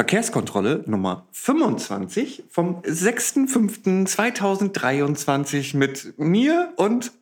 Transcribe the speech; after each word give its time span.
Verkehrskontrolle 0.00 0.84
Nummer 0.86 1.26
25 1.32 2.44
vom 2.50 2.82
6.5.2023 2.82 5.74
mit 5.74 6.18
mir 6.18 6.74
und 6.76 7.12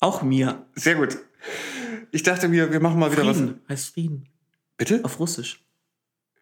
Auch 0.00 0.22
mir. 0.22 0.66
sehr 0.74 0.96
gut. 0.96 1.16
Ich 2.10 2.24
dachte 2.24 2.48
mir, 2.48 2.72
wir 2.72 2.80
machen 2.80 2.98
mal 2.98 3.12
wieder 3.12 3.22
Frieden 3.22 3.60
heißt 3.68 3.94
Frieden. 3.94 4.22
was. 4.24 4.30
Bitte? 4.78 5.04
Auf 5.04 5.20
Russisch. 5.20 5.64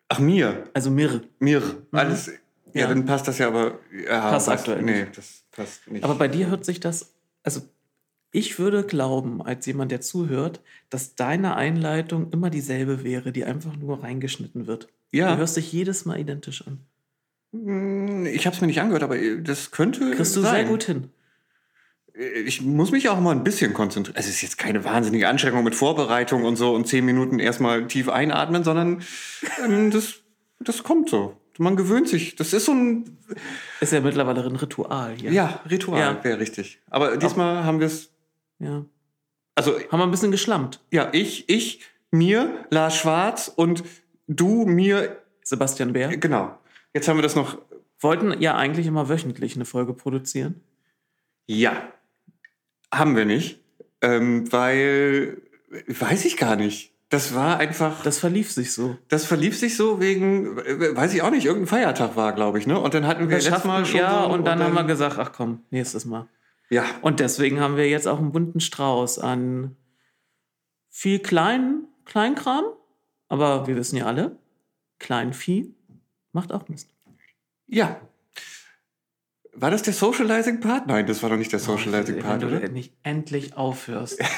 Ach, 0.09 0.19
mir. 0.19 0.65
Also 0.73 0.91
Mirre. 0.91 1.25
Mir. 1.41 1.61
Alles. 1.93 2.29
Ja, 2.29 2.33
Mhm. 2.33 2.39
Ja. 2.73 2.87
dann 2.89 3.05
passt 3.05 3.29
das 3.29 3.37
ja 3.37 3.49
aber. 3.49 3.79
Ja, 3.93 4.31
Passt 4.31 4.47
passt- 4.47 4.61
aktuell 4.69 4.81
Nee, 4.83 5.09
das 5.15 5.45
passt 5.51 5.87
nicht. 5.91 6.05
Aber 6.05 6.15
bei 6.15 6.29
dir 6.29 6.47
hört 6.47 6.65
sich 6.65 6.81
das, 6.81 7.13
also 7.43 7.61
ich 8.33 8.59
würde 8.59 8.83
glauben, 8.85 9.43
als 9.43 9.67
jemand, 9.67 9.93
der 9.93 10.01
zuhört, 10.01 10.63
dass 10.89 11.17
deine 11.17 11.55
Einleitung 11.55 12.33
immer 12.33 12.49
dieselbe 12.49 13.05
wäre, 13.05 13.31
die 13.31 13.45
einfach 13.45 13.77
nur 13.77 14.03
reingeschnitten 14.03 14.67
wird. 14.67 14.89
Ja. 15.13 15.33
Du 15.33 15.39
hörst 15.39 15.57
dich 15.57 15.73
jedes 15.73 16.05
Mal 16.05 16.19
identisch 16.19 16.67
an. 16.67 16.81
Hm, 17.53 18.27
ich 18.27 18.47
habe 18.47 18.55
es 18.55 18.61
mir 18.61 18.67
nicht 18.67 18.81
angehört, 18.81 19.03
aber 19.03 19.17
das 19.19 19.71
könnte. 19.71 20.11
Kriegst 20.13 20.37
du 20.37 20.41
sein. 20.41 20.55
sehr 20.55 20.65
gut 20.65 20.85
hin. 20.85 21.11
Ich 22.45 22.63
muss 22.63 22.93
mich 22.93 23.09
auch 23.11 23.21
mal 23.21 23.33
ein 23.33 23.45
bisschen 23.45 23.75
konzentrieren. 23.75 24.17
Also 24.17 24.31
es 24.31 24.37
ist 24.37 24.43
jetzt 24.43 24.59
keine 24.59 24.85
wahnsinnige 24.85 25.29
Anstrengung 25.29 25.65
mit 25.65 25.75
Vorbereitung 25.75 26.45
und 26.45 26.57
so 26.57 26.75
und 26.75 26.87
zehn 26.89 27.05
Minuten 27.05 27.39
erstmal 27.39 27.87
tief 27.89 28.09
einatmen, 28.09 28.65
sondern 28.65 29.03
ähm, 29.63 29.91
das, 29.91 30.15
das 30.59 30.83
kommt 30.83 31.11
so. 31.11 31.37
Man 31.59 31.77
gewöhnt 31.77 32.09
sich. 32.09 32.35
Das 32.37 32.53
ist 32.55 32.67
so 32.67 32.73
ein 32.73 33.19
Ist 33.81 33.93
ja 33.93 34.01
mittlerweile 34.01 34.43
ein 34.45 34.57
Ritual 34.57 35.15
hier. 35.15 35.31
ja, 35.31 35.61
Ritual, 35.71 36.01
Ja. 36.01 36.25
wäre 36.25 36.39
richtig. 36.39 36.81
Aber 36.91 37.17
diesmal 37.19 37.65
haben 37.65 37.81
wir 37.81 37.87
es. 37.87 38.11
ja. 38.59 38.85
Also 39.55 39.73
Haben 39.91 40.01
wir 40.01 40.05
ein 40.05 40.11
bisschen 40.11 40.31
geschlammt. 40.31 40.81
ja, 40.91 41.09
ich, 41.13 41.49
ich, 41.49 41.81
mir, 42.11 42.67
Lars 42.71 42.95
Schwarz 42.97 43.51
und 43.55 43.85
du, 44.27 44.67
mir, 44.67 45.23
Sebastian 45.43 45.93
Bär. 45.93 46.17
genau. 46.17 46.59
Jetzt 46.95 47.09
haben 47.09 47.19
wir 47.19 47.23
das 47.23 47.37
noch. 47.37 47.59
Wollten 48.01 48.41
ja 48.41 48.57
eigentlich 48.57 48.87
immer 48.87 49.09
wöchentlich 49.09 49.55
eine 49.55 49.65
Folge 49.65 49.93
produzieren. 49.95 50.61
Ja, 51.47 51.77
haben 52.93 53.17
wir 53.17 53.25
nicht, 53.25 53.61
ähm, 54.03 54.51
weil 54.53 55.43
weiß 55.89 56.25
ich 56.25 56.37
gar 56.37 56.57
nicht. 56.57 56.93
Das 57.09 57.35
war 57.35 57.59
einfach. 57.59 58.03
Das 58.03 58.19
verlief 58.19 58.51
sich 58.51 58.73
so. 58.73 58.99
Das 59.09 59.25
verlief 59.25 59.57
sich 59.57 59.77
so 59.77 60.01
wegen, 60.01 60.57
weiß 60.57 61.15
ich 61.15 61.23
auch 61.23 61.31
nicht, 61.31 61.47
irgendein 61.47 61.69
Feiertag 61.69 62.17
war, 62.17 62.33
glaube 62.33 62.59
ich, 62.59 62.67
ne? 62.67 62.79
Und 62.81 62.95
dann 62.95 63.07
hatten 63.07 63.29
wir 63.29 63.37
Wir 63.37 63.45
letztes 63.45 63.65
Mal 63.65 63.87
schon 63.87 64.01
ja, 64.01 64.25
so, 64.25 64.33
und 64.33 64.45
dann 64.45 64.61
haben 64.63 64.75
wir 64.75 64.85
gesagt, 64.85 65.19
ach 65.19 65.33
komm, 65.33 65.61
nächstes 65.71 66.05
Mal. 66.05 66.27
ja, 66.69 66.85
Und 67.03 67.21
deswegen 67.21 67.61
haben 67.61 67.77
wir 67.77 67.89
jetzt 67.89 68.09
auch 68.09 68.19
einen 68.19 68.33
bunten 68.33 68.59
Strauß 68.61 69.21
an 69.21 69.77
viel 70.91 71.21
klein, 71.21 71.85
Kleinkram. 72.07 72.65
Aber 73.29 73.67
wir 73.67 73.77
wissen 73.77 73.97
ja 73.97 74.07
alle, 74.07 74.39
Kleinvieh 74.99 75.75
macht 76.33 76.53
auch 76.53 76.69
Mist. 76.69 76.91
ja. 77.67 78.01
War 79.59 79.71
das 79.71 79.83
der 79.83 79.95
Socializing 79.95 80.61
Part? 80.61 80.87
Nein, 80.87 81.07
das 81.07 81.23
war 81.23 81.31
doch 81.31 81.39
nicht 81.39 81.51
der 81.51 81.61
Socializing 81.61 82.23
Wenn 82.23 82.41
du 82.41 82.69
nicht 82.71 82.93
endlich 83.03 83.57
aufhörst. 83.57 84.23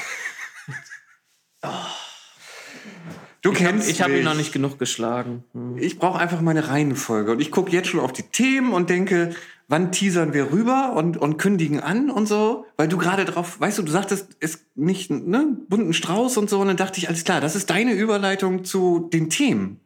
Du 3.41 3.51
Ich 3.51 3.59
habe 3.59 3.71
kennst 3.71 3.89
ich 3.89 4.01
hab 4.01 4.09
ihn 4.09 4.25
noch 4.25 4.35
nicht 4.35 4.51
genug 4.51 4.79
geschlagen. 4.79 5.45
Hm. 5.53 5.77
Ich 5.77 5.97
brauche 5.97 6.19
einfach 6.19 6.41
meine 6.41 6.67
Reihenfolge 6.67 7.31
und 7.31 7.39
ich 7.39 7.51
gucke 7.51 7.71
jetzt 7.71 7.87
schon 7.87 8.01
auf 8.01 8.11
die 8.11 8.23
Themen 8.23 8.73
und 8.73 8.89
denke, 8.89 9.33
wann 9.69 9.91
teasern 9.91 10.33
wir 10.33 10.51
rüber 10.51 10.93
und, 10.95 11.15
und 11.15 11.37
kündigen 11.37 11.79
an 11.79 12.09
und 12.09 12.27
so, 12.27 12.65
weil 12.75 12.87
du 12.87 12.97
gerade 12.97 13.23
drauf, 13.23 13.59
weißt 13.61 13.77
du, 13.77 13.83
du 13.83 13.91
sagtest, 13.91 14.35
es 14.39 14.65
nicht, 14.75 15.11
ne, 15.11 15.57
bunten 15.69 15.93
Strauß 15.93 16.37
und 16.37 16.49
so 16.49 16.59
und 16.59 16.67
dann 16.67 16.77
dachte 16.77 16.97
ich, 16.97 17.07
alles 17.07 17.23
klar, 17.23 17.39
das 17.39 17.55
ist 17.55 17.69
deine 17.69 17.93
Überleitung 17.93 18.65
zu 18.65 19.09
den 19.13 19.29
Themen. 19.29 19.79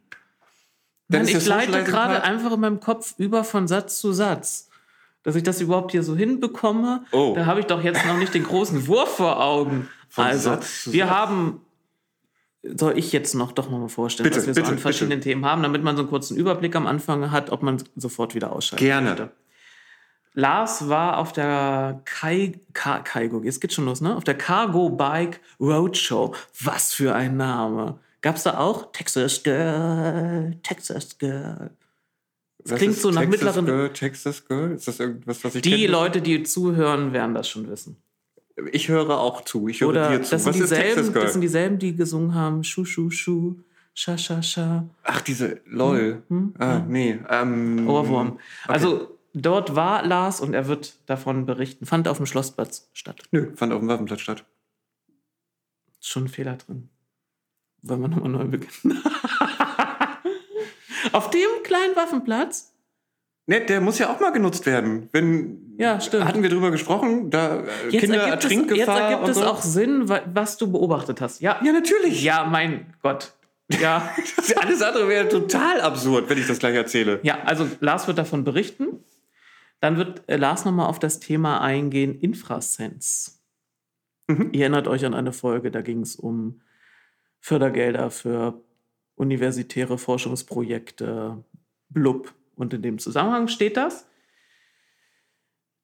Dann 1.08 1.22
ist 1.22 1.34
ich 1.34 1.46
leite 1.46 1.84
gerade 1.84 2.24
einfach 2.24 2.52
in 2.52 2.60
meinem 2.60 2.80
Kopf 2.80 3.14
über 3.18 3.44
von 3.44 3.68
Satz 3.68 3.98
zu 3.98 4.12
Satz. 4.12 4.70
Dass 5.22 5.36
ich 5.36 5.42
das 5.42 5.60
überhaupt 5.60 5.92
hier 5.92 6.02
so 6.02 6.16
hinbekomme, 6.16 7.04
Oh. 7.12 7.34
da 7.36 7.46
habe 7.46 7.60
ich 7.60 7.66
doch 7.66 7.82
jetzt 7.82 8.04
noch 8.06 8.16
nicht 8.16 8.34
den 8.34 8.44
großen 8.44 8.86
Wurf 8.88 9.16
vor 9.16 9.42
Augen. 9.42 9.88
Von 10.08 10.24
also, 10.24 10.50
Satz 10.50 10.88
wir 10.90 11.06
Satz. 11.06 11.14
haben, 11.14 11.60
soll 12.62 12.98
ich 12.98 13.12
jetzt 13.12 13.34
noch 13.34 13.52
doch 13.52 13.68
mal 13.70 13.86
vorstellen, 13.88 14.24
Bitte, 14.24 14.38
was 14.38 14.46
wir 14.46 14.54
so 14.54 14.60
bitte, 14.62 14.72
an 14.72 14.78
verschiedenen 14.78 15.20
Themen 15.20 15.44
haben, 15.44 15.62
damit 15.62 15.82
man 15.82 15.96
so 15.96 16.02
einen 16.02 16.10
kurzen 16.10 16.36
Überblick 16.36 16.74
am 16.74 16.86
Anfang 16.86 17.30
hat, 17.30 17.50
ob 17.50 17.62
man 17.62 17.82
sofort 17.96 18.34
wieder 18.34 18.52
ausschaltet. 18.52 18.86
Gerne. 18.86 19.08
möchte. 19.10 19.30
Lars 20.34 20.88
war 20.88 21.18
auf 21.18 21.32
der 21.32 22.00
Kai, 22.04 22.52
Ka, 22.72 22.98
Kaigo, 23.00 23.42
jetzt 23.42 23.60
geht's 23.60 23.74
schon 23.74 23.84
los, 23.84 24.00
ne? 24.00 24.16
Auf 24.16 24.24
der 24.24 24.36
Cargo 24.36 24.90
Bike 24.90 25.40
Roadshow. 25.60 26.34
Was 26.60 26.92
für 26.92 27.14
ein 27.14 27.36
Name. 27.36 27.98
Gab's 28.20 28.42
da 28.42 28.58
auch 28.58 28.90
Texas 28.92 29.42
Girl, 29.42 30.56
Texas 30.62 31.18
Girl. 31.18 31.70
Was 32.64 32.78
klingt 32.78 32.94
ist 32.94 33.02
so 33.02 33.10
nach 33.10 33.20
Texas 33.20 33.40
mittleren- 33.56 33.66
Girl, 33.66 33.90
Texas 33.92 34.48
Girl? 34.48 34.72
Ist 34.72 34.88
das 34.88 34.98
irgendwas, 34.98 35.44
was 35.44 35.54
ich 35.54 35.62
Die 35.62 35.70
kenne? 35.70 35.86
Leute, 35.88 36.20
die 36.22 36.42
zuhören, 36.42 37.12
werden 37.12 37.34
das 37.34 37.48
schon 37.48 37.68
wissen. 37.68 37.96
Ich 38.72 38.88
höre 38.88 39.10
auch 39.18 39.42
zu. 39.44 39.68
Ich 39.68 39.80
höre 39.82 39.88
Oder 39.88 40.08
dir 40.10 40.22
zu. 40.22 40.30
das 40.32 40.44
sind, 40.44 40.54
Was 40.54 40.56
dieselben, 40.60 41.12
das 41.12 41.32
sind 41.32 41.42
dieselben, 41.42 41.78
die 41.78 41.94
gesungen 41.94 42.34
haben. 42.34 42.64
Schu, 42.64 42.84
schu, 42.84 43.10
schu, 43.10 43.56
scha, 43.94 44.16
scha, 44.16 44.42
scha. 44.42 44.84
Ach, 45.02 45.20
diese 45.20 45.60
LOL. 45.66 46.22
Hm, 46.28 46.54
Ah, 46.58 46.80
nee. 46.88 47.18
Ähm, 47.28 47.88
Ohrwurm. 47.88 48.38
Also 48.66 49.13
dort 49.34 49.74
war 49.76 50.04
Lars 50.04 50.40
und 50.40 50.54
er 50.54 50.66
wird 50.68 50.94
davon 51.06 51.44
berichten. 51.46 51.84
Fand 51.86 52.08
auf 52.08 52.16
dem 52.18 52.26
Schlossplatz 52.26 52.88
statt. 52.92 53.22
Nö, 53.30 53.52
fand 53.56 53.72
auf 53.72 53.80
dem 53.80 53.88
Waffenplatz 53.88 54.20
statt. 54.20 54.44
Ist 56.00 56.08
schon 56.08 56.24
ein 56.24 56.28
Fehler 56.28 56.56
drin. 56.56 56.88
Wollen 57.82 58.00
wir 58.00 58.08
nochmal 58.08 58.30
neu 58.30 58.44
beginnen? 58.44 59.02
auf 61.12 61.30
dem 61.30 61.48
kleinen 61.62 61.96
Waffenplatz? 61.96 62.72
Ne, 63.46 63.60
der 63.60 63.80
muss 63.82 63.98
ja 63.98 64.10
auch 64.10 64.20
mal 64.20 64.30
genutzt 64.30 64.64
werden. 64.64 65.10
Wenn, 65.12 65.74
Ja, 65.78 66.00
stimmt. 66.00 66.24
Hatten 66.24 66.42
wir 66.42 66.48
drüber 66.48 66.70
gesprochen, 66.70 67.30
da 67.30 67.60
äh, 67.60 67.64
Jetzt 67.90 68.00
Kinder 68.00 68.22
Ertrinkgefahr 68.22 68.96
jetzt 69.10 69.12
ergibt 69.12 69.28
es 69.28 69.36
so. 69.36 69.44
auch 69.44 69.60
Sinn, 69.60 70.08
wa- 70.08 70.22
was 70.32 70.56
du 70.56 70.72
beobachtet 70.72 71.20
hast. 71.20 71.42
Ja, 71.42 71.60
Ja, 71.62 71.72
natürlich. 71.72 72.22
ja 72.22 72.44
mein 72.46 72.94
Gott. 73.02 73.34
Ja. 73.70 74.14
Alles 74.62 74.80
andere 74.80 75.08
wäre 75.08 75.28
total 75.28 75.82
absurd, 75.82 76.30
wenn 76.30 76.38
ich 76.38 76.46
das 76.46 76.58
gleich 76.58 76.74
erzähle. 76.74 77.20
Ja, 77.22 77.42
also 77.44 77.68
Lars 77.80 78.06
wird 78.06 78.16
davon 78.16 78.44
berichten. 78.44 79.04
Dann 79.84 79.98
wird 79.98 80.26
äh, 80.30 80.38
Lars 80.38 80.64
nochmal 80.64 80.88
auf 80.88 80.98
das 80.98 81.20
Thema 81.20 81.60
eingehen, 81.60 82.18
Infrasense. 82.18 83.32
Mhm. 84.28 84.48
Ihr 84.52 84.62
erinnert 84.62 84.88
euch 84.88 85.04
an 85.04 85.12
eine 85.12 85.34
Folge, 85.34 85.70
da 85.70 85.82
ging 85.82 86.00
es 86.00 86.16
um 86.16 86.62
Fördergelder 87.40 88.10
für 88.10 88.62
universitäre 89.14 89.98
Forschungsprojekte, 89.98 91.44
blub. 91.90 92.32
Und 92.54 92.72
in 92.72 92.80
dem 92.80 92.98
Zusammenhang 92.98 93.48
steht 93.48 93.76
das. 93.76 94.08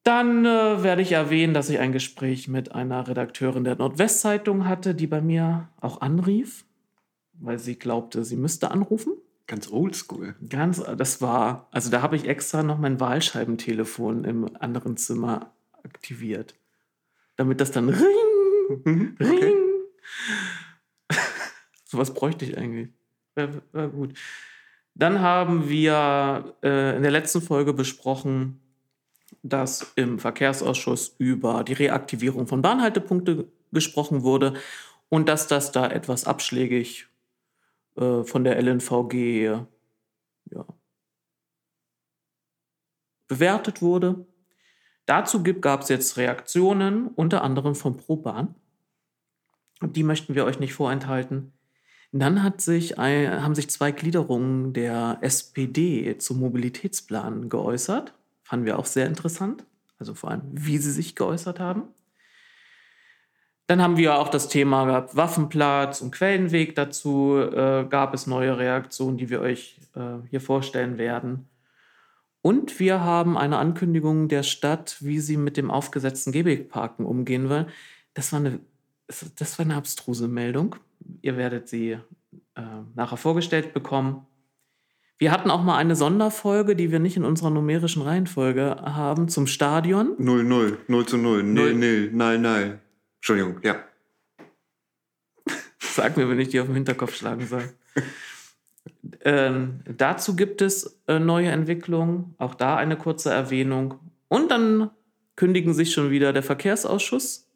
Dann 0.03 0.47
äh, 0.47 0.83
werde 0.83 1.03
ich 1.03 1.13
erwähnen, 1.13 1.53
dass 1.53 1.69
ich 1.69 1.79
ein 1.79 1.93
Gespräch 1.93 2.49
mit 2.49 2.73
einer 2.75 3.07
Redakteurin 3.07 3.65
der 3.65 3.77
Nordwestzeitung 3.77 4.67
hatte, 4.67 4.95
die 4.95 5.09
bei 5.09 5.21
mir 5.21 5.69
auch 5.79 6.01
anrief, 6.01 6.65
weil 7.35 7.59
sie 7.59 7.79
glaubte, 7.79 8.25
sie 8.25 8.37
müsste 8.37 8.71
anrufen. 8.71 9.13
Ganz 9.51 9.69
oldschool. 9.69 10.37
Ganz, 10.49 10.81
das 10.97 11.21
war, 11.21 11.67
also 11.73 11.91
da 11.91 12.03
habe 12.03 12.15
ich 12.15 12.29
extra 12.29 12.63
noch 12.63 12.79
mein 12.79 13.01
Wahlscheibentelefon 13.01 14.23
im 14.23 14.57
anderen 14.61 14.97
Zimmer 14.97 15.53
aktiviert. 15.83 16.55
Damit 17.35 17.61
das 17.61 17.73
dann 17.73 17.89
ring, 17.89 18.21
Mhm, 18.85 19.17
ring. 19.19 19.33
okay. 19.33 19.55
Sowas 21.85 22.15
bräuchte 22.15 22.45
ich 22.45 22.57
eigentlich. 22.57 22.91
Wäre 23.35 23.63
wär 23.73 23.89
gut. 23.89 24.15
Dann 24.95 25.19
haben 25.19 25.69
wir 25.69 26.55
äh, 26.63 26.97
in 26.97 27.03
der 27.03 27.11
letzten 27.11 27.43
Folge 27.43 27.73
besprochen, 27.73 28.61
dass 29.43 29.91
im 29.97 30.21
Verkehrsausschuss 30.21 31.17
über 31.19 31.65
die 31.65 31.73
Reaktivierung 31.73 32.47
von 32.47 32.63
Bahnhaltepunkte 32.63 33.49
gesprochen 33.73 34.23
wurde 34.23 34.55
und 35.09 35.29
dass 35.29 35.49
das 35.49 35.73
da 35.73 35.89
etwas 35.89 36.25
abschlägig 36.25 37.10
äh, 38.01 38.25
von 38.25 38.45
der 38.45 38.61
LNVG 38.61 39.61
ja, 40.51 40.67
bewertet 43.29 43.83
wurde. 43.83 44.27
Dazu 45.07 45.43
gab 45.43 45.83
es 45.83 45.89
jetzt 45.89 46.17
Reaktionen, 46.17 47.09
unter 47.09 47.43
anderem 47.43 47.75
von 47.75 47.97
ProBahn. 47.97 48.55
Die 49.83 50.03
möchten 50.03 50.35
wir 50.35 50.45
euch 50.45 50.61
nicht 50.61 50.75
vorenthalten. 50.75 51.53
Dann 52.13 52.43
hat 52.43 52.61
sich 52.61 52.99
ein, 52.99 53.43
haben 53.43 53.55
sich 53.55 53.71
zwei 53.71 53.93
Gliederungen 53.93 54.73
der 54.73 55.19
SPD 55.21 56.19
zum 56.19 56.41
Mobilitätsplan 56.41 57.49
geäußert. 57.49 58.15
Fanden 58.43 58.67
wir 58.67 58.79
auch 58.79 58.87
sehr 58.87 59.07
interessant. 59.07 59.65
Also 59.99 60.15
vor 60.15 60.31
allem, 60.31 60.43
wie 60.53 60.79
sie 60.79 60.91
sich 60.91 61.15
geäußert 61.15 61.61
haben. 61.61 61.85
Dann 63.71 63.81
haben 63.81 63.97
wir 63.97 64.19
auch 64.19 64.31
das 64.31 64.49
Thema 64.49 64.85
gehabt, 64.85 65.15
Waffenplatz 65.15 66.01
und 66.01 66.11
Quellenweg. 66.11 66.75
Dazu 66.75 67.37
äh, 67.37 67.87
gab 67.89 68.15
es 68.15 68.27
neue 68.27 68.59
Reaktionen, 68.59 69.17
die 69.17 69.31
wir 69.31 69.41
euch 69.41 69.79
äh, 69.95 70.27
hier 70.29 70.41
vorstellen 70.41 70.99
werden. 70.99 71.49
Und 72.43 72.81
wir 72.81 73.05
haben 73.05 73.39
eine 73.39 73.59
Ankündigung 73.59 74.27
der 74.27 74.43
Stadt, 74.43 74.97
wie 74.99 75.21
sie 75.21 75.37
mit 75.37 75.57
dem 75.57 75.71
aufgesetzten 75.71 76.33
Gehwegparken 76.33 77.07
umgehen 77.07 77.49
will. 77.49 77.69
Das 78.13 78.33
war 78.33 78.41
eine, 78.41 78.59
das 79.39 79.57
war 79.57 79.65
eine 79.65 79.77
abstruse 79.77 80.27
Meldung. 80.27 80.75
Ihr 81.23 81.37
werdet 81.37 81.69
sie 81.69 81.91
äh, 81.93 82.63
nachher 82.97 83.19
vorgestellt 83.19 83.73
bekommen. 83.73 84.27
Wir 85.17 85.31
hatten 85.31 85.49
auch 85.49 85.63
mal 85.63 85.77
eine 85.77 85.95
Sonderfolge, 85.95 86.75
die 86.75 86.91
wir 86.91 86.99
nicht 86.99 87.17
in 87.17 87.25
unserer 87.25 87.51
numerischen 87.51 88.03
Reihenfolge 88.03 88.79
haben, 88.83 89.29
zum 89.29 89.47
Stadion. 89.47 90.17
0, 90.19 90.43
0, 90.43 90.79
0 90.89 91.07
zu 91.07 91.17
0, 91.19 91.45
0, 91.45 91.75
0, 91.75 92.11
0, 92.11 92.39
0. 92.41 92.81
Entschuldigung, 93.21 93.61
ja. 93.63 93.85
Sag 95.79 96.17
mir, 96.17 96.29
wenn 96.29 96.41
ich 96.41 96.49
die 96.49 96.61
auf 96.61 96.67
den 96.67 96.75
Hinterkopf 96.75 97.15
schlagen 97.15 97.47
soll. 97.47 97.73
ähm, 99.25 99.81
dazu 99.85 100.35
gibt 100.35 100.63
es 100.63 101.01
äh, 101.07 101.19
neue 101.19 101.49
Entwicklungen, 101.49 102.35
auch 102.39 102.55
da 102.55 102.77
eine 102.77 102.97
kurze 102.97 103.31
Erwähnung. 103.31 104.01
Und 104.29 104.51
dann 104.51 104.91
kündigen 105.37 105.75
sich 105.75 105.93
schon 105.93 106.11
wieder 106.11 106.33
der 106.33 106.43
Verkehrsausschuss 106.43 107.49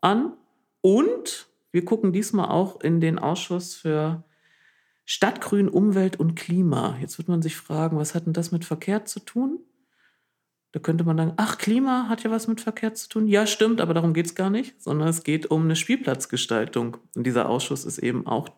an. 0.00 0.32
Und 0.80 1.48
wir 1.70 1.84
gucken 1.84 2.12
diesmal 2.12 2.48
auch 2.48 2.80
in 2.80 3.00
den 3.00 3.18
Ausschuss 3.18 3.74
für 3.74 4.24
Stadtgrün, 5.04 5.68
Umwelt 5.68 6.18
und 6.18 6.34
Klima. 6.34 6.96
Jetzt 7.00 7.18
wird 7.18 7.28
man 7.28 7.42
sich 7.42 7.56
fragen, 7.56 7.96
was 7.96 8.14
hat 8.14 8.26
denn 8.26 8.32
das 8.32 8.50
mit 8.50 8.64
Verkehr 8.64 9.04
zu 9.04 9.20
tun? 9.20 9.60
Da 10.72 10.80
könnte 10.80 11.04
man 11.04 11.16
sagen, 11.16 11.32
ach, 11.36 11.58
Klima 11.58 12.08
hat 12.08 12.22
ja 12.22 12.30
was 12.30 12.48
mit 12.48 12.60
Verkehr 12.60 12.94
zu 12.94 13.08
tun. 13.08 13.26
Ja, 13.28 13.46
stimmt, 13.46 13.80
aber 13.80 13.94
darum 13.94 14.12
geht 14.12 14.26
es 14.26 14.34
gar 14.34 14.50
nicht, 14.50 14.80
sondern 14.82 15.08
es 15.08 15.22
geht 15.22 15.46
um 15.50 15.64
eine 15.64 15.76
Spielplatzgestaltung. 15.76 16.98
Und 17.14 17.24
dieser 17.24 17.48
Ausschuss 17.48 17.84
ist 17.84 17.98
eben 17.98 18.26
auch, 18.26 18.48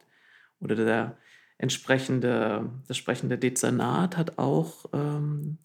oder 0.60 0.74
der 0.74 1.16
entsprechende, 1.58 2.70
das 2.86 2.96
sprechende 2.96 3.38
Dezernat 3.38 4.16
hat 4.16 4.38
auch 4.38 4.86
ähm, 4.92 5.58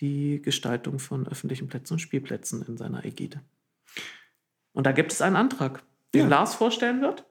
die 0.00 0.42
Gestaltung 0.42 0.98
von 0.98 1.26
öffentlichen 1.26 1.68
Plätzen 1.68 1.94
und 1.94 2.00
Spielplätzen 2.00 2.62
in 2.62 2.76
seiner 2.76 3.04
Ägide. 3.04 3.40
Und 4.72 4.84
da 4.84 4.92
gibt 4.92 5.12
es 5.12 5.22
einen 5.22 5.36
Antrag, 5.36 5.82
den 6.12 6.22
ja. 6.22 6.28
Lars 6.28 6.54
vorstellen 6.54 7.00
wird. 7.00 7.24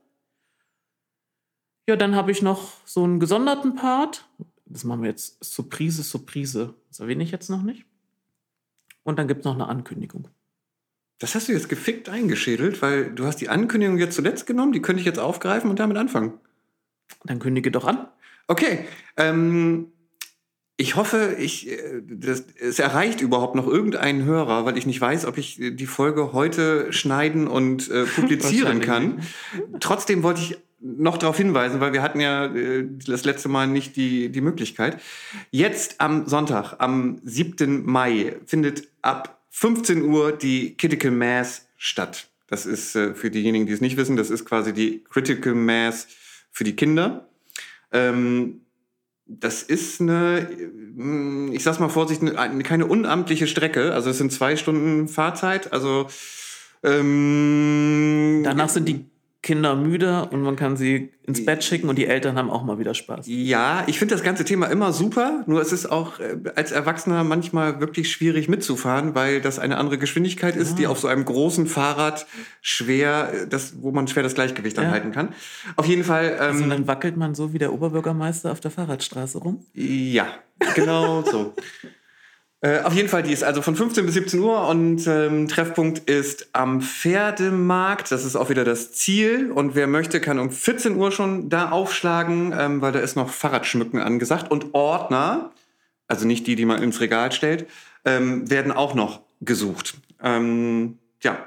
Ja, 1.88 1.96
dann 1.96 2.16
habe 2.16 2.32
ich 2.32 2.42
noch 2.42 2.74
so 2.86 3.04
einen 3.04 3.20
gesonderten 3.20 3.76
Part. 3.76 4.28
Das 4.66 4.84
machen 4.84 5.04
wir 5.04 5.10
jetzt 5.10 5.44
Surprise, 5.44 6.04
Surprise. 6.04 6.74
Das 6.88 7.00
erwähne 7.00 7.24
ich 7.24 7.32
jetzt 7.32 7.50
noch 7.50 7.62
nicht. 7.62 7.86
Und 9.06 9.18
dann 9.18 9.30
gibt 9.30 9.42
es 9.42 9.46
noch 9.46 9.54
eine 9.54 9.68
Ankündigung. 9.68 10.28
Das 11.20 11.34
hast 11.36 11.48
du 11.48 11.54
jetzt 11.54 11.70
gefickt 11.70 12.10
eingeschädelt, 12.10 12.82
weil 12.82 13.12
du 13.12 13.26
hast 13.26 13.38
die 13.38 13.48
Ankündigung 13.48 13.98
jetzt 13.98 14.16
zuletzt 14.16 14.48
genommen, 14.48 14.74
die 14.74 14.82
könnte 14.82 15.00
ich 15.00 15.06
jetzt 15.06 15.20
aufgreifen 15.20 15.70
und 15.70 15.80
damit 15.80 15.96
anfangen. 15.96 16.34
Dann 17.24 17.40
kündige 17.40 17.72
doch 17.72 17.86
an. 17.86 18.08
Okay. 18.48 18.86
Ähm, 19.16 19.94
ich 20.76 20.96
hoffe, 20.96 21.36
ich, 21.40 21.72
äh, 21.72 22.02
das, 22.04 22.46
es 22.60 22.80
erreicht 22.80 23.22
überhaupt 23.22 23.56
noch 23.56 23.68
irgendeinen 23.68 24.26
Hörer, 24.26 24.66
weil 24.66 24.78
ich 24.78 24.86
nicht 24.86 25.00
weiß, 25.00 25.26
ob 25.26 25.38
ich 25.38 25.58
die 25.58 25.86
Folge 25.86 26.34
heute 26.34 26.92
schneiden 26.92 27.48
und 27.48 27.90
äh, 27.90 28.04
publizieren 28.16 28.82
kann. 28.82 29.22
Trotzdem 29.80 30.24
wollte 30.24 30.42
ich 30.42 30.58
noch 30.80 31.18
darauf 31.18 31.38
hinweisen, 31.38 31.80
weil 31.80 31.94
wir 31.94 32.02
hatten 32.02 32.20
ja 32.20 32.46
äh, 32.46 32.86
das 33.06 33.26
letzte 33.26 33.50
Mal 33.50 33.68
nicht 33.68 33.96
die, 33.96 34.30
die 34.30 34.42
Möglichkeit. 34.42 35.02
Jetzt 35.52 36.02
am 36.02 36.28
Sonntag, 36.28 36.76
am 36.80 37.20
7. 37.24 37.86
Mai, 37.86 38.36
findet 38.46 38.88
ab 39.02 39.42
15 39.52 40.04
Uhr 40.04 40.32
die 40.32 40.76
Critical 40.78 41.12
Mass 41.12 41.68
statt. 41.78 42.28
Das 42.48 42.66
ist 42.66 42.96
äh, 42.96 43.16
für 43.16 43.32
diejenigen, 43.32 43.66
die 43.66 43.74
es 43.74 43.82
nicht 43.82 43.98
wissen, 43.98 44.16
das 44.16 44.30
ist 44.30 44.46
quasi 44.46 44.74
die 44.74 45.04
Critical 45.10 45.56
Mass 45.56 46.08
für 46.52 46.64
die 46.64 46.76
Kinder. 46.76 47.28
Ähm, 47.92 48.62
das 49.28 49.64
ist 49.64 50.02
eine, 50.02 50.48
ich 51.52 51.64
sag's 51.64 51.80
mal 51.80 51.90
vorsichtig, 51.90 52.38
eine, 52.38 52.64
keine 52.64 52.86
unamtliche 52.86 53.48
Strecke. 53.48 53.94
Also 53.94 54.12
es 54.12 54.20
sind 54.20 54.32
zwei 54.32 54.56
Stunden 54.56 55.08
Fahrzeit. 55.08 55.74
Also 55.74 56.08
ähm, 56.84 58.42
danach 58.44 58.70
sind 58.70 58.88
die 58.88 59.06
Kinder 59.46 59.76
müde 59.76 60.28
und 60.32 60.42
man 60.42 60.56
kann 60.56 60.76
sie 60.76 61.12
ins 61.22 61.46
Bett 61.46 61.64
schicken 61.64 61.88
und 61.88 62.00
die 62.00 62.08
Eltern 62.08 62.36
haben 62.36 62.50
auch 62.50 62.64
mal 62.64 62.80
wieder 62.80 62.96
Spaß. 62.96 63.28
Ja, 63.28 63.84
ich 63.86 64.00
finde 64.00 64.16
das 64.16 64.24
ganze 64.24 64.44
Thema 64.44 64.66
immer 64.72 64.92
super, 64.92 65.44
nur 65.46 65.62
es 65.62 65.72
ist 65.72 65.86
auch 65.86 66.20
äh, 66.20 66.36
als 66.56 66.72
Erwachsener 66.72 67.24
manchmal 67.24 67.80
wirklich 67.80 68.12
schwierig 68.12 68.50
mitzufahren, 68.50 69.14
weil 69.14 69.42
das 69.42 69.60
eine 69.60 69.78
andere 69.78 70.00
Geschwindigkeit 70.00 70.56
ist, 70.56 70.72
ja. 70.72 70.76
die 70.78 70.88
auf 70.88 71.00
so 71.00 71.08
einem 71.08 71.26
großen 71.26 71.68
Fahrrad 71.68 72.26
schwer, 72.62 73.34
äh, 73.34 73.48
das, 73.48 73.76
wo 73.82 73.92
man 73.92 74.08
schwer 74.08 74.24
das 74.24 74.34
Gleichgewicht 74.34 74.78
ja. 74.78 74.84
anhalten 74.84 75.12
kann. 75.12 75.30
Auf 75.76 75.86
jeden 75.86 76.04
Fall. 76.04 76.38
Ähm, 76.40 76.40
also 76.40 76.68
dann 76.68 76.88
wackelt 76.88 77.16
man 77.16 77.36
so 77.36 77.54
wie 77.54 77.60
der 77.60 77.72
Oberbürgermeister 77.72 78.52
auf 78.52 78.62
der 78.62 78.72
Fahrradstraße 78.72 79.38
rum? 79.38 79.64
Ja, 79.76 80.28
genau 80.74 81.22
so. 81.22 81.54
Äh, 82.66 82.82
auf 82.82 82.96
jeden 82.96 83.10
Fall, 83.10 83.22
die 83.22 83.32
ist 83.32 83.44
also 83.44 83.62
von 83.62 83.76
15 83.76 84.08
bis 84.08 84.16
17 84.16 84.40
Uhr 84.40 84.68
und 84.68 85.06
ähm, 85.06 85.48
Treffpunkt 85.48 86.10
ist 86.10 86.50
am 86.54 86.82
Pferdemarkt. 86.82 88.12
Das 88.12 88.26
ist 88.26 88.36
auch 88.36 88.50
wieder 88.50 88.64
das 88.64 88.92
Ziel. 88.92 89.52
Und 89.52 89.76
wer 89.76 89.86
möchte, 89.86 90.20
kann 90.20 90.40
um 90.40 90.50
14 90.50 90.96
Uhr 90.96 91.12
schon 91.12 91.48
da 91.48 91.70
aufschlagen, 91.70 92.56
ähm, 92.58 92.82
weil 92.82 92.92
da 92.92 93.02
ist 93.02 93.16
noch 93.16 93.30
Fahrradschmücken 93.30 94.00
angesagt. 94.00 94.50
Und 94.50 94.74
Ordner, 94.74 95.52
also 96.08 96.26
nicht 96.26 96.48
die, 96.48 96.56
die 96.56 96.66
man 96.66 96.82
ins 96.82 97.00
Regal 97.02 97.32
stellt, 97.32 97.68
ähm, 98.04 98.50
werden 98.50 98.72
auch 98.72 98.96
noch 98.96 99.22
gesucht. 99.42 99.94
Ähm, 100.24 100.98
ja, 101.22 101.38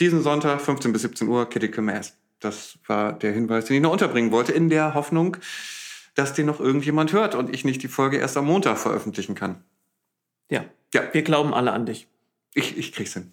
diesen 0.00 0.24
Sonntag 0.24 0.60
15 0.60 0.92
bis 0.92 1.02
17 1.02 1.28
Uhr 1.28 1.48
Critical 1.48 1.84
Mass. 1.84 2.16
Das 2.40 2.80
war 2.88 3.12
der 3.12 3.30
Hinweis, 3.30 3.66
den 3.66 3.76
ich 3.76 3.82
noch 3.82 3.92
unterbringen 3.92 4.32
wollte, 4.32 4.50
in 4.50 4.70
der 4.70 4.94
Hoffnung, 4.94 5.36
dass 6.16 6.32
den 6.32 6.46
noch 6.46 6.58
irgendjemand 6.58 7.12
hört 7.12 7.36
und 7.36 7.54
ich 7.54 7.64
nicht 7.64 7.80
die 7.84 7.88
Folge 7.88 8.16
erst 8.16 8.36
am 8.36 8.46
Montag 8.46 8.76
veröffentlichen 8.76 9.36
kann. 9.36 9.62
Ja. 10.50 10.64
ja. 10.92 11.12
Wir 11.12 11.22
glauben 11.22 11.54
alle 11.54 11.72
an 11.72 11.86
dich. 11.86 12.08
Ich, 12.54 12.76
ich 12.76 12.92
krieg's 12.92 13.14
hin. 13.14 13.32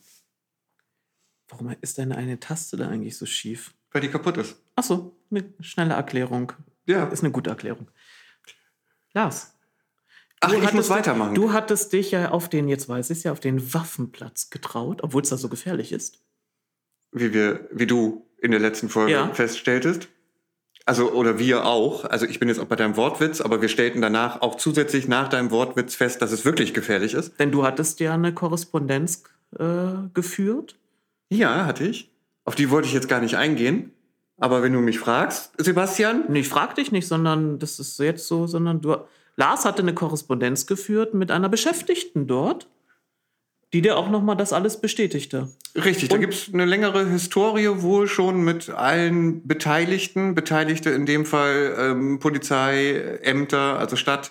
Warum 1.47 1.75
ist 1.81 1.97
deine 1.97 2.15
eine 2.15 2.39
Taste 2.39 2.77
da 2.77 2.87
eigentlich 2.87 3.17
so 3.17 3.25
schief? 3.25 3.73
Weil 3.91 4.01
die 4.01 4.07
kaputt 4.07 4.37
ist. 4.37 4.55
Ach 4.75 4.83
so, 4.83 5.17
eine 5.29 5.53
schnelle 5.59 5.93
Erklärung. 5.93 6.53
Ja. 6.85 7.05
Ist 7.05 7.23
eine 7.23 7.31
gute 7.31 7.49
Erklärung. 7.49 7.91
Lars. 9.13 9.53
Ach, 10.39 10.53
ich 10.53 10.73
muss 10.73 10.89
weitermachen. 10.89 11.35
Du 11.35 11.53
hattest 11.53 11.93
dich 11.93 12.11
ja 12.11 12.31
auf 12.31 12.49
den, 12.49 12.67
jetzt 12.67 12.89
weiß 12.89 13.11
ich 13.11 13.19
es 13.19 13.23
ja, 13.23 13.31
auf 13.31 13.39
den 13.39 13.73
Waffenplatz 13.73 14.49
getraut, 14.49 15.03
obwohl 15.03 15.21
es 15.21 15.29
da 15.29 15.37
so 15.37 15.49
gefährlich 15.49 15.91
ist. 15.91 16.23
Wie 17.11 17.33
wir, 17.33 17.67
wie 17.71 17.85
du 17.85 18.25
in 18.41 18.51
der 18.51 18.59
letzten 18.59 18.89
Folge 18.89 19.11
ja. 19.11 19.33
feststelltest. 19.33 20.07
Also, 20.91 21.13
oder 21.13 21.39
wir 21.39 21.65
auch. 21.65 22.03
Also, 22.03 22.25
ich 22.25 22.37
bin 22.37 22.49
jetzt 22.49 22.59
auch 22.59 22.65
bei 22.65 22.75
deinem 22.75 22.97
Wortwitz, 22.97 23.39
aber 23.39 23.61
wir 23.61 23.69
stellten 23.69 24.01
danach 24.01 24.41
auch 24.41 24.55
zusätzlich 24.55 25.07
nach 25.07 25.29
deinem 25.29 25.49
Wortwitz 25.49 25.95
fest, 25.95 26.21
dass 26.21 26.33
es 26.33 26.43
wirklich 26.43 26.73
gefährlich 26.73 27.13
ist. 27.13 27.39
Denn 27.39 27.49
du 27.49 27.63
hattest 27.63 28.01
ja 28.01 28.13
eine 28.13 28.33
Korrespondenz 28.33 29.23
äh, 29.57 29.93
geführt. 30.13 30.75
Ja, 31.29 31.65
hatte 31.65 31.85
ich. 31.85 32.11
Auf 32.43 32.55
die 32.55 32.69
wollte 32.71 32.89
ich 32.89 32.93
jetzt 32.93 33.07
gar 33.07 33.21
nicht 33.21 33.37
eingehen. 33.37 33.93
Aber 34.37 34.63
wenn 34.63 34.73
du 34.73 34.81
mich 34.81 34.99
fragst, 34.99 35.53
Sebastian? 35.59 36.25
Nee, 36.27 36.41
ich 36.41 36.49
frag 36.49 36.75
dich 36.75 36.91
nicht, 36.91 37.07
sondern 37.07 37.57
das 37.57 37.79
ist 37.79 37.97
jetzt 37.99 38.27
so, 38.27 38.45
sondern 38.45 38.81
du. 38.81 38.97
Lars 39.37 39.63
hatte 39.63 39.83
eine 39.83 39.93
Korrespondenz 39.93 40.67
geführt 40.67 41.13
mit 41.13 41.31
einer 41.31 41.47
Beschäftigten 41.47 42.27
dort 42.27 42.67
die 43.73 43.81
dir 43.81 43.97
auch 43.97 44.09
nochmal 44.09 44.35
das 44.35 44.53
alles 44.53 44.81
bestätigte. 44.81 45.49
Richtig, 45.75 46.03
Und 46.03 46.11
da 46.13 46.17
gibt 46.17 46.33
es 46.33 46.53
eine 46.53 46.65
längere 46.65 47.07
Historie 47.07 47.69
wohl 47.81 48.07
schon 48.07 48.43
mit 48.43 48.69
allen 48.69 49.47
Beteiligten. 49.47 50.35
Beteiligte 50.35 50.89
in 50.89 51.05
dem 51.05 51.25
Fall 51.25 51.75
ähm, 51.77 52.19
Polizei, 52.19 53.19
Ämter, 53.21 53.79
also 53.79 53.95
Stadt. 53.95 54.29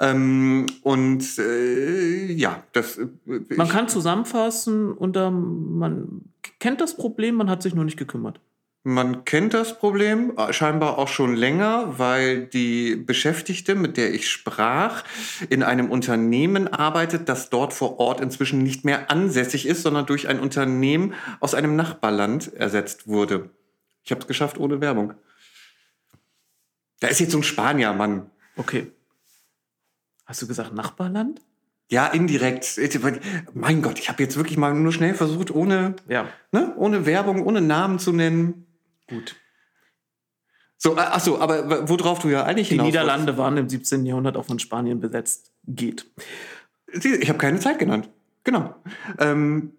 Ähm, 0.00 0.66
und 0.82 1.38
äh, 1.38 2.32
ja, 2.32 2.62
das. 2.72 2.98
Äh, 2.98 3.08
man 3.26 3.68
kann 3.68 3.88
zusammenfassen, 3.88 4.92
unter, 4.92 5.30
man 5.30 6.22
kennt 6.58 6.80
das 6.80 6.96
Problem, 6.96 7.34
man 7.34 7.50
hat 7.50 7.62
sich 7.62 7.74
nur 7.74 7.84
nicht 7.84 7.98
gekümmert. 7.98 8.40
Man 8.84 9.24
kennt 9.24 9.54
das 9.54 9.78
Problem 9.78 10.36
äh, 10.36 10.52
scheinbar 10.52 10.98
auch 10.98 11.06
schon 11.06 11.36
länger, 11.36 11.98
weil 11.98 12.46
die 12.46 12.96
Beschäftigte, 12.96 13.76
mit 13.76 13.96
der 13.96 14.12
ich 14.12 14.28
sprach, 14.28 15.04
in 15.48 15.62
einem 15.62 15.88
Unternehmen 15.88 16.66
arbeitet, 16.66 17.28
das 17.28 17.48
dort 17.48 17.72
vor 17.72 18.00
Ort 18.00 18.20
inzwischen 18.20 18.62
nicht 18.64 18.84
mehr 18.84 19.08
ansässig 19.08 19.66
ist, 19.66 19.82
sondern 19.82 20.06
durch 20.06 20.26
ein 20.26 20.40
Unternehmen 20.40 21.14
aus 21.38 21.54
einem 21.54 21.76
Nachbarland 21.76 22.52
ersetzt 22.54 23.06
wurde. 23.06 23.50
Ich 24.02 24.10
habe 24.10 24.22
es 24.22 24.26
geschafft 24.26 24.58
ohne 24.58 24.80
Werbung. 24.80 25.14
Da 26.98 27.06
ist 27.06 27.20
jetzt 27.20 27.32
so 27.32 27.38
ein 27.38 27.44
Spanier, 27.44 27.92
Mann. 27.92 28.30
Okay. 28.56 28.90
Hast 30.24 30.42
du 30.42 30.48
gesagt 30.48 30.72
Nachbarland? 30.74 31.40
Ja, 31.88 32.08
indirekt. 32.08 32.80
Mein 33.54 33.82
Gott, 33.82 34.00
ich 34.00 34.08
habe 34.08 34.22
jetzt 34.22 34.36
wirklich 34.36 34.56
mal 34.56 34.74
nur 34.74 34.92
schnell 34.92 35.14
versucht, 35.14 35.50
ohne, 35.52 35.94
ja. 36.08 36.28
ne, 36.50 36.74
ohne 36.76 37.06
Werbung, 37.06 37.44
ohne 37.44 37.60
Namen 37.60 38.00
zu 38.00 38.12
nennen. 38.12 38.66
Gut. 39.08 39.36
So, 40.78 40.96
äh, 40.96 41.00
ach 41.00 41.20
so, 41.20 41.38
aber 41.38 41.88
worauf 41.88 42.18
du 42.18 42.28
ja 42.28 42.44
eigentlich 42.44 42.68
Die 42.68 42.78
Niederlande 42.78 43.36
waren 43.38 43.56
im 43.56 43.68
17. 43.68 44.04
Jahrhundert 44.04 44.36
auch 44.36 44.46
von 44.46 44.58
Spanien 44.58 45.00
besetzt. 45.00 45.52
Geht. 45.64 46.06
Ich 46.92 47.28
habe 47.28 47.38
keine 47.38 47.60
Zeit 47.60 47.78
genannt. 47.78 48.10
Genau. 48.42 48.74
Ähm, 49.18 49.72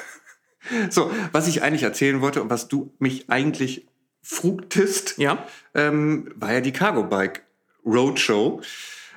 so, 0.90 1.10
was 1.30 1.46
ich 1.46 1.62
eigentlich 1.62 1.84
erzählen 1.84 2.20
wollte 2.20 2.42
und 2.42 2.50
was 2.50 2.66
du 2.66 2.92
mich 2.98 3.30
eigentlich 3.30 3.86
frugtest, 4.22 5.18
ja. 5.18 5.46
ähm, 5.74 6.32
war 6.34 6.52
ja 6.52 6.60
die 6.60 6.72
Cargo 6.72 7.04
Bike 7.04 7.44
Roadshow. 7.84 8.60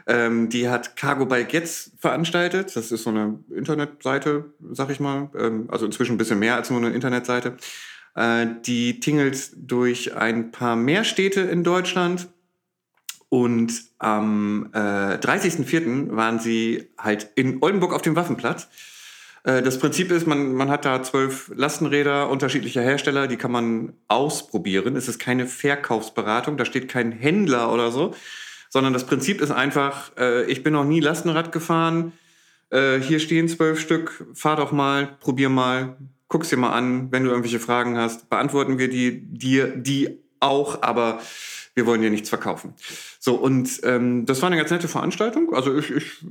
Ähm, 0.05 0.49
die 0.49 0.69
hat 0.69 0.95
Cargo 0.95 1.25
Bike 1.25 1.53
jetzt 1.53 1.91
veranstaltet. 1.99 2.75
Das 2.75 2.91
ist 2.91 3.03
so 3.03 3.09
eine 3.09 3.39
Internetseite, 3.49 4.45
sag 4.71 4.89
ich 4.91 4.99
mal. 4.99 5.29
Ähm, 5.37 5.67
also 5.71 5.85
inzwischen 5.85 6.13
ein 6.13 6.17
bisschen 6.17 6.39
mehr 6.39 6.55
als 6.55 6.69
nur 6.69 6.79
eine 6.79 6.91
Internetseite. 6.91 7.57
Äh, 8.15 8.47
die 8.65 8.99
tingelt 8.99 9.51
durch 9.55 10.15
ein 10.15 10.51
paar 10.51 10.75
mehr 10.75 11.03
Städte 11.03 11.41
in 11.41 11.63
Deutschland 11.63 12.27
Und 13.29 13.71
am 13.99 14.69
äh, 14.73 14.77
30.04. 14.77 16.15
waren 16.15 16.39
sie 16.39 16.89
halt 16.97 17.29
in 17.35 17.61
Oldenburg 17.61 17.93
auf 17.93 18.01
dem 18.01 18.15
Waffenplatz. 18.15 18.67
Äh, 19.43 19.61
das 19.61 19.79
Prinzip 19.79 20.11
ist, 20.11 20.27
man, 20.27 20.53
man 20.53 20.69
hat 20.69 20.85
da 20.85 21.03
zwölf 21.03 21.51
Lastenräder 21.55 22.29
unterschiedlicher 22.29 22.81
Hersteller, 22.81 23.27
die 23.27 23.37
kann 23.37 23.51
man 23.51 23.93
ausprobieren. 24.07 24.95
Es 24.95 25.07
ist 25.07 25.19
keine 25.19 25.45
Verkaufsberatung, 25.45 26.57
da 26.57 26.65
steht 26.65 26.89
kein 26.89 27.11
Händler 27.11 27.71
oder 27.71 27.91
so, 27.91 28.15
sondern 28.69 28.93
das 28.93 29.05
Prinzip 29.05 29.41
ist 29.41 29.51
einfach, 29.51 30.11
äh, 30.17 30.45
ich 30.45 30.63
bin 30.63 30.73
noch 30.73 30.85
nie 30.85 30.99
Lastenrad 30.99 31.51
gefahren, 31.51 32.13
äh, 32.71 32.99
hier 32.99 33.19
stehen 33.19 33.47
zwölf 33.47 33.79
Stück, 33.79 34.25
fahr 34.33 34.55
doch 34.55 34.71
mal, 34.71 35.17
probier 35.19 35.49
mal, 35.49 35.97
guck's 36.29 36.49
dir 36.49 36.57
mal 36.57 36.71
an, 36.71 37.11
wenn 37.11 37.23
du 37.23 37.29
irgendwelche 37.29 37.59
Fragen 37.59 37.97
hast, 37.97 38.29
beantworten 38.29 38.77
wir 38.77 38.89
die 38.89 39.21
dir 39.21 39.67
die 39.75 40.19
auch, 40.39 40.81
aber 40.81 41.19
wir 41.75 41.85
wollen 41.85 42.01
dir 42.01 42.09
nichts 42.09 42.29
verkaufen. 42.29 42.73
So, 43.19 43.35
und 43.35 43.81
ähm, 43.83 44.25
das 44.25 44.41
war 44.41 44.47
eine 44.47 44.57
ganz 44.57 44.71
nette 44.71 44.87
Veranstaltung. 44.87 45.53
Also 45.53 45.77
ich, 45.77 45.91
ich 45.91 46.23
äh, 46.23 46.27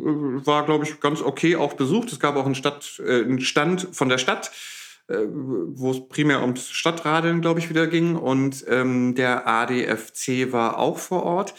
war, 0.46 0.64
glaube 0.64 0.84
ich, 0.84 1.00
ganz 1.00 1.22
okay 1.22 1.56
auch 1.56 1.74
besucht. 1.74 2.12
Es 2.12 2.20
gab 2.20 2.36
auch 2.36 2.46
einen, 2.46 2.54
Stadt, 2.54 3.00
äh, 3.04 3.22
einen 3.22 3.40
Stand 3.40 3.88
von 3.92 4.08
der 4.08 4.18
Stadt, 4.18 4.50
äh, 5.08 5.18
wo 5.26 5.90
es 5.90 6.08
primär 6.08 6.42
ums 6.42 6.68
Stadtradeln, 6.68 7.40
glaube 7.40 7.60
ich, 7.60 7.70
wieder 7.70 7.86
ging. 7.86 8.16
Und 8.16 8.64
ähm, 8.68 9.14
der 9.14 9.46
ADFC 9.46 10.52
war 10.52 10.78
auch 10.78 10.98
vor 10.98 11.22
Ort. 11.22 11.54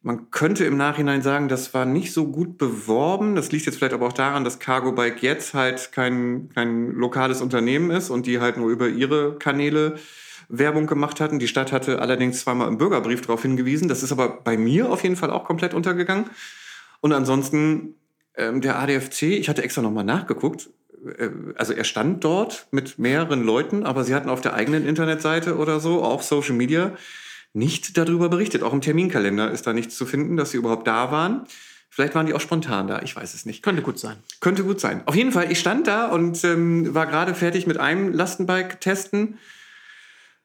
Man 0.00 0.30
könnte 0.30 0.64
im 0.64 0.76
Nachhinein 0.76 1.22
sagen, 1.22 1.48
das 1.48 1.74
war 1.74 1.84
nicht 1.84 2.12
so 2.12 2.28
gut 2.28 2.56
beworben. 2.56 3.34
Das 3.34 3.50
liegt 3.50 3.66
jetzt 3.66 3.78
vielleicht 3.78 3.94
aber 3.94 4.06
auch 4.06 4.12
daran, 4.12 4.44
dass 4.44 4.60
Cargo 4.60 4.92
Bike 4.92 5.22
jetzt 5.22 5.54
halt 5.54 5.90
kein, 5.92 6.50
kein 6.54 6.92
lokales 6.92 7.42
Unternehmen 7.42 7.90
ist 7.90 8.10
und 8.10 8.26
die 8.26 8.40
halt 8.40 8.56
nur 8.56 8.70
über 8.70 8.88
ihre 8.88 9.36
Kanäle 9.38 9.96
Werbung 10.48 10.86
gemacht 10.86 11.20
hatten. 11.20 11.38
Die 11.38 11.48
Stadt 11.48 11.72
hatte 11.72 12.00
allerdings 12.00 12.40
zweimal 12.40 12.68
im 12.68 12.78
Bürgerbrief 12.78 13.20
darauf 13.22 13.42
hingewiesen. 13.42 13.88
Das 13.88 14.02
ist 14.02 14.12
aber 14.12 14.28
bei 14.28 14.56
mir 14.56 14.90
auf 14.90 15.02
jeden 15.02 15.16
Fall 15.16 15.30
auch 15.30 15.44
komplett 15.44 15.74
untergegangen. 15.74 16.30
Und 17.00 17.12
ansonsten 17.12 17.94
ähm, 18.36 18.60
der 18.60 18.78
ADFC, 18.78 19.22
ich 19.22 19.48
hatte 19.48 19.62
extra 19.62 19.82
nochmal 19.82 20.04
nachgeguckt. 20.04 20.70
Äh, 21.18 21.30
also 21.56 21.72
er 21.72 21.84
stand 21.84 22.24
dort 22.24 22.68
mit 22.70 22.98
mehreren 22.98 23.42
Leuten, 23.42 23.84
aber 23.84 24.04
sie 24.04 24.14
hatten 24.14 24.30
auf 24.30 24.40
der 24.40 24.54
eigenen 24.54 24.86
Internetseite 24.86 25.56
oder 25.56 25.80
so, 25.80 26.02
auch 26.02 26.22
Social 26.22 26.54
Media, 26.54 26.92
nicht 27.58 27.98
darüber 27.98 28.28
berichtet. 28.28 28.62
Auch 28.62 28.72
im 28.72 28.80
Terminkalender 28.80 29.50
ist 29.50 29.66
da 29.66 29.72
nichts 29.72 29.96
zu 29.96 30.06
finden, 30.06 30.36
dass 30.36 30.52
sie 30.52 30.56
überhaupt 30.56 30.86
da 30.86 31.10
waren. 31.10 31.46
Vielleicht 31.90 32.14
waren 32.14 32.26
die 32.26 32.34
auch 32.34 32.40
spontan 32.40 32.86
da, 32.86 33.02
ich 33.02 33.16
weiß 33.16 33.34
es 33.34 33.44
nicht. 33.44 33.62
Könnte 33.62 33.82
gut 33.82 33.98
sein. 33.98 34.18
Könnte 34.40 34.62
gut 34.62 34.80
sein. 34.80 35.02
Auf 35.06 35.16
jeden 35.16 35.32
Fall, 35.32 35.50
ich 35.50 35.58
stand 35.58 35.86
da 35.86 36.06
und 36.06 36.44
ähm, 36.44 36.94
war 36.94 37.06
gerade 37.06 37.34
fertig 37.34 37.66
mit 37.66 37.78
einem 37.78 38.12
Lastenbike 38.12 38.80
testen. 38.80 39.38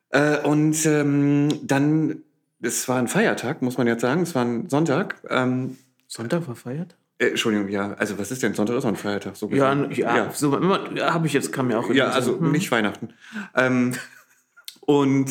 Äh, 0.10 0.40
und 0.40 0.86
ähm, 0.86 1.50
dann, 1.62 2.24
es 2.62 2.88
war 2.88 2.98
ein 2.98 3.08
Feiertag, 3.08 3.62
muss 3.62 3.78
man 3.78 3.88
jetzt 3.88 4.02
sagen, 4.02 4.24
es 4.24 4.34
war 4.34 4.46
ein 4.46 4.70
Sonntag. 4.70 5.18
Ähm, 5.30 5.78
Sonntag 6.08 6.48
war 6.48 6.56
Feiertag? 6.56 6.98
Äh, 7.20 7.30
Entschuldigung, 7.30 7.68
ja. 7.70 7.94
Also 7.94 8.18
was 8.18 8.32
ist 8.32 8.42
denn 8.42 8.54
Sonntag 8.54 8.78
ist 8.78 8.86
auch 8.86 8.90
ein 8.90 8.96
Feiertag? 8.96 9.36
So 9.36 9.50
ja, 9.50 9.74
ja, 9.92 10.18
ja. 10.18 10.32
so 10.32 10.54
habe 10.54 11.28
ich 11.28 11.34
jetzt, 11.34 11.52
kam 11.52 11.68
mir 11.68 11.78
auch. 11.78 11.90
Ja, 11.92 12.10
also 12.10 12.40
hm. 12.40 12.52
nicht 12.52 12.72
Weihnachten. 12.72 13.10
Ähm, 13.56 13.94
und 14.82 15.30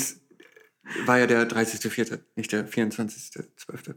war 1.06 1.18
ja 1.18 1.26
der 1.26 1.48
30.04., 1.48 2.18
nicht 2.36 2.52
der 2.52 2.68
24.12. 2.68 3.94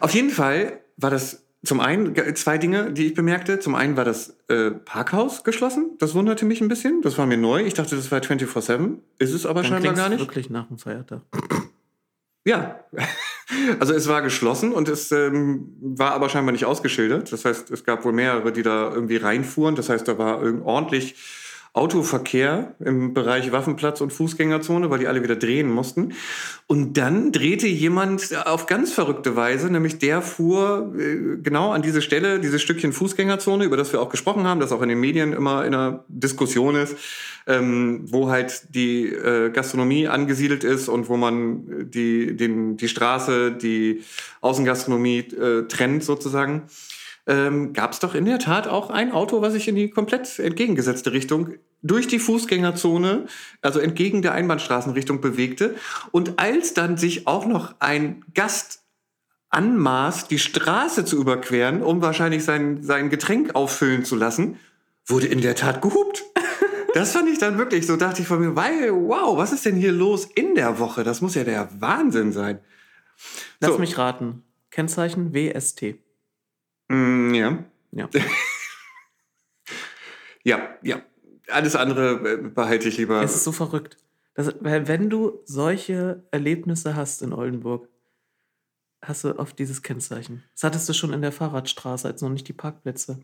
Auf 0.00 0.12
jeden 0.12 0.30
Fall 0.30 0.80
war 0.96 1.10
das 1.10 1.44
zum 1.64 1.80
einen 1.80 2.14
zwei 2.36 2.58
Dinge, 2.58 2.92
die 2.92 3.06
ich 3.06 3.14
bemerkte. 3.14 3.58
Zum 3.58 3.74
einen 3.74 3.96
war 3.96 4.04
das 4.04 4.36
äh, 4.48 4.70
Parkhaus 4.70 5.44
geschlossen. 5.44 5.96
Das 5.98 6.14
wunderte 6.14 6.44
mich 6.44 6.60
ein 6.60 6.68
bisschen. 6.68 7.00
Das 7.02 7.16
war 7.16 7.26
mir 7.26 7.38
neu. 7.38 7.64
Ich 7.64 7.74
dachte, 7.74 7.96
das 7.96 8.10
war 8.10 8.20
24-7. 8.20 8.98
Ist 9.18 9.32
es 9.32 9.46
aber 9.46 9.62
Dann 9.62 9.72
scheinbar 9.72 9.94
gar 9.94 10.08
nicht. 10.10 10.20
wirklich 10.20 10.50
nach 10.50 10.68
dem 10.68 10.78
Feiertag. 10.78 11.22
Ja, 12.44 12.80
also 13.80 13.94
es 13.94 14.06
war 14.08 14.20
geschlossen 14.20 14.72
und 14.72 14.88
es 14.88 15.10
ähm, 15.10 15.74
war 15.80 16.12
aber 16.12 16.28
scheinbar 16.28 16.52
nicht 16.52 16.66
ausgeschildert. 16.66 17.32
Das 17.32 17.46
heißt, 17.46 17.70
es 17.70 17.84
gab 17.84 18.04
wohl 18.04 18.12
mehrere, 18.12 18.52
die 18.52 18.62
da 18.62 18.92
irgendwie 18.92 19.16
reinfuhren. 19.16 19.74
Das 19.74 19.88
heißt, 19.88 20.06
da 20.06 20.18
war 20.18 20.42
ordentlich 20.64 21.16
Autoverkehr 21.74 22.76
im 22.78 23.14
Bereich 23.14 23.50
Waffenplatz 23.50 24.00
und 24.00 24.12
Fußgängerzone, 24.12 24.90
weil 24.90 25.00
die 25.00 25.08
alle 25.08 25.24
wieder 25.24 25.34
drehen 25.34 25.68
mussten. 25.68 26.12
Und 26.68 26.96
dann 26.96 27.32
drehte 27.32 27.66
jemand 27.66 28.32
auf 28.46 28.66
ganz 28.66 28.92
verrückte 28.92 29.34
Weise, 29.34 29.72
nämlich 29.72 29.98
der 29.98 30.22
fuhr 30.22 30.94
äh, 30.96 31.36
genau 31.42 31.72
an 31.72 31.82
diese 31.82 32.00
Stelle, 32.00 32.38
dieses 32.38 32.62
Stückchen 32.62 32.92
Fußgängerzone, 32.92 33.64
über 33.64 33.76
das 33.76 33.92
wir 33.92 34.00
auch 34.00 34.08
gesprochen 34.08 34.44
haben, 34.44 34.60
das 34.60 34.70
auch 34.70 34.82
in 34.82 34.88
den 34.88 35.00
Medien 35.00 35.32
immer 35.32 35.64
in 35.64 35.74
einer 35.74 36.04
Diskussion 36.06 36.76
ist, 36.76 36.96
ähm, 37.48 38.02
wo 38.04 38.30
halt 38.30 38.72
die 38.72 39.08
äh, 39.08 39.50
Gastronomie 39.50 40.06
angesiedelt 40.06 40.62
ist 40.62 40.88
und 40.88 41.08
wo 41.08 41.16
man 41.16 41.90
die, 41.90 42.36
den, 42.36 42.76
die 42.76 42.88
Straße, 42.88 43.50
die 43.50 44.04
Außengastronomie 44.42 45.18
äh, 45.18 45.66
trennt 45.66 46.04
sozusagen 46.04 46.68
ähm, 47.26 47.72
gab 47.72 47.92
es 47.92 48.00
doch 48.00 48.14
in 48.14 48.24
der 48.24 48.38
Tat 48.38 48.68
auch 48.68 48.90
ein 48.90 49.12
Auto, 49.12 49.40
was 49.40 49.54
sich 49.54 49.68
in 49.68 49.76
die 49.76 49.90
komplett 49.90 50.38
entgegengesetzte 50.38 51.12
Richtung 51.12 51.54
durch 51.82 52.06
die 52.06 52.18
Fußgängerzone, 52.18 53.26
also 53.62 53.78
entgegen 53.78 54.22
der 54.22 54.32
Einbahnstraßenrichtung 54.32 55.20
bewegte. 55.20 55.76
Und 56.12 56.38
als 56.38 56.74
dann 56.74 56.96
sich 56.96 57.26
auch 57.26 57.46
noch 57.46 57.74
ein 57.78 58.24
Gast 58.34 58.82
anmaß, 59.50 60.28
die 60.28 60.38
Straße 60.38 61.04
zu 61.04 61.16
überqueren, 61.16 61.82
um 61.82 62.02
wahrscheinlich 62.02 62.44
sein, 62.44 62.82
sein 62.82 63.10
Getränk 63.10 63.54
auffüllen 63.54 64.04
zu 64.04 64.16
lassen, 64.16 64.58
wurde 65.06 65.26
in 65.26 65.40
der 65.40 65.54
Tat 65.54 65.82
gehupt. 65.82 66.24
Das 66.94 67.10
fand 67.10 67.28
ich 67.28 67.40
dann 67.40 67.58
wirklich, 67.58 67.88
so 67.88 67.96
dachte 67.96 68.22
ich 68.22 68.28
von 68.28 68.38
mir, 68.38 68.54
weil, 68.54 68.92
wow, 68.92 69.36
was 69.36 69.52
ist 69.52 69.64
denn 69.64 69.74
hier 69.74 69.90
los 69.90 70.26
in 70.26 70.54
der 70.54 70.78
Woche? 70.78 71.02
Das 71.02 71.20
muss 71.20 71.34
ja 71.34 71.42
der 71.42 71.68
Wahnsinn 71.80 72.30
sein. 72.30 72.60
Lass 73.58 73.72
so. 73.72 73.78
mich 73.78 73.98
raten. 73.98 74.44
Kennzeichen 74.70 75.34
WST. 75.34 75.96
Mm, 76.88 77.34
ja. 77.34 77.64
Ja. 77.92 78.08
ja, 80.44 80.68
ja. 80.82 81.02
Alles 81.48 81.76
andere 81.76 82.32
äh, 82.32 82.48
behalte 82.48 82.88
ich 82.88 82.96
lieber. 82.96 83.22
Es 83.22 83.34
ist 83.34 83.44
so 83.44 83.52
verrückt. 83.52 83.98
Das, 84.34 84.54
wenn 84.60 85.10
du 85.10 85.40
solche 85.44 86.24
Erlebnisse 86.30 86.96
hast 86.96 87.22
in 87.22 87.32
Oldenburg, 87.32 87.88
hast 89.02 89.24
du 89.24 89.38
oft 89.38 89.58
dieses 89.58 89.82
Kennzeichen. 89.82 90.42
Das 90.54 90.64
hattest 90.64 90.88
du 90.88 90.92
schon 90.92 91.12
in 91.12 91.22
der 91.22 91.32
Fahrradstraße, 91.32 92.08
als 92.08 92.22
noch 92.22 92.30
nicht 92.30 92.48
die 92.48 92.52
Parkplätze 92.52 93.20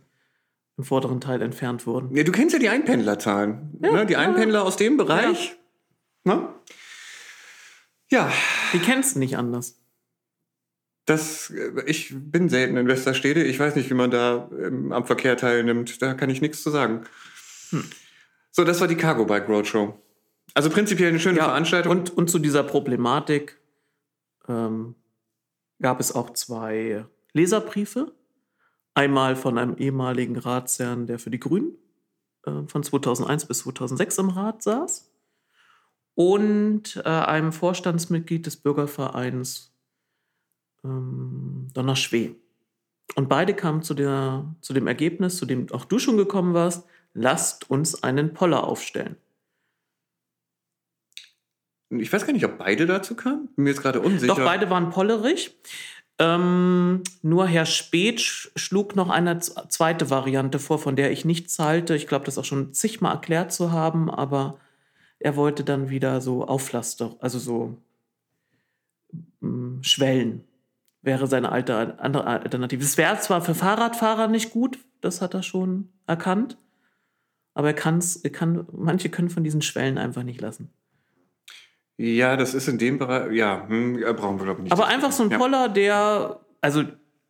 im 0.76 0.84
vorderen 0.84 1.20
Teil 1.20 1.42
entfernt 1.42 1.86
wurden. 1.86 2.14
Ja, 2.16 2.22
du 2.22 2.32
kennst 2.32 2.52
ja 2.52 2.58
die 2.58 2.68
Einpendlerzahlen. 2.68 3.78
Ja, 3.82 3.92
ne? 3.92 4.06
Die 4.06 4.16
Einpendler 4.16 4.60
ja. 4.60 4.64
aus 4.64 4.76
dem 4.76 4.96
Bereich. 4.96 5.56
Ja. 6.24 6.34
Ne? 6.34 6.48
ja. 8.10 8.32
Die 8.72 8.78
kennst 8.78 9.16
du 9.16 9.18
nicht 9.18 9.36
anders. 9.36 9.80
Das, 11.10 11.50
äh, 11.50 11.82
ich 11.86 12.14
bin 12.14 12.48
selten 12.48 12.76
in 12.76 12.86
Westerstede. 12.86 13.42
Ich 13.42 13.58
weiß 13.58 13.74
nicht, 13.74 13.90
wie 13.90 13.94
man 13.94 14.12
da 14.12 14.48
ähm, 14.52 14.92
am 14.92 15.04
Verkehr 15.04 15.36
teilnimmt. 15.36 16.00
Da 16.00 16.14
kann 16.14 16.30
ich 16.30 16.40
nichts 16.40 16.62
zu 16.62 16.70
sagen. 16.70 17.02
Hm. 17.70 17.84
So, 18.52 18.62
das 18.62 18.80
war 18.80 18.86
die 18.86 18.94
Cargo 18.94 19.24
Bike 19.24 19.48
Roadshow. 19.48 20.00
Also 20.54 20.70
prinzipiell 20.70 21.08
eine 21.08 21.18
schöne 21.18 21.38
ja, 21.38 21.44
Veranstaltung. 21.46 21.90
Und, 21.90 22.16
und 22.16 22.30
zu 22.30 22.38
dieser 22.38 22.62
Problematik 22.62 23.58
ähm, 24.48 24.94
gab 25.82 25.98
es 25.98 26.14
auch 26.14 26.30
zwei 26.30 27.04
Leserbriefe. 27.32 28.12
Einmal 28.94 29.34
von 29.34 29.58
einem 29.58 29.76
ehemaligen 29.78 30.38
Ratsherrn, 30.38 31.08
der 31.08 31.18
für 31.18 31.30
die 31.30 31.40
Grünen 31.40 31.76
äh, 32.46 32.62
von 32.68 32.84
2001 32.84 33.46
bis 33.46 33.58
2006 33.60 34.18
im 34.18 34.28
Rat 34.28 34.62
saß. 34.62 35.10
Und 36.14 37.02
äh, 37.04 37.08
einem 37.08 37.52
Vorstandsmitglied 37.52 38.46
des 38.46 38.56
Bürgervereins 38.58 39.69
ähm, 40.84 41.68
Donnerschwee. 41.74 42.34
Und 43.16 43.28
beide 43.28 43.54
kamen 43.54 43.82
zu, 43.82 43.94
der, 43.94 44.54
zu 44.60 44.72
dem 44.72 44.86
Ergebnis, 44.86 45.36
zu 45.36 45.46
dem 45.46 45.70
auch 45.72 45.84
du 45.84 45.98
schon 45.98 46.16
gekommen 46.16 46.54
warst, 46.54 46.86
lasst 47.14 47.70
uns 47.70 48.02
einen 48.02 48.32
Poller 48.34 48.64
aufstellen. 48.64 49.16
Ich 51.90 52.12
weiß 52.12 52.24
gar 52.24 52.32
nicht, 52.32 52.44
ob 52.44 52.58
beide 52.58 52.86
dazu 52.86 53.16
kamen. 53.16 53.48
Bin 53.56 53.64
mir 53.64 53.70
jetzt 53.70 53.82
gerade 53.82 54.00
unsicher. 54.00 54.34
Doch, 54.34 54.44
beide 54.44 54.70
waren 54.70 54.90
pollerig. 54.90 55.56
Ähm, 56.20 57.02
nur 57.22 57.46
Herr 57.48 57.66
Speth 57.66 58.20
schlug 58.20 58.94
noch 58.94 59.08
eine 59.08 59.40
zweite 59.40 60.10
Variante 60.10 60.58
vor, 60.58 60.78
von 60.78 60.94
der 60.94 61.10
ich 61.10 61.24
nichts 61.24 61.58
halte. 61.58 61.96
Ich 61.96 62.06
glaube, 62.06 62.26
das 62.26 62.38
auch 62.38 62.44
schon 62.44 62.72
zigmal 62.74 63.14
erklärt 63.14 63.52
zu 63.52 63.72
haben, 63.72 64.08
aber 64.10 64.60
er 65.18 65.34
wollte 65.34 65.64
dann 65.64 65.90
wieder 65.90 66.20
so 66.20 66.46
Auflaster, 66.46 67.16
also 67.20 67.38
so 67.38 67.78
ähm, 69.42 69.80
Schwellen 69.82 70.44
wäre 71.02 71.26
seine 71.26 71.52
alte 71.52 71.98
andere 71.98 72.26
Alternative. 72.26 72.82
Es 72.82 72.96
wäre 72.96 73.18
zwar 73.18 73.40
für 73.40 73.54
Fahrradfahrer 73.54 74.28
nicht 74.28 74.50
gut, 74.50 74.78
das 75.00 75.22
hat 75.22 75.34
er 75.34 75.42
schon 75.42 75.88
erkannt, 76.06 76.58
aber 77.54 77.68
er, 77.68 77.74
kann's, 77.74 78.16
er 78.16 78.30
kann, 78.30 78.66
manche 78.72 79.08
können 79.08 79.30
von 79.30 79.44
diesen 79.44 79.62
Schwellen 79.62 79.98
einfach 79.98 80.22
nicht 80.22 80.40
lassen. 80.40 80.70
Ja, 81.96 82.36
das 82.36 82.54
ist 82.54 82.68
in 82.68 82.78
dem 82.78 82.98
Bereich, 82.98 83.32
ja, 83.32 83.66
hm, 83.68 84.00
brauchen 84.16 84.38
wir 84.38 84.44
glaube 84.44 84.60
ich 84.60 84.64
nicht. 84.64 84.72
Aber 84.72 84.86
einfach 84.86 85.12
so 85.12 85.22
ein 85.22 85.30
Poller, 85.30 85.68
der, 85.68 86.40
also 86.60 86.84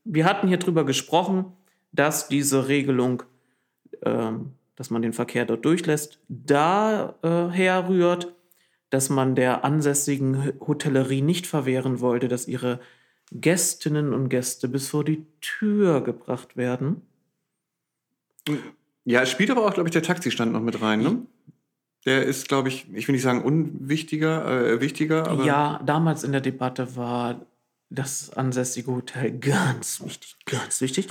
wir 0.04 0.24
hatten 0.24 0.48
hier 0.48 0.58
drüber 0.58 0.84
gesprochen, 0.84 1.52
dass 1.92 2.28
diese 2.28 2.68
Regelung, 2.68 3.22
ähm, 4.02 4.52
dass 4.76 4.90
man 4.90 5.02
den 5.02 5.12
Verkehr 5.12 5.44
dort 5.44 5.64
durchlässt, 5.64 6.20
daher 6.28 7.14
äh, 7.22 7.86
rührt, 7.86 8.32
dass 8.90 9.08
man 9.08 9.34
der 9.34 9.64
ansässigen 9.64 10.52
Hotellerie 10.60 11.22
nicht 11.22 11.46
verwehren 11.46 12.00
wollte, 12.00 12.28
dass 12.28 12.48
ihre 12.48 12.80
Gästinnen 13.32 14.12
und 14.12 14.28
Gäste 14.28 14.68
bis 14.68 14.88
vor 14.88 15.04
die 15.04 15.24
Tür 15.40 16.00
gebracht 16.00 16.56
werden. 16.56 17.02
Ja, 19.04 19.22
es 19.22 19.30
spielt 19.30 19.50
aber 19.50 19.66
auch, 19.66 19.74
glaube 19.74 19.88
ich, 19.88 19.92
der 19.92 20.02
Taxistand 20.02 20.52
noch 20.52 20.62
mit 20.62 20.80
rein, 20.82 21.00
ne? 21.00 21.22
Der 22.06 22.24
ist, 22.24 22.48
glaube 22.48 22.68
ich, 22.68 22.86
ich 22.94 23.06
will 23.06 23.12
nicht 23.12 23.22
sagen 23.22 23.42
unwichtiger, 23.42 24.72
äh, 24.72 24.80
wichtiger, 24.80 25.28
aber. 25.28 25.44
Ja, 25.44 25.80
damals 25.84 26.24
in 26.24 26.32
der 26.32 26.40
Debatte 26.40 26.96
war 26.96 27.44
das 27.90 28.32
ansässige 28.32 28.92
Hotel 28.92 29.38
ganz 29.38 30.02
wichtig, 30.02 30.36
ganz 30.46 30.80
wichtig. 30.80 31.08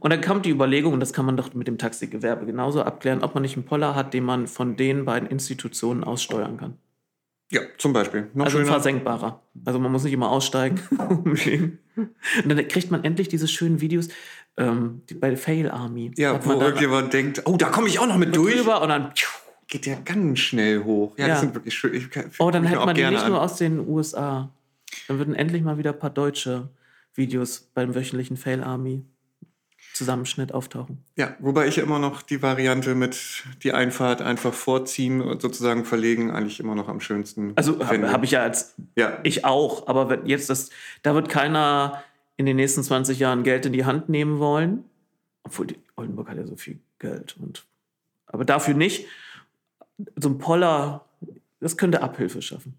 Und 0.00 0.10
dann 0.10 0.20
kam 0.20 0.42
die 0.42 0.50
Überlegung, 0.50 0.92
und 0.92 1.00
das 1.00 1.12
kann 1.12 1.24
man 1.24 1.36
doch 1.36 1.54
mit 1.54 1.68
dem 1.68 1.78
Taxigewerbe 1.78 2.46
genauso 2.46 2.82
abklären, 2.82 3.22
ob 3.22 3.34
man 3.34 3.42
nicht 3.42 3.56
einen 3.56 3.64
Poller 3.64 3.94
hat, 3.94 4.12
den 4.12 4.24
man 4.24 4.46
von 4.46 4.76
den 4.76 5.04
beiden 5.04 5.28
Institutionen 5.28 6.04
aus 6.04 6.22
steuern 6.22 6.56
kann. 6.58 6.78
Ja, 7.50 7.60
zum 7.78 7.92
Beispiel. 7.92 8.28
Noch 8.34 8.46
also 8.46 8.64
versenkbarer. 8.64 9.40
Also 9.64 9.78
man 9.78 9.92
muss 9.92 10.02
nicht 10.02 10.12
immer 10.12 10.30
aussteigen. 10.30 10.80
und 11.96 12.48
dann 12.48 12.68
kriegt 12.68 12.90
man 12.90 13.04
endlich 13.04 13.28
diese 13.28 13.46
schönen 13.46 13.80
Videos 13.80 14.08
ähm, 14.56 15.02
bei 15.20 15.36
Fail 15.36 15.70
Army. 15.70 16.10
Ja, 16.16 16.44
wo 16.44 16.60
irgendjemand 16.60 17.12
denkt, 17.12 17.42
oh, 17.44 17.56
da 17.56 17.68
komme 17.68 17.88
ich 17.88 17.98
auch 18.00 18.06
noch 18.06 18.18
mit, 18.18 18.28
mit 18.28 18.36
durch. 18.36 18.56
Drüber 18.56 18.82
und 18.82 18.88
dann 18.88 19.12
geht 19.68 19.86
der 19.86 19.96
ganz 19.96 20.40
schnell 20.40 20.82
hoch. 20.82 21.16
Ja, 21.18 21.26
ja. 21.26 21.28
das 21.34 21.40
sind 21.40 21.54
wirklich 21.54 21.74
schön. 21.74 21.94
Ich, 21.94 22.08
oh, 22.38 22.50
dann 22.50 22.64
hätte 22.64 22.84
man 22.84 22.94
die 22.94 23.04
nicht 23.04 23.22
an. 23.22 23.30
nur 23.30 23.40
aus 23.40 23.56
den 23.56 23.86
USA. 23.86 24.50
Dann 25.06 25.18
würden 25.18 25.34
endlich 25.34 25.62
mal 25.62 25.78
wieder 25.78 25.92
ein 25.92 25.98
paar 25.98 26.10
deutsche 26.10 26.68
Videos 27.14 27.70
beim 27.74 27.94
wöchentlichen 27.94 28.36
Fail 28.36 28.62
Army 28.62 29.04
Zusammenschnitt 29.96 30.52
auftauchen. 30.52 30.98
Ja, 31.16 31.34
wobei 31.38 31.66
ich 31.66 31.78
immer 31.78 31.98
noch 31.98 32.22
die 32.22 32.42
Variante 32.42 32.94
mit 32.94 33.44
die 33.62 33.72
Einfahrt 33.72 34.20
einfach 34.20 34.52
vorziehen 34.52 35.22
und 35.22 35.40
sozusagen 35.40 35.84
verlegen 35.84 36.30
eigentlich 36.30 36.60
immer 36.60 36.74
noch 36.74 36.88
am 36.88 37.00
schönsten. 37.00 37.52
Also 37.56 37.84
habe 37.86 38.12
hab 38.12 38.22
ich 38.22 38.32
ja 38.32 38.42
als 38.42 38.74
ja. 38.94 39.18
ich 39.22 39.44
auch, 39.44 39.88
aber 39.88 40.08
wenn 40.10 40.26
jetzt 40.26 40.50
das 40.50 40.70
da 41.02 41.14
wird 41.14 41.28
keiner 41.28 42.02
in 42.36 42.46
den 42.46 42.56
nächsten 42.56 42.82
20 42.82 43.18
Jahren 43.18 43.42
Geld 43.42 43.64
in 43.66 43.72
die 43.72 43.84
Hand 43.84 44.08
nehmen 44.08 44.38
wollen, 44.38 44.84
obwohl 45.42 45.66
die 45.66 45.78
Oldenburg 45.96 46.28
hat 46.28 46.36
ja 46.36 46.46
so 46.46 46.56
viel 46.56 46.78
Geld 46.98 47.36
und 47.40 47.64
aber 48.26 48.44
dafür 48.44 48.74
nicht 48.74 49.06
so 50.16 50.28
ein 50.28 50.38
Poller, 50.38 51.06
das 51.60 51.76
könnte 51.76 52.02
Abhilfe 52.02 52.42
schaffen. 52.42 52.78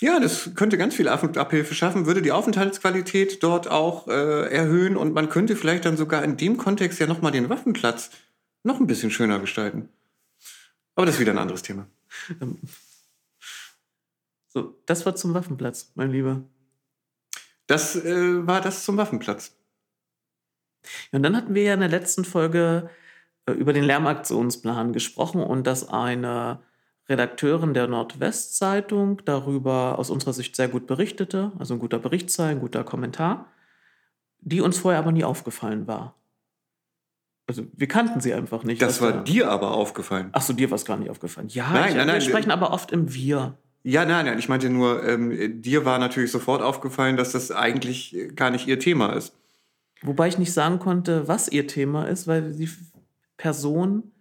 Ja, 0.00 0.18
das 0.18 0.54
könnte 0.54 0.78
ganz 0.78 0.94
viel 0.94 1.08
Abhilfe 1.08 1.74
schaffen, 1.74 2.06
würde 2.06 2.22
die 2.22 2.32
Aufenthaltsqualität 2.32 3.42
dort 3.42 3.68
auch 3.68 4.08
äh, 4.08 4.50
erhöhen 4.50 4.96
und 4.96 5.12
man 5.12 5.28
könnte 5.28 5.56
vielleicht 5.56 5.84
dann 5.84 5.98
sogar 5.98 6.24
in 6.24 6.38
dem 6.38 6.56
Kontext 6.56 6.98
ja 7.00 7.06
nochmal 7.06 7.32
den 7.32 7.50
Waffenplatz 7.50 8.10
noch 8.62 8.80
ein 8.80 8.86
bisschen 8.86 9.10
schöner 9.10 9.38
gestalten. 9.38 9.90
Aber 10.94 11.04
das 11.04 11.16
ist 11.16 11.20
wieder 11.20 11.32
ein 11.32 11.38
anderes 11.38 11.62
Thema. 11.62 11.86
So, 14.52 14.82
das 14.84 15.06
war 15.06 15.14
zum 15.14 15.32
Waffenplatz, 15.32 15.92
mein 15.94 16.10
Lieber. 16.10 16.42
Das 17.68 17.94
äh, 17.94 18.46
war 18.46 18.60
das 18.60 18.84
zum 18.84 18.96
Waffenplatz. 18.96 19.56
und 21.12 21.22
dann 21.22 21.36
hatten 21.36 21.54
wir 21.54 21.62
ja 21.62 21.74
in 21.74 21.80
der 21.80 21.88
letzten 21.88 22.24
Folge 22.24 22.90
äh, 23.46 23.52
über 23.52 23.72
den 23.72 23.84
Lärmaktionsplan 23.84 24.92
gesprochen 24.92 25.40
und 25.40 25.68
dass 25.68 25.88
eine 25.88 26.64
Redakteurin 27.10 27.74
der 27.74 27.88
Nordwestzeitung 27.88 29.20
darüber 29.24 29.98
aus 29.98 30.10
unserer 30.10 30.32
Sicht 30.32 30.56
sehr 30.56 30.68
gut 30.68 30.86
berichtete, 30.86 31.52
also 31.58 31.74
ein 31.74 31.80
guter 31.80 31.98
Berichtsteil, 31.98 32.50
ein 32.50 32.60
guter 32.60 32.84
Kommentar, 32.84 33.46
die 34.40 34.60
uns 34.60 34.78
vorher 34.78 35.00
aber 35.00 35.12
nie 35.12 35.24
aufgefallen 35.24 35.86
war. 35.86 36.14
Also 37.48 37.64
wir 37.72 37.88
kannten 37.88 38.20
sie 38.20 38.32
einfach 38.32 38.62
nicht. 38.62 38.80
Das 38.80 39.02
war 39.02 39.24
dir 39.24 39.50
aber 39.50 39.72
aufgefallen. 39.72 40.28
Ach 40.32 40.42
so, 40.42 40.52
dir 40.52 40.70
war 40.70 40.76
es 40.76 40.84
gar 40.84 40.96
nicht 40.96 41.10
aufgefallen. 41.10 41.48
Ja, 41.48 41.70
nein, 41.72 41.88
ich, 41.88 41.96
nein, 41.96 42.06
wir 42.06 42.12
nein, 42.12 42.20
sprechen 42.20 42.52
aber 42.52 42.72
oft 42.72 42.92
im 42.92 43.12
Wir. 43.12 43.58
Ja, 43.82 44.04
nein, 44.04 44.26
nein, 44.26 44.38
ich 44.38 44.48
meinte 44.48 44.70
nur, 44.70 45.02
ähm, 45.04 45.60
dir 45.60 45.84
war 45.84 45.98
natürlich 45.98 46.30
sofort 46.30 46.62
aufgefallen, 46.62 47.16
dass 47.16 47.32
das 47.32 47.50
eigentlich 47.50 48.16
gar 48.36 48.50
nicht 48.50 48.68
ihr 48.68 48.78
Thema 48.78 49.14
ist. 49.14 49.34
Wobei 50.02 50.28
ich 50.28 50.38
nicht 50.38 50.52
sagen 50.52 50.78
konnte, 50.78 51.26
was 51.26 51.48
ihr 51.48 51.66
Thema 51.66 52.04
ist, 52.04 52.28
weil 52.28 52.52
die 52.52 52.70
Person 53.36 54.12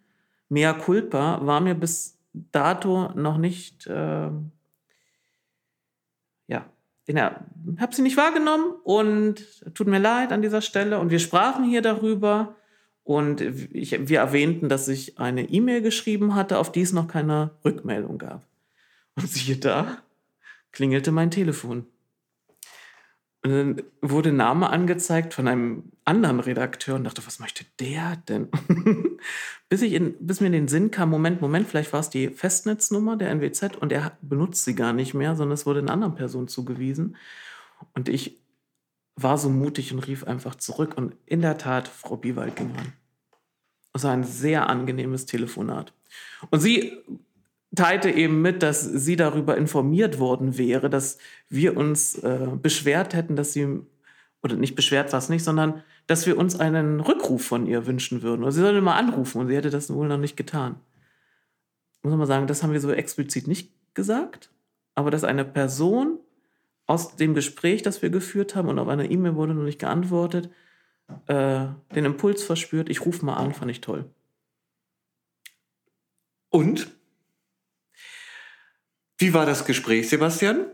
mea 0.48 0.74
culpa 0.74 1.46
war 1.46 1.62
mir 1.62 1.76
bis 1.76 2.19
dato 2.34 3.12
noch 3.16 3.38
nicht, 3.38 3.88
äh, 3.88 4.30
ja, 6.48 7.44
habe 7.80 7.96
sie 7.96 8.02
nicht 8.04 8.18
wahrgenommen 8.18 8.74
und 8.84 9.44
tut 9.74 9.88
mir 9.88 10.00
leid 10.00 10.32
an 10.32 10.42
dieser 10.42 10.62
Stelle. 10.62 11.00
Und 11.00 11.10
wir 11.10 11.20
sprachen 11.20 11.64
hier 11.64 11.82
darüber 11.82 12.56
und 13.04 13.42
ich, 13.42 14.08
wir 14.08 14.20
erwähnten, 14.20 14.70
dass 14.70 14.88
ich 14.88 15.18
eine 15.18 15.50
E-Mail 15.50 15.82
geschrieben 15.82 16.36
hatte, 16.36 16.60
auf 16.60 16.72
die 16.72 16.82
es 16.82 16.94
noch 16.94 17.08
keine 17.08 17.52
Rückmeldung 17.66 18.20
gab. 18.20 18.46
Und 19.16 19.28
siehe 19.28 19.58
da, 19.58 19.98
klingelte 20.72 21.12
mein 21.12 21.32
Telefon. 21.32 21.88
Und 23.42 23.52
dann 23.52 23.84
wurde 24.02 24.34
Name 24.34 24.70
angezeigt 24.70 25.34
von 25.34 25.48
einem 25.48 25.92
anderen 26.04 26.42
Redakteur 26.42 26.96
und 26.96 27.06
dachte, 27.06 27.26
was 27.26 27.40
möchte 27.40 27.66
der 27.80 28.18
denn? 28.28 28.50
bis, 29.70 29.82
ich 29.82 29.94
in, 29.94 30.16
bis 30.20 30.42
mir 30.42 30.48
in 30.48 30.54
den 30.54 30.68
Sinn 30.68 30.92
kam, 30.92 31.10
Moment, 31.10 31.40
Moment, 31.40 31.68
vielleicht 31.68 31.94
war 31.94 32.02
es 32.02 32.10
die 32.10 32.30
Festnetznummer 32.30 33.16
der 33.16 33.30
NWZ 33.30 33.78
und 33.78 33.94
er 33.94 34.18
benutzt 34.22 34.66
sie 34.66 34.76
gar 34.76 34.92
nicht 34.92 35.14
mehr, 35.14 35.36
sondern 35.38 35.54
es 35.54 35.66
wurde 35.66 35.80
einer 35.80 35.94
anderen 35.94 36.16
Person 36.16 36.50
zugewiesen. 36.50 37.16
Und 37.94 38.10
ich 38.10 38.42
war 39.16 39.38
so 39.38 39.50
mutig 39.50 39.94
und 39.94 40.00
rief 40.00 40.26
einfach 40.26 40.56
zurück. 40.56 40.98
Und 40.98 41.16
in 41.26 41.42
der 41.42 41.58
Tat, 41.58 41.88
Frau 41.88 42.18
Biewald 42.18 42.58
ging 42.58 42.72
ran. 42.76 42.94
Es 43.94 44.04
war 44.04 44.12
ein 44.12 44.24
sehr 44.26 44.70
angenehmes 44.70 45.26
Telefonat. 45.26 45.94
Und 46.50 46.60
sie 46.60 46.98
teilte 47.76 48.10
eben 48.10 48.42
mit, 48.42 48.64
dass 48.64 48.84
sie 48.84 49.16
darüber 49.16 49.58
informiert 49.58 50.20
worden 50.20 50.58
wäre, 50.58 50.90
dass 50.90 51.18
wir 51.50 51.78
uns 51.78 52.16
äh, 52.16 52.48
beschwert 52.62 53.14
hätten, 53.14 53.36
dass 53.36 53.54
sie, 53.54 53.82
oder 54.42 54.56
nicht 54.56 54.76
beschwert 54.76 55.12
war 55.12 55.20
es 55.20 55.30
nicht, 55.30 55.44
sondern 55.44 55.84
dass 56.08 56.26
wir 56.26 56.38
uns 56.38 56.60
einen 56.60 57.00
Rückruf 57.00 57.46
von 57.46 57.68
ihr 57.68 57.86
wünschen 57.86 58.22
würden. 58.24 58.42
Oder 58.42 58.52
sie 58.52 58.62
sollte 58.62 58.82
mal 58.82 58.98
anrufen 58.98 59.40
und 59.40 59.48
sie 59.48 59.56
hätte 59.56 59.70
das 59.70 59.94
wohl 59.94 60.08
noch 60.08 60.18
nicht 60.18 60.36
getan. 60.36 60.78
Muss 62.02 62.16
man 62.16 62.28
sagen, 62.28 62.48
das 62.48 62.64
haben 62.64 62.74
wir 62.74 62.80
so 62.80 62.92
explizit 62.92 63.48
nicht 63.48 63.72
gesagt, 63.94 64.52
aber 64.96 65.12
dass 65.12 65.24
eine 65.24 65.46
Person 65.46 66.20
aus 66.88 67.16
dem 67.18 67.36
Gespräch, 67.36 67.84
das 67.84 68.02
wir 68.02 68.10
geführt 68.10 68.56
haben 68.56 68.68
und 68.68 68.80
auf 68.80 68.88
eine 68.88 69.12
E-Mail 69.12 69.36
wurde 69.36 69.54
noch 69.54 69.64
nicht 69.64 69.80
geantwortet, 69.80 70.50
äh, 71.28 71.68
den 71.94 72.06
Impuls 72.06 72.44
verspürt, 72.44 72.90
ich 72.90 73.06
rufe 73.06 73.24
mal 73.24 73.36
an, 73.36 73.54
fand 73.54 73.70
ich 73.70 73.82
toll. 73.82 74.06
Und 76.50 76.99
wie 79.20 79.34
war 79.34 79.46
das 79.46 79.66
Gespräch, 79.66 80.10
Sebastian? 80.10 80.66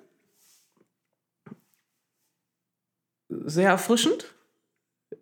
Sehr 3.29 3.69
erfrischend. 3.69 4.33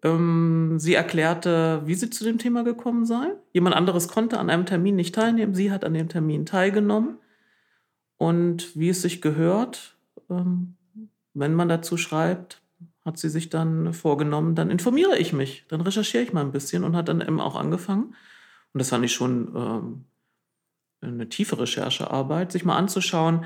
Ähm, 0.03 0.77
sie 0.77 0.93
erklärte, 0.93 1.81
wie 1.85 1.95
sie 1.95 2.09
zu 2.09 2.25
dem 2.25 2.37
Thema 2.37 2.63
gekommen 2.63 3.05
sei. 3.05 3.33
Jemand 3.53 3.75
anderes 3.75 4.09
konnte 4.09 4.39
an 4.39 4.49
einem 4.49 4.65
Termin 4.65 4.95
nicht 4.95 5.15
teilnehmen. 5.15 5.55
Sie 5.55 5.71
hat 5.71 5.85
an 5.85 5.93
dem 5.93 6.09
Termin 6.09 6.45
teilgenommen. 6.45 7.17
Und 8.17 8.77
wie 8.77 8.89
es 8.89 9.01
sich 9.01 9.21
gehört, 9.21 9.95
ähm, 10.29 10.75
wenn 11.33 11.53
man 11.53 11.69
dazu 11.69 11.95
schreibt, 11.97 12.61
hat 13.05 13.17
sie 13.17 13.29
sich 13.29 13.49
dann 13.49 13.93
vorgenommen, 13.93 14.55
dann 14.55 14.69
informiere 14.69 15.17
ich 15.17 15.33
mich, 15.33 15.65
dann 15.67 15.81
recherchiere 15.81 16.23
ich 16.23 16.33
mal 16.33 16.41
ein 16.41 16.51
bisschen 16.51 16.83
und 16.83 16.95
hat 16.95 17.07
dann 17.07 17.21
eben 17.21 17.41
auch 17.41 17.55
angefangen. 17.55 18.15
Und 18.73 18.79
das 18.79 18.89
fand 18.89 19.03
ich 19.05 19.13
schon 19.13 19.53
ähm, 19.55 20.05
eine 21.03 21.29
tiefe 21.29 21.59
Recherchearbeit, 21.59 22.51
sich 22.51 22.65
mal 22.65 22.77
anzuschauen, 22.77 23.45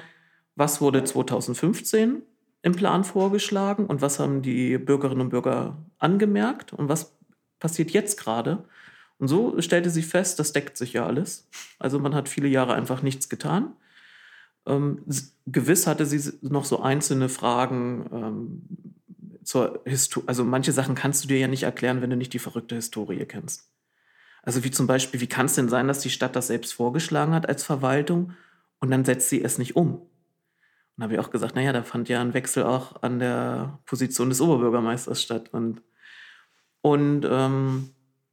was 0.55 0.81
wurde 0.81 1.03
2015 1.03 2.21
im 2.61 2.75
Plan 2.75 3.03
vorgeschlagen 3.03 3.85
und 3.85 4.01
was 4.01 4.19
haben 4.19 4.41
die 4.41 4.77
Bürgerinnen 4.77 5.21
und 5.21 5.29
Bürger 5.29 5.77
angemerkt 5.99 6.73
und 6.73 6.89
was 6.89 7.17
passiert 7.59 7.91
jetzt 7.91 8.19
gerade. 8.19 8.65
Und 9.19 9.27
so 9.27 9.59
stellte 9.61 9.89
sie 9.89 10.03
fest, 10.03 10.39
das 10.39 10.53
deckt 10.53 10.77
sich 10.77 10.93
ja 10.93 11.05
alles. 11.05 11.47
Also 11.79 11.99
man 11.99 12.13
hat 12.13 12.29
viele 12.29 12.47
Jahre 12.47 12.73
einfach 12.73 13.01
nichts 13.01 13.29
getan. 13.29 13.73
Ähm, 14.65 15.03
gewiss 15.45 15.87
hatte 15.87 16.05
sie 16.05 16.33
noch 16.41 16.65
so 16.65 16.81
einzelne 16.81 17.29
Fragen 17.29 18.09
ähm, 18.11 18.61
zur 19.43 19.81
Historie. 19.85 20.27
Also 20.27 20.43
manche 20.43 20.71
Sachen 20.71 20.93
kannst 20.93 21.23
du 21.23 21.27
dir 21.27 21.39
ja 21.39 21.47
nicht 21.47 21.63
erklären, 21.63 22.01
wenn 22.01 22.09
du 22.09 22.17
nicht 22.17 22.33
die 22.33 22.39
verrückte 22.39 22.75
Historie 22.75 23.25
kennst. 23.25 23.71
Also 24.47 24.63
wie 24.63 24.71
zum 24.71 24.87
Beispiel, 24.87 25.19
wie 25.19 25.27
kann 25.27 25.47
es 25.47 25.55
denn 25.55 25.67
sein, 25.67 25.89
dass 25.89 25.99
die 25.99 26.09
Stadt 26.09 26.33
das 26.37 26.47
selbst 26.47 26.73
vorgeschlagen 26.73 27.33
hat 27.33 27.49
als 27.49 27.65
Verwaltung 27.65 28.31
und 28.79 28.89
dann 28.89 29.03
setzt 29.03 29.27
sie 29.27 29.43
es 29.43 29.57
nicht 29.57 29.75
um? 29.75 29.95
Und 30.95 31.03
habe 31.03 31.15
ich 31.15 31.19
auch 31.19 31.31
gesagt, 31.31 31.57
naja, 31.57 31.73
da 31.73 31.83
fand 31.83 32.07
ja 32.07 32.21
ein 32.21 32.33
Wechsel 32.33 32.63
auch 32.63 33.03
an 33.03 33.19
der 33.19 33.79
Position 33.85 34.29
des 34.29 34.39
Oberbürgermeisters 34.39 35.21
statt. 35.21 35.49
Und, 35.51 35.81
und 36.79 37.27
ähm, 37.29 37.89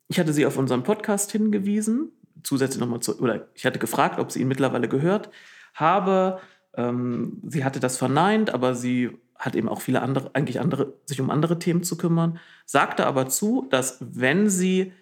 ich 0.07 0.21
hatte 0.21 0.33
sie 0.33 0.47
auf 0.47 0.57
unseren 0.57 0.85
Podcast 0.85 1.33
hingewiesen, 1.33 2.13
zusätzlich 2.45 2.79
nochmal 2.79 3.01
zu, 3.01 3.19
oder 3.19 3.49
ich 3.55 3.67
hatte 3.67 3.81
gefragt, 3.81 4.21
ob 4.21 4.31
sie 4.31 4.41
ihn 4.41 4.47
mittlerweile 4.47 4.87
gehört 4.87 5.31
habe. 5.75 6.39
Ähm, 6.75 7.43
sie 7.45 7.65
hatte 7.65 7.81
das 7.81 7.97
verneint, 7.97 8.55
aber 8.55 8.77
sie 8.77 9.11
hat 9.35 9.57
eben 9.57 9.69
auch 9.69 9.81
viele 9.81 10.01
andere, 10.01 10.31
eigentlich 10.33 10.61
andere, 10.61 10.95
sich 11.07 11.21
um 11.21 11.31
andere 11.31 11.59
Themen 11.59 11.83
zu 11.83 11.97
kümmern, 11.97 12.39
sagte 12.67 13.05
aber 13.05 13.29
zu, 13.29 13.67
dass 13.69 13.99
wenn 14.01 14.49
sie 14.49 14.93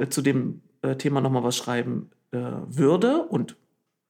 äh, 0.00 0.08
zu 0.08 0.22
dem 0.22 0.62
äh, 0.82 0.96
Thema 0.96 1.20
nochmal 1.20 1.44
was 1.44 1.56
schreiben 1.56 2.10
äh, 2.32 2.38
würde 2.38 3.22
und 3.22 3.56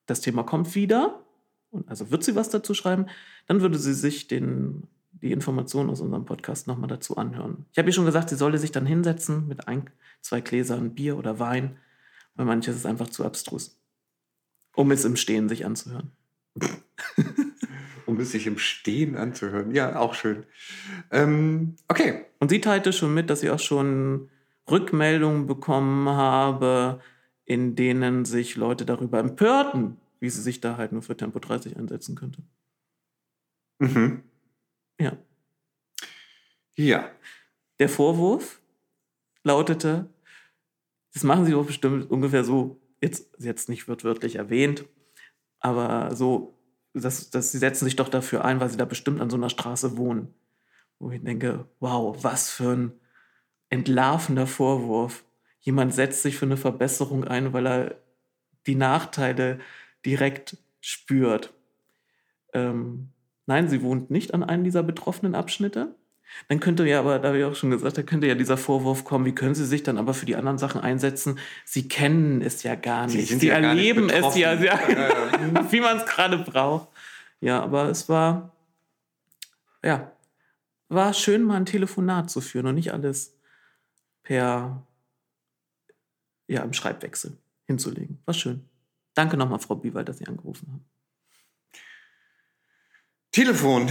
das 0.06 0.20
Thema 0.20 0.42
kommt 0.42 0.74
wieder, 0.74 1.24
und 1.70 1.88
also 1.88 2.10
wird 2.10 2.24
sie 2.24 2.34
was 2.34 2.50
dazu 2.50 2.74
schreiben, 2.74 3.06
dann 3.46 3.60
würde 3.60 3.78
sie 3.78 3.94
sich 3.94 4.26
den 4.26 4.88
die 5.12 5.32
Informationen 5.32 5.90
aus 5.90 6.00
unserem 6.00 6.24
Podcast 6.24 6.66
nochmal 6.66 6.88
dazu 6.88 7.16
anhören. 7.16 7.66
Ich 7.72 7.78
habe 7.78 7.88
ihr 7.88 7.92
schon 7.92 8.06
gesagt, 8.06 8.30
sie 8.30 8.36
solle 8.36 8.58
sich 8.58 8.72
dann 8.72 8.86
hinsetzen 8.86 9.46
mit 9.48 9.68
ein, 9.68 9.90
zwei 10.22 10.40
Gläsern 10.40 10.94
Bier 10.94 11.18
oder 11.18 11.38
Wein, 11.38 11.76
weil 12.34 12.46
manches 12.46 12.76
ist 12.76 12.86
einfach 12.86 13.08
zu 13.08 13.24
abstrus, 13.24 13.78
um 14.74 14.90
es 14.90 15.04
im 15.04 15.16
Stehen 15.16 15.48
sich 15.48 15.66
anzuhören. 15.66 16.12
um 18.06 18.18
es 18.18 18.32
sich 18.32 18.46
im 18.46 18.58
Stehen 18.58 19.16
anzuhören. 19.16 19.74
Ja, 19.74 19.98
auch 19.98 20.14
schön. 20.14 20.44
Ähm, 21.10 21.76
okay. 21.88 22.24
Und 22.38 22.48
sie 22.48 22.60
teilte 22.60 22.92
schon 22.92 23.12
mit, 23.12 23.28
dass 23.28 23.40
sie 23.40 23.50
auch 23.50 23.58
schon 23.58 24.30
Rückmeldungen 24.70 25.46
bekommen 25.46 26.08
habe, 26.08 27.00
in 27.44 27.74
denen 27.74 28.24
sich 28.24 28.56
Leute 28.56 28.86
darüber 28.86 29.18
empörten, 29.18 29.96
wie 30.20 30.30
sie 30.30 30.42
sich 30.42 30.60
da 30.60 30.76
halt 30.76 30.92
nur 30.92 31.02
für 31.02 31.16
Tempo 31.16 31.38
30 31.38 31.76
einsetzen 31.76 32.14
könnte. 32.14 32.42
Mhm. 33.80 34.22
Ja. 35.00 35.16
Ja. 36.76 37.10
Der 37.78 37.88
Vorwurf 37.88 38.60
lautete, 39.42 40.08
das 41.12 41.24
machen 41.24 41.46
sie 41.46 41.52
doch 41.52 41.66
bestimmt 41.66 42.10
ungefähr 42.10 42.44
so, 42.44 42.80
jetzt, 43.00 43.34
jetzt 43.38 43.68
nicht 43.68 43.88
wörtlich 43.88 44.36
erwähnt, 44.36 44.84
aber 45.58 46.14
so, 46.14 46.58
dass, 46.92 47.30
dass 47.30 47.52
sie 47.52 47.58
setzen 47.58 47.84
sich 47.86 47.96
doch 47.96 48.08
dafür 48.08 48.44
ein, 48.44 48.60
weil 48.60 48.70
sie 48.70 48.76
da 48.76 48.84
bestimmt 48.84 49.20
an 49.20 49.30
so 49.30 49.36
einer 49.36 49.50
Straße 49.50 49.96
wohnen. 49.96 50.34
Wo 50.98 51.10
ich 51.10 51.22
denke, 51.22 51.66
wow, 51.80 52.22
was 52.22 52.50
für 52.50 52.76
ein 52.76 52.99
entlarvender 53.70 54.46
Vorwurf. 54.46 55.24
Jemand 55.60 55.94
setzt 55.94 56.22
sich 56.22 56.36
für 56.36 56.46
eine 56.46 56.56
Verbesserung 56.56 57.24
ein, 57.24 57.52
weil 57.52 57.66
er 57.66 57.94
die 58.66 58.74
Nachteile 58.74 59.60
direkt 60.04 60.58
spürt. 60.80 61.52
Ähm, 62.52 63.10
nein, 63.46 63.68
sie 63.68 63.82
wohnt 63.82 64.10
nicht 64.10 64.34
an 64.34 64.42
einem 64.42 64.64
dieser 64.64 64.82
betroffenen 64.82 65.34
Abschnitte. 65.34 65.94
Dann 66.48 66.60
könnte 66.60 66.86
ja 66.86 67.00
aber, 67.00 67.18
da 67.18 67.28
habe 67.28 67.38
ich 67.38 67.44
auch 67.44 67.56
schon 67.56 67.70
gesagt, 67.70 67.98
da 67.98 68.02
könnte 68.02 68.26
ja 68.26 68.34
dieser 68.34 68.56
Vorwurf 68.56 69.04
kommen, 69.04 69.24
wie 69.24 69.34
können 69.34 69.54
Sie 69.54 69.66
sich 69.66 69.82
dann 69.82 69.98
aber 69.98 70.14
für 70.14 70.26
die 70.26 70.36
anderen 70.36 70.58
Sachen 70.58 70.80
einsetzen? 70.80 71.38
Sie 71.64 71.88
kennen 71.88 72.40
es 72.40 72.62
ja 72.62 72.76
gar 72.76 73.06
nicht. 73.06 73.28
Sie, 73.28 73.36
Sie 73.36 73.48
ja 73.48 73.54
erleben 73.54 74.08
es 74.08 74.36
ja, 74.36 74.54
ja 74.62 74.78
wie 75.70 75.80
man 75.80 75.96
es 75.98 76.06
gerade 76.06 76.38
braucht. 76.38 76.88
Ja, 77.40 77.60
aber 77.62 77.88
es 77.88 78.08
war, 78.08 78.52
ja, 79.82 80.12
war 80.88 81.14
schön, 81.14 81.42
mal 81.42 81.56
ein 81.56 81.66
Telefonat 81.66 82.30
zu 82.30 82.40
führen 82.40 82.66
und 82.66 82.74
nicht 82.76 82.92
alles 82.92 83.39
per, 84.30 84.86
ja, 86.46 86.62
im 86.62 86.72
Schreibwechsel 86.72 87.36
hinzulegen. 87.66 88.22
War 88.26 88.34
schön. 88.34 88.64
Danke 89.14 89.36
nochmal, 89.36 89.58
Frau 89.58 89.74
Biewald, 89.74 90.08
dass 90.08 90.18
Sie 90.18 90.26
angerufen 90.28 90.68
haben. 90.70 90.84
Telefon 93.32 93.90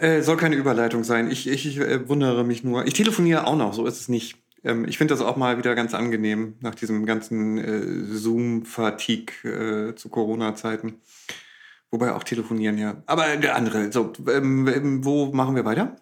äh, 0.00 0.22
soll 0.22 0.36
keine 0.36 0.54
Überleitung 0.54 1.02
sein. 1.02 1.32
Ich, 1.32 1.48
ich, 1.48 1.66
ich 1.66 1.78
äh, 1.78 2.08
wundere 2.08 2.44
mich 2.44 2.62
nur. 2.62 2.86
Ich 2.86 2.94
telefoniere 2.94 3.44
auch 3.44 3.56
noch, 3.56 3.74
so 3.74 3.84
ist 3.84 3.98
es 3.98 4.08
nicht. 4.08 4.36
Ähm, 4.62 4.84
ich 4.84 4.98
finde 4.98 5.14
das 5.14 5.20
auch 5.20 5.36
mal 5.36 5.58
wieder 5.58 5.74
ganz 5.74 5.94
angenehm 5.94 6.54
nach 6.60 6.76
diesem 6.76 7.04
ganzen 7.04 7.58
äh, 7.58 8.04
Zoom-Fatigue 8.04 9.34
äh, 9.90 9.94
zu 9.96 10.10
Corona-Zeiten. 10.10 11.00
Wobei 11.90 12.12
auch 12.12 12.22
telefonieren 12.22 12.78
ja. 12.78 13.02
Aber 13.06 13.36
der 13.36 13.56
andere, 13.56 13.90
so, 13.90 14.12
ähm, 14.28 14.68
ähm, 14.68 15.04
wo 15.04 15.32
machen 15.32 15.56
wir 15.56 15.64
weiter? 15.64 15.96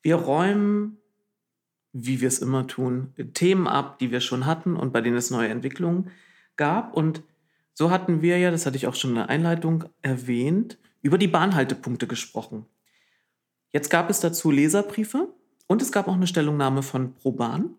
Wir 0.00 0.16
räumen, 0.16 1.01
wie 1.92 2.20
wir 2.20 2.28
es 2.28 2.38
immer 2.38 2.66
tun, 2.66 3.12
Themen 3.34 3.66
ab, 3.66 3.98
die 3.98 4.10
wir 4.10 4.20
schon 4.20 4.46
hatten 4.46 4.76
und 4.76 4.92
bei 4.92 5.00
denen 5.00 5.16
es 5.16 5.30
neue 5.30 5.48
Entwicklungen 5.48 6.10
gab. 6.56 6.94
Und 6.94 7.22
so 7.74 7.90
hatten 7.90 8.22
wir 8.22 8.38
ja, 8.38 8.50
das 8.50 8.66
hatte 8.66 8.76
ich 8.76 8.86
auch 8.86 8.94
schon 8.94 9.10
in 9.10 9.16
der 9.16 9.28
Einleitung 9.28 9.84
erwähnt, 10.00 10.78
über 11.02 11.18
die 11.18 11.28
Bahnhaltepunkte 11.28 12.06
gesprochen. 12.06 12.66
Jetzt 13.72 13.90
gab 13.90 14.10
es 14.10 14.20
dazu 14.20 14.50
Leserbriefe 14.50 15.34
und 15.66 15.82
es 15.82 15.92
gab 15.92 16.08
auch 16.08 16.14
eine 16.14 16.26
Stellungnahme 16.26 16.82
von 16.82 17.14
ProBahn. 17.14 17.74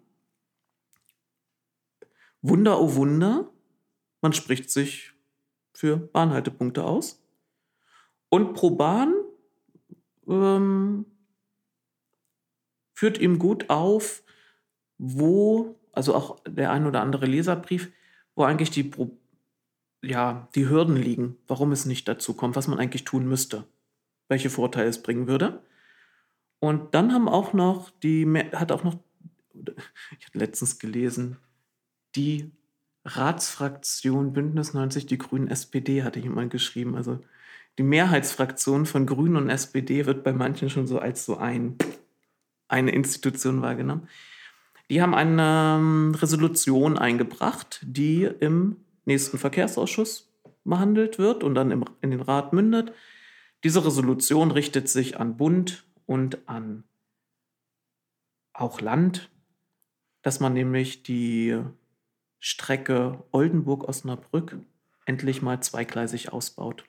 Wunder, 2.42 2.80
oh 2.82 2.96
Wunder, 2.96 3.50
man 4.22 4.34
spricht 4.34 4.70
sich 4.70 5.14
für 5.74 5.98
Bahnhaltepunkte 5.98 6.84
aus. 6.84 7.24
Und 8.30 8.54
ProBahn 8.54 9.14
ähm, 10.28 11.06
führt 12.94 13.18
ihm 13.18 13.40
gut 13.40 13.70
auf, 13.70 14.24
wo, 14.98 15.80
also 15.92 16.16
auch 16.16 16.40
der 16.48 16.72
ein 16.72 16.86
oder 16.86 17.02
andere 17.02 17.26
Leserbrief, 17.26 17.92
wo 18.36 18.44
eigentlich 18.44 18.72
die 18.72 18.92
ja, 20.04 20.50
die 20.54 20.70
Hürden 20.70 20.98
liegen, 20.98 21.38
warum 21.48 21.72
es 21.72 21.86
nicht 21.86 22.08
dazu 22.08 22.34
kommt, 22.34 22.56
was 22.56 22.68
man 22.68 22.78
eigentlich 22.78 23.06
tun 23.06 23.26
müsste, 23.26 23.66
welche 24.28 24.50
Vorteile 24.50 24.90
es 24.90 25.02
bringen 25.02 25.28
würde. 25.28 25.64
Und 26.60 26.94
dann 26.94 27.14
haben 27.14 27.30
auch 27.30 27.54
noch 27.54 27.90
die, 27.90 28.28
hat 28.54 28.72
auch 28.72 28.84
noch, 28.84 28.98
ich 29.54 30.28
habe 30.28 30.40
letztens 30.40 30.78
gelesen, 30.78 31.38
die 32.16 32.52
Ratsfraktion 33.06 34.34
Bündnis 34.34 34.74
90, 34.74 35.06
die 35.06 35.18
Grünen 35.18 35.48
SPD, 35.48 36.04
hatte 36.04 36.20
jemand 36.20 36.52
geschrieben. 36.52 36.96
Also 36.96 37.20
die 37.78 37.84
Mehrheitsfraktion 37.84 38.86
von 38.86 39.06
Grünen 39.06 39.36
und 39.36 39.50
SPD 39.50 40.06
wird 40.06 40.24
bei 40.24 40.34
manchen 40.34 40.70
schon 40.70 40.88
so 40.88 41.00
als 41.00 41.26
so 41.26 41.38
ein, 41.38 41.78
eine 42.74 42.92
Institution 42.92 43.62
wahrgenommen. 43.62 44.10
Die 44.90 45.02
haben 45.02 45.14
eine 45.16 45.78
ähm, 45.80 46.16
Resolution 46.16 46.98
eingebracht, 46.98 47.80
die 47.84 48.24
im 48.24 48.78
nächsten 49.06 49.38
Verkehrsausschuss 49.38 50.30
behandelt 50.66 51.20
wird 51.20 51.44
und 51.44 51.56
dann 51.56 51.86
in 52.02 52.12
den 52.12 52.22
Rat 52.22 52.52
mündet. 52.52 52.94
Diese 53.64 53.86
Resolution 53.86 54.52
richtet 54.52 54.90
sich 54.90 55.20
an 55.20 55.38
Bund 55.38 55.86
und 56.06 56.50
an 56.50 56.84
auch 58.54 58.82
Land, 58.82 59.30
dass 60.22 60.40
man 60.40 60.54
nämlich 60.54 61.04
die 61.04 61.60
Strecke 62.40 63.24
Oldenburg-Osnabrück 63.32 64.58
endlich 65.06 65.42
mal 65.42 65.62
zweigleisig 65.62 66.34
ausbaut. 66.34 66.86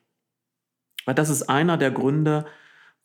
Weil 1.05 1.15
das 1.15 1.31
ist 1.31 1.45
einer 1.45 1.77
der 1.77 1.91
Gründe, 1.91 2.47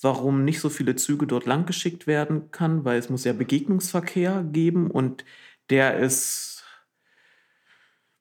warum 0.02 0.46
nicht 0.46 0.60
so 0.60 0.70
viele 0.70 0.96
Züge 0.96 1.28
dort 1.28 1.46
langgeschickt 1.46 2.08
werden 2.08 2.52
kann, 2.52 2.86
weil 2.86 3.00
es 3.00 3.10
muss 3.10 3.24
ja 3.24 3.34
Begegnungsverkehr 3.34 4.44
geben 4.44 4.92
und 4.92 5.26
der 5.70 5.98
ist 5.98 6.64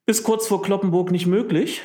bis 0.06 0.22
kurz 0.22 0.46
vor 0.46 0.62
Kloppenburg 0.62 1.10
nicht 1.10 1.26
möglich. 1.26 1.82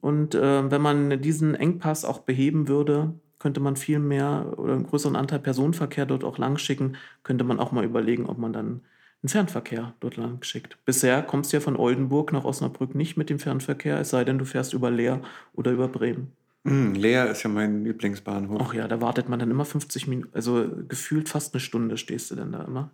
Und 0.00 0.34
äh, 0.34 0.70
wenn 0.70 0.82
man 0.82 1.20
diesen 1.20 1.54
Engpass 1.54 2.04
auch 2.04 2.20
beheben 2.20 2.68
würde, 2.68 3.14
könnte 3.38 3.60
man 3.60 3.76
viel 3.76 3.98
mehr 3.98 4.54
oder 4.56 4.74
einen 4.74 4.86
größeren 4.86 5.16
Anteil 5.16 5.38
Personenverkehr 5.40 6.06
dort 6.06 6.24
auch 6.24 6.38
lang 6.38 6.58
schicken, 6.58 6.96
könnte 7.22 7.44
man 7.44 7.58
auch 7.60 7.72
mal 7.72 7.84
überlegen, 7.84 8.26
ob 8.26 8.38
man 8.38 8.52
dann 8.52 8.82
einen 9.22 9.28
Fernverkehr 9.28 9.94
dort 10.00 10.16
lang 10.16 10.42
schickt. 10.42 10.78
Bisher 10.84 11.22
kommst 11.22 11.52
du 11.52 11.56
ja 11.56 11.60
von 11.60 11.76
Oldenburg 11.76 12.32
nach 12.32 12.44
Osnabrück 12.44 12.94
nicht 12.94 13.16
mit 13.16 13.30
dem 13.30 13.38
Fernverkehr, 13.38 13.98
es 13.98 14.10
sei 14.10 14.24
denn, 14.24 14.38
du 14.38 14.44
fährst 14.44 14.74
über 14.74 14.90
Leer 14.90 15.22
oder 15.54 15.72
über 15.72 15.88
Bremen. 15.88 16.32
Mm, 16.68 16.92
Leer 16.92 17.30
ist 17.30 17.42
ja 17.44 17.50
mein 17.50 17.82
Lieblingsbahnhof. 17.84 18.60
Ach 18.62 18.74
ja, 18.74 18.86
da 18.86 19.00
wartet 19.00 19.28
man 19.28 19.38
dann 19.38 19.50
immer 19.50 19.64
50 19.64 20.06
Minuten, 20.06 20.34
also 20.34 20.68
gefühlt 20.86 21.28
fast 21.28 21.54
eine 21.54 21.60
Stunde 21.60 21.96
stehst 21.96 22.30
du 22.30 22.34
denn 22.34 22.52
da 22.52 22.64
immer. 22.64 22.90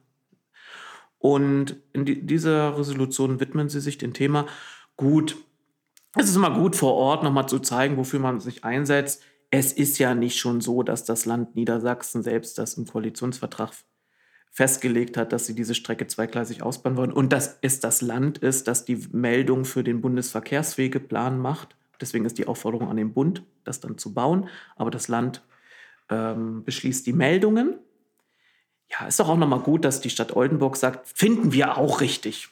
Und 1.19 1.77
in 1.93 2.05
die, 2.05 2.25
dieser 2.25 2.79
Resolution 2.79 3.41
widmen 3.41 3.69
sie 3.69 3.81
sich 3.81 3.99
dem 3.99 4.13
Thema 4.13 4.47
gut. 4.97 5.37
Es 6.17 6.29
ist 6.29 6.37
immer 6.37 6.57
gut 6.57 6.77
vor 6.77 6.95
Ort 6.95 7.25
nochmal 7.25 7.49
zu 7.49 7.59
zeigen, 7.59 7.97
wofür 7.97 8.21
man 8.21 8.39
sich 8.39 8.63
einsetzt. 8.63 9.23
Es 9.51 9.73
ist 9.73 9.99
ja 9.99 10.15
nicht 10.15 10.39
schon 10.39 10.61
so, 10.61 10.85
dass 10.85 11.05
das 11.05 11.27
Land 11.27 11.57
Niedersachsen 11.57 12.23
selbst 12.23 12.59
das 12.59 12.75
im 12.75 12.87
Koalitionsvertrag 12.87 13.73
festgelegt 14.53 15.17
hat, 15.17 15.33
dass 15.33 15.47
sie 15.47 15.55
diese 15.57 15.75
Strecke 15.75 16.07
zweigleisig 16.07 16.63
ausbauen 16.63 16.97
wollen 16.97 17.13
und 17.13 17.33
dass 17.33 17.59
es 17.61 17.81
das 17.81 18.03
Land 18.03 18.39
ist, 18.39 18.69
das 18.69 18.85
die 18.85 19.05
Meldung 19.11 19.65
für 19.65 19.83
den 19.83 20.01
Bundesverkehrswegeplan 20.01 21.41
macht. 21.41 21.77
Deswegen 22.05 22.25
ist 22.25 22.39
die 22.39 22.47
Aufforderung 22.47 22.89
an 22.89 22.97
den 22.97 23.13
Bund, 23.13 23.43
das 23.65 23.81
dann 23.81 23.99
zu 23.99 24.15
bauen. 24.15 24.49
Aber 24.77 24.91
das 24.91 25.09
Land 25.09 25.43
ähm, 26.11 26.63
beschließt 26.65 27.07
die 27.07 27.13
Meldungen 27.13 27.79
ja, 28.91 29.07
ist 29.07 29.21
doch 29.21 29.29
auch 29.29 29.37
nochmal 29.37 29.61
gut, 29.61 29.85
dass 29.85 30.01
die 30.01 30.11
Stadt 30.11 30.37
Oldenburg 30.37 30.77
sagt, 30.77 31.07
finden 31.07 31.53
wir 31.53 31.79
auch 31.79 32.01
richtig. 32.01 32.49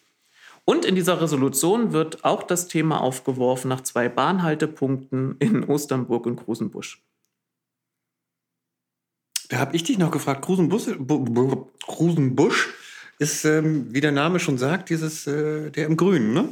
Und 0.65 0.85
in 0.85 0.95
dieser 0.95 1.21
Resolution 1.21 1.93
wird 1.93 2.25
auch 2.25 2.43
das 2.43 2.69
Thema 2.69 3.01
aufgeworfen 3.01 3.69
nach 3.69 3.83
zwei 3.83 4.09
Bahnhaltepunkten 4.09 5.37
in 5.39 5.65
Osternburg 5.65 6.27
und 6.27 6.37
Grusenbusch. 6.37 7.03
Da 9.49 9.59
habe 9.59 9.77
ich 9.77 9.83
dich 9.83 9.99
noch 9.99 10.11
gefragt, 10.11 10.43
Grusenbusch, 10.43 10.87
Grusenbusch 11.87 12.71
ist, 13.19 13.45
ähm, 13.45 13.93
wie 13.93 14.01
der 14.01 14.13
Name 14.13 14.41
schon 14.41 14.57
sagt, 14.57 14.89
dieses, 14.89 15.27
äh, 15.27 15.71
der 15.71 15.87
im 15.87 15.97
Grünen, 15.97 16.33
ne? 16.33 16.49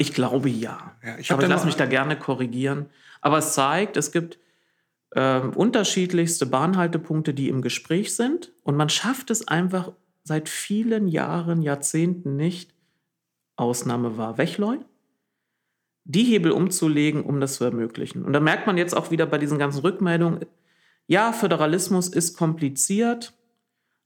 Ich 0.00 0.14
glaube 0.14 0.48
ja. 0.48 0.96
ja 1.04 1.18
ich 1.18 1.30
Aber 1.30 1.42
ich 1.42 1.48
lasse 1.48 1.66
mich 1.66 1.76
da 1.76 1.84
gerne 1.84 2.18
korrigieren. 2.18 2.86
Aber 3.20 3.36
es 3.36 3.52
zeigt, 3.52 3.98
es 3.98 4.12
gibt 4.12 4.38
äh, 5.10 5.40
unterschiedlichste 5.40 6.46
Bahnhaltepunkte, 6.46 7.34
die 7.34 7.50
im 7.50 7.60
Gespräch 7.60 8.16
sind. 8.16 8.50
Und 8.62 8.76
man 8.76 8.88
schafft 8.88 9.30
es 9.30 9.46
einfach 9.46 9.92
seit 10.24 10.48
vielen 10.48 11.06
Jahren, 11.06 11.60
Jahrzehnten 11.60 12.34
nicht, 12.34 12.72
Ausnahme 13.56 14.16
war 14.16 14.38
Wechleu, 14.38 14.78
die 16.04 16.24
Hebel 16.24 16.52
umzulegen, 16.52 17.22
um 17.22 17.38
das 17.38 17.56
zu 17.56 17.64
ermöglichen. 17.64 18.24
Und 18.24 18.32
da 18.32 18.40
merkt 18.40 18.66
man 18.66 18.78
jetzt 18.78 18.96
auch 18.96 19.10
wieder 19.10 19.26
bei 19.26 19.36
diesen 19.36 19.58
ganzen 19.58 19.80
Rückmeldungen, 19.80 20.46
ja, 21.08 21.32
Föderalismus 21.32 22.08
ist 22.08 22.38
kompliziert, 22.38 23.34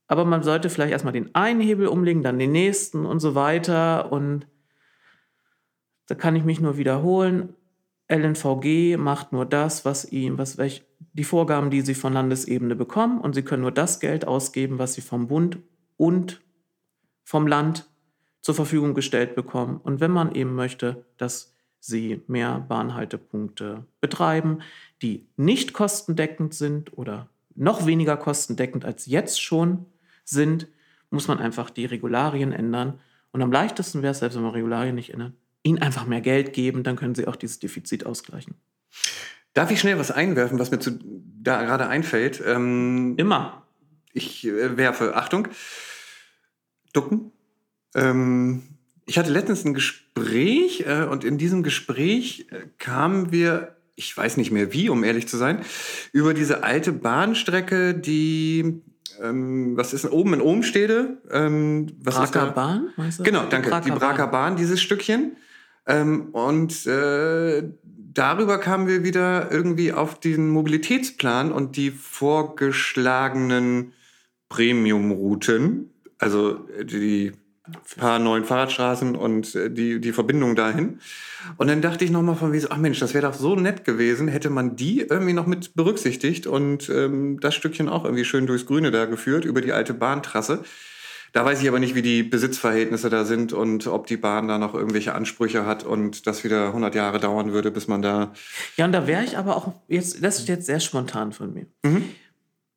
aber 0.08 0.24
man 0.24 0.42
sollte 0.42 0.70
vielleicht 0.70 0.90
erstmal 0.90 1.12
den 1.12 1.32
einen 1.36 1.60
Hebel 1.60 1.86
umlegen, 1.86 2.24
dann 2.24 2.40
den 2.40 2.50
nächsten 2.50 3.06
und 3.06 3.20
so 3.20 3.36
weiter. 3.36 4.10
Und 4.10 4.48
da 6.06 6.14
kann 6.14 6.36
ich 6.36 6.44
mich 6.44 6.60
nur 6.60 6.76
wiederholen. 6.76 7.54
LNVG 8.08 8.96
macht 8.98 9.32
nur 9.32 9.46
das, 9.46 9.84
was 9.84 10.04
ihm, 10.04 10.36
was 10.38 10.58
welch, 10.58 10.84
die 11.12 11.24
Vorgaben, 11.24 11.70
die 11.70 11.80
sie 11.80 11.94
von 11.94 12.12
Landesebene 12.12 12.76
bekommen, 12.76 13.20
und 13.20 13.34
sie 13.34 13.42
können 13.42 13.62
nur 13.62 13.72
das 13.72 14.00
Geld 14.00 14.26
ausgeben, 14.26 14.78
was 14.78 14.94
sie 14.94 15.00
vom 15.00 15.28
Bund 15.28 15.58
und 15.96 16.42
vom 17.24 17.46
Land 17.46 17.88
zur 18.40 18.54
Verfügung 18.54 18.94
gestellt 18.94 19.34
bekommen. 19.34 19.80
Und 19.82 20.00
wenn 20.00 20.10
man 20.10 20.34
eben 20.34 20.54
möchte, 20.54 21.06
dass 21.16 21.54
sie 21.80 22.22
mehr 22.26 22.60
Bahnhaltepunkte 22.60 23.86
betreiben, 24.00 24.58
die 25.00 25.26
nicht 25.36 25.72
kostendeckend 25.72 26.52
sind 26.52 26.96
oder 26.96 27.28
noch 27.54 27.86
weniger 27.86 28.16
kostendeckend 28.16 28.84
als 28.84 29.06
jetzt 29.06 29.40
schon 29.40 29.86
sind, 30.24 30.66
muss 31.10 31.28
man 31.28 31.38
einfach 31.38 31.70
die 31.70 31.86
Regularien 31.86 32.52
ändern. 32.52 33.00
Und 33.32 33.42
am 33.42 33.52
leichtesten 33.52 34.02
wäre 34.02 34.12
es, 34.12 34.18
selbst 34.18 34.36
wenn 34.36 34.42
man 34.42 34.52
Regularien 34.52 34.94
nicht 34.94 35.12
ändert, 35.12 35.32
ihnen 35.64 35.78
einfach 35.78 36.06
mehr 36.06 36.20
Geld 36.20 36.52
geben, 36.52 36.84
dann 36.84 36.94
können 36.94 37.16
sie 37.16 37.26
auch 37.26 37.36
dieses 37.36 37.58
Defizit 37.58 38.06
ausgleichen. 38.06 38.54
Darf 39.54 39.70
ich 39.70 39.80
schnell 39.80 39.98
was 39.98 40.10
einwerfen, 40.10 40.58
was 40.58 40.70
mir 40.70 40.78
zu, 40.78 40.98
da 41.42 41.64
gerade 41.64 41.88
einfällt? 41.88 42.42
Ähm, 42.46 43.14
Immer. 43.16 43.66
Ich 44.12 44.46
äh, 44.46 44.76
werfe, 44.76 45.16
Achtung, 45.16 45.48
ducken. 46.92 47.32
Ähm, 47.94 48.62
ich 49.06 49.18
hatte 49.18 49.32
letztens 49.32 49.64
ein 49.64 49.74
Gespräch 49.74 50.84
äh, 50.86 51.04
und 51.04 51.24
in 51.24 51.38
diesem 51.38 51.62
Gespräch 51.62 52.46
äh, 52.50 52.66
kamen 52.78 53.32
wir, 53.32 53.76
ich 53.96 54.16
weiß 54.16 54.36
nicht 54.36 54.50
mehr 54.50 54.72
wie, 54.72 54.88
um 54.88 55.02
ehrlich 55.02 55.28
zu 55.28 55.36
sein, 55.36 55.62
über 56.12 56.34
diese 56.34 56.62
alte 56.62 56.92
Bahnstrecke, 56.92 57.94
die 57.94 58.82
ähm, 59.22 59.76
was 59.76 59.92
ist 59.92 60.04
denn 60.04 60.10
oben 60.10 60.34
in 60.34 60.40
Ohmstede? 60.40 61.18
Ähm, 61.30 61.92
was 62.00 62.16
ist 62.16 62.32
Braker 62.32 62.46
da? 62.46 62.52
Bahn? 62.52 62.88
meinst 62.96 63.20
du? 63.20 63.22
Genau, 63.22 63.46
danke. 63.48 63.70
Braker 63.70 63.84
die 63.84 63.90
Braker 63.92 64.26
Bahn, 64.26 64.56
dieses 64.56 64.80
Stückchen. 64.82 65.36
Ähm, 65.86 66.28
und 66.32 66.86
äh, 66.86 67.62
darüber 67.82 68.58
kamen 68.58 68.88
wir 68.88 69.04
wieder 69.04 69.50
irgendwie 69.50 69.92
auf 69.92 70.18
den 70.18 70.48
Mobilitätsplan 70.48 71.52
und 71.52 71.76
die 71.76 71.90
vorgeschlagenen 71.90 73.92
Premium-Routen, 74.48 75.90
also 76.18 76.66
äh, 76.78 76.84
die 76.84 77.32
paar 77.96 78.18
neuen 78.18 78.44
Fahrradstraßen 78.44 79.16
und 79.16 79.54
äh, 79.54 79.70
die, 79.70 80.00
die 80.00 80.12
Verbindung 80.12 80.54
dahin. 80.54 80.98
Und 81.56 81.68
dann 81.68 81.80
dachte 81.80 82.04
ich 82.04 82.10
nochmal 82.10 82.36
von 82.36 82.52
wie 82.52 82.58
so, 82.58 82.68
ach 82.70 82.76
Mensch, 82.76 83.00
das 83.00 83.14
wäre 83.14 83.26
doch 83.26 83.34
so 83.34 83.56
nett 83.56 83.84
gewesen, 83.84 84.28
hätte 84.28 84.50
man 84.50 84.76
die 84.76 85.00
irgendwie 85.00 85.32
noch 85.32 85.46
mit 85.46 85.74
berücksichtigt 85.74 86.46
und 86.46 86.90
ähm, 86.90 87.40
das 87.40 87.54
Stückchen 87.54 87.88
auch 87.88 88.04
irgendwie 88.04 88.24
schön 88.24 88.46
durchs 88.46 88.66
Grüne 88.66 88.90
da 88.90 89.06
geführt, 89.06 89.44
über 89.44 89.62
die 89.62 89.72
alte 89.72 89.94
Bahntrasse. 89.94 90.62
Da 91.34 91.44
weiß 91.44 91.60
ich 91.60 91.68
aber 91.68 91.80
nicht, 91.80 91.96
wie 91.96 92.02
die 92.02 92.22
Besitzverhältnisse 92.22 93.10
da 93.10 93.24
sind 93.24 93.52
und 93.52 93.88
ob 93.88 94.06
die 94.06 94.16
Bahn 94.16 94.46
da 94.46 94.56
noch 94.56 94.72
irgendwelche 94.72 95.16
Ansprüche 95.16 95.66
hat 95.66 95.82
und 95.82 96.28
das 96.28 96.44
wieder 96.44 96.68
100 96.68 96.94
Jahre 96.94 97.18
dauern 97.18 97.52
würde, 97.52 97.72
bis 97.72 97.88
man 97.88 98.02
da... 98.02 98.32
Ja, 98.76 98.84
und 98.84 98.92
da 98.92 99.08
wäre 99.08 99.24
ich 99.24 99.36
aber 99.36 99.56
auch 99.56 99.72
jetzt, 99.88 100.22
das 100.22 100.38
ist 100.38 100.48
jetzt 100.48 100.66
sehr 100.66 100.78
spontan 100.78 101.32
von 101.32 101.52
mir. 101.52 101.66
Mhm. 101.82 102.04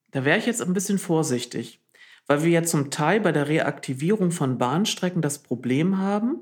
Da 0.09 0.25
wäre 0.25 0.39
ich 0.39 0.47
jetzt 0.47 0.63
ein 0.63 0.73
bisschen 0.73 0.97
vorsichtig, 0.97 1.83
weil 2.25 2.43
wir 2.43 2.49
ja 2.49 2.63
zum 2.63 2.89
Teil 2.89 3.19
bei 3.19 3.31
der 3.31 3.47
Reaktivierung 3.47 4.31
von 4.31 4.57
Bahnstrecken 4.57 5.21
das 5.21 5.37
Problem 5.37 5.99
haben, 5.99 6.37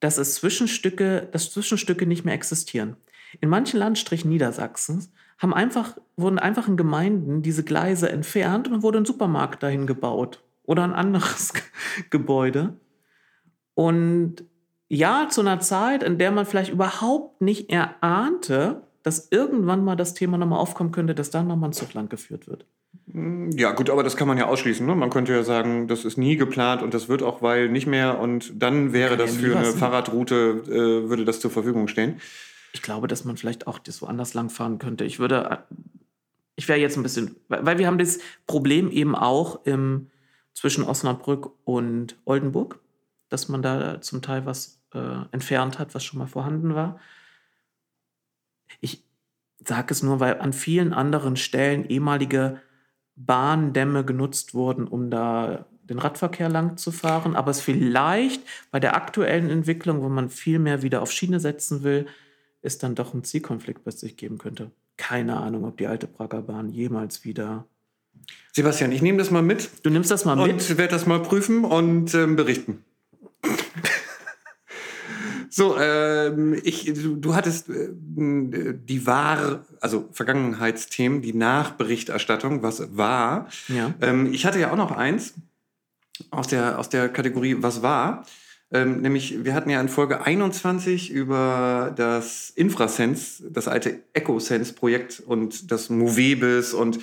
dass 0.00 0.16
es 0.16 0.36
Zwischenstücke, 0.36 1.28
dass 1.32 1.50
Zwischenstücke 1.50 2.06
nicht 2.06 2.24
mehr 2.24 2.34
existieren. 2.34 2.96
In 3.42 3.50
manchen 3.50 3.78
Landstrichen 3.78 4.30
Niedersachsens 4.30 5.12
haben 5.36 5.52
einfach, 5.52 5.98
wurden 6.16 6.38
einfach 6.38 6.66
in 6.66 6.78
Gemeinden 6.78 7.42
diese 7.42 7.62
Gleise 7.62 8.08
entfernt 8.08 8.68
und 8.68 8.82
wurde 8.82 8.96
ein 8.96 9.04
Supermarkt 9.04 9.62
dahin 9.62 9.86
gebaut 9.86 10.42
oder 10.64 10.84
ein 10.84 10.92
anderes 10.92 11.52
Gebäude. 12.10 12.78
Und 13.74 14.44
ja, 14.88 15.28
zu 15.30 15.40
einer 15.40 15.60
Zeit, 15.60 16.02
in 16.02 16.18
der 16.18 16.30
man 16.30 16.44
vielleicht 16.44 16.70
überhaupt 16.70 17.40
nicht 17.40 17.70
erahnte, 17.70 18.82
dass 19.02 19.28
irgendwann 19.30 19.84
mal 19.84 19.96
das 19.96 20.14
Thema 20.14 20.38
nochmal 20.38 20.58
aufkommen 20.58 20.92
könnte, 20.92 21.14
dass 21.14 21.30
da 21.30 21.42
nochmal 21.42 21.70
ein 21.70 21.72
Zug 21.72 21.94
lang 21.94 22.08
geführt 22.08 22.46
wird. 22.46 22.66
Ja, 23.56 23.72
gut, 23.72 23.90
aber 23.90 24.02
das 24.02 24.16
kann 24.16 24.28
man 24.28 24.38
ja 24.38 24.46
ausschließen. 24.46 24.86
Ne? 24.86 24.94
Man 24.94 25.10
könnte 25.10 25.32
ja 25.32 25.42
sagen, 25.42 25.88
das 25.88 26.04
ist 26.04 26.16
nie 26.16 26.36
geplant 26.36 26.82
und 26.82 26.94
das 26.94 27.08
wird 27.08 27.22
auch, 27.22 27.42
weil 27.42 27.68
nicht 27.68 27.86
mehr 27.86 28.18
und 28.18 28.52
dann 28.62 28.92
wäre 28.92 29.16
das 29.16 29.36
für 29.36 29.56
eine 29.56 29.68
ne? 29.68 29.72
Fahrradroute, 29.72 30.62
äh, 30.66 31.08
würde 31.08 31.24
das 31.24 31.40
zur 31.40 31.50
Verfügung 31.50 31.88
stehen. 31.88 32.20
Ich 32.72 32.80
glaube, 32.80 33.08
dass 33.08 33.24
man 33.24 33.36
vielleicht 33.36 33.66
auch 33.66 33.78
das 33.78 34.00
woanders 34.00 34.34
langfahren 34.34 34.78
könnte. 34.78 35.04
Ich 35.04 35.18
würde, 35.18 35.64
ich 36.56 36.68
wäre 36.68 36.78
jetzt 36.78 36.96
ein 36.96 37.02
bisschen, 37.02 37.36
weil 37.48 37.78
wir 37.78 37.86
haben 37.86 37.98
das 37.98 38.18
Problem 38.46 38.90
eben 38.90 39.14
auch 39.14 39.66
im, 39.66 40.10
zwischen 40.54 40.84
Osnabrück 40.84 41.52
und 41.64 42.16
Oldenburg, 42.24 42.80
dass 43.28 43.48
man 43.48 43.62
da 43.62 44.00
zum 44.00 44.22
Teil 44.22 44.46
was 44.46 44.82
äh, 44.94 45.24
entfernt 45.32 45.78
hat, 45.78 45.94
was 45.94 46.04
schon 46.04 46.18
mal 46.18 46.26
vorhanden 46.26 46.74
war. 46.74 47.00
Ich 48.80 49.04
sage 49.66 49.92
es 49.92 50.02
nur, 50.02 50.20
weil 50.20 50.40
an 50.40 50.52
vielen 50.52 50.92
anderen 50.92 51.36
Stellen 51.36 51.84
ehemalige 51.84 52.60
Bahndämme 53.16 54.04
genutzt 54.04 54.54
wurden, 54.54 54.86
um 54.86 55.10
da 55.10 55.66
den 55.84 55.98
Radverkehr 55.98 56.48
lang 56.48 56.76
zu 56.76 56.92
fahren, 56.92 57.36
aber 57.36 57.50
es 57.50 57.60
vielleicht 57.60 58.42
bei 58.70 58.80
der 58.80 58.96
aktuellen 58.96 59.50
Entwicklung, 59.50 60.02
wo 60.02 60.08
man 60.08 60.30
viel 60.30 60.58
mehr 60.58 60.82
wieder 60.82 61.02
auf 61.02 61.12
Schiene 61.12 61.40
setzen 61.40 61.82
will, 61.82 62.06
es 62.62 62.78
dann 62.78 62.94
doch 62.94 63.12
einen 63.12 63.24
Zielkonflikt 63.24 63.84
bei 63.84 63.90
sich 63.90 64.16
geben 64.16 64.38
könnte. 64.38 64.70
Keine 64.96 65.38
Ahnung, 65.38 65.64
ob 65.64 65.76
die 65.76 65.86
alte 65.86 66.06
Prager 66.06 66.42
Bahn 66.42 66.68
jemals 66.68 67.24
wieder. 67.24 67.66
Sebastian, 68.52 68.92
ich 68.92 69.02
nehme 69.02 69.18
das 69.18 69.30
mal 69.30 69.42
mit 69.42 69.70
Du 69.82 69.90
nimmst 69.90 70.10
das 70.10 70.24
mal 70.24 70.36
mit. 70.36 70.52
und 70.52 70.78
werde 70.78 70.92
das 70.92 71.06
mal 71.06 71.20
prüfen 71.20 71.64
und 71.64 72.14
ähm, 72.14 72.36
berichten. 72.36 72.84
so, 75.50 75.78
ähm, 75.78 76.58
ich, 76.62 76.84
du, 76.84 77.16
du 77.16 77.34
hattest 77.34 77.68
äh, 77.70 77.88
die 77.90 79.06
Wahr, 79.06 79.64
also 79.80 80.08
Vergangenheitsthemen, 80.12 81.22
die 81.22 81.34
Nachberichterstattung, 81.34 82.62
was 82.62 82.96
war. 82.96 83.48
Ja. 83.68 83.94
Ähm, 84.00 84.32
ich 84.32 84.44
hatte 84.44 84.60
ja 84.60 84.70
auch 84.70 84.76
noch 84.76 84.92
eins 84.92 85.34
aus 86.30 86.46
der, 86.46 86.78
aus 86.78 86.88
der 86.88 87.08
Kategorie 87.08 87.56
Was 87.60 87.82
war? 87.82 88.24
Ähm, 88.70 89.02
nämlich, 89.02 89.44
wir 89.44 89.52
hatten 89.52 89.68
ja 89.68 89.80
in 89.80 89.88
Folge 89.88 90.22
21 90.22 91.10
über 91.10 91.92
das 91.94 92.50
Infrasense, 92.50 93.44
das 93.50 93.68
alte 93.68 94.00
EcoSense-Projekt 94.14 95.20
und 95.20 95.70
das 95.70 95.90
Movebis 95.90 96.72
und 96.72 96.98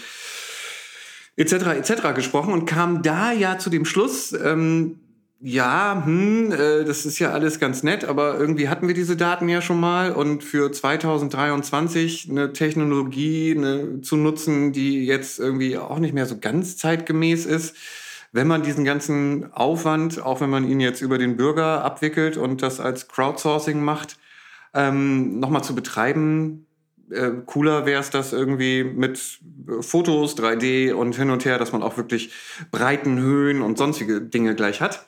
etc. 1.40 1.54
etc. 1.78 2.14
gesprochen 2.14 2.54
und 2.54 2.66
kam 2.66 3.02
da 3.02 3.32
ja 3.32 3.58
zu 3.58 3.70
dem 3.70 3.86
Schluss, 3.86 4.34
ähm, 4.34 5.00
ja, 5.42 6.04
hm, 6.06 6.52
äh, 6.52 6.84
das 6.84 7.06
ist 7.06 7.18
ja 7.18 7.32
alles 7.32 7.62
ganz 7.62 7.82
nett, 7.82 8.04
aber 8.04 8.38
irgendwie 8.38 8.68
hatten 8.68 8.90
wir 8.90 8.94
diese 8.94 9.16
Daten 9.16 9.48
ja 9.48 9.62
schon 9.62 9.80
mal 9.80 10.12
und 10.12 10.44
für 10.44 10.70
2023 10.70 12.28
eine 12.30 12.52
Technologie 12.52 13.56
eine, 13.56 14.02
zu 14.02 14.18
nutzen, 14.18 14.74
die 14.74 15.06
jetzt 15.06 15.40
irgendwie 15.40 15.78
auch 15.78 16.00
nicht 16.00 16.14
mehr 16.14 16.26
so 16.26 16.38
ganz 16.38 16.76
zeitgemäß 16.76 17.46
ist, 17.46 17.74
wenn 18.34 18.48
man 18.48 18.62
diesen 18.62 18.84
ganzen 18.84 19.54
Aufwand, 19.54 20.22
auch 20.22 20.42
wenn 20.42 20.50
man 20.50 20.70
ihn 20.70 20.82
jetzt 20.82 21.02
über 21.02 21.18
den 21.18 21.38
Bürger 21.38 21.86
abwickelt 21.86 22.36
und 22.36 22.62
das 22.62 22.82
als 22.82 23.08
Crowdsourcing 23.08 23.82
macht, 23.82 24.18
ähm, 24.74 25.40
nochmal 25.40 25.64
zu 25.64 25.74
betreiben, 25.74 26.68
äh, 27.12 27.32
cooler 27.46 27.86
wäre 27.86 28.02
es 28.02 28.10
das 28.10 28.34
irgendwie 28.34 28.84
mit 28.84 29.20
Fotos, 29.82 30.38
3D 30.38 30.94
und 30.94 31.16
hin 31.16 31.30
und 31.30 31.46
her, 31.46 31.58
dass 31.58 31.72
man 31.72 31.84
auch 31.84 31.98
wirklich 31.98 32.32
Breiten, 32.72 33.20
Höhen 33.20 33.62
und 33.62 33.78
sonstige 33.78 34.22
Dinge 34.22 34.56
gleich 34.56 34.82
hat. 34.82 35.06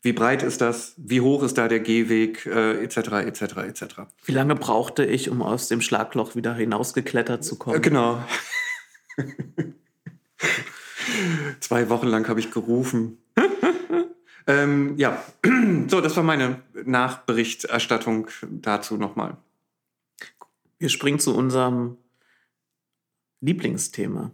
wie 0.00 0.14
breit 0.14 0.42
ist 0.42 0.62
das, 0.62 0.94
wie 0.96 1.20
hoch 1.20 1.42
ist 1.42 1.58
da 1.58 1.68
der 1.68 1.80
Gehweg, 1.80 2.46
äh, 2.46 2.82
etc., 2.82 2.96
etc., 3.26 3.42
etc. 3.68 3.84
Wie 4.24 4.32
lange 4.32 4.54
brauchte 4.54 5.04
ich, 5.04 5.28
um 5.28 5.42
aus 5.42 5.68
dem 5.68 5.82
Schlagloch 5.82 6.36
wieder 6.36 6.54
hinausgeklettert 6.54 7.44
zu 7.44 7.58
kommen? 7.58 7.76
Äh, 7.76 7.80
genau. 7.80 8.24
Zwei 11.60 11.88
Wochen 11.88 12.08
lang 12.08 12.28
habe 12.28 12.40
ich 12.40 12.50
gerufen. 12.50 13.18
ähm, 14.46 14.96
ja, 14.96 15.22
so, 15.88 16.00
das 16.00 16.16
war 16.16 16.22
meine 16.22 16.62
Nachberichterstattung 16.84 18.28
dazu 18.42 18.96
nochmal. 18.96 19.36
Wir 20.78 20.88
springen 20.88 21.18
zu 21.18 21.34
unserem 21.34 21.96
Lieblingsthema. 23.40 24.32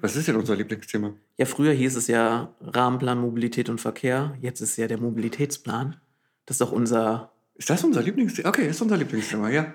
Was 0.00 0.16
ist 0.16 0.28
denn 0.28 0.36
unser 0.36 0.56
Lieblingsthema? 0.56 1.14
Ja, 1.38 1.46
früher 1.46 1.72
hieß 1.72 1.96
es 1.96 2.06
ja 2.06 2.54
Rahmenplan 2.60 3.18
Mobilität 3.18 3.68
und 3.68 3.80
Verkehr. 3.80 4.36
Jetzt 4.40 4.60
ist 4.60 4.76
ja 4.76 4.86
der 4.86 4.98
Mobilitätsplan. 5.00 5.96
Das 6.44 6.54
ist 6.54 6.60
doch 6.60 6.72
unser. 6.72 7.32
Ist 7.54 7.70
das 7.70 7.84
unser 7.84 8.02
Lieblingsthema? 8.02 8.48
Okay, 8.48 8.68
ist 8.68 8.82
unser 8.82 8.96
Lieblingsthema, 8.96 9.50
ja. 9.50 9.74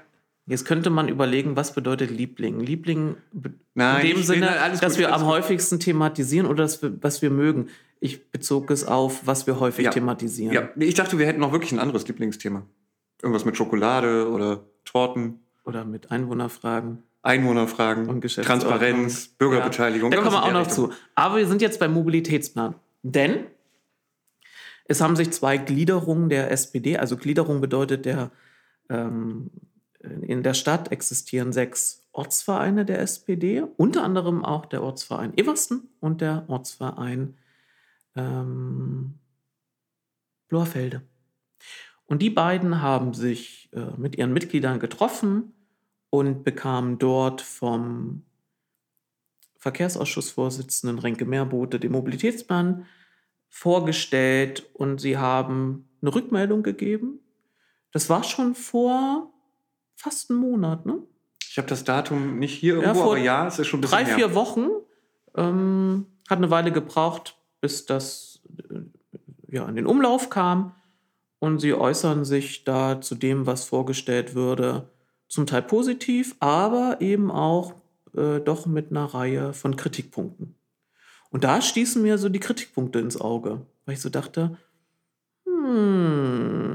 Jetzt 0.50 0.64
könnte 0.66 0.90
man 0.90 1.10
überlegen, 1.10 1.58
was 1.58 1.74
bedeutet 1.76 2.10
Liebling? 2.10 2.62
Liebling 2.62 3.18
Nein, 3.76 4.06
in 4.06 4.16
dem 4.16 4.24
Sinne, 4.24 4.62
alles 4.62 4.80
dass 4.80 4.94
gut, 4.94 5.00
wir 5.02 5.14
am 5.14 5.22
gut. 5.22 5.30
häufigsten 5.32 5.80
thematisieren 5.80 6.48
oder 6.48 6.64
das, 6.64 6.80
was 7.02 7.22
wir 7.22 7.30
mögen. 7.30 7.68
Ich 8.00 8.32
bezog 8.32 8.72
es 8.72 8.86
auf, 8.86 9.28
was 9.28 9.46
wir 9.46 9.60
häufig 9.60 9.86
Ja. 9.86 9.92
thematisieren. 9.92 10.54
Ja, 10.54 10.70
ich 10.78 10.94
dachte, 10.94 11.20
wir 11.20 11.26
hätten 11.26 11.42
noch 11.42 11.52
wirklich 11.52 11.74
ein 11.74 11.80
anderes 11.80 12.08
Lieblingsthema. 12.08 12.64
Irgendwas 13.22 13.44
mit 13.44 13.58
Schokolade 13.58 14.30
oder 14.32 14.64
Torten, 14.86 15.40
Oder 15.66 15.84
mit 15.84 16.12
Einwohnerfragen. 16.12 17.04
Einwohnerfragen, 17.24 18.08
Und. 18.08 18.22
Transparenz, 18.26 19.28
Bürgerbeteiligung. 19.28 20.12
Da 20.12 20.18
kommen 20.18 20.32
wir 20.32 20.44
auch 20.44 20.54
noch 20.54 20.68
zu. 20.68 20.86
Richtung. 20.86 20.98
Aber 21.16 21.38
wir 21.38 21.48
sind 21.48 21.62
jetzt 21.62 21.78
beim 21.80 21.92
Mobilitätsplan. 21.94 22.76
Denn 23.04 23.48
es 24.86 25.02
haben 25.02 25.18
sich 25.18 25.32
zwei 25.32 25.58
Gliederungen 25.58 26.30
der 26.30 26.52
SPD, 26.52 26.96
also 26.98 27.18
Gliederung 27.18 27.60
bedeutet, 27.60 28.06
der, 28.06 28.32
ähm, 28.90 29.50
in 30.22 30.44
der 30.44 30.54
Stadt 30.54 30.92
existieren 30.92 31.52
sechs 31.54 32.08
Ortsvereine 32.12 32.86
der 32.86 33.00
SPD, 33.00 33.64
unter 33.78 34.04
anderem 34.04 34.44
auch 34.44 34.66
der 34.66 34.84
Ortsverein 34.84 35.38
Eversten 35.38 35.90
und 36.00 36.22
der 36.22 36.46
Ortsverein 36.48 37.36
ähm, 38.16 39.16
Blorfelde. 40.48 41.04
Und 42.06 42.22
die 42.22 42.30
beiden 42.30 42.82
haben 42.82 43.14
sich 43.14 43.70
äh, 43.74 43.98
mit 43.98 44.18
ihren 44.18 44.34
Mitgliedern 44.34 44.80
getroffen 44.80 45.54
und 46.10 46.44
bekamen 46.44 46.98
dort 46.98 47.42
vom 47.42 48.24
Verkehrsausschussvorsitzenden 49.58 51.00
Renke 51.00 51.26
Meerbote 51.26 51.80
den 51.80 51.92
Mobilitätsplan 51.92 52.86
vorgestellt 53.50 54.70
und 54.74 55.00
sie 55.00 55.18
haben 55.18 55.90
eine 56.02 56.14
Rückmeldung 56.14 56.64
gegeben. 56.64 57.20
Das 57.92 58.10
war 58.10 58.24
schon 58.24 58.56
vor 58.56 59.34
fast 59.98 60.30
einem 60.30 60.40
Monat, 60.40 60.86
ne? 60.86 61.00
Ich 61.50 61.58
habe 61.58 61.68
das 61.68 61.84
Datum 61.84 62.40
nicht 62.40 62.54
hier 62.54 62.76
irgendwo, 62.76 62.94
vor 63.02 63.16
aber 63.16 63.18
ja, 63.18 63.48
es 63.48 63.60
ist 63.60 63.68
schon 63.68 63.80
ein 63.80 63.82
bisschen 63.82 63.98
Drei, 63.98 64.06
her. 64.06 64.16
vier 64.16 64.36
Wochen. 64.36 64.68
Ähm, 65.36 66.06
hat 66.30 66.38
eine 66.38 66.52
Weile 66.52 66.72
gebraucht, 66.72 67.36
bis 67.62 67.86
das 67.86 68.42
äh, 68.70 69.56
ja, 69.56 69.68
in 69.68 69.76
den 69.76 69.88
Umlauf 69.88 70.30
kam. 70.30 70.74
Und 71.40 71.60
sie 71.60 71.74
äußern 71.74 72.26
sich 72.26 72.64
da 72.64 73.02
zu 73.02 73.16
dem, 73.16 73.46
was 73.46 73.64
vorgestellt 73.66 74.34
würde, 74.34 74.90
zum 75.28 75.46
Teil 75.46 75.62
positiv, 75.62 76.36
aber 76.40 76.98
eben 77.00 77.30
auch 77.32 77.74
äh, 78.16 78.40
doch 78.40 78.66
mit 78.66 78.92
einer 78.92 79.06
Reihe 79.06 79.54
von 79.54 79.76
Kritikpunkten. 79.76 80.56
Und 81.30 81.44
da 81.44 81.62
stießen 81.62 82.02
mir 82.02 82.18
so 82.18 82.30
die 82.30 82.40
Kritikpunkte 82.40 83.00
ins 83.00 83.20
Auge, 83.20 83.66
weil 83.86 83.96
ich 83.96 84.02
so 84.02 84.10
dachte, 84.10 84.58
hm, 85.46 86.67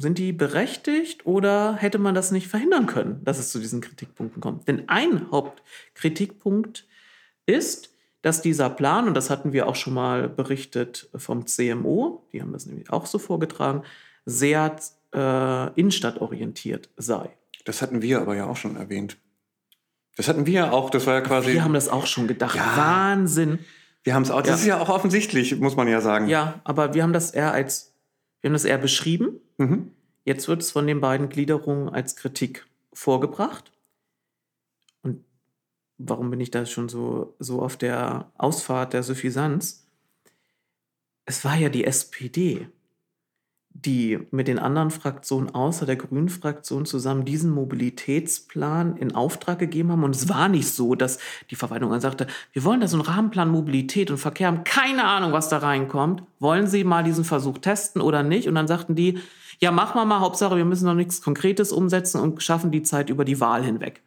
sind 0.00 0.18
die 0.18 0.32
berechtigt 0.32 1.26
oder 1.26 1.74
hätte 1.76 1.98
man 1.98 2.14
das 2.14 2.30
nicht 2.32 2.48
verhindern 2.48 2.86
können, 2.86 3.22
dass 3.24 3.38
es 3.38 3.50
zu 3.50 3.58
diesen 3.58 3.80
Kritikpunkten 3.80 4.40
kommt? 4.40 4.66
Denn 4.68 4.88
ein 4.88 5.30
Hauptkritikpunkt 5.30 6.86
ist, 7.46 7.90
dass 8.22 8.42
dieser 8.42 8.68
Plan, 8.70 9.08
und 9.08 9.14
das 9.14 9.30
hatten 9.30 9.52
wir 9.52 9.66
auch 9.66 9.76
schon 9.76 9.94
mal 9.94 10.28
berichtet 10.28 11.08
vom 11.14 11.46
CMO, 11.46 12.26
die 12.32 12.42
haben 12.42 12.52
das 12.52 12.66
nämlich 12.66 12.90
auch 12.90 13.06
so 13.06 13.18
vorgetragen, 13.18 13.82
sehr 14.26 14.76
äh, 15.14 15.72
innenstadtorientiert 15.80 16.90
sei. 16.96 17.30
Das 17.64 17.80
hatten 17.82 18.02
wir 18.02 18.20
aber 18.20 18.36
ja 18.36 18.46
auch 18.46 18.56
schon 18.56 18.76
erwähnt. 18.76 19.16
Das 20.16 20.28
hatten 20.28 20.44
wir 20.44 20.72
auch, 20.72 20.90
das 20.90 21.06
war 21.06 21.14
ja 21.14 21.20
quasi. 21.22 21.52
Wir 21.54 21.64
haben 21.64 21.72
das 21.72 21.88
auch 21.88 22.06
schon 22.06 22.26
gedacht. 22.26 22.56
Ja. 22.56 22.76
Wahnsinn. 22.76 23.58
wir 24.02 24.14
haben 24.14 24.22
es 24.22 24.30
auch. 24.30 24.40
Das 24.42 24.48
Ja. 24.48 24.54
ist 24.56 24.66
ja 24.66 24.80
auch 24.80 24.88
offensichtlich, 24.90 25.56
muss 25.58 25.76
man 25.76 25.88
ja 25.88 26.00
sagen. 26.00 26.28
Ja, 26.28 26.60
aber 26.64 26.94
wir 26.94 27.02
haben 27.02 27.12
das 27.12 27.30
eher 27.30 27.52
als, 27.52 27.94
wir 28.40 28.48
haben 28.48 28.54
das 28.54 28.64
eher 28.64 28.78
beschrieben. 28.78 29.40
Mhm. 29.60 29.90
Jetzt 30.24 30.48
wird 30.48 30.62
es 30.62 30.70
von 30.70 30.86
den 30.86 31.00
beiden 31.00 31.28
Gliederungen 31.28 31.90
als 31.90 32.16
Kritik 32.16 32.66
vorgebracht. 32.94 33.70
Und 35.02 35.22
warum 35.98 36.30
bin 36.30 36.40
ich 36.40 36.50
da 36.50 36.64
schon 36.64 36.88
so, 36.88 37.34
so 37.38 37.60
auf 37.60 37.76
der 37.76 38.30
Ausfahrt 38.38 38.94
der 38.94 39.02
Suffisanz? 39.02 39.86
Es 41.26 41.44
war 41.44 41.56
ja 41.56 41.68
die 41.68 41.84
SPD, 41.84 42.68
die 43.72 44.18
mit 44.30 44.48
den 44.48 44.58
anderen 44.58 44.90
Fraktionen 44.90 45.54
außer 45.54 45.86
der 45.86 45.96
Grünen 45.96 46.28
Fraktion 46.28 46.86
zusammen 46.86 47.24
diesen 47.24 47.50
Mobilitätsplan 47.50 48.96
in 48.96 49.14
Auftrag 49.14 49.58
gegeben 49.58 49.92
haben. 49.92 50.04
Und 50.04 50.16
es 50.16 50.28
war 50.28 50.48
nicht 50.48 50.68
so, 50.68 50.94
dass 50.94 51.18
die 51.50 51.54
Verwaltung 51.54 51.90
dann 51.90 52.00
sagte, 52.00 52.26
wir 52.52 52.64
wollen 52.64 52.80
da 52.80 52.88
so 52.88 52.96
einen 52.96 53.06
Rahmenplan 53.06 53.48
Mobilität 53.48 54.10
und 54.10 54.18
Verkehr 54.18 54.48
haben, 54.48 54.64
keine 54.64 55.04
Ahnung, 55.04 55.32
was 55.32 55.48
da 55.48 55.58
reinkommt. 55.58 56.22
Wollen 56.40 56.66
Sie 56.66 56.84
mal 56.84 57.04
diesen 57.04 57.24
Versuch 57.24 57.58
testen 57.58 58.02
oder 58.02 58.22
nicht? 58.22 58.48
Und 58.48 58.56
dann 58.56 58.68
sagten 58.68 58.96
die, 58.96 59.20
ja, 59.62 59.70
machen 59.70 60.00
wir 60.00 60.04
mal, 60.04 60.20
Hauptsache, 60.20 60.56
wir 60.56 60.64
müssen 60.64 60.86
noch 60.86 60.94
nichts 60.94 61.20
Konkretes 61.20 61.70
umsetzen 61.70 62.20
und 62.20 62.42
schaffen 62.42 62.70
die 62.70 62.82
Zeit 62.82 63.10
über 63.10 63.24
die 63.24 63.40
Wahl 63.40 63.62
hinweg. 63.62 64.02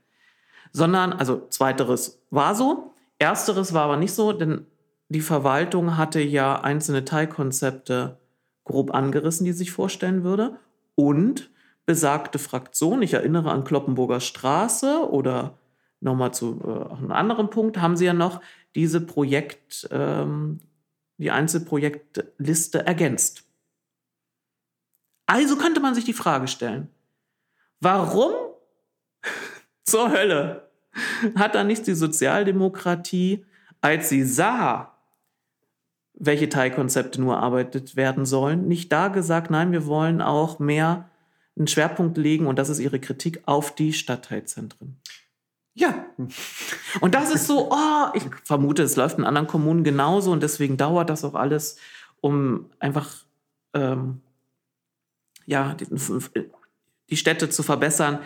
Sondern, 0.71 1.13
also 1.13 1.47
zweiteres 1.49 2.21
war 2.31 2.55
so, 2.55 2.93
ersteres 3.19 3.73
war 3.73 3.83
aber 3.83 3.97
nicht 3.97 4.13
so, 4.13 4.33
denn 4.33 4.65
die 5.09 5.21
Verwaltung 5.21 5.95
hatte 5.95 6.21
ja 6.21 6.59
einzelne 6.61 7.05
Teilkonzepte 7.05 8.17
grob 8.63 8.93
angerissen, 8.93 9.45
die 9.45 9.51
sich 9.51 9.71
vorstellen 9.71 10.23
würde. 10.23 10.57
Und 10.95 11.51
besagte 11.85 12.39
Fraktion, 12.39 13.01
ich 13.01 13.13
erinnere 13.13 13.51
an 13.51 13.63
Kloppenburger 13.63 14.21
Straße 14.21 15.07
oder 15.09 15.59
nochmal 15.99 16.33
zu 16.33 16.59
äh, 16.63 16.95
einem 16.95 17.11
anderen 17.11 17.49
Punkt, 17.49 17.79
haben 17.79 17.95
sie 17.95 18.05
ja 18.05 18.13
noch 18.13 18.41
diese 18.75 19.01
Projekt, 19.01 19.87
ähm, 19.91 20.59
die 21.17 21.31
Einzelprojektliste 21.31 22.85
ergänzt. 22.85 23.45
Also 25.25 25.55
könnte 25.57 25.79
man 25.79 25.95
sich 25.95 26.05
die 26.05 26.13
Frage 26.13 26.47
stellen, 26.47 26.89
warum 27.79 28.33
zur 29.83 30.11
Hölle 30.11 30.69
hat 31.35 31.55
da 31.55 31.63
nicht 31.63 31.87
die 31.87 31.95
Sozialdemokratie, 31.95 33.45
als 33.81 34.09
sie 34.09 34.23
sah, 34.23 34.93
welche 36.13 36.49
Teilkonzepte 36.49 37.19
nur 37.19 37.35
erarbeitet 37.35 37.95
werden 37.95 38.25
sollen, 38.25 38.67
nicht 38.67 38.91
da 38.91 39.07
gesagt, 39.07 39.49
nein, 39.49 39.71
wir 39.71 39.87
wollen 39.87 40.21
auch 40.21 40.59
mehr 40.59 41.09
einen 41.57 41.67
Schwerpunkt 41.67 42.17
legen, 42.17 42.47
und 42.47 42.57
das 42.57 42.69
ist 42.69 42.79
ihre 42.79 42.99
Kritik, 42.99 43.41
auf 43.45 43.75
die 43.75 43.93
Stadtteilzentren. 43.93 44.97
Ja. 45.75 46.05
Und 47.01 47.15
das 47.15 47.33
ist 47.33 47.47
so, 47.47 47.71
oh, 47.71 48.05
ich 48.13 48.23
vermute, 48.43 48.83
es 48.83 48.95
läuft 48.95 49.17
in 49.17 49.25
anderen 49.25 49.47
Kommunen 49.47 49.83
genauso 49.83 50.31
und 50.31 50.43
deswegen 50.43 50.77
dauert 50.77 51.09
das 51.09 51.23
auch 51.23 51.33
alles, 51.33 51.77
um 52.21 52.69
einfach 52.79 53.25
ähm, 53.73 54.21
ja, 55.45 55.73
die, 55.73 55.85
die 57.09 57.17
Städte 57.17 57.49
zu 57.49 57.63
verbessern. 57.63 58.19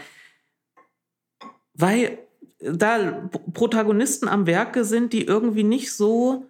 Weil 1.74 2.20
da 2.59 3.30
Protagonisten 3.53 4.28
am 4.28 4.47
Werke 4.47 4.84
sind, 4.84 5.13
die 5.13 5.26
irgendwie 5.26 5.63
nicht 5.63 5.93
so 5.93 6.45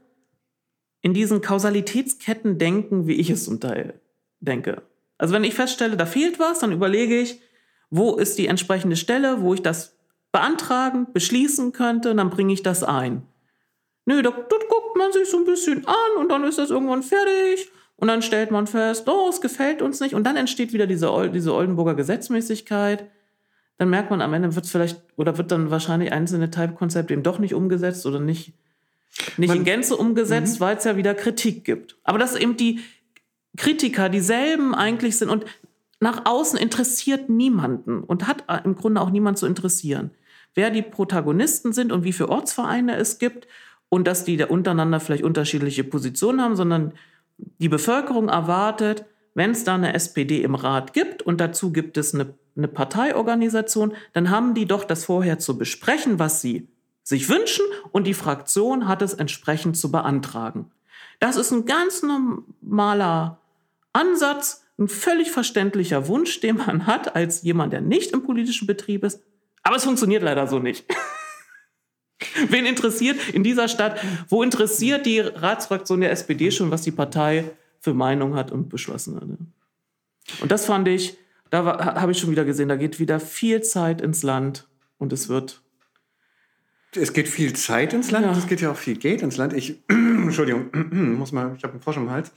in 1.01 1.13
diesen 1.13 1.41
Kausalitätsketten 1.41 2.57
denken, 2.57 3.07
wie 3.07 3.15
ich 3.15 3.30
es 3.30 3.45
zum 3.45 3.59
Teil 3.59 3.99
denke. 4.39 4.84
Also 5.18 5.34
wenn 5.34 5.43
ich 5.43 5.53
feststelle, 5.53 5.97
da 5.97 6.05
fehlt 6.05 6.39
was, 6.39 6.59
dann 6.59 6.72
überlege 6.72 7.20
ich, 7.20 7.41
Wo 7.89 8.15
ist 8.15 8.38
die 8.38 8.47
entsprechende 8.47 8.97
Stelle, 8.97 9.41
wo 9.41 9.53
ich 9.53 9.61
das 9.61 9.97
beantragen, 10.32 11.07
beschließen 11.13 11.72
könnte 11.72 12.11
und 12.11 12.18
dann 12.18 12.30
bringe 12.30 12.53
ich 12.53 12.61
das 12.61 12.84
ein. 12.84 13.24
Nö, 14.05 14.22
da, 14.22 14.32
da 14.32 14.55
guckt 14.70 14.97
man 14.97 15.11
sich 15.11 15.30
so 15.30 15.38
ein 15.38 15.45
bisschen 15.45 15.88
an 15.88 16.18
und 16.18 16.30
dann 16.30 16.43
ist 16.43 16.57
das 16.57 16.70
irgendwann 16.70 17.03
fertig 17.03 17.72
und 17.98 18.08
dann 18.08 18.22
stellt 18.22 18.52
man 18.52 18.68
fest, 18.68 19.08
oh, 19.08 19.28
es 19.30 19.41
gefällt 19.41 19.82
uns 19.82 20.00
nicht 20.00 20.16
und 20.16 20.24
dann 20.24 20.38
entsteht 20.38 20.72
wieder 20.72 20.88
diese, 20.88 21.12
diese 21.34 21.54
Oldenburger 21.54 21.95
Gesetzmäßigkeit. 21.95 23.06
Dann 23.78 23.89
merkt 23.89 24.10
man, 24.10 24.22
am 24.22 24.34
Ende 24.34 24.56
wird 24.56 24.66
es 24.66 24.72
vielleicht 24.72 25.02
oder 25.18 25.38
wird 25.38 25.52
dann 25.52 25.72
wahrscheinlich 25.72 26.12
einzelne 26.12 26.50
Teilkonzepte 26.50 27.14
eben 27.14 27.24
doch 27.24 27.39
nicht 27.39 27.54
umgesetzt 27.54 28.06
oder 28.06 28.20
nicht, 28.20 28.54
nicht 29.38 29.50
man, 29.50 29.58
in 29.58 29.64
Gänze 29.66 29.95
umgesetzt, 29.95 30.60
mhm. 30.60 30.64
weil 30.64 30.78
es 30.78 30.84
ja 30.84 30.95
wieder 30.95 31.16
Kritik 31.16 31.64
gibt. 31.64 31.98
Aber 32.04 32.20
dass 32.20 32.36
eben 32.36 32.56
die 32.56 32.80
Kritiker 33.58 34.10
dieselben 34.10 34.76
eigentlich 34.76 35.18
sind 35.18 35.30
und 35.30 35.45
nach 36.00 36.26
außen 36.26 36.60
interessiert 36.60 37.30
niemanden 37.30 38.04
und 38.04 38.28
hat 38.28 38.43
im 38.64 38.76
Grunde 38.76 39.02
auch 39.02 39.10
niemand 39.10 39.39
zu 39.39 39.48
interessieren. 39.48 40.12
Wer 40.54 40.70
die 40.70 40.84
Protagonisten 40.84 41.74
sind 41.74 41.91
und 41.91 42.04
wie 42.04 42.14
viele 42.14 42.30
Ortsvereine 42.30 42.95
es 42.95 43.18
gibt 43.18 43.48
und 43.89 44.08
dass 44.08 44.24
die 44.24 44.38
da 44.38 44.45
untereinander 44.45 45.00
vielleicht 45.00 45.24
unterschiedliche 45.24 45.84
Positionen 45.84 46.41
haben, 46.41 46.56
sondern 46.56 46.93
die 47.38 47.70
Bevölkerung 47.70 48.30
erwartet, 48.30 49.06
wenn 49.34 49.52
es 49.52 49.64
da 49.64 49.76
eine 49.76 49.94
SPD 49.94 50.42
im 50.42 50.56
Rat 50.56 50.94
gibt 50.94 51.22
und 51.22 51.40
dazu 51.40 51.72
gibt 51.72 51.98
es 51.98 52.14
eine, 52.14 52.34
eine 52.56 52.68
Parteiorganisation, 52.68 53.94
dann 54.14 54.32
haben 54.32 54.54
die 54.54 54.66
doch 54.66 54.84
das 54.84 55.06
vorher 55.06 55.38
zu 55.38 55.58
besprechen, 55.58 56.18
was 56.18 56.42
sie 56.42 56.68
sich 57.04 57.30
wünschen 57.30 57.64
und 57.92 58.06
die 58.06 58.14
Fraktion 58.14 58.88
hat 58.88 59.02
es 59.02 59.14
entsprechend 59.14 59.78
zu 59.78 59.92
beantragen. 59.92 60.72
Das 61.20 61.36
ist 61.36 61.52
ein 61.52 61.66
ganz 61.66 62.04
normaler 62.04 63.40
Ansatz, 63.94 64.66
ein 64.80 64.88
völlig 64.88 65.32
verständlicher 65.32 66.08
Wunsch, 66.08 66.40
den 66.40 66.58
man 66.58 66.86
hat 66.86 67.16
als 67.16 67.42
jemand, 67.44 67.74
der 67.74 67.82
nicht 67.82 68.12
im 68.12 68.24
politischen 68.24 68.68
Betrieb 68.68 69.04
ist. 69.04 69.24
Aber 69.64 69.76
es 69.76 69.84
funktioniert 69.84 70.24
leider 70.24 70.48
so 70.48 70.60
nicht. 70.60 70.86
Wen 72.50 72.66
interessiert 72.66 73.18
in 73.34 73.44
dieser 73.44 73.68
Stadt, 73.68 74.00
wo 74.30 74.44
interessiert 74.44 75.06
die 75.06 75.20
Ratsfraktion 75.20 76.02
der 76.02 76.12
SPD 76.12 76.52
schon, 76.52 76.72
was 76.72 76.82
die 76.82 76.92
Partei 76.92 77.52
für 77.80 77.94
Meinung 77.94 78.36
hat 78.36 78.52
und 78.52 78.70
beschlossen 78.70 79.16
hat? 79.16 79.24
Und 80.42 80.52
das 80.52 80.66
fand 80.66 80.88
ich, 80.88 81.18
da 81.50 81.96
habe 81.96 82.12
ich 82.12 82.20
schon 82.20 82.32
wieder 82.32 82.46
gesehen, 82.46 82.70
da 82.70 82.76
geht 82.76 83.00
wieder 83.00 83.20
viel 83.20 83.62
Zeit 83.62 84.02
ins 84.02 84.24
Land 84.24 84.68
und 84.98 85.14
es 85.14 85.30
wird. 85.30 85.62
Es 86.96 87.14
geht 87.14 87.28
viel 87.28 87.54
Zeit 87.54 87.94
ins 87.94 88.12
Land, 88.12 88.26
ja. 88.26 88.32
es 88.32 88.48
geht 88.48 88.62
ja 88.62 88.72
auch 88.72 88.78
viel 88.78 88.98
Geld 88.98 89.22
ins 89.22 89.38
Land. 89.38 89.54
Ich, 89.54 89.82
Entschuldigung, 89.88 90.70
muss 91.18 91.32
mal, 91.32 91.54
ich 91.56 91.64
habe 91.64 91.74
einen 91.74 91.82
Frosch 91.82 91.98
im 91.98 92.10
Hals. 92.10 92.32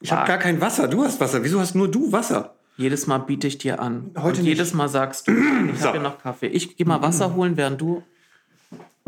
Ich 0.00 0.12
habe 0.12 0.26
gar 0.26 0.38
kein 0.38 0.60
Wasser. 0.60 0.88
Du 0.88 1.02
hast 1.02 1.20
Wasser. 1.20 1.42
Wieso 1.42 1.58
hast 1.58 1.74
nur 1.74 1.90
du 1.90 2.12
Wasser? 2.12 2.56
Jedes 2.76 3.06
Mal 3.06 3.18
biete 3.18 3.46
ich 3.46 3.56
dir 3.56 3.80
an. 3.80 4.10
Heute 4.18 4.40
Und 4.40 4.46
jedes 4.46 4.74
Mal 4.74 4.88
sagst 4.88 5.28
du, 5.28 5.32
ich 5.32 5.78
so. 5.80 5.88
habe 5.88 6.00
noch 6.00 6.18
Kaffee. 6.18 6.48
Ich 6.48 6.76
gehe 6.76 6.86
mal 6.86 7.00
Wasser 7.00 7.34
holen, 7.34 7.56
während 7.56 7.80
du. 7.80 8.02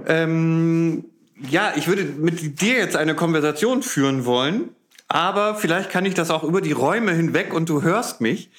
Ähm, 0.07 1.05
ja, 1.49 1.73
ich 1.77 1.89
würde 1.89 2.05
mit 2.05 2.61
dir 2.61 2.75
jetzt 2.75 2.97
eine 2.97 3.15
Konversation 3.15 3.83
führen 3.83 4.25
wollen, 4.25 4.71
aber 5.09 5.55
vielleicht 5.55 5.91
kann 5.91 6.05
ich 6.05 6.15
das 6.15 6.31
auch 6.31 6.45
über 6.45 6.61
die 6.61 6.73
Räume 6.73 7.13
hinweg 7.13 7.55
und 7.55 7.69
du 7.69 7.83
hörst 7.83 8.21
mich. 8.21 8.51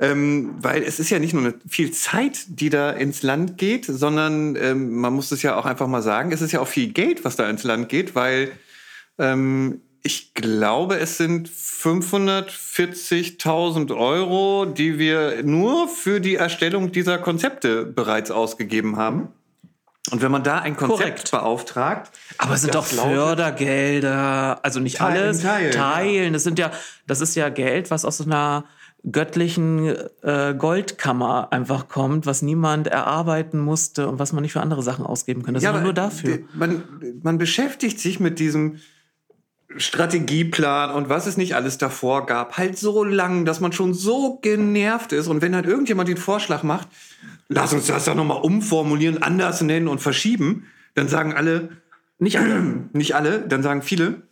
Ähm, 0.00 0.54
weil 0.58 0.82
es 0.82 0.98
ist 0.98 1.10
ja 1.10 1.20
nicht 1.20 1.32
nur 1.32 1.44
eine 1.44 1.54
viel 1.68 1.92
Zeit, 1.92 2.40
die 2.48 2.70
da 2.70 2.90
ins 2.90 3.22
Land 3.22 3.56
geht, 3.56 3.84
sondern 3.84 4.56
ähm, 4.56 4.96
man 4.96 5.12
muss 5.12 5.30
es 5.30 5.42
ja 5.42 5.56
auch 5.56 5.64
einfach 5.64 5.86
mal 5.86 6.02
sagen, 6.02 6.32
es 6.32 6.42
ist 6.42 6.50
ja 6.50 6.58
auch 6.58 6.66
viel 6.66 6.92
Geld, 6.92 7.24
was 7.24 7.36
da 7.36 7.48
ins 7.48 7.62
Land 7.62 7.88
geht, 7.88 8.16
weil 8.16 8.50
ähm, 9.18 9.80
ich 10.02 10.34
glaube, 10.34 10.98
es 10.98 11.18
sind 11.18 11.48
540.000 11.48 13.96
Euro, 13.96 14.66
die 14.66 14.98
wir 14.98 15.44
nur 15.44 15.86
für 15.86 16.20
die 16.20 16.34
Erstellung 16.34 16.90
dieser 16.90 17.18
Konzepte 17.18 17.86
bereits 17.86 18.32
ausgegeben 18.32 18.96
haben. 18.96 19.28
Und 20.12 20.20
wenn 20.20 20.30
man 20.30 20.42
da 20.44 20.58
ein 20.58 20.76
Konzept 20.76 20.98
Korrekt. 20.98 21.30
beauftragt. 21.30 22.10
Aber 22.36 22.52
es 22.52 22.60
sind 22.60 22.74
doch 22.74 22.84
Fördergelder, 22.84 24.60
also 24.62 24.78
nicht 24.78 24.98
teilen, 24.98 25.22
alles. 25.22 25.40
Teilen, 25.40 25.72
teilen. 25.72 26.32
Das 26.34 26.44
sind 26.44 26.58
ja, 26.58 26.70
das 27.06 27.22
ist 27.22 27.34
ja 27.34 27.48
Geld, 27.48 27.90
was 27.90 28.04
aus 28.04 28.18
so 28.18 28.24
einer 28.24 28.64
göttlichen 29.10 29.96
äh, 30.22 30.54
Goldkammer 30.56 31.48
einfach 31.50 31.88
kommt, 31.88 32.26
was 32.26 32.42
niemand 32.42 32.88
erarbeiten 32.88 33.58
musste 33.58 34.06
und 34.06 34.18
was 34.18 34.34
man 34.34 34.42
nicht 34.42 34.52
für 34.52 34.60
andere 34.60 34.82
Sachen 34.82 35.06
ausgeben 35.06 35.42
kann. 35.42 35.54
Das 35.54 35.62
ja, 35.62 35.74
ist 35.74 35.82
nur 35.82 35.94
dafür. 35.94 36.40
Man, 36.52 36.82
man 37.22 37.38
beschäftigt 37.38 37.98
sich 37.98 38.20
mit 38.20 38.38
diesem 38.38 38.80
Strategieplan 39.76 40.90
und 40.90 41.08
was 41.08 41.26
es 41.26 41.36
nicht 41.36 41.54
alles 41.54 41.78
davor 41.78 42.26
gab, 42.26 42.58
halt 42.58 42.78
so 42.78 43.04
lang, 43.04 43.44
dass 43.44 43.60
man 43.60 43.72
schon 43.72 43.94
so 43.94 44.38
genervt 44.42 45.12
ist. 45.12 45.28
Und 45.28 45.42
wenn 45.42 45.54
halt 45.54 45.66
irgendjemand 45.66 46.08
den 46.08 46.16
Vorschlag 46.16 46.62
macht, 46.62 46.88
lass 47.48 47.72
uns 47.72 47.86
das 47.86 48.04
doch 48.04 48.14
nochmal 48.14 48.42
umformulieren, 48.42 49.22
anders 49.22 49.60
nennen 49.62 49.88
und 49.88 50.00
verschieben, 50.00 50.66
dann 50.94 51.08
sagen 51.08 51.34
alle, 51.34 51.70
nicht 52.18 52.38
alle, 52.38 52.62
nicht 52.92 53.14
alle, 53.14 53.40
dann 53.40 53.62
sagen 53.62 53.82
viele, 53.82 54.22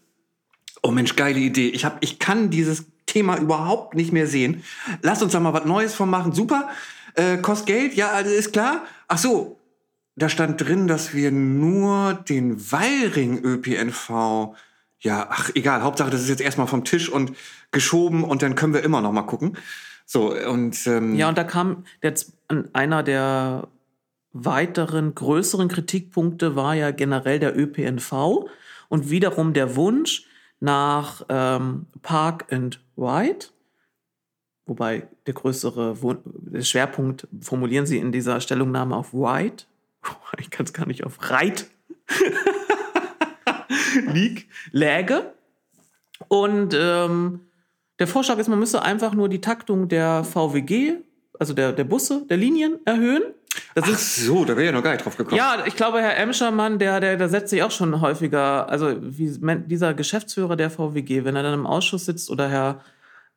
oh 0.83 0.91
Mensch, 0.91 1.17
geile 1.17 1.39
Idee, 1.39 1.69
ich, 1.69 1.85
hab, 1.85 1.99
ich 2.03 2.19
kann 2.19 2.51
dieses 2.51 2.87
Thema 3.07 3.37
überhaupt 3.37 3.95
nicht 3.95 4.13
mehr 4.13 4.27
sehen. 4.27 4.63
Lass 5.03 5.23
uns 5.23 5.33
da 5.33 5.41
mal 5.41 5.53
was 5.53 5.65
Neues 5.65 5.95
von 5.95 6.09
machen. 6.09 6.33
Super, 6.33 6.69
äh, 7.15 7.39
kostet 7.39 7.67
Geld, 7.67 7.95
ja, 7.95 8.11
also 8.11 8.31
ist 8.31 8.53
klar. 8.53 8.85
Ach 9.09 9.19
so, 9.19 9.59
da 10.17 10.29
stand 10.29 10.61
drin, 10.61 10.87
dass 10.87 11.15
wir 11.15 11.31
nur 11.31 12.15
den 12.15 12.71
Wallring 12.71 13.43
ÖPNV 13.43 14.55
ja, 15.01 15.29
ach 15.31 15.51
egal, 15.55 15.83
Hauptsache 15.83 16.11
das 16.11 16.23
ist 16.23 16.29
jetzt 16.29 16.43
erstmal 16.43 16.67
vom 16.67 16.85
Tisch 16.85 17.09
und 17.09 17.33
geschoben 17.71 18.25
und 18.25 18.43
dann 18.43 18.55
können 18.55 18.75
wir 18.75 18.83
immer 18.83 19.01
noch 19.01 19.13
mal 19.13 19.23
gucken. 19.23 19.57
So 20.05 20.35
und 20.35 20.87
ähm 20.87 21.15
ja 21.15 21.29
und 21.29 21.39
da 21.39 21.45
kam 21.45 21.85
jetzt 22.03 22.33
einer 22.73 23.03
der 23.03 23.69
weiteren 24.33 25.15
größeren 25.15 25.69
Kritikpunkte 25.69 26.57
war 26.57 26.75
ja 26.75 26.91
generell 26.91 27.39
der 27.39 27.59
ÖPNV 27.59 28.49
und 28.89 29.11
wiederum 29.11 29.53
der 29.53 29.77
Wunsch 29.77 30.27
nach 30.61 31.25
ähm, 31.29 31.87
Park 32.03 32.53
and 32.53 32.81
Ride, 32.97 33.47
wobei 34.67 35.09
der 35.27 35.35
größere 35.35 35.97
der 36.25 36.63
Schwerpunkt 36.63 37.27
formulieren 37.41 37.87
Sie 37.87 37.99
in 37.99 38.13
dieser 38.13 38.41
Stellungnahme 38.41 38.97
auf 38.97 39.15
Ride. 39.15 39.65
Ich 40.39 40.51
kann 40.51 40.65
es 40.65 40.73
gar 40.73 40.87
nicht 40.87 41.05
auf 41.05 41.19
Ride 41.31 41.65
lieg, 44.13 44.49
läge. 44.73 45.35
Und 46.29 46.77
ähm, 46.79 47.41
der 47.99 48.07
Vorschlag 48.07 48.39
ist, 48.39 48.49
man 48.49 48.59
müsste 48.59 48.83
einfach 48.83 49.15
nur 49.15 49.29
die 49.29 49.41
Taktung 49.41 49.89
der 49.89 50.25
VWG, 50.25 50.97
also 51.39 51.55
der, 51.55 51.73
der 51.73 51.85
Busse, 51.85 52.27
der 52.29 52.37
Linien 52.37 52.79
erhöhen. 52.85 53.23
Das 53.75 53.85
Ach 53.85 53.91
ist, 53.91 54.17
so, 54.17 54.45
da 54.45 54.57
wäre 54.57 54.67
ja 54.67 54.73
noch 54.73 54.83
gar 54.83 54.93
nicht 54.93 55.05
drauf 55.05 55.17
gekommen. 55.17 55.37
Ja, 55.37 55.65
ich 55.67 55.75
glaube, 55.75 56.01
Herr 56.01 56.17
Emschermann, 56.17 56.79
der, 56.79 57.01
der, 57.01 57.17
der 57.17 57.29
setzt 57.29 57.51
sich 57.51 57.63
auch 57.63 57.71
schon 57.71 58.01
häufiger, 58.01 58.69
also 58.69 58.97
wie 59.01 59.37
dieser 59.67 59.95
Geschäftsführer 59.95 60.57
der 60.57 60.71
VWG, 60.71 61.25
wenn 61.25 61.37
er 61.37 61.43
dann 61.43 61.55
im 61.55 61.67
Ausschuss 61.67 62.07
sitzt 62.07 62.31
oder 62.31 62.49
Herr 62.49 62.81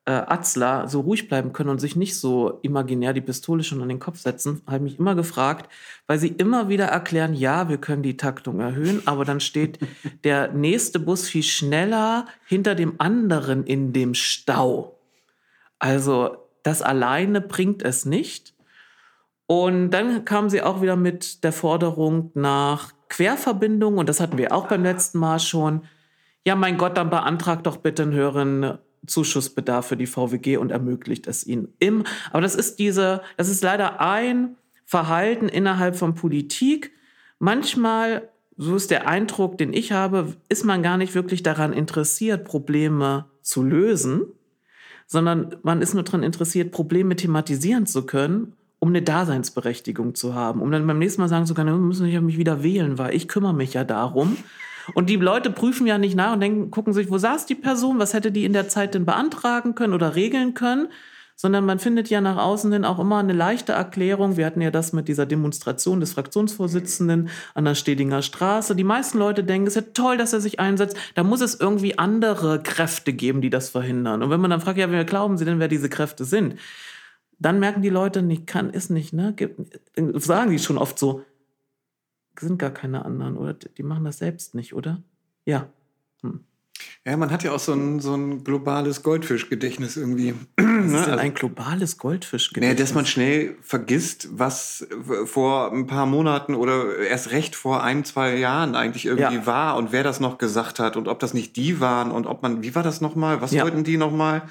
äh, 0.06 0.12
Atzler 0.12 0.88
so 0.88 1.02
ruhig 1.02 1.30
bleiben 1.30 1.54
können 1.54 1.70
und 1.70 1.80
sich 1.80 1.96
nicht 1.96 2.18
so 2.20 2.60
imaginär 2.62 3.14
die 3.14 3.22
Pistole 3.22 3.64
schon 3.64 3.82
an 3.82 3.90
den 3.90 4.00
Kopf 4.00 4.20
setzen, 4.20 4.62
habe 4.68 4.78
ich 4.78 4.82
mich 4.82 5.00
immer 5.00 5.16
gefragt, 5.16 5.72
weil 6.08 6.20
sie 6.20 6.28
immer 6.28 6.68
wieder 6.68 6.86
erklären, 6.86 7.34
ja, 7.34 7.70
wir 7.70 7.78
können 7.78 8.04
die 8.04 8.18
Taktung 8.18 8.60
erhöhen, 8.60 9.02
aber 9.06 9.24
dann 9.24 9.40
steht 9.40 9.80
der 10.24 10.52
nächste 10.52 11.00
Bus 11.00 11.28
viel 11.28 11.44
schneller 11.44 12.26
hinter 12.46 12.76
dem 12.76 12.96
anderen 12.98 13.66
in 13.66 13.94
dem 13.94 14.14
Stau. 14.14 15.00
Also 15.80 16.38
das 16.64 16.82
alleine 16.82 17.42
bringt 17.42 17.84
es 17.84 18.06
nicht. 18.06 18.54
Und 19.46 19.92
dann 19.92 20.26
kam 20.26 20.50
sie 20.50 20.62
auch 20.62 20.82
wieder 20.82 20.96
mit 20.96 21.44
der 21.44 21.52
Forderung 21.52 22.32
nach 22.34 22.94
Querverbindungen, 23.10 24.00
und 24.00 24.10
das 24.10 24.20
hatten 24.20 24.38
wir 24.38 24.54
auch 24.54 24.68
beim 24.68 24.84
letzten 24.84 25.20
Mal 25.20 25.40
schon. 25.40 25.84
Ja, 26.46 26.56
mein 26.56 26.78
Gott, 26.78 26.98
dann 26.98 27.10
beantragt 27.10 27.68
doch 27.68 27.78
bitte 27.78 28.04
einen 28.04 28.14
höheren 28.14 28.80
Zuschussbedarf 29.08 29.88
für 29.88 29.98
die 29.98 30.08
VWG 30.08 30.58
und 30.58 30.72
ermöglicht 30.72 31.28
es 31.28 31.46
ihnen 31.46 31.70
im. 31.80 32.04
Aber 32.32 32.42
das 32.42 32.56
ist 32.56 32.80
diese, 32.80 33.22
das 33.38 33.50
ist 33.50 33.64
leider 33.64 34.00
ein 34.00 34.56
Verhalten 34.86 35.50
innerhalb 35.50 35.96
von 35.96 36.16
Politik. 36.16 36.92
Manchmal, 37.40 38.30
so 38.58 38.76
ist 38.76 38.92
der 38.92 39.08
Eindruck, 39.08 39.58
den 39.58 39.74
ich 39.74 39.92
habe, 39.92 40.34
ist 40.50 40.66
man 40.66 40.84
gar 40.84 40.98
nicht 40.98 41.16
wirklich 41.16 41.44
daran 41.44 41.74
interessiert, 41.74 42.46
Probleme 42.46 43.26
zu 43.42 43.64
lösen, 43.64 44.26
sondern 45.08 45.56
man 45.64 45.82
ist 45.82 45.94
nur 45.94 46.04
daran 46.04 46.24
interessiert, 46.24 46.72
Probleme 46.72 47.16
thematisieren 47.16 47.86
zu 47.86 48.06
können, 48.06 48.54
um 48.80 48.90
eine 48.90 49.02
Daseinsberechtigung 49.02 50.16
zu 50.16 50.34
haben, 50.34 50.62
um 50.62 50.72
dann 50.72 50.86
beim 50.86 51.00
nächsten 51.00 51.22
Mal 51.22 51.30
sagen 51.30 51.46
zu 51.46 51.54
können, 51.54 51.74
wir 51.74 51.78
müssen 51.78 52.06
nicht 52.06 52.20
mich 52.22 52.38
wieder 52.38 52.64
wählen, 52.64 52.98
weil 52.98 53.16
ich 53.16 53.28
kümmere 53.28 53.54
mich 53.54 53.74
ja 53.74 53.84
darum. 53.84 54.38
Und 54.94 55.10
die 55.10 55.16
Leute 55.16 55.50
prüfen 55.50 55.88
ja 55.88 55.98
nicht 55.98 56.16
nach 56.16 56.34
und 56.34 56.42
denken, 56.42 56.72
gucken 56.72 56.94
sich, 56.94 57.10
wo 57.10 57.18
saß 57.18 57.46
die 57.46 57.56
Person, 57.56 58.00
was 58.00 58.14
hätte 58.14 58.32
die 58.32 58.46
in 58.46 58.54
der 58.54 58.70
Zeit 58.70 58.94
denn 58.94 59.06
beantragen 59.06 59.76
können 59.76 59.94
oder 59.94 60.16
regeln 60.16 60.54
können, 60.54 60.88
sondern 61.36 61.66
man 61.66 61.80
findet 61.80 62.10
ja 62.10 62.22
nach 62.22 62.38
außen 62.38 62.72
hin 62.72 62.86
auch 62.86 63.00
immer 63.00 63.18
eine 63.18 63.34
leichte 63.34 63.72
Erklärung. 63.72 64.38
Wir 64.38 64.46
hatten 64.46 64.62
ja 64.62 64.72
das 64.72 64.94
mit 64.94 65.08
dieser 65.08 65.26
Demonstration 65.26 66.00
des 66.00 66.14
Fraktionsvorsitzenden 66.14 67.30
an 67.56 67.66
der 67.66 67.76
Stedinger 67.76 68.22
Straße. 68.22 68.76
Die 68.76 68.84
meisten 68.84 69.18
Leute 69.18 69.44
denken, 69.44 69.68
es 69.68 69.76
ist 69.76 69.88
ja 69.88 69.92
toll, 69.94 70.18
dass 70.18 70.34
er 70.34 70.42
sich 70.42 70.60
einsetzt. 70.60 70.96
Da 71.16 71.24
muss 71.24 71.42
es 71.42 71.60
irgendwie 71.60 71.98
andere 71.98 72.62
Kräfte 72.62 73.14
geben, 73.14 73.42
die 73.42 73.50
das 73.50 73.70
verhindern. 73.70 74.22
Und 74.22 74.30
wenn 74.30 74.42
man 74.42 74.52
dann 74.52 74.62
fragt, 74.62 74.78
ja, 74.78 74.92
wer 74.92 75.06
glauben 75.06 75.38
Sie 75.38 75.46
denn, 75.46 75.60
wer 75.60 75.68
diese 75.68 75.90
Kräfte 75.90 76.24
sind? 76.24 76.56
dann 77.44 77.60
merken 77.60 77.82
die 77.82 77.90
Leute, 77.90 78.26
ich 78.30 78.46
kann, 78.46 78.70
ist 78.70 78.90
nicht, 78.90 79.14
ne? 79.14 79.36
Sagen 80.14 80.52
die 80.52 80.60
schon 80.60 80.78
oft 80.78 80.98
so, 80.98 81.24
sind 82.40 82.58
gar 82.60 82.72
keine 82.72 83.06
anderen 83.06 83.38
oder 83.38 83.54
die 83.54 83.84
machen 83.84 84.06
das 84.06 84.18
selbst 84.20 84.56
nicht, 84.56 84.74
oder? 84.74 85.02
Ja. 85.46 85.68
Hm. 86.22 86.42
Ja, 87.06 87.16
man 87.18 87.32
hat 87.32 87.44
ja 87.44 87.52
auch 87.52 87.60
so 87.60 87.74
ein, 87.74 88.00
so 88.00 88.14
ein 88.16 88.44
globales 88.44 89.04
Goldfischgedächtnis 89.04 89.96
irgendwie. 89.96 90.34
Was 90.58 90.66
Ne? 90.66 90.98
ist 90.98 91.06
denn 91.06 91.12
Also- 91.14 91.18
ein 91.18 91.34
globales 91.34 91.98
Goldfischgedächtnis? 91.98 92.80
dass 92.80 92.96
man 92.96 93.06
schnell 93.06 93.56
vergisst, 93.62 94.30
was 94.38 94.88
vor 95.26 95.72
ein 95.72 95.86
paar 95.88 96.06
Monaten 96.06 96.56
oder 96.56 96.98
erst 96.98 97.32
recht 97.32 97.56
vor 97.56 97.84
ein, 97.84 98.04
zwei 98.06 98.36
Jahren 98.38 98.76
eigentlich 98.76 99.06
irgendwie 99.06 99.36
Ja. 99.36 99.46
war 99.46 99.78
und 99.78 99.92
wer 99.92 100.04
das 100.04 100.20
noch 100.20 100.38
gesagt 100.38 100.80
hat 100.80 100.98
und 100.98 101.08
ob 101.08 101.20
das 101.20 101.34
nicht 101.34 101.56
die 101.56 101.80
waren 101.80 102.12
und 102.12 102.26
ob 102.26 102.42
man, 102.42 102.64
wie 102.64 102.74
war 102.76 102.84
das 102.84 103.02
nochmal? 103.02 103.42
Was 103.42 103.52
Ja. 103.52 103.64
wollten 103.64 103.84
die 103.84 103.98
nochmal? 103.98 104.42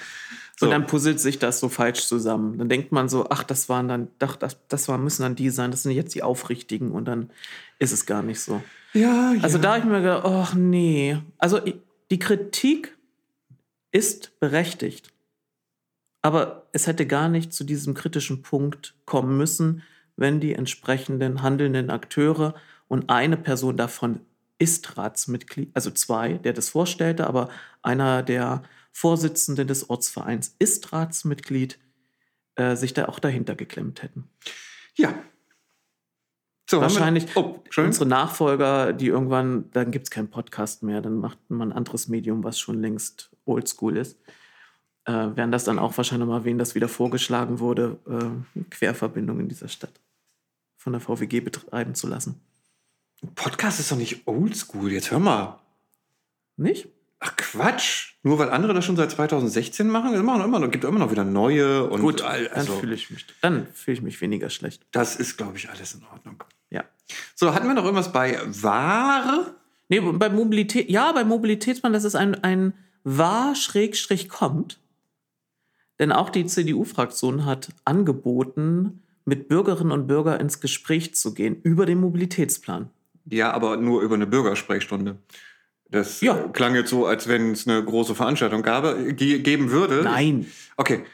So. 0.63 0.67
Und 0.67 0.71
dann 0.71 0.87
puzzelt 0.87 1.19
sich 1.19 1.41
das 1.41 1.59
so 1.59 1.69
falsch 1.69 2.07
zusammen. 2.07 2.57
Dann 2.57 2.69
denkt 2.69 2.93
man 2.93 3.09
so, 3.09 3.27
ach, 3.31 3.43
das 3.43 3.69
waren 3.69 3.89
dann, 3.89 4.09
doch, 4.21 4.37
das, 4.37 4.57
das 4.69 4.87
waren, 4.87 5.03
müssen 5.03 5.23
dann 5.23 5.35
die 5.35 5.51
sein, 5.51 5.73
das 5.73 5.83
sind 5.83 5.91
jetzt 5.91 6.15
die 6.15 6.23
Aufrichtigen 6.23 6.93
und 6.93 7.07
dann 7.07 7.31
ist 7.81 7.91
es 7.91 8.07
gar 8.07 8.23
nicht 8.23 8.39
so. 8.39 8.63
ja, 8.93 9.33
ja. 9.33 9.43
Also 9.43 9.59
da 9.59 9.71
habe 9.71 9.81
ich 9.81 9.85
mir 9.87 10.03
gedacht, 10.03 10.23
ach 10.25 10.55
nee. 10.55 11.19
Also 11.39 11.59
die 12.13 12.19
Kritik 12.21 12.97
ist 13.91 14.39
berechtigt. 14.39 15.13
Aber 16.23 16.69
es 16.71 16.87
hätte 16.87 17.09
gar 17.09 17.29
nicht 17.29 17.53
zu 17.53 17.65
diesem 17.65 17.95
kritischen 17.95 18.43
Punkt 18.43 18.95
kommen 19.05 19.37
müssen, 19.37 19.83
wenn 20.15 20.39
die 20.39 20.55
entsprechenden 20.55 21.43
handelnden 21.43 21.91
Akteure 21.91 22.55
und 22.87 23.11
eine 23.11 23.37
Person 23.37 23.77
davon 23.77 24.21
ist 24.61 24.97
Ratsmitglied, 24.97 25.73
also 25.75 25.91
zwei, 25.91 26.35
der 26.35 26.53
das 26.53 26.69
vorstellte, 26.69 27.27
aber 27.27 27.49
einer 27.83 28.23
der 28.23 28.63
Vorsitzenden 28.93 29.67
des 29.67 29.89
Ortsvereins 29.91 30.55
ist 30.59 30.93
Ratsmitglied, 30.93 31.79
äh, 32.55 32.77
sich 32.77 32.95
da 32.95 33.07
auch 33.07 33.19
dahinter 33.19 33.55
geklemmt 33.55 34.03
hätten. 34.03 34.29
ja. 34.97 35.15
So, 36.71 36.81
haben 36.81 36.89
wir- 36.91 36.95
Wahrscheinlich 36.95 37.37
Oh, 37.37 37.61
unsere 37.77 38.07
Nachfolger, 38.07 38.93
die 38.95 39.09
irgendwann, 39.09 39.71
dann 39.73 39.91
gibt 39.91 40.07
es 40.07 40.11
keinen 40.11 40.31
Podcast 40.31 40.83
mehr, 40.83 41.03
dann 41.03 41.17
macht 41.17 41.39
man 41.51 41.69
ein 41.69 41.77
anderes 41.77 42.09
Medium, 42.09 42.45
was 42.45 42.59
schon 42.59 42.81
längst 42.81 43.31
oldschool 43.45 43.97
ist. 43.99 44.17
Äh, 45.05 45.13
werden 45.13 45.51
das 45.53 45.65
dann 45.65 45.79
auch 45.79 45.95
wahrscheinlich 45.99 46.29
mal 46.29 46.45
wen 46.45 46.57
das 46.59 46.75
wieder 46.75 46.89
vorgeschlagen 46.89 47.59
wurde, 47.59 47.99
äh, 48.57 48.61
Querverbindungen 48.71 49.43
in 49.43 49.49
dieser 49.51 49.69
Stadt 49.69 50.01
von 50.79 50.93
der 50.95 51.01
VWG 51.03 51.41
betreiben 51.41 51.95
zu 51.95 52.07
lassen. 52.07 52.41
Podcast 53.35 53.79
ist 53.81 53.91
doch 53.93 53.97
nicht 53.97 54.27
oldschool. 54.27 54.93
Jetzt 54.93 55.11
hör 55.11 55.19
mal. 55.19 55.59
Nicht? 56.57 56.89
Ach 57.25 57.37
Quatsch. 57.37 58.15
Nur 58.25 58.39
weil 58.39 58.51
andere 58.51 58.75
das 58.75 58.85
schon 58.85 58.97
seit 58.97 59.13
2016 59.13 59.89
machen, 59.89 60.13
es 60.15 60.23
machen 60.23 60.43
immer 60.43 60.59
noch, 60.59 60.71
gibt 60.71 60.83
immer 60.85 60.99
noch 60.99 61.11
wieder 61.13 61.25
neue 61.25 61.89
und 61.89 62.01
Gut, 62.01 62.21
all- 62.23 62.45
dann 62.47 62.55
also, 62.55 62.75
fühle 62.79 62.95
ich 62.95 63.11
mich, 63.11 63.25
dann 63.41 63.67
fühle 63.73 63.97
ich 63.97 64.03
mich 64.03 64.21
weniger 64.21 64.51
schlecht. 64.51 64.85
das 64.91 65.15
ist, 65.17 65.37
glaube 65.37 65.57
ich, 65.57 65.71
alles 65.71 65.95
in 65.95 66.03
Ordnung. 66.13 66.43
Ja. 66.71 66.85
So, 67.37 67.55
hatten 67.55 67.67
wir 67.69 67.75
noch 67.75 67.85
irgendwas 67.85 68.13
bei 68.13 68.39
Ware? 68.47 69.55
Nee, 69.89 70.01
bei 70.01 70.31
Mobilität, 70.31 70.91
ja, 70.91 71.13
bei 71.13 71.23
Mobilitätsplan, 71.25 71.93
das 71.93 72.05
ist 72.05 72.15
ein, 72.17 72.43
ein 72.43 72.73
wahr 73.05 73.55
Schrägstrich 73.55 74.29
kommt. 74.29 74.81
Denn 76.01 76.11
auch 76.11 76.31
die 76.31 76.47
CDU-Fraktion 76.47 77.45
hat 77.45 77.69
angeboten, 77.85 79.03
mit 79.25 79.49
Bürgerinnen 79.49 79.93
und 79.93 80.09
Bürgern 80.09 80.41
ins 80.41 80.61
Gespräch 80.61 81.15
zu 81.15 81.35
gehen 81.35 81.61
über 81.63 81.87
den 81.87 82.01
Mobilitätsplan. 82.01 82.91
Ja, 83.27 83.53
aber 83.53 83.77
nur 83.77 84.03
über 84.03 84.17
eine 84.17 84.27
Bürgersprechstunde. 84.27 85.19
Das 85.93 86.21
Ja. 86.21 86.37
äh, 86.37 86.49
klang 86.53 86.75
jetzt 86.75 86.91
so, 86.91 87.07
als 87.07 87.29
wenn 87.29 87.53
es 87.53 87.69
eine 87.69 87.83
große 87.85 88.15
Veranstaltung 88.15 88.63
gab, 88.63 88.83
ge 89.17 89.39
geben 89.39 89.71
würde. 89.71 90.03
Nein. 90.03 90.47
Okay. 90.77 91.05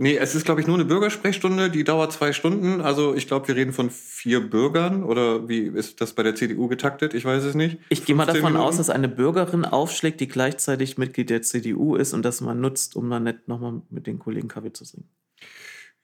Nee, 0.00 0.16
es 0.16 0.36
ist, 0.36 0.44
glaube 0.44 0.60
ich, 0.60 0.68
nur 0.68 0.76
eine 0.76 0.84
Bürgersprechstunde, 0.84 1.70
die 1.70 1.82
dauert 1.82 2.12
zwei 2.12 2.32
Stunden. 2.32 2.80
Also 2.80 3.16
ich 3.16 3.26
glaube, 3.26 3.48
wir 3.48 3.56
reden 3.56 3.72
von 3.72 3.90
vier 3.90 4.48
Bürgern. 4.48 5.02
Oder 5.02 5.48
wie 5.48 5.62
ist 5.62 6.00
das 6.00 6.12
bei 6.12 6.22
der 6.22 6.36
CDU 6.36 6.68
getaktet? 6.68 7.14
Ich 7.14 7.24
weiß 7.24 7.42
es 7.42 7.56
nicht. 7.56 7.78
Ich 7.88 8.04
gehe 8.04 8.14
mal 8.14 8.22
15 8.26 8.42
davon 8.42 8.52
Minuten? 8.52 8.68
aus, 8.68 8.76
dass 8.76 8.90
eine 8.90 9.08
Bürgerin 9.08 9.64
aufschlägt, 9.64 10.20
die 10.20 10.28
gleichzeitig 10.28 10.98
Mitglied 10.98 11.30
der 11.30 11.42
CDU 11.42 11.96
ist 11.96 12.14
und 12.14 12.22
das 12.24 12.40
man 12.40 12.60
nutzt, 12.60 12.94
um 12.94 13.10
dann 13.10 13.24
nicht 13.24 13.48
nochmal 13.48 13.82
mit 13.90 14.06
den 14.06 14.20
Kollegen 14.20 14.46
Kaffee 14.46 14.72
zu 14.72 14.84
trinken. 14.84 15.08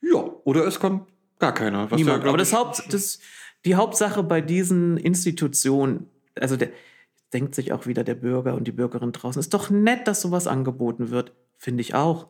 Ja, 0.01 0.25
oder 0.43 0.67
es 0.67 0.77
kommt 0.77 1.07
gar 1.39 1.53
keiner. 1.53 1.89
Was 1.89 1.97
Niemand. 1.97 2.17
ja, 2.17 2.21
glaub 2.23 2.29
Aber 2.33 2.37
das 2.37 2.51
Haupt, 2.51 2.91
das, 2.93 3.19
die 3.63 3.75
Hauptsache 3.75 4.23
bei 4.23 4.41
diesen 4.41 4.97
Institutionen, 4.97 6.09
also 6.37 6.57
der, 6.57 6.69
denkt 7.35 7.53
sich 7.53 7.73
auch 7.73 7.85
wieder 7.85 8.05
der 8.05 8.15
Bürger 8.15 8.55
und 8.55 8.65
die 8.65 8.71
Bürgerin 8.71 9.11
draußen, 9.11 9.39
ist 9.41 9.53
doch 9.53 9.69
nett, 9.69 10.07
dass 10.07 10.21
sowas 10.21 10.47
angeboten 10.47 11.09
wird. 11.11 11.33
Finde 11.57 11.81
ich 11.81 11.93
auch. 11.93 12.29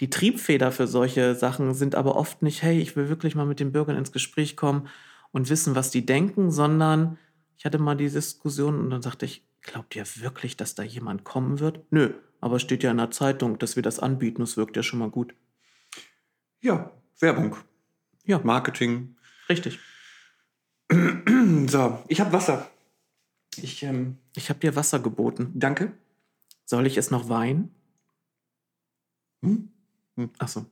Die 0.00 0.10
Triebfeder 0.10 0.70
für 0.72 0.86
solche 0.86 1.34
Sachen 1.34 1.72
sind 1.72 1.94
aber 1.94 2.16
oft 2.16 2.42
nicht, 2.42 2.62
hey, 2.62 2.78
ich 2.78 2.94
will 2.94 3.08
wirklich 3.08 3.34
mal 3.34 3.46
mit 3.46 3.60
den 3.60 3.72
Bürgern 3.72 3.96
ins 3.96 4.12
Gespräch 4.12 4.54
kommen 4.56 4.88
und 5.30 5.48
wissen, 5.48 5.74
was 5.74 5.90
die 5.90 6.04
denken, 6.04 6.50
sondern 6.50 7.18
ich 7.56 7.64
hatte 7.64 7.78
mal 7.78 7.96
die 7.96 8.10
Diskussion 8.10 8.78
und 8.78 8.90
dann 8.90 9.00
sagte 9.00 9.24
ich, 9.24 9.42
glaubt 9.62 9.96
ihr 9.96 10.04
wirklich, 10.16 10.56
dass 10.58 10.74
da 10.74 10.82
jemand 10.82 11.24
kommen 11.24 11.58
wird? 11.60 11.80
Nö, 11.90 12.12
aber 12.40 12.56
es 12.56 12.62
steht 12.62 12.82
ja 12.82 12.90
in 12.90 12.98
der 12.98 13.10
Zeitung, 13.10 13.58
dass 13.58 13.76
wir 13.76 13.82
das 13.82 14.00
anbieten, 14.00 14.42
das 14.42 14.56
wirkt 14.58 14.76
ja 14.76 14.82
schon 14.82 14.98
mal 14.98 15.10
gut. 15.10 15.34
Ja, 16.60 16.90
Werbung, 17.20 17.56
Ja, 18.24 18.38
Marketing. 18.44 19.16
richtig. 19.48 19.78
So, 21.68 21.98
ich 22.08 22.20
habe 22.20 22.32
Wasser. 22.32 22.68
Ich, 23.56 23.82
ähm, 23.82 24.16
Ich 24.34 24.48
habe 24.48 24.60
dir 24.60 24.76
Wasser 24.76 24.98
geboten. 25.00 25.52
danke. 25.54 25.92
Soll 26.64 26.86
ich 26.86 26.96
es 26.96 27.10
noch 27.10 27.28
weinen? 27.28 27.74
Hm? 29.42 29.68
Achso. 30.38 30.66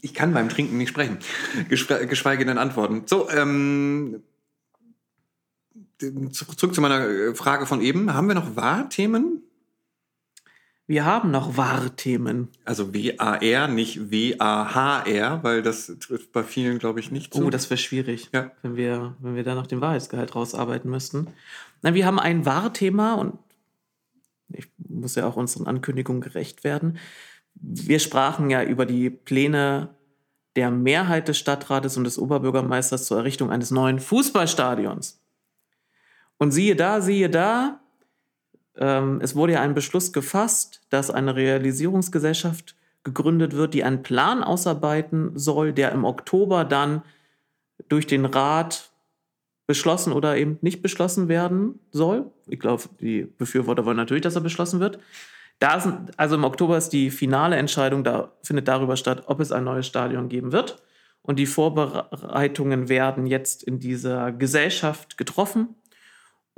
Ich 0.00 0.14
kann 0.14 0.32
beim 0.32 0.48
Trinken 0.48 0.78
nicht 0.78 0.88
sprechen, 0.88 1.18
geschwe- 1.68 2.06
geschweige 2.06 2.46
denn 2.46 2.56
antworten. 2.56 3.02
So, 3.06 3.28
ähm, 3.28 4.22
zu- 5.98 6.46
zurück 6.56 6.74
zu 6.74 6.80
meiner 6.80 7.06
äh, 7.06 7.34
Frage 7.34 7.66
von 7.66 7.82
eben. 7.82 8.14
Haben 8.14 8.28
wir 8.28 8.34
noch 8.34 8.56
Wahrthemen? 8.56 9.42
Wir 10.90 11.04
haben 11.04 11.30
noch 11.30 11.56
Wahrthemen. 11.56 12.48
Also 12.64 12.92
W-A-R, 12.92 13.68
nicht 13.68 14.10
W-A-H-R, 14.10 15.44
weil 15.44 15.62
das 15.62 15.86
trifft 16.00 16.32
bei 16.32 16.42
vielen, 16.42 16.80
glaube 16.80 16.98
ich, 16.98 17.12
nicht 17.12 17.32
zu. 17.32 17.44
Oh, 17.44 17.50
das 17.50 17.70
wäre 17.70 17.78
schwierig, 17.78 18.28
Ja. 18.32 18.50
wenn, 18.62 18.74
wir, 18.74 19.14
wenn 19.20 19.36
wir 19.36 19.44
da 19.44 19.54
noch 19.54 19.68
den 19.68 19.80
Wahrheitsgehalt 19.80 20.34
rausarbeiten 20.34 20.90
müssten. 20.90 21.28
Na, 21.82 21.94
wir 21.94 22.06
haben 22.06 22.18
ein 22.18 22.44
Wahrthema 22.44 23.14
und 23.14 23.38
ich 24.48 24.66
muss 24.78 25.14
ja 25.14 25.28
auch 25.28 25.36
unseren 25.36 25.68
Ankündigungen 25.68 26.20
gerecht 26.20 26.64
werden. 26.64 26.98
Wir 27.54 28.00
sprachen 28.00 28.50
ja 28.50 28.64
über 28.64 28.84
die 28.84 29.10
Pläne 29.10 29.90
der 30.56 30.72
Mehrheit 30.72 31.28
des 31.28 31.38
Stadtrates 31.38 31.96
und 31.98 32.02
des 32.02 32.18
Oberbürgermeisters 32.18 33.06
zur 33.06 33.18
Errichtung 33.18 33.52
eines 33.52 33.70
neuen 33.70 34.00
Fußballstadions. 34.00 35.22
Und 36.36 36.50
siehe 36.50 36.74
da, 36.74 37.00
siehe 37.00 37.30
da, 37.30 37.79
ähm, 38.76 39.20
es 39.22 39.34
wurde 39.36 39.54
ja 39.54 39.60
ein 39.60 39.74
Beschluss 39.74 40.12
gefasst, 40.12 40.82
dass 40.90 41.10
eine 41.10 41.36
Realisierungsgesellschaft 41.36 42.76
gegründet 43.04 43.54
wird, 43.54 43.74
die 43.74 43.84
einen 43.84 44.02
Plan 44.02 44.42
ausarbeiten 44.42 45.32
soll, 45.38 45.72
der 45.72 45.92
im 45.92 46.04
Oktober 46.04 46.64
dann 46.64 47.02
durch 47.88 48.06
den 48.06 48.24
Rat 48.26 48.90
beschlossen 49.66 50.12
oder 50.12 50.36
eben 50.36 50.58
nicht 50.62 50.82
beschlossen 50.82 51.28
werden 51.28 51.78
soll. 51.92 52.30
Ich 52.48 52.58
glaube, 52.58 52.82
die 53.00 53.22
Befürworter 53.22 53.84
wollen 53.84 53.96
natürlich, 53.96 54.22
dass 54.22 54.34
er 54.34 54.40
beschlossen 54.40 54.80
wird. 54.80 54.98
Sind, 55.78 56.18
also 56.18 56.36
im 56.36 56.44
Oktober 56.44 56.76
ist 56.76 56.88
die 56.88 57.10
finale 57.10 57.56
Entscheidung, 57.56 58.02
da 58.02 58.32
findet 58.42 58.66
darüber 58.66 58.96
statt, 58.96 59.24
ob 59.26 59.40
es 59.40 59.52
ein 59.52 59.64
neues 59.64 59.86
Stadion 59.86 60.28
geben 60.28 60.52
wird. 60.52 60.82
Und 61.22 61.38
die 61.38 61.46
Vorbereitungen 61.46 62.88
werden 62.88 63.26
jetzt 63.26 63.62
in 63.62 63.78
dieser 63.78 64.32
Gesellschaft 64.32 65.18
getroffen. 65.18 65.76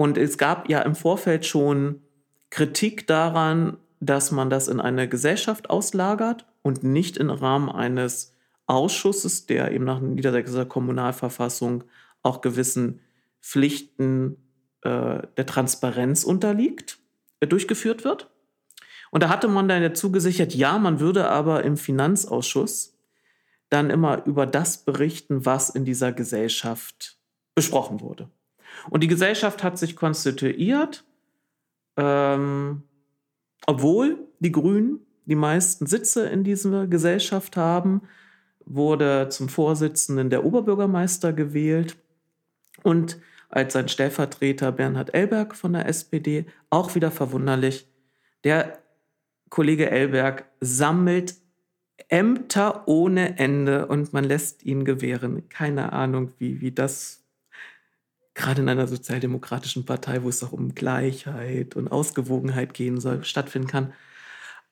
Und 0.02 0.18
es 0.18 0.36
gab 0.36 0.68
ja 0.68 0.82
im 0.82 0.96
Vorfeld 0.96 1.46
schon 1.46 2.02
Kritik 2.50 3.06
daran, 3.06 3.76
dass 4.00 4.32
man 4.32 4.50
das 4.50 4.66
in 4.66 4.80
eine 4.80 5.08
Gesellschaft 5.08 5.70
auslagert 5.70 6.44
und 6.62 6.82
nicht 6.82 7.18
im 7.18 7.30
Rahmen 7.30 7.68
eines 7.70 8.34
Ausschusses, 8.66 9.46
der 9.46 9.70
eben 9.70 9.84
nach 9.84 10.00
niedersächsischer 10.00 10.66
Kommunalverfassung 10.66 11.84
auch 12.24 12.40
gewissen 12.40 12.98
Pflichten 13.40 14.38
äh, 14.80 15.22
der 15.36 15.46
Transparenz 15.46 16.24
unterliegt, 16.24 16.98
äh, 17.38 17.46
durchgeführt 17.46 18.02
wird. 18.02 18.28
Und 19.12 19.22
da 19.22 19.28
hatte 19.28 19.46
man 19.46 19.68
dann 19.68 19.84
ja 19.84 19.94
zugesichert, 19.94 20.52
ja, 20.52 20.80
man 20.80 20.98
würde 20.98 21.28
aber 21.28 21.62
im 21.62 21.76
Finanzausschuss 21.76 22.98
dann 23.68 23.88
immer 23.88 24.26
über 24.26 24.46
das 24.46 24.78
berichten, 24.78 25.46
was 25.46 25.70
in 25.70 25.84
dieser 25.84 26.10
Gesellschaft 26.10 27.18
besprochen 27.54 28.00
wurde. 28.00 28.28
Und 28.90 29.02
die 29.02 29.08
Gesellschaft 29.08 29.62
hat 29.62 29.78
sich 29.78 29.96
konstituiert, 29.96 31.04
ähm, 31.96 32.82
obwohl 33.66 34.18
die 34.40 34.52
Grünen 34.52 35.00
die 35.24 35.36
meisten 35.36 35.86
Sitze 35.86 36.26
in 36.28 36.44
dieser 36.44 36.86
Gesellschaft 36.86 37.56
haben, 37.56 38.02
wurde 38.64 39.28
zum 39.30 39.48
Vorsitzenden 39.48 40.30
der 40.30 40.44
Oberbürgermeister 40.44 41.32
gewählt 41.32 41.96
und 42.82 43.18
als 43.48 43.74
sein 43.74 43.88
Stellvertreter 43.88 44.72
Bernhard 44.72 45.14
Elberg 45.14 45.54
von 45.54 45.74
der 45.74 45.86
SPD, 45.86 46.46
auch 46.70 46.94
wieder 46.94 47.10
verwunderlich, 47.10 47.86
der 48.44 48.78
Kollege 49.50 49.90
Elberg 49.90 50.46
sammelt 50.60 51.34
Ämter 52.08 52.88
ohne 52.88 53.38
Ende 53.38 53.86
und 53.86 54.12
man 54.12 54.24
lässt 54.24 54.64
ihn 54.64 54.84
gewähren. 54.84 55.48
Keine 55.50 55.92
Ahnung, 55.92 56.32
wie, 56.38 56.60
wie 56.60 56.72
das 56.72 57.21
gerade 58.42 58.60
in 58.60 58.68
einer 58.68 58.86
sozialdemokratischen 58.86 59.86
Partei, 59.86 60.22
wo 60.22 60.28
es 60.28 60.42
auch 60.42 60.52
um 60.52 60.74
Gleichheit 60.74 61.76
und 61.76 61.88
Ausgewogenheit 61.88 62.74
gehen 62.74 63.00
soll, 63.00 63.24
stattfinden 63.24 63.68
kann. 63.68 63.92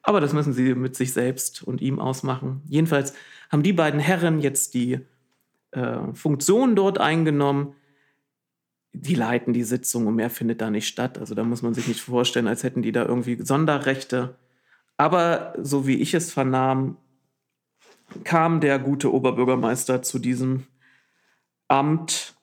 Aber 0.03 0.21
das 0.21 0.33
müssen 0.33 0.53
sie 0.53 0.75
mit 0.75 0.97
sich 0.97 1.13
selbst 1.13 1.63
und 1.63 1.81
ihm 1.81 1.99
ausmachen. 1.99 2.63
Jedenfalls 2.67 3.15
haben 3.51 3.63
die 3.63 3.73
beiden 3.73 4.01
Herren 4.01 4.41
jetzt 4.41 4.75
die 4.75 5.01
äh, 5.73 6.13
Funktion 6.15 6.75
dort 6.75 6.99
eingenommen. 6.99 7.75
Die 8.93 9.15
leiten 9.15 9.53
die 9.53 9.63
Sitzung 9.63 10.07
und 10.07 10.17
mehr 10.17 10.31
findet 10.31 10.61
da 10.61 10.71
nicht 10.71 10.89
statt. 10.89 11.19
Also 11.19 11.35
da 11.35 11.45
muss 11.45 11.63
man 11.63 11.75
sich 11.75 11.87
nicht 11.87 12.01
vorstellen, 12.01 12.49
als 12.49 12.65
hätten 12.65 12.83
die 12.83 12.93
da 12.93 13.05
irgendwie 13.05 13.41
Sonderrechte. 13.41 14.37
Aber 14.97 15.55
so 15.59 15.87
wie 15.87 15.97
ich 15.97 16.15
es 16.15 16.33
vernahm, 16.33 16.97
kam 18.25 18.61
der 18.61 18.79
gute 18.79 19.13
Oberbürgermeister 19.13 20.03
zu 20.03 20.19
diesem 20.19 20.67
Amt, 21.69 22.35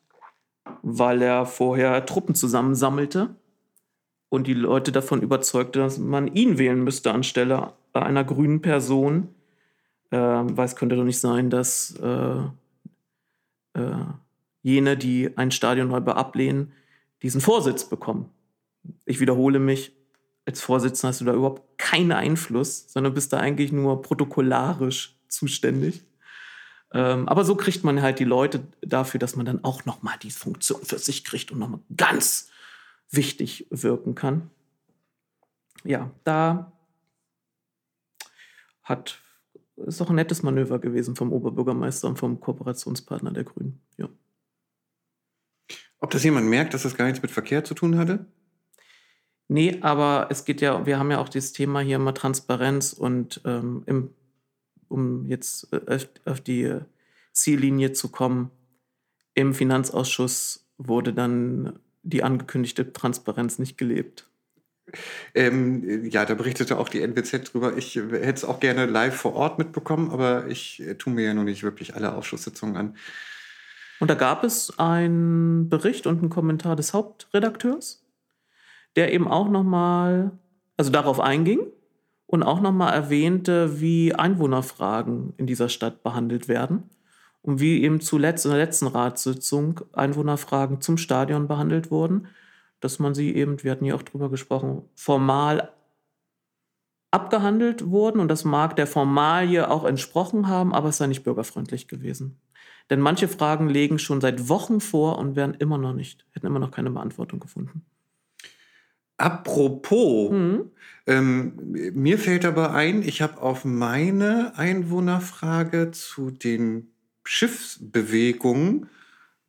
weil 0.81 1.21
er 1.21 1.45
vorher 1.45 2.05
Truppen 2.05 2.35
zusammensammelte 2.35 3.35
und 4.29 4.47
die 4.47 4.53
Leute 4.53 4.91
davon 4.91 5.21
überzeugte, 5.21 5.79
dass 5.79 5.97
man 5.97 6.27
ihn 6.27 6.57
wählen 6.57 6.83
müsste 6.83 7.11
anstelle 7.13 7.73
einer 7.93 8.23
grünen 8.23 8.61
Person. 8.61 9.29
Äh, 10.11 10.17
weil 10.17 10.65
es 10.65 10.75
könnte 10.75 10.95
doch 10.95 11.03
nicht 11.03 11.19
sein, 11.19 11.49
dass 11.49 11.95
äh, 12.01 12.39
äh, 13.73 14.05
jene, 14.61 14.97
die 14.97 15.37
ein 15.37 15.51
Stadionräuber 15.51 16.15
ablehnen, 16.15 16.71
diesen 17.21 17.41
Vorsitz 17.41 17.85
bekommen. 17.85 18.29
Ich 19.05 19.19
wiederhole 19.19 19.59
mich, 19.59 19.91
als 20.45 20.61
Vorsitzender 20.61 21.09
hast 21.09 21.21
du 21.21 21.25
da 21.25 21.33
überhaupt 21.33 21.77
keinen 21.77 22.13
Einfluss, 22.13 22.85
sondern 22.91 23.13
bist 23.13 23.33
da 23.33 23.37
eigentlich 23.37 23.71
nur 23.71 24.01
protokollarisch 24.01 25.17
zuständig. 25.27 26.03
Ähm, 26.93 27.27
aber 27.27 27.43
so 27.43 27.55
kriegt 27.55 27.83
man 27.83 28.01
halt 28.01 28.19
die 28.19 28.23
Leute 28.23 28.65
dafür, 28.81 29.19
dass 29.19 29.35
man 29.35 29.45
dann 29.45 29.63
auch 29.63 29.85
nochmal 29.85 30.15
die 30.21 30.31
Funktion 30.31 30.81
für 30.83 30.99
sich 30.99 31.23
kriegt 31.23 31.51
und 31.51 31.59
nochmal 31.59 31.81
ganz 31.95 32.49
wichtig 33.09 33.67
wirken 33.69 34.15
kann. 34.15 34.49
Ja, 35.83 36.11
da 36.23 36.71
hat 38.83 39.19
ist 39.85 40.01
doch 40.01 40.09
ein 40.09 40.15
nettes 40.15 40.41
Manöver 40.41 40.79
gewesen 40.79 41.15
vom 41.15 41.31
Oberbürgermeister 41.31 42.07
und 42.07 42.17
vom 42.17 42.39
Kooperationspartner 42.39 43.31
der 43.31 43.43
Grünen. 43.43 43.79
Ja. 43.97 44.09
Ob 45.99 46.09
das 46.11 46.23
jemand 46.23 46.47
merkt, 46.47 46.73
dass 46.73 46.83
das 46.83 46.95
gar 46.95 47.05
nichts 47.05 47.21
mit 47.21 47.31
Verkehr 47.31 47.63
zu 47.63 47.73
tun 47.73 47.97
hatte? 47.97 48.25
Nee, 49.47 49.79
aber 49.81 50.27
es 50.29 50.45
geht 50.45 50.61
ja, 50.61 50.85
wir 50.85 50.99
haben 50.99 51.11
ja 51.11 51.19
auch 51.19 51.29
dieses 51.29 51.53
Thema 51.53 51.79
hier 51.79 51.95
immer 51.97 52.13
Transparenz 52.13 52.93
und 52.93 53.41
ähm, 53.45 53.83
im, 53.85 54.13
um 54.89 55.25
jetzt 55.25 55.71
äh, 55.73 55.99
auf 56.25 56.41
die 56.41 56.79
Ziellinie 57.33 57.93
zu 57.93 58.09
kommen, 58.09 58.51
im 59.33 59.53
Finanzausschuss 59.53 60.67
wurde 60.77 61.13
dann 61.13 61.79
die 62.03 62.23
angekündigte 62.23 62.93
Transparenz 62.93 63.59
nicht 63.59 63.77
gelebt. 63.77 64.27
Ähm, 65.35 66.05
ja, 66.09 66.25
da 66.25 66.33
berichtete 66.33 66.77
auch 66.77 66.89
die 66.89 67.01
NWZ 67.01 67.53
drüber. 67.53 67.75
Ich 67.77 67.95
hätte 67.95 68.33
es 68.33 68.45
auch 68.45 68.59
gerne 68.59 68.85
live 68.85 69.15
vor 69.15 69.33
Ort 69.33 69.59
mitbekommen, 69.59 70.11
aber 70.11 70.47
ich 70.47 70.81
äh, 70.81 70.95
tue 70.95 71.13
mir 71.13 71.25
ja 71.25 71.33
noch 71.33 71.43
nicht 71.43 71.63
wirklich 71.63 71.95
alle 71.95 72.13
Ausschusssitzungen 72.13 72.77
an. 72.77 72.97
Und 73.99 74.09
da 74.09 74.15
gab 74.15 74.43
es 74.43 74.77
einen 74.79 75.69
Bericht 75.69 76.07
und 76.07 76.19
einen 76.19 76.29
Kommentar 76.29 76.75
des 76.75 76.93
Hauptredakteurs, 76.93 78.05
der 78.95 79.13
eben 79.13 79.27
auch 79.27 79.49
nochmal, 79.49 80.31
also 80.77 80.91
darauf 80.91 81.19
einging 81.19 81.59
und 82.27 82.43
auch 82.43 82.61
nochmal 82.61 82.93
erwähnte, 82.93 83.81
wie 83.81 84.13
Einwohnerfragen 84.13 85.33
in 85.37 85.47
dieser 85.47 85.69
Stadt 85.69 86.03
behandelt 86.03 86.47
werden 86.47 86.83
und 87.41 87.59
wie 87.59 87.83
eben 87.83 87.99
zuletzt 87.99 88.45
in 88.45 88.51
der 88.51 88.59
letzten 88.59 88.87
Ratssitzung 88.87 89.81
Einwohnerfragen 89.93 90.81
zum 90.81 90.97
Stadion 90.97 91.47
behandelt 91.47 91.89
wurden 91.89 92.27
dass 92.79 92.99
man 92.99 93.15
sie 93.15 93.35
eben, 93.35 93.63
wir 93.63 93.71
hatten 93.71 93.85
ja 93.85 93.95
auch 93.95 94.03
drüber 94.03 94.29
gesprochen, 94.29 94.83
formal 94.95 95.71
abgehandelt 97.11 97.89
wurden 97.89 98.19
und 98.19 98.27
das 98.27 98.43
mag 98.43 98.75
der 98.75 98.87
Formalie 98.87 99.69
auch 99.69 99.85
entsprochen 99.85 100.47
haben, 100.47 100.73
aber 100.73 100.89
es 100.89 100.97
sei 100.97 101.07
nicht 101.07 101.23
bürgerfreundlich 101.23 101.87
gewesen. 101.87 102.39
Denn 102.89 102.99
manche 102.99 103.27
Fragen 103.27 103.69
legen 103.69 103.99
schon 103.99 104.21
seit 104.21 104.49
Wochen 104.49 104.79
vor 104.79 105.17
und 105.17 105.35
werden 105.35 105.55
immer 105.55 105.77
noch 105.77 105.93
nicht, 105.93 106.25
hätten 106.31 106.45
immer 106.45 106.59
noch 106.59 106.71
keine 106.71 106.91
Beantwortung 106.91 107.39
gefunden. 107.39 107.85
Apropos, 109.17 110.31
mhm. 110.31 110.71
Ähm, 111.07 111.53
mir 111.93 112.19
fällt 112.19 112.45
aber 112.45 112.73
ein, 112.73 113.01
ich 113.01 113.21
habe 113.21 113.41
auf 113.41 113.65
meine 113.65 114.53
Einwohnerfrage 114.57 115.91
zu 115.91 116.31
den 116.31 116.91
Schiffsbewegungen 117.23 118.89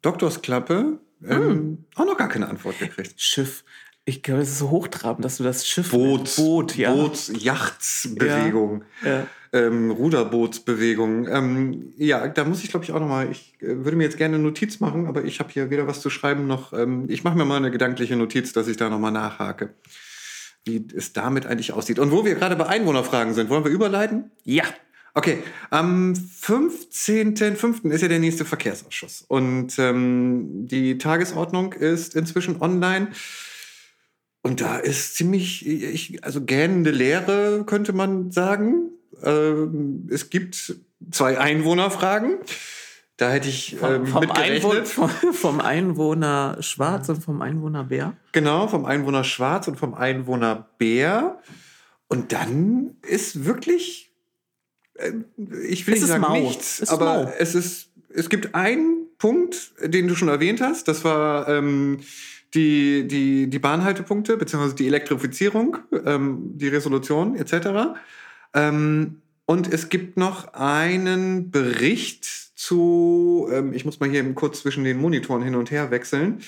Doktorsklappe 0.03 1.01
ähm, 1.27 1.41
hm. 1.41 1.85
auch 1.97 2.07
noch 2.07 2.17
gar 2.17 2.29
keine 2.29 2.49
Antwort 2.49 2.79
gekriegt. 2.79 3.21
Schiff. 3.21 3.65
Ich 4.05 4.23
glaube, 4.23 4.41
es 4.41 4.49
ist 4.51 4.59
so 4.59 4.71
hochtrabend, 4.71 5.25
dass 5.25 5.37
du 5.37 5.45
das 5.45 5.67
Schiff. 5.67 5.91
Boot. 5.91 6.37
Boot, 6.37 6.77
ja. 6.77 6.95
Boot, 6.95 7.29
Yachtsbewegung. 7.29 8.85
Ja. 9.05 9.11
ja. 9.11 9.27
Ähm, 9.53 9.91
Ruderbootsbewegung. 9.91 11.27
Ähm, 11.29 11.93
ja, 11.97 12.29
da 12.29 12.45
muss 12.45 12.63
ich, 12.63 12.71
glaube 12.71 12.85
ich, 12.85 12.93
auch 12.93 13.01
noch 13.01 13.09
mal. 13.09 13.31
Ich 13.31 13.57
äh, 13.61 13.85
würde 13.85 13.97
mir 13.97 14.05
jetzt 14.05 14.17
gerne 14.17 14.37
eine 14.37 14.45
Notiz 14.45 14.81
machen, 14.81 15.07
aber 15.07 15.25
ich 15.25 15.41
habe 15.41 15.51
hier 15.51 15.71
weder 15.71 15.87
was 15.87 16.01
zu 16.01 16.11
schreiben 16.11 16.47
noch. 16.47 16.73
Ähm, 16.73 17.07
ich 17.09 17.25
mache 17.25 17.37
mir 17.37 17.45
mal 17.45 17.57
eine 17.57 17.71
gedankliche 17.71 18.17
Notiz, 18.17 18.53
dass 18.53 18.69
ich 18.69 18.77
da 18.77 18.89
noch 18.89 18.99
mal 18.99 19.11
nachhake, 19.11 19.75
wie 20.65 20.87
es 20.95 21.13
damit 21.13 21.47
eigentlich 21.47 21.73
aussieht. 21.73 21.99
Und 21.99 22.11
wo 22.11 22.25
wir 22.25 22.35
gerade 22.35 22.57
bei 22.57 22.67
Einwohnerfragen 22.67 23.35
sind, 23.35 23.51
wollen 23.51 23.65
wir 23.65 23.71
überleiten? 23.71 24.31
Ja. 24.45 24.65
Okay, 25.15 25.43
am 25.71 26.13
15.05. 26.13 27.91
ist 27.91 28.03
ja 28.03 28.09
der 28.09 28.21
nächste 28.21 28.45
Verkehrsausschuss. 28.45 29.25
Und 29.27 29.79
ähm, 29.79 30.69
die 30.69 30.99
Tagesordnung 30.99 31.73
ist 31.73 32.15
inzwischen 32.15 32.61
online. 32.61 33.09
Und 34.43 34.61
da 34.61 34.77
ist 34.79 35.17
ziemlich, 35.17 35.67
ich, 35.67 36.25
also 36.25 36.45
gähnende 36.45 36.91
Leere, 36.91 37.65
könnte 37.67 37.93
man 37.93 38.31
sagen. 38.31 38.91
Ähm, 39.23 40.09
es 40.11 40.31
gibt 40.31 40.77
zwei 41.11 41.39
Einwohnerfragen. 41.39 42.39
Da 43.19 43.31
hätte 43.31 43.49
ich 43.49 43.77
ähm, 43.83 44.07
vom, 44.07 44.23
vom, 44.23 44.31
Einwohner, 44.31 44.85
vom, 44.87 45.11
vom, 45.11 45.61
Einwohner 45.61 46.57
Schwarz 46.61 47.09
und 47.09 47.23
vom 47.23 47.43
Einwohner 47.43 47.85
Bär. 47.85 48.14
Genau, 48.33 48.69
vom 48.69 48.85
Einwohner 48.85 49.25
Schwarz 49.25 49.66
und 49.66 49.77
vom 49.77 49.93
Einwohner 49.93 50.69
Bär. 50.79 51.41
Und 52.07 52.33
dann 52.33 52.97
ist 53.03 53.45
wirklich 53.45 54.09
äh, 54.95 55.12
ich 55.69 55.87
will 55.87 55.95
es 55.95 56.01
nicht 56.01 56.09
sagen 56.09 56.23
mau. 56.23 56.35
nichts, 56.35 56.81
es 56.81 56.91
aber 56.91 57.25
mau. 57.25 57.33
es 57.39 57.57
ist, 57.57 57.91
es 58.09 58.29
gibt 58.29 58.55
einen 58.55 59.07
Punkt, 59.19 59.73
den 59.83 60.07
du 60.07 60.14
schon 60.14 60.29
erwähnt 60.29 60.61
hast. 60.61 60.87
Das 60.87 61.03
war 61.03 61.49
ähm, 61.49 61.99
die, 62.55 63.07
die, 63.09 63.51
die 63.51 63.59
Bahnhaltepunkte, 63.59 64.37
beziehungsweise 64.37 64.77
die 64.77 64.87
Elektrifizierung, 64.87 65.79
ähm, 66.05 66.53
die 66.55 66.69
Resolution 66.69 67.35
etc. 67.35 67.99
Ähm, 68.55 69.23
und 69.45 69.73
es 69.73 69.89
gibt 69.89 70.16
noch 70.16 70.55
einen 70.55 71.51
Bericht 71.51 72.48
zu, 72.59 73.49
ähm, 73.53 73.73
ich 73.73 73.85
muss 73.85 74.01
mal 74.01 74.11
hier 74.11 74.35
kurz 74.35 74.63
zwischen 74.63 74.83
den 74.83 74.99
Monitoren 74.99 75.43
hin 75.43 75.55
und 75.55 75.71
her 75.71 75.93
wechseln, 75.93 76.43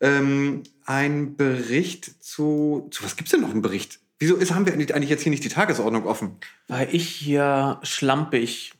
ähm, 0.00 0.62
ein 0.84 1.36
Bericht 1.36 2.22
zu, 2.22 2.86
zu 2.92 3.02
was 3.02 3.16
gibt 3.16 3.26
es 3.26 3.32
denn 3.32 3.40
noch 3.40 3.50
einen 3.50 3.60
Bericht? 3.60 3.98
Wieso 4.20 4.36
ist, 4.36 4.54
haben 4.54 4.66
wir 4.66 4.72
eigentlich 4.72 5.10
jetzt 5.10 5.22
hier 5.22 5.30
nicht 5.30 5.42
die 5.42 5.48
Tagesordnung 5.48 6.06
offen? 6.06 6.36
Weil 6.68 6.88
ich 6.92 7.08
hier 7.08 7.80
schlampig 7.82 8.72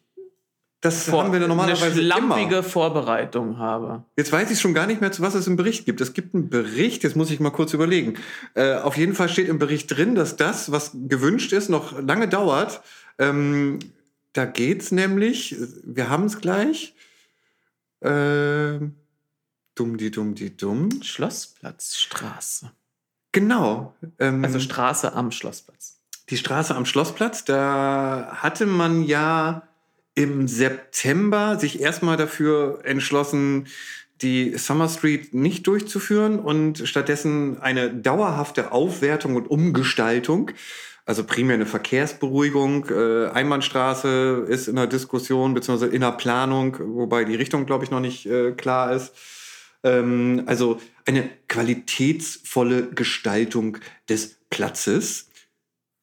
das 0.80 1.08
vor, 1.08 1.24
haben 1.24 1.32
wir 1.32 1.40
normalerweise 1.40 1.98
eine 1.98 2.02
schlampige 2.02 2.54
immer. 2.54 2.62
Vorbereitung 2.62 3.58
habe. 3.58 4.04
Jetzt 4.16 4.30
weiß 4.30 4.48
ich 4.52 4.60
schon 4.60 4.74
gar 4.74 4.86
nicht 4.86 5.00
mehr, 5.00 5.10
zu 5.10 5.20
was 5.20 5.34
es 5.34 5.48
im 5.48 5.56
Bericht 5.56 5.84
gibt. 5.84 6.00
Es 6.00 6.12
gibt 6.12 6.32
einen 6.32 6.48
Bericht, 6.48 7.02
jetzt 7.02 7.16
muss 7.16 7.32
ich 7.32 7.40
mal 7.40 7.50
kurz 7.50 7.74
überlegen. 7.74 8.14
Äh, 8.54 8.74
auf 8.76 8.96
jeden 8.96 9.14
Fall 9.14 9.28
steht 9.28 9.48
im 9.48 9.58
Bericht 9.58 9.96
drin, 9.96 10.14
dass 10.14 10.36
das, 10.36 10.70
was 10.70 10.92
gewünscht 11.08 11.52
ist, 11.52 11.68
noch 11.68 12.00
lange 12.00 12.28
dauert. 12.28 12.82
Ähm, 13.18 13.80
da 14.38 14.44
geht's 14.44 14.92
nämlich, 14.92 15.56
wir 15.82 16.08
haben 16.08 16.26
es 16.26 16.40
gleich. 16.40 16.94
Äh, 17.98 18.78
dumm, 19.74 19.96
die 19.96 20.12
dumm, 20.12 20.36
die 20.36 20.56
dumm. 20.56 21.02
Schlossplatzstraße. 21.02 22.70
Genau. 23.32 23.96
Ähm, 24.20 24.44
also 24.44 24.60
Straße 24.60 25.12
am 25.12 25.32
Schlossplatz. 25.32 25.98
Die 26.28 26.36
Straße 26.36 26.72
am 26.76 26.86
Schlossplatz, 26.86 27.44
da 27.46 28.28
hatte 28.32 28.66
man 28.66 29.02
ja 29.02 29.66
im 30.14 30.46
September 30.46 31.58
sich 31.58 31.80
erstmal 31.80 32.16
dafür 32.16 32.82
entschlossen, 32.84 33.66
die 34.22 34.56
Summer 34.56 34.88
Street 34.88 35.34
nicht 35.34 35.66
durchzuführen 35.66 36.38
und 36.38 36.86
stattdessen 36.86 37.60
eine 37.60 37.92
dauerhafte 37.92 38.70
Aufwertung 38.70 39.34
und 39.34 39.50
Umgestaltung, 39.50 40.52
also 41.08 41.24
primär 41.24 41.54
eine 41.54 41.64
Verkehrsberuhigung. 41.64 42.90
Äh, 42.90 43.28
Einbahnstraße 43.30 44.44
ist 44.46 44.68
in 44.68 44.76
der 44.76 44.86
Diskussion 44.86 45.54
beziehungsweise 45.54 45.90
in 45.90 46.02
der 46.02 46.12
Planung, 46.12 46.76
wobei 46.78 47.24
die 47.24 47.34
Richtung, 47.34 47.64
glaube 47.64 47.84
ich, 47.84 47.90
noch 47.90 48.00
nicht 48.00 48.26
äh, 48.26 48.52
klar 48.52 48.92
ist. 48.92 49.14
Ähm, 49.82 50.42
also 50.44 50.78
eine 51.06 51.30
qualitätsvolle 51.48 52.90
Gestaltung 52.90 53.78
des 54.10 54.36
Platzes. 54.50 55.30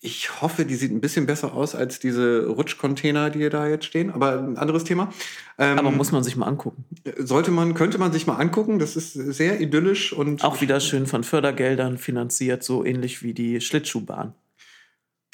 Ich 0.02 0.42
hoffe, 0.42 0.66
die 0.66 0.74
sieht 0.74 0.92
ein 0.92 1.02
bisschen 1.02 1.28
besser 1.28 1.54
aus 1.54 1.76
als 1.76 2.00
diese 2.00 2.48
Rutschcontainer, 2.48 3.30
die 3.30 3.40
hier 3.40 3.52
da 3.52 3.68
jetzt 3.68 3.86
stehen. 3.86 4.10
Aber 4.10 4.40
ein 4.40 4.58
anderes 4.58 4.86
Thema. 4.86 5.14
Ähm, 5.60 5.78
Aber 5.78 5.92
muss 5.92 6.14
man 6.14 6.24
sich 6.24 6.36
mal 6.36 6.48
angucken. 6.48 6.84
sollte 7.20 7.52
man, 7.52 7.76
könnte 7.76 8.00
man 8.00 8.12
sich 8.12 8.26
mal 8.26 8.38
angucken. 8.38 8.80
Das 8.80 8.96
ist 8.96 9.14
sehr 9.14 9.62
idyllisch 9.62 10.14
und 10.14 10.44
Auch 10.44 10.62
wieder 10.62 10.80
schön 10.80 11.06
von 11.06 11.24
Fördergeldern 11.24 12.00
finanziert, 12.00 12.64
so 12.64 12.84
ähnlich 12.84 13.22
wie 13.22 13.36
die 13.36 13.62
Schlittschuhbahn. 13.62 14.34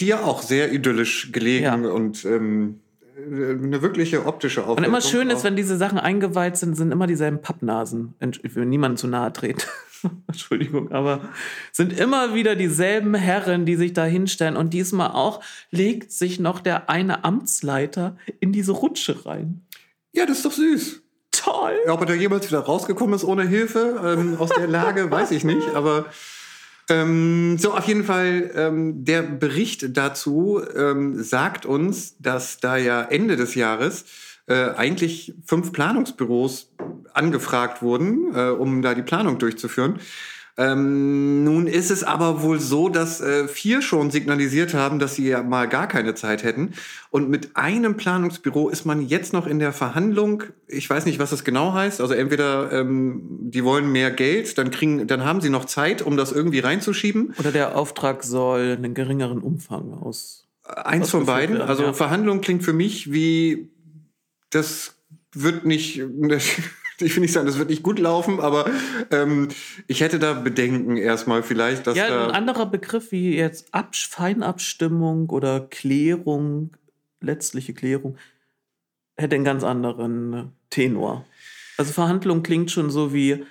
Ja 0.08 0.22
auch 0.24 0.42
sehr 0.42 0.72
idyllisch 0.74 1.32
gelegen 1.32 1.64
Ja. 1.66 1.76
und 1.76 2.26
ähm, 2.26 2.80
eine 3.18 3.82
wirkliche 3.82 4.26
optische 4.26 4.62
Aufwertung. 4.62 4.78
Und 4.78 4.84
immer 4.86 5.02
schön 5.02 5.30
ist, 5.30 5.44
wenn 5.44 5.56
diese 5.56 5.78
Sachen 5.78 6.00
eingeweiht 6.00 6.58
sind, 6.58 6.76
sind 6.76 6.92
immer 6.92 7.06
dieselben 7.08 7.42
Pappnasen. 7.42 8.16
Ich 8.42 8.56
will 8.56 8.66
niemandem 8.66 8.98
zu 8.98 9.08
nahe 9.08 9.32
treten. 9.32 9.62
Entschuldigung, 10.28 10.92
aber 10.92 11.30
sind 11.72 11.98
immer 12.00 12.34
wieder 12.34 12.56
dieselben 12.56 13.14
Herren, 13.14 13.66
die 13.68 13.76
sich 13.76 13.94
da 13.94 14.06
hinstellen. 14.06 14.58
Und 14.58 14.74
diesmal 14.74 15.12
auch 15.12 15.42
legt 15.70 16.12
sich 16.12 16.40
noch 16.40 16.60
der 16.62 16.90
eine 16.90 17.24
Amtsleiter 17.24 18.18
in 18.40 18.52
diese 18.52 18.72
Rutsche 18.72 19.26
rein. 19.26 19.62
Ja, 20.14 20.26
das 20.26 20.38
ist 20.38 20.46
doch 20.46 20.52
süß. 20.54 21.02
Toll! 21.32 21.74
Ja, 21.86 21.94
Ob 21.94 22.00
er 22.02 22.08
da 22.08 22.14
jemals 22.14 22.48
wieder 22.48 22.60
rausgekommen 22.60 23.14
ist 23.16 23.24
ohne 23.24 23.48
Hilfe 23.48 24.02
ähm, 24.18 24.38
aus 24.40 24.50
der 24.50 24.68
Lage, 24.68 25.12
weiß 25.12 25.30
ich 25.32 25.44
nicht. 25.44 25.76
Aber 25.76 26.06
ähm, 26.92 27.58
so, 27.58 27.74
auf 27.74 27.88
jeden 27.88 28.04
Fall, 28.04 28.52
ähm, 28.56 29.06
der 29.06 29.22
Bericht 29.22 29.98
dazu 29.98 30.62
ähm, 30.76 31.24
sagt 31.24 31.66
uns, 31.66 32.18
dass 32.20 32.60
da 32.60 32.76
ja 32.76 33.02
Ende 33.02 33.38
des 33.38 33.56
Jahres 33.56 34.06
äh, 34.48 34.72
eigentlich 34.76 35.34
fünf 35.46 35.72
Planungsbüros 35.72 36.74
angefragt 37.14 37.82
wurden, 37.82 38.36
äh, 38.36 38.50
um 38.50 38.82
da 38.82 38.94
die 38.94 39.04
Planung 39.04 39.38
durchzuführen. 39.38 40.00
Ähm, 40.58 41.44
nun 41.44 41.68
ist 41.68 41.92
es 41.92 42.04
aber 42.04 42.42
wohl 42.42 42.60
so, 42.60 42.90
dass 42.90 43.22
äh, 43.22 43.48
vier 43.48 43.82
schon 43.82 44.12
signalisiert 44.12 44.74
haben, 44.74 45.00
dass 45.00 45.16
sie 45.16 45.28
ja 45.28 45.44
mal 45.44 45.68
gar 45.68 45.88
keine 45.88 46.14
Zeit 46.14 46.44
hätten. 46.44 46.74
Und 47.10 47.30
mit 47.30 47.56
einem 47.56 47.98
Planungsbüro 47.98 48.70
ist 48.70 48.86
man 48.86 49.02
jetzt 49.02 49.34
noch 49.34 49.48
in 49.48 49.60
der 49.60 49.74
Verhandlung. 49.74 50.44
Ich 50.68 50.90
weiß 50.90 51.06
nicht, 51.06 51.20
was 51.20 51.30
das 51.30 51.44
genau 51.44 51.74
heißt. 51.74 52.02
Also 52.02 52.14
entweder 52.14 52.72
ähm, 52.72 53.22
die 53.42 53.64
wollen 53.64 53.92
mehr 53.92 54.12
Geld, 54.12 54.58
dann 54.58 54.72
kriegen, 54.72 55.08
dann 55.08 55.24
haben 55.24 55.42
sie 55.42 55.50
noch 55.50 55.66
Zeit, 55.66 56.02
um 56.02 56.18
das 56.18 56.32
irgendwie 56.32 56.60
reinzuschieben. 56.60 57.34
Oder 57.40 57.52
der 57.52 57.78
Auftrag 57.78 58.24
soll 58.24 58.78
einen 58.78 58.94
geringeren 58.94 59.40
Umfang 59.40 59.94
aus. 59.94 60.48
Eins 60.64 61.10
von 61.10 61.26
beiden. 61.26 61.58
werden, 61.58 61.70
Also 61.70 61.84
ja. 61.84 61.94
Verhandlung 61.94 62.42
klingt 62.42 62.64
für 62.64 62.74
mich 62.74 63.12
wie 63.12 63.70
das 64.52 64.96
wird 65.34 65.66
nicht. 65.66 66.02
Ich 67.02 67.16
will 67.16 67.22
nicht 67.22 67.34
sagen, 67.34 67.48
das 67.48 67.58
wird 67.58 67.70
nicht 67.70 67.84
gut 67.84 68.00
laufen, 68.00 68.40
aber 68.40 68.70
ähm, 69.12 69.50
ich 69.88 70.02
hätte 70.02 70.20
da 70.20 70.34
Bedenken 70.34 70.98
erstmal 70.98 71.44
vielleicht, 71.44 71.88
dass 71.88 71.98
Ja, 71.98 72.10
da 72.10 72.28
ein 72.28 72.32
anderer 72.32 72.66
Begriff 72.66 73.12
wie 73.12 73.36
jetzt 73.36 73.74
Absch 73.74 74.10
Feinabstimmung 74.10 75.30
oder 75.30 75.62
Klärung, 75.62 76.72
letztliche 77.20 77.74
Klärung, 77.74 78.18
hätte 79.18 79.36
einen 79.36 79.46
ganz 79.46 79.64
anderen 79.64 80.52
Tenor. 80.70 81.26
Also 81.78 81.94
Verhandlung 81.94 82.44
klingt 82.44 82.72
schon 82.72 82.90
so 82.90 83.14
wie, 83.14 83.44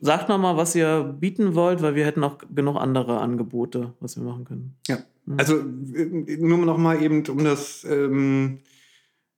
sagt 0.00 0.28
noch 0.28 0.38
mal, 0.38 0.56
was 0.56 0.74
ihr 0.74 1.16
bieten 1.18 1.54
wollt, 1.54 1.82
weil 1.82 1.94
wir 1.94 2.04
hätten 2.04 2.24
auch 2.24 2.38
genug 2.54 2.76
andere 2.76 3.20
Angebote, 3.20 3.94
was 4.00 4.16
wir 4.16 4.24
machen 4.24 4.44
können. 4.44 4.76
Ja, 4.86 4.98
also 5.36 5.58
äh, 5.58 6.36
nur 6.38 6.58
noch 6.58 6.78
mal 6.78 7.02
eben 7.02 7.26
um 7.26 7.44
das. 7.44 7.84
Ähm, 7.84 8.60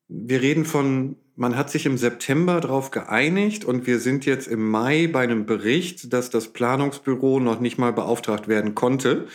wir 0.08 0.40
reden 0.40 0.64
von, 0.64 1.16
man 1.40 1.56
hat 1.56 1.70
sich 1.70 1.86
im 1.86 1.96
September 1.96 2.60
darauf 2.60 2.90
geeinigt 2.90 3.64
und 3.64 3.86
wir 3.86 3.98
sind 3.98 4.26
jetzt 4.26 4.46
im 4.46 4.68
Mai 4.68 5.08
bei 5.10 5.22
einem 5.22 5.46
Bericht, 5.46 6.12
dass 6.12 6.28
das 6.28 6.48
Planungsbüro 6.48 7.40
noch 7.40 7.60
nicht 7.60 7.78
mal 7.78 7.94
beauftragt 7.94 8.46
werden 8.46 8.74
konnte. 8.74 9.26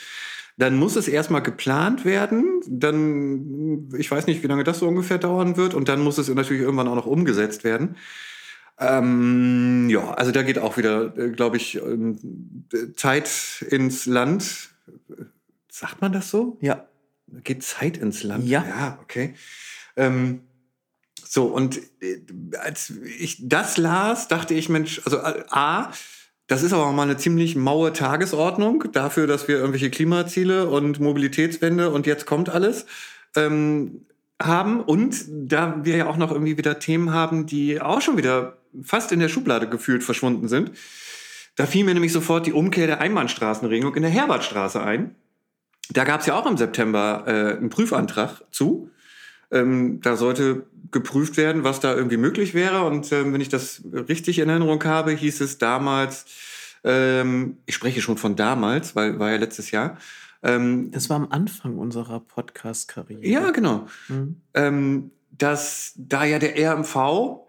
Dann 0.56 0.78
muss 0.78 0.96
es 0.96 1.08
erstmal 1.08 1.42
geplant 1.42 2.06
werden, 2.06 2.62
dann, 2.68 3.90
ich 3.98 4.12
weiß 4.12 4.28
nicht, 4.28 4.44
wie 4.44 4.48
lange 4.48 4.64
das 4.64 4.80
so 4.80 4.88
ungefähr 4.88 5.18
dauern 5.18 5.58
wird, 5.58 5.74
und 5.74 5.90
dann 5.90 6.04
muss 6.04 6.20
es 6.20 6.30
natürlich 6.30 6.62
irgendwann 6.62 6.88
auch 6.88 6.96
noch 6.96 7.08
umgesetzt 7.08 7.64
werden. 7.64 7.98
Ähm, 8.80 9.90
ja, 9.90 10.12
also 10.12 10.32
da 10.32 10.44
geht 10.44 10.60
auch 10.60 10.78
wieder, 10.78 11.10
glaube 11.10 11.58
ich, 11.58 11.82
ähm, 11.82 12.20
Zeit 12.96 13.66
ins 13.68 14.06
Land. 14.06 14.70
Sagt 15.70 16.02
man 16.02 16.14
das 16.14 16.30
so? 16.30 16.58
Ja, 16.62 16.86
Da 17.26 17.40
geht 17.40 17.64
Zeit 17.64 17.98
ins 17.98 18.22
Land. 18.22 18.48
Ja. 18.48 18.64
Ja, 18.64 19.00
okay. 19.02 19.34
Ähm, 19.98 20.42
so, 21.28 21.46
und 21.46 21.80
äh, 22.02 22.22
als 22.64 22.94
ich 23.20 23.48
das 23.48 23.78
las, 23.78 24.28
dachte 24.28 24.54
ich, 24.54 24.70
Mensch, 24.70 25.02
also 25.06 25.18
äh, 25.18 25.44
A, 25.50 25.92
das 26.48 26.62
ist 26.62 26.74
aber 26.74 26.92
mal 26.92 27.04
eine 27.04 27.18
ziemlich 27.18 27.56
maue 27.56 27.92
Tagesordnung 27.92 28.92
dafür, 28.92 29.26
dass 29.26 29.48
wir 29.48 29.56
irgendwelche 29.56 29.90
Klimaziele 29.90 30.70
und 30.70 31.00
Mobilitätswende 31.00 31.90
und 31.90 32.06
jetzt 32.06 32.28
kommt 32.28 32.50
alles 32.50 32.86
ähm, 33.36 34.06
haben. 34.42 34.82
Und 34.82 35.26
da 35.28 35.84
wir 35.84 35.98
ja 35.98 36.08
auch 36.08 36.18
noch 36.18 36.32
irgendwie 36.32 36.58
wieder 36.58 36.78
Themen 36.78 37.12
haben, 37.12 37.48
die 37.48 37.82
auch 37.82 38.02
schon 38.02 38.18
wieder 38.18 38.58
fast 38.84 39.12
in 39.12 39.20
der 39.20 39.30
Schublade 39.30 39.68
gefühlt 39.68 40.04
verschwunden 40.04 40.48
sind, 40.48 40.72
da 41.56 41.66
fiel 41.66 41.86
mir 41.86 41.94
nämlich 41.94 42.14
sofort 42.14 42.46
die 42.46 42.54
Umkehr 42.54 42.86
der 42.86 43.02
Einbahnstraßenregelung 43.02 43.96
in 43.96 44.04
der 44.04 44.12
Herbertstraße 44.12 44.82
ein. 44.82 45.16
Da 45.90 46.04
gab 46.04 46.20
es 46.20 46.28
ja 46.28 46.36
auch 46.36 46.46
im 46.46 46.58
September 46.58 47.24
äh, 47.26 47.58
einen 47.58 47.70
Prüfantrag 47.70 48.42
zu. 48.52 48.92
Ähm, 49.52 50.02
da 50.02 50.16
sollte 50.16 50.66
geprüft 50.92 51.38
werden, 51.38 51.64
was 51.64 51.80
da 51.80 51.96
irgendwie 51.96 52.18
möglich 52.18 52.54
wäre. 52.54 52.84
Und 52.84 53.12
ähm, 53.12 53.34
wenn 53.34 53.42
ich 53.42 53.50
das 53.50 53.84
richtig 53.94 54.40
in 54.40 54.50
Erinnerung 54.50 54.84
habe, 54.84 55.12
hieß 55.12 55.42
es 55.42 55.58
damals, 55.58 56.26
ähm, 56.84 57.58
ich 57.66 57.76
spreche 57.76 58.02
schon 58.02 58.18
von 58.18 58.36
damals, 58.36 58.96
weil 58.96 59.20
war 59.20 59.32
ja 59.32 59.38
letztes 59.38 59.72
Jahr. 59.72 59.98
Ähm, 60.44 60.92
das 60.92 61.10
war 61.10 61.18
am 61.18 61.28
Anfang 61.32 61.78
unserer 61.78 62.20
Podcast-Karriere. 62.20 63.26
ja, 63.26 63.52
genau. 63.52 63.88
Mhm. 64.08 64.42
Ähm, 64.54 65.12
dass 65.32 65.94
da 65.98 66.24
ja 66.24 66.40
der 66.40 66.56
RMV, 66.56 66.96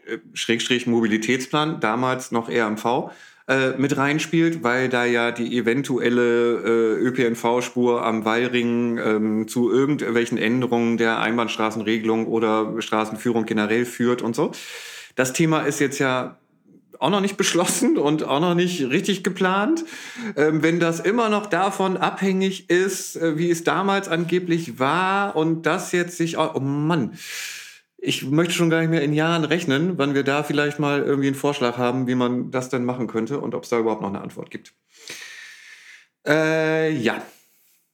äh, 0.07 0.19
Schrägstrich 0.33 0.87
Mobilitätsplan, 0.87 1.81
damals 1.81 2.33
noch 2.33 2.49
RMV, 2.49 3.11
äh, 3.49 3.71
mit 3.79 3.97
reinspielt, 3.97 4.65
weil 4.65 4.89
da 4.89 5.05
ja 5.05 5.31
die 5.31 5.57
eventuelle 5.57 6.99
äh, 6.99 7.01
ÖPNV-Spur 7.01 8.05
am 8.05 8.25
Wallring 8.25 8.99
ähm, 8.99 9.49
zu 9.49 9.71
irgendwelchen 9.71 10.37
Änderungen 10.37 10.97
der 10.97 11.21
Einbahnstraßenregelung 11.21 12.27
oder 12.27 12.81
Straßenführung 12.83 13.47
generell 13.47 13.85
führt 13.85 14.23
und 14.23 14.35
so. 14.35 14.51
Das 15.15 15.33
Thema 15.33 15.61
ist 15.61 15.79
jetzt 15.79 15.99
ja 16.01 16.37
auch 16.99 17.11
noch 17.11 17.21
nicht 17.21 17.37
beschlossen 17.37 17.99
und 17.99 18.25
auch 18.25 18.41
noch 18.41 18.55
nicht 18.55 18.91
richtig 18.91 19.23
geplant. 19.23 19.85
Ähm, 20.37 20.63
wenn 20.63 20.81
das 20.81 21.01
immer 21.01 21.29
noch 21.29 21.47
davon 21.47 21.97
abhängig 21.97 22.69
ist, 22.71 23.17
äh, 23.17 23.39
wie 23.39 23.51
es 23.51 23.65
damals 23.65 24.09
angeblich 24.09 24.79
war 24.79 25.37
und 25.37 25.67
das 25.67 25.93
jetzt 25.93 26.17
sich, 26.17 26.37
auch, 26.37 26.55
oh 26.55 26.61
Mann, 26.61 27.13
ich 28.07 28.25
möchte 28.25 28.55
schon 28.55 28.71
gar 28.71 28.81
nicht 28.81 28.91
mehr 28.91 29.03
in 29.03 29.13
Jahren 29.13 29.45
rechnen, 29.45 29.99
wann 29.99 30.15
wir 30.15 30.23
da 30.23 30.45
vielleicht 30.45 30.79
mal 30.79 31.03
irgendwie 31.03 31.27
einen 31.27 31.37
Vorschlag 31.37 31.77
haben, 31.77 32.07
wie 32.07 32.15
man 32.15 32.53
das 32.53 32.69
denn 32.69 32.85
machen 32.85 33.09
könnte 33.09 33.41
und 33.41 33.55
ob 33.55 33.65
es 33.65 33.69
da 33.69 33.81
überhaupt 33.81 34.01
noch 34.01 34.09
eine 34.09 34.21
Antwort 34.21 34.51
gibt. 34.51 34.73
Äh, 36.27 36.93
ja. 36.93 37.21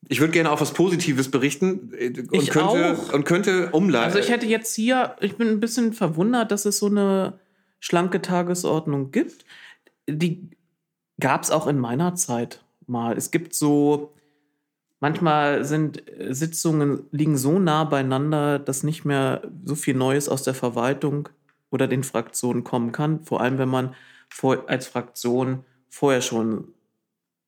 Ich 0.09 0.21
würde 0.21 0.33
gerne 0.33 0.51
auch 0.51 0.61
was 0.61 0.75
Positives 0.75 1.31
berichten 1.31 1.93
äh, 1.97 2.09
und 2.09 2.35
Ich 2.35 2.51
könnte, 2.51 2.99
auch. 2.99 3.13
und 3.15 3.25
könnte 3.25 3.71
umleiten. 3.71 4.05
Also 4.05 4.19
ich 4.19 4.29
hätte 4.29 4.47
jetzt 4.47 4.75
hier, 4.75 5.17
ich 5.21 5.37
bin 5.37 5.49
ein 5.49 5.61
bisschen 5.61 5.95
verwundert, 5.95 6.51
dass 6.51 6.67
es 6.67 6.79
so 6.79 6.87
eine 6.87 7.39
schlanke 7.81 8.21
Tagesordnung 8.21 9.13
gibt. 9.13 9.47
Die 10.09 10.51
gab 11.21 11.43
es 11.43 11.51
auch 11.51 11.67
in 11.67 11.79
meiner 11.79 12.17
Zeit 12.17 12.63
mal. 12.87 13.17
Es 13.17 13.31
gibt 13.31 13.55
so, 13.55 14.13
manchmal 15.03 15.65
sind 15.65 16.09
äh, 16.09 16.33
Sitzungen 16.33 17.05
liegen 17.11 17.37
so 17.37 17.59
nah 17.59 17.85
beieinander, 17.85 18.59
dass 18.59 18.85
nicht 18.85 19.05
mehr 19.05 19.43
so 19.65 19.75
viel 19.75 19.95
Neues 19.95 20.31
aus 20.31 20.45
der 20.45 20.55
Verwaltung 20.55 21.29
oder 21.71 21.89
den 21.89 22.05
Fraktionen 22.05 22.65
kommen 22.65 22.93
kann. 22.93 23.23
Vor 23.25 23.43
allem, 23.43 23.59
wenn 23.59 23.69
man 23.69 23.95
vor, 24.31 24.65
als 24.69 24.87
Fraktion 24.87 25.65
vorher 25.91 26.23
schon 26.23 26.69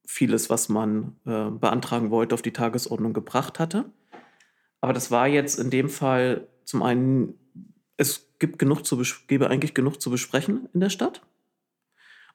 vieles, 0.04 0.50
was 0.50 0.68
man 0.68 1.16
äh, 1.24 1.50
beantragen 1.50 2.10
wollte, 2.10 2.34
auf 2.34 2.42
die 2.42 2.52
Tagesordnung 2.52 3.14
gebracht 3.14 3.58
hatte. 3.58 3.86
Aber 4.80 4.92
das 4.92 5.10
war 5.10 5.28
jetzt 5.28 5.58
in 5.58 5.70
dem 5.70 5.88
Fall 5.88 6.46
zum 6.64 6.82
einen, 6.82 7.38
es 7.96 8.28
gibt 8.38 8.58
genug 8.58 8.84
zu 8.84 9.00
gäbe 9.28 9.48
eigentlich 9.48 9.74
genug 9.74 10.00
zu 10.00 10.10
besprechen 10.10 10.68
in 10.74 10.80
der 10.80 10.90
Stadt. 10.90 11.22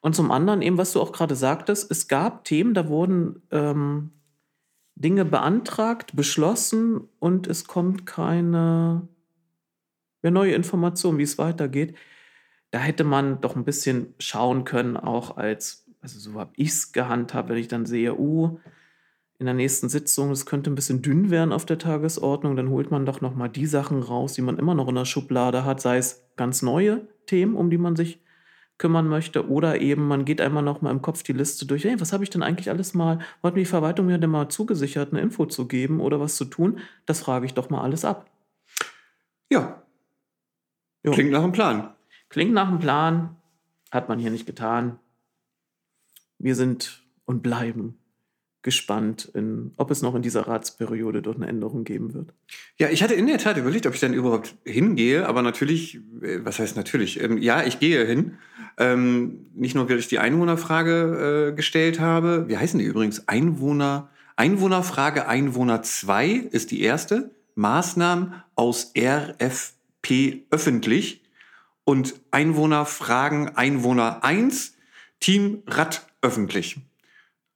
Und 0.00 0.16
zum 0.16 0.30
anderen 0.30 0.62
eben, 0.62 0.78
was 0.78 0.92
du 0.92 1.00
auch 1.00 1.12
gerade 1.12 1.36
sagtest, 1.36 1.90
es 1.90 2.08
gab 2.08 2.44
Themen, 2.44 2.72
da 2.72 2.88
wurden 2.88 3.42
ähm, 3.50 4.12
Dinge 5.00 5.24
beantragt, 5.24 6.14
beschlossen 6.14 7.08
und 7.18 7.46
es 7.46 7.64
kommt 7.64 8.04
keine 8.04 9.08
ja, 10.22 10.30
neue 10.30 10.52
Information, 10.52 11.16
wie 11.16 11.22
es 11.22 11.38
weitergeht. 11.38 11.96
Da 12.70 12.78
hätte 12.78 13.02
man 13.04 13.40
doch 13.40 13.56
ein 13.56 13.64
bisschen 13.64 14.14
schauen 14.18 14.64
können, 14.64 14.98
auch 14.98 15.38
als, 15.38 15.86
also 16.02 16.18
so 16.18 16.38
habe 16.38 16.52
ich 16.56 16.68
es 16.68 16.92
gehandhabt, 16.92 17.48
wenn 17.48 17.56
ich 17.56 17.68
dann 17.68 17.86
sehe, 17.86 18.14
uh, 18.18 18.58
in 19.38 19.46
der 19.46 19.54
nächsten 19.54 19.88
Sitzung, 19.88 20.30
es 20.32 20.44
könnte 20.44 20.70
ein 20.70 20.74
bisschen 20.74 21.00
dünn 21.00 21.30
werden 21.30 21.52
auf 21.52 21.64
der 21.64 21.78
Tagesordnung, 21.78 22.56
dann 22.56 22.68
holt 22.68 22.90
man 22.90 23.06
doch 23.06 23.22
nochmal 23.22 23.48
die 23.48 23.64
Sachen 23.64 24.02
raus, 24.02 24.34
die 24.34 24.42
man 24.42 24.58
immer 24.58 24.74
noch 24.74 24.88
in 24.88 24.96
der 24.96 25.06
Schublade 25.06 25.64
hat, 25.64 25.80
sei 25.80 25.96
es 25.96 26.26
ganz 26.36 26.60
neue 26.60 27.08
Themen, 27.24 27.56
um 27.56 27.70
die 27.70 27.78
man 27.78 27.96
sich 27.96 28.20
kümmern 28.80 29.08
möchte. 29.08 29.48
Oder 29.48 29.80
eben, 29.80 30.08
man 30.08 30.24
geht 30.24 30.40
einmal 30.40 30.62
noch 30.62 30.80
mal 30.80 30.90
im 30.90 31.02
Kopf 31.02 31.22
die 31.22 31.34
Liste 31.34 31.66
durch. 31.66 31.84
Hey, 31.84 32.00
was 32.00 32.12
habe 32.14 32.24
ich 32.24 32.30
denn 32.30 32.42
eigentlich 32.42 32.70
alles 32.70 32.94
mal, 32.94 33.18
wollte 33.42 33.56
mir 33.56 33.62
die 33.62 33.70
Verwaltung 33.70 34.06
mir 34.06 34.18
denn 34.18 34.30
mal 34.30 34.48
zugesichert, 34.48 35.12
eine 35.12 35.20
Info 35.20 35.44
zu 35.46 35.68
geben 35.68 36.00
oder 36.00 36.18
was 36.18 36.36
zu 36.36 36.46
tun? 36.46 36.80
Das 37.04 37.20
frage 37.20 37.44
ich 37.44 37.54
doch 37.54 37.68
mal 37.68 37.82
alles 37.82 38.06
ab. 38.06 38.28
Ja. 39.50 39.82
Jo. 41.04 41.12
Klingt 41.12 41.30
nach 41.30 41.42
einem 41.42 41.52
Plan. 41.52 41.94
Klingt 42.30 42.52
nach 42.52 42.68
einem 42.68 42.78
Plan, 42.78 43.36
hat 43.90 44.08
man 44.08 44.18
hier 44.18 44.30
nicht 44.30 44.46
getan. 44.46 44.98
Wir 46.38 46.54
sind 46.54 47.02
und 47.26 47.42
bleiben 47.42 47.99
gespannt, 48.62 49.30
in, 49.34 49.72
ob 49.76 49.90
es 49.90 50.02
noch 50.02 50.14
in 50.14 50.22
dieser 50.22 50.46
Ratsperiode 50.46 51.22
dort 51.22 51.36
eine 51.36 51.48
Änderung 51.48 51.84
geben 51.84 52.12
wird. 52.12 52.34
Ja, 52.78 52.90
ich 52.90 53.02
hatte 53.02 53.14
in 53.14 53.26
der 53.26 53.38
Tat 53.38 53.56
überlegt, 53.56 53.86
ob 53.86 53.94
ich 53.94 54.00
dann 54.00 54.12
überhaupt 54.12 54.54
hingehe, 54.64 55.26
aber 55.26 55.42
natürlich, 55.42 55.96
äh, 56.20 56.40
was 56.44 56.58
heißt 56.58 56.76
natürlich? 56.76 57.20
Ähm, 57.22 57.38
ja, 57.38 57.64
ich 57.64 57.78
gehe 57.80 58.04
hin. 58.04 58.38
Ähm, 58.76 59.46
nicht 59.54 59.74
nur, 59.74 59.88
weil 59.88 59.98
ich 59.98 60.08
die 60.08 60.18
Einwohnerfrage 60.18 61.50
äh, 61.50 61.56
gestellt 61.56 62.00
habe. 62.00 62.48
Wie 62.48 62.56
heißen 62.56 62.78
die 62.78 62.84
übrigens? 62.84 63.28
Einwohner, 63.28 64.10
Einwohnerfrage 64.36 65.26
Einwohner 65.26 65.82
2 65.82 66.28
ist 66.28 66.70
die 66.70 66.82
erste. 66.82 67.30
Maßnahmen 67.54 68.34
aus 68.56 68.92
RFP 68.96 70.44
öffentlich. 70.50 71.22
Und 71.84 72.20
Einwohnerfragen 72.30 73.56
Einwohner 73.56 74.22
1, 74.22 74.74
Team 75.18 75.62
Rad 75.66 76.06
öffentlich. 76.22 76.78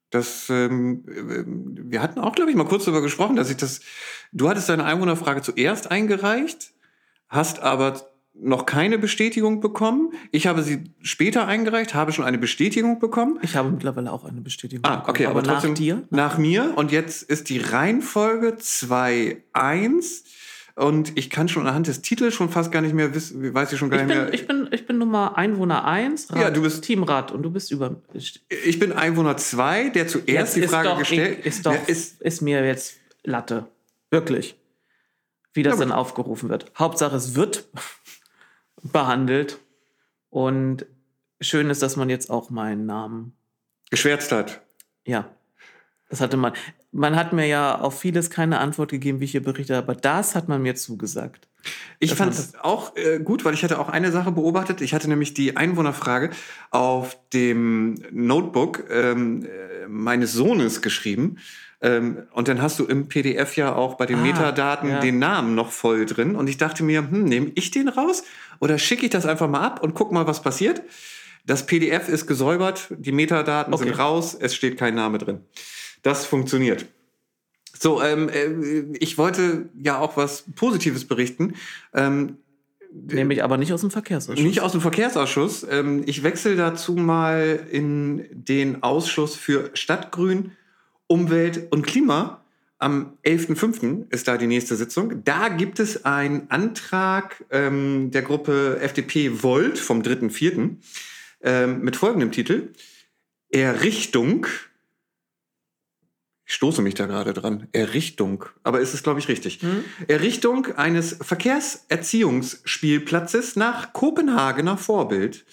Das, 0.09 0.49
ähm, 0.49 1.03
äh, 1.07 1.43
wir 1.45 2.01
hatten 2.01 2.19
auch, 2.19 2.33
glaube 2.33 2.51
ich, 2.51 2.57
mal 2.57 2.65
kurz 2.65 2.85
darüber 2.85 3.01
gesprochen, 3.01 3.35
dass 3.35 3.49
ich 3.49 3.57
das, 3.57 3.81
du 4.31 4.49
hattest 4.49 4.69
deine 4.69 4.85
Einwohnerfrage 4.85 5.41
zuerst 5.41 5.91
eingereicht, 5.91 6.73
hast 7.27 7.59
aber 7.59 8.09
noch 8.37 8.65
keine 8.65 8.97
Bestätigung 8.97 9.61
bekommen. 9.61 10.11
Ich 10.31 10.47
habe 10.47 10.61
sie 10.61 10.83
später 11.01 11.47
eingereicht, 11.47 11.93
habe 11.93 12.11
schon 12.11 12.25
eine 12.25 12.37
Bestätigung 12.37 12.99
bekommen. 12.99 13.39
Ich 13.41 13.55
habe 13.55 13.69
mittlerweile 13.71 14.11
auch 14.11 14.25
eine 14.25 14.41
Bestätigung. 14.41 14.83
Ah, 14.85 14.97
bekommen, 14.97 15.09
okay, 15.09 15.25
aber, 15.25 15.41
trotzdem 15.41 15.71
nach 15.71 15.77
dir? 15.77 16.03
Nach 16.09 16.37
mir. 16.37 16.73
Und 16.75 16.91
jetzt 16.91 17.23
ist 17.23 17.49
die 17.49 17.59
Reihenfolge 17.59 18.57
2-1. 18.59 20.23
Und 20.75 21.17
ich 21.17 21.29
kann 21.29 21.47
schon 21.47 21.65
anhand 21.67 21.87
des 21.87 22.01
Titels 22.01 22.33
schon 22.33 22.49
fast 22.49 22.69
gar 22.71 22.81
nicht 22.81 22.93
mehr 22.93 23.15
wissen, 23.15 23.53
weiß 23.53 23.71
ich 23.71 23.79
schon 23.79 23.89
gar 23.89 24.01
Ich 24.01 24.07
nicht 24.07 24.13
bin, 24.15 24.23
mehr. 24.25 24.33
ich, 24.33 24.45
bin, 24.47 24.67
ich 24.71 24.85
bin 24.85 24.97
Nummer 24.97 25.37
Einwohner 25.37 25.85
1, 25.85 26.27
Ja, 26.35 26.49
du 26.49 26.61
bist- 26.63 26.83
Teamrat 26.83 27.31
und 27.31 27.43
du 27.43 27.49
bist 27.49 27.71
über. 27.71 27.95
Ich 28.13 28.77
bin 28.79 28.91
Einwohner 28.91 29.37
2, 29.37 29.89
der 29.89 30.07
zuerst 30.09 30.27
Jetzt 30.27 30.55
die 30.57 30.67
Frage 30.67 30.89
doch, 30.89 30.99
gestellt 30.99 31.45
Ist, 31.45 31.65
doch, 31.65 31.71
Ja, 31.73 31.79
ist, 31.87 32.21
ist 32.21 32.41
mir 32.41 32.65
jetzt 32.65 32.97
Latte. 33.23 33.67
Wirklich. 34.11 34.57
Wie 35.53 35.63
das 35.63 35.75
gut. 35.75 35.83
dann 35.83 35.91
aufgerufen 35.93 36.49
wird. 36.49 36.69
Hauptsache, 36.77 37.15
es 37.15 37.35
wird 37.35 37.69
behandelt. 38.83 39.59
Und 40.29 40.85
schön 41.39 41.69
ist, 41.69 41.81
dass 41.81 41.95
man 41.95 42.09
jetzt 42.09 42.29
auch 42.29 42.49
meinen 42.49 42.85
Namen. 42.85 43.33
geschwärzt 43.89 44.31
hat. 44.33 44.61
Ja. 45.05 45.29
Das 46.09 46.19
hatte 46.21 46.35
man. 46.37 46.51
Man 46.97 47.17
hat 47.17 47.33
mir 47.33 47.45
ja 47.45 47.79
auf 47.79 47.99
vieles 47.99 48.29
keine 48.29 48.59
Antwort 48.59 48.89
gegeben, 48.89 49.19
wie 49.19 49.25
ich 49.25 49.31
hier 49.31 49.43
berichte, 49.43 49.77
aber 49.77 49.95
das 49.95 50.33
hat 50.33 50.47
man 50.47 50.61
mir 50.61 50.75
zugesagt. 50.75 51.49
Ich 51.99 52.11
Das 52.11 52.17
fand 52.17 52.31
es 52.31 52.53
auch 52.61 52.95
äh, 52.95 53.19
gut, 53.19 53.43
weil 53.43 53.53
ich 53.53 53.63
hatte 53.63 53.79
auch 53.79 53.89
eine 53.89 54.11
Sache 54.11 54.31
beobachtet. 54.31 54.79
Ich 54.79 54.93
hatte 54.93 55.09
nämlich 55.09 55.33
die 55.33 55.57
Einwohnerfrage 55.57 56.29
auf 56.71 57.17
dem 57.33 57.95
Notebook 58.11 58.85
ähm, 58.89 59.43
äh, 59.43 59.87
meines 59.89 60.31
Sohnes 60.31 60.81
geschrieben. 60.81 61.37
Ähm, 61.81 62.23
und 62.31 62.47
dann 62.47 62.61
hast 62.61 62.79
du 62.79 62.85
im 62.85 63.09
PDF 63.09 63.57
ja 63.57 63.75
auch 63.75 63.95
bei 63.95 64.05
den 64.05 64.19
Ah, 64.19 64.23
Metadaten 64.23 64.89
ja. 64.89 64.99
den 65.01 65.19
Namen 65.19 65.53
noch 65.53 65.71
voll 65.71 66.05
drin. 66.05 66.35
Und 66.37 66.47
ich 66.47 66.57
dachte 66.57 66.83
mir, 66.83 67.01
hm, 67.09 67.25
nehme 67.25 67.51
ich 67.55 67.71
den 67.71 67.89
raus 67.89 68.23
oder 68.59 68.77
schicke 68.77 69.05
ich 69.05 69.11
das 69.11 69.25
einfach 69.25 69.49
mal 69.49 69.61
ab 69.61 69.83
und 69.83 69.95
guck 69.95 70.13
mal, 70.13 70.27
was 70.27 70.41
passiert? 70.41 70.81
Das 71.45 71.65
PDF 71.65 72.09
ist 72.09 72.25
gesäubert, 72.27 72.87
die 72.97 73.11
Metadaten 73.11 73.73
Okay. 73.73 73.85
sind 73.85 73.99
raus, 73.99 74.35
es 74.39 74.55
steht 74.55 74.77
kein 74.77 74.95
Name 74.95 75.17
drin. 75.19 75.41
Das 76.01 76.25
funktioniert. 76.25 76.85
So, 77.77 78.01
ähm, 78.01 78.29
äh, 78.29 78.97
ich 78.99 79.17
wollte 79.17 79.69
ja 79.77 79.99
auch 79.99 80.17
was 80.17 80.45
Positives 80.55 81.05
berichten. 81.05 81.53
Ähm, 81.93 82.37
Nämlich 83.07 83.43
aber 83.43 83.57
nicht 83.57 83.73
aus 83.73 83.81
dem 83.81 83.91
Verkehrsausschuss. 83.91 84.43
nicht 84.43 84.61
aus 84.61 84.71
dem 84.71 84.79
Verkehrsausschuss. 84.79 85.65
Ähm, 85.69 86.03
ich 86.05 86.23
wechsle 86.23 86.55
dazu 86.55 86.93
mal 86.95 87.67
in 87.69 88.25
den 88.31 88.83
Ausschuss 88.83 89.35
für 89.35 89.69
Stadtgrün, 89.73 90.51
Umwelt 91.07 91.67
und 91.71 91.85
Klima. 91.85 92.41
Am 92.77 93.13
11.05. 93.25 94.05
ist 94.11 94.27
da 94.29 94.37
die 94.37 94.47
nächste 94.47 94.75
Sitzung. 94.77 95.23
Da 95.25 95.49
gibt 95.49 95.79
es 95.79 96.05
einen 96.05 96.49
Antrag 96.49 97.43
ähm, 97.51 98.11
der 98.11 98.21
Gruppe 98.21 98.77
FDP 98.81 99.43
Volt 99.43 99.77
vom 99.77 100.01
3.04. 100.01 100.75
Ähm, 101.45 101.81
mit 101.81 101.95
folgendem 101.95 102.31
Titel. 102.31 102.73
Errichtung. 103.49 104.47
Ich 106.47 106.53
stoße 106.55 106.81
mich 106.81 106.95
da 106.95 107.05
gerade 107.05 107.33
dran. 107.33 107.67
Errichtung. 107.71 108.45
Aber 108.63 108.79
ist 108.79 108.95
es, 108.95 109.03
glaube 109.03 109.19
ich, 109.19 109.27
richtig. 109.27 109.61
Hm? 109.61 109.85
Errichtung 110.07 110.75
eines 110.75 111.17
Verkehrserziehungsspielplatzes 111.21 113.55
nach 113.55 113.93
Kopenhagener 113.93 114.77
Vorbild. 114.77 115.45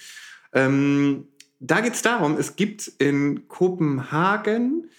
Ähm, 0.55 1.29
da 1.61 1.81
geht 1.81 1.95
es 1.95 2.03
darum, 2.03 2.37
es 2.39 2.57
gibt 2.57 2.91
in 2.99 3.49
Kopenhagen, 3.49 4.91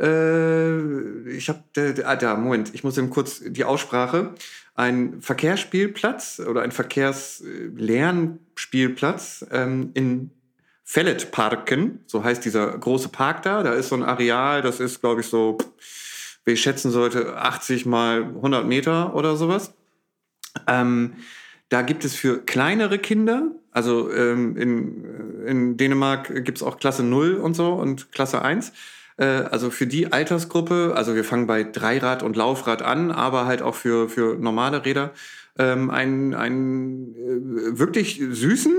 äh, 0.00 1.28
ich 1.30 1.48
habe, 1.48 1.62
ah, 2.04 2.16
da, 2.16 2.36
Moment, 2.36 2.74
ich 2.74 2.84
muss 2.84 2.98
eben 2.98 3.10
kurz 3.10 3.42
die 3.44 3.64
Aussprache, 3.64 4.34
ein 4.74 5.20
Verkehrsspielplatz 5.20 6.40
oder 6.40 6.62
ein 6.62 6.72
Verkehrslernspielplatz 6.72 9.46
ähm, 9.50 9.90
in 9.94 10.30
Felletparken, 10.82 12.00
so 12.06 12.24
heißt 12.24 12.44
dieser 12.44 12.76
große 12.76 13.08
Park 13.08 13.42
da. 13.42 13.62
Da 13.62 13.72
ist 13.72 13.88
so 13.88 13.94
ein 13.94 14.02
Areal, 14.02 14.60
das 14.62 14.80
ist, 14.80 15.00
glaube 15.00 15.22
ich, 15.22 15.28
so, 15.28 15.56
wie 16.44 16.52
ich 16.52 16.60
schätzen 16.60 16.90
sollte, 16.90 17.36
80 17.36 17.86
mal 17.86 18.22
100 18.22 18.66
Meter 18.66 19.14
oder 19.14 19.36
sowas. 19.36 19.72
Ähm, 20.66 21.14
da 21.70 21.82
gibt 21.82 22.04
es 22.04 22.14
für 22.14 22.44
kleinere 22.44 22.98
Kinder, 22.98 23.52
also 23.70 24.12
ähm, 24.12 24.56
in, 24.56 25.46
in 25.46 25.76
Dänemark 25.76 26.44
gibt 26.44 26.58
es 26.58 26.62
auch 26.62 26.78
Klasse 26.78 27.02
0 27.02 27.36
und 27.36 27.54
so 27.54 27.72
und 27.72 28.12
Klasse 28.12 28.42
1. 28.42 28.72
Äh, 29.16 29.24
also 29.24 29.70
für 29.70 29.86
die 29.86 30.12
Altersgruppe, 30.12 30.92
also 30.96 31.14
wir 31.14 31.24
fangen 31.24 31.46
bei 31.46 31.64
Dreirad 31.64 32.22
und 32.22 32.36
Laufrad 32.36 32.82
an, 32.82 33.10
aber 33.10 33.46
halt 33.46 33.62
auch 33.62 33.74
für, 33.74 34.08
für 34.08 34.36
normale 34.36 34.84
Räder, 34.84 35.12
ähm, 35.58 35.90
einen, 35.90 36.34
einen 36.34 37.14
äh, 37.14 37.78
wirklich 37.78 38.20
süßen, 38.30 38.72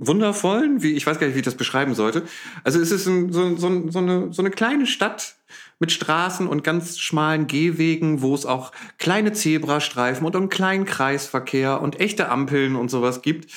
wundervollen, 0.00 0.82
wie 0.82 0.92
ich 0.92 1.06
weiß 1.06 1.18
gar 1.18 1.26
nicht, 1.26 1.36
wie 1.36 1.40
ich 1.40 1.44
das 1.44 1.56
beschreiben 1.56 1.94
sollte. 1.94 2.22
Also 2.64 2.80
es 2.80 2.90
ist 2.90 3.06
ein, 3.06 3.32
so, 3.32 3.56
so, 3.56 3.90
so, 3.90 3.98
eine, 3.98 4.32
so 4.32 4.42
eine 4.42 4.50
kleine 4.50 4.86
Stadt 4.86 5.34
mit 5.78 5.92
Straßen 5.92 6.46
und 6.46 6.64
ganz 6.64 6.98
schmalen 6.98 7.46
Gehwegen, 7.46 8.22
wo 8.22 8.34
es 8.34 8.46
auch 8.46 8.72
kleine 8.98 9.32
Zebrastreifen 9.32 10.26
und 10.26 10.34
einen 10.36 10.48
kleinen 10.48 10.86
Kreisverkehr 10.86 11.80
und 11.82 12.00
echte 12.00 12.30
Ampeln 12.30 12.76
und 12.76 12.90
sowas 12.90 13.20
gibt, 13.22 13.50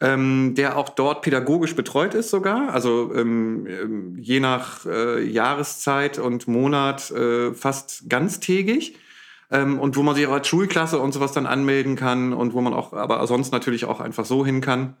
ähm, 0.00 0.54
der 0.56 0.76
auch 0.76 0.88
dort 0.88 1.22
pädagogisch 1.22 1.76
betreut 1.76 2.14
ist 2.14 2.30
sogar. 2.30 2.72
Also 2.72 3.12
ähm, 3.14 3.66
ähm, 3.66 4.16
je 4.18 4.40
nach 4.40 4.86
äh, 4.86 5.22
Jahreszeit 5.22 6.18
und 6.18 6.48
Monat 6.48 7.10
äh, 7.10 7.52
fast 7.54 8.08
ganztägig. 8.08 8.96
Ähm, 9.50 9.78
und 9.78 9.96
wo 9.96 10.02
man 10.02 10.14
sich 10.14 10.26
auch 10.26 10.32
als 10.32 10.48
Schulklasse 10.48 11.00
und 11.00 11.12
sowas 11.12 11.32
dann 11.32 11.46
anmelden 11.46 11.96
kann 11.96 12.32
und 12.32 12.54
wo 12.54 12.60
man 12.60 12.72
auch 12.72 12.92
aber 12.92 13.26
sonst 13.26 13.52
natürlich 13.52 13.84
auch 13.84 14.00
einfach 14.00 14.24
so 14.24 14.46
hin 14.46 14.60
kann. 14.60 14.96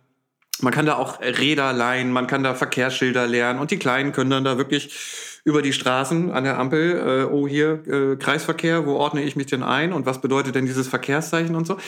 Man 0.60 0.74
kann 0.74 0.84
da 0.84 0.96
auch 0.96 1.20
Räder 1.20 1.72
leihen, 1.72 2.12
man 2.12 2.26
kann 2.26 2.42
da 2.42 2.54
Verkehrsschilder 2.54 3.26
lernen 3.26 3.60
und 3.60 3.70
die 3.70 3.78
Kleinen 3.78 4.12
können 4.12 4.30
dann 4.30 4.44
da 4.44 4.58
wirklich 4.58 5.40
über 5.44 5.62
die 5.62 5.72
Straßen 5.72 6.30
an 6.30 6.44
der 6.44 6.58
Ampel, 6.58 7.24
äh, 7.30 7.32
oh 7.32 7.48
hier 7.48 7.82
äh, 7.86 8.16
Kreisverkehr, 8.16 8.84
wo 8.84 8.96
ordne 8.96 9.22
ich 9.22 9.36
mich 9.36 9.46
denn 9.46 9.62
ein 9.62 9.92
und 9.94 10.04
was 10.04 10.20
bedeutet 10.20 10.54
denn 10.54 10.66
dieses 10.66 10.88
Verkehrszeichen 10.88 11.54
und 11.54 11.66
so. 11.66 11.78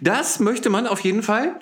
Das 0.00 0.40
möchte 0.40 0.70
man 0.70 0.86
auf 0.86 1.00
jeden 1.00 1.22
Fall 1.22 1.56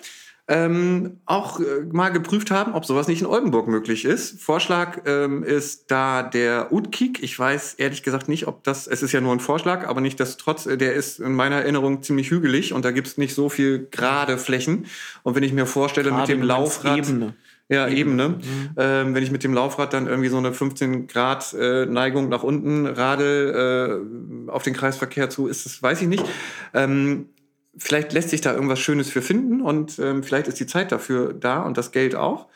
ähm, 0.51 1.21
auch 1.25 1.61
äh, 1.61 1.63
mal 1.93 2.09
geprüft 2.09 2.51
haben, 2.51 2.73
ob 2.73 2.83
sowas 2.85 3.07
nicht 3.07 3.21
in 3.21 3.27
Oldenburg 3.27 3.69
möglich 3.69 4.03
ist. 4.03 4.41
Vorschlag 4.41 4.99
ähm, 5.05 5.43
ist 5.43 5.89
da 5.89 6.23
der 6.23 6.73
Utkik. 6.73 7.23
Ich 7.23 7.39
weiß 7.39 7.75
ehrlich 7.75 8.03
gesagt 8.03 8.27
nicht, 8.27 8.47
ob 8.47 8.61
das, 8.65 8.85
es 8.85 9.01
ist 9.01 9.13
ja 9.13 9.21
nur 9.21 9.31
ein 9.31 9.39
Vorschlag, 9.39 9.87
aber 9.87 10.01
nicht 10.01 10.19
das 10.19 10.35
trotz, 10.35 10.65
der 10.65 10.93
ist 10.93 11.21
in 11.21 11.35
meiner 11.35 11.55
Erinnerung 11.55 12.03
ziemlich 12.03 12.31
hügelig 12.31 12.73
und 12.73 12.83
da 12.83 12.91
gibt 12.91 13.07
es 13.07 13.17
nicht 13.17 13.33
so 13.33 13.47
viel 13.47 13.87
gerade 13.91 14.37
Flächen. 14.37 14.87
Und 15.23 15.35
wenn 15.35 15.43
ich 15.43 15.53
mir 15.53 15.65
vorstelle, 15.65 16.09
Gerade 16.09 16.33
mit 16.33 16.41
dem 16.41 16.45
Laufrad. 16.45 16.97
Ebene. 16.97 17.33
Ja, 17.69 17.87
Ebene. 17.87 18.27
Mhm. 18.27 18.69
Ähm, 18.75 19.15
wenn 19.15 19.23
ich 19.23 19.31
mit 19.31 19.45
dem 19.45 19.53
Laufrad 19.53 19.93
dann 19.93 20.07
irgendwie 20.07 20.27
so 20.27 20.37
eine 20.37 20.51
15 20.51 21.07
Grad 21.07 21.53
äh, 21.53 21.85
Neigung 21.85 22.27
nach 22.27 22.43
unten 22.43 22.87
radel 22.87 24.03
äh, 24.49 24.51
auf 24.51 24.63
den 24.63 24.73
Kreisverkehr 24.73 25.29
zu, 25.29 25.47
ist 25.47 25.65
das, 25.65 25.81
weiß 25.81 26.01
ich 26.01 26.09
nicht. 26.09 26.25
Ähm, 26.73 27.29
vielleicht 27.77 28.13
lässt 28.13 28.29
sich 28.29 28.41
da 28.41 28.53
irgendwas 28.53 28.79
Schönes 28.79 29.09
für 29.09 29.21
finden 29.21 29.61
und 29.61 29.99
ähm, 29.99 30.23
vielleicht 30.23 30.47
ist 30.47 30.59
die 30.59 30.67
Zeit 30.67 30.91
dafür 30.91 31.33
da 31.33 31.61
und 31.61 31.77
das 31.77 31.91
Geld 31.91 32.15
auch. 32.15 32.47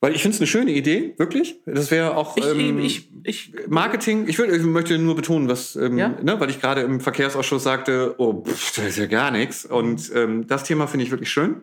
Weil 0.00 0.14
ich 0.14 0.22
finde 0.22 0.36
es 0.36 0.40
eine 0.40 0.46
schöne 0.46 0.70
Idee, 0.70 1.14
wirklich. 1.18 1.60
Das 1.66 1.90
wäre 1.90 2.16
auch 2.16 2.36
Ich, 2.36 2.44
ähm, 2.46 2.78
ich, 2.78 3.10
ich, 3.24 3.52
Marketing. 3.66 4.28
Ich, 4.28 4.38
würd, 4.38 4.52
ich 4.52 4.62
möchte 4.62 4.96
nur 4.96 5.16
betonen, 5.16 5.48
was, 5.48 5.74
ähm, 5.74 5.98
Ja? 5.98 6.10
ne, 6.22 6.38
weil 6.38 6.50
ich 6.50 6.60
gerade 6.60 6.82
im 6.82 7.00
Verkehrsausschuss 7.00 7.64
sagte, 7.64 8.14
oh, 8.18 8.44
pff, 8.44 8.76
das 8.76 8.84
ist 8.86 8.98
ja 8.98 9.06
gar 9.06 9.32
nichts. 9.32 9.64
Und 9.64 10.12
ähm, 10.14 10.46
das 10.46 10.62
Thema 10.62 10.86
finde 10.86 11.04
ich 11.04 11.10
wirklich 11.10 11.30
schön. 11.30 11.62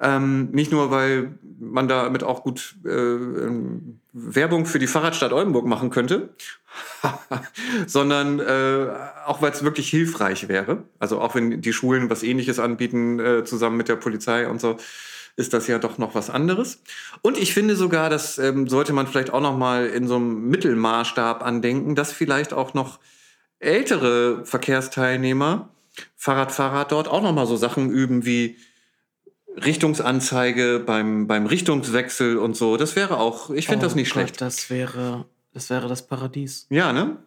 Ähm, 0.00 0.48
nicht 0.52 0.72
nur, 0.72 0.90
weil 0.90 1.38
man 1.60 1.88
damit 1.88 2.24
auch 2.24 2.42
gut 2.42 2.74
äh, 2.86 2.88
ähm, 2.88 4.00
Werbung 4.14 4.64
für 4.64 4.78
die 4.78 4.86
Fahrradstadt 4.86 5.32
Oldenburg 5.32 5.66
machen 5.66 5.90
könnte, 5.90 6.30
sondern 7.86 8.40
äh, 8.40 8.86
auch 9.26 9.42
weil 9.42 9.52
es 9.52 9.64
wirklich 9.64 9.88
hilfreich 9.90 10.48
wäre. 10.48 10.84
Also 10.98 11.20
auch 11.20 11.34
wenn 11.34 11.60
die 11.60 11.72
Schulen 11.72 12.10
was 12.10 12.22
ähnliches 12.22 12.58
anbieten, 12.58 13.18
äh, 13.18 13.44
zusammen 13.44 13.76
mit 13.76 13.88
der 13.88 13.96
Polizei 13.96 14.48
und 14.48 14.60
so, 14.60 14.76
ist 15.36 15.52
das 15.54 15.66
ja 15.66 15.78
doch 15.78 15.98
noch 15.98 16.14
was 16.14 16.30
anderes. 16.30 16.82
Und 17.22 17.38
ich 17.38 17.54
finde 17.54 17.76
sogar, 17.76 18.10
das 18.10 18.38
ähm, 18.38 18.68
sollte 18.68 18.92
man 18.92 19.06
vielleicht 19.06 19.32
auch 19.32 19.40
noch 19.40 19.56
mal 19.56 19.86
in 19.86 20.06
so 20.06 20.16
einem 20.16 20.48
Mittelmaßstab 20.48 21.42
andenken, 21.42 21.94
dass 21.94 22.12
vielleicht 22.12 22.52
auch 22.52 22.74
noch 22.74 22.98
ältere 23.58 24.44
Verkehrsteilnehmer, 24.44 25.70
Fahrradfahrer 26.16 26.84
dort 26.84 27.08
auch 27.08 27.22
noch 27.22 27.32
mal 27.32 27.46
so 27.46 27.56
Sachen 27.56 27.90
üben 27.90 28.24
wie 28.26 28.58
Richtungsanzeige 29.56 30.82
beim, 30.84 31.26
beim 31.26 31.46
Richtungswechsel 31.46 32.38
und 32.38 32.56
so. 32.56 32.76
Das 32.76 32.96
wäre 32.96 33.18
auch, 33.18 33.50
ich 33.50 33.66
finde 33.66 33.84
Oh 33.84 33.88
das 33.88 33.94
nicht 33.94 34.08
Gott, 34.08 34.22
schlecht. 34.22 34.40
Das 34.40 34.70
wäre, 34.70 35.26
das 35.52 35.70
wäre 35.70 35.88
das 35.88 36.06
Paradies. 36.06 36.66
Ja, 36.70 36.92
ne? 36.92 37.18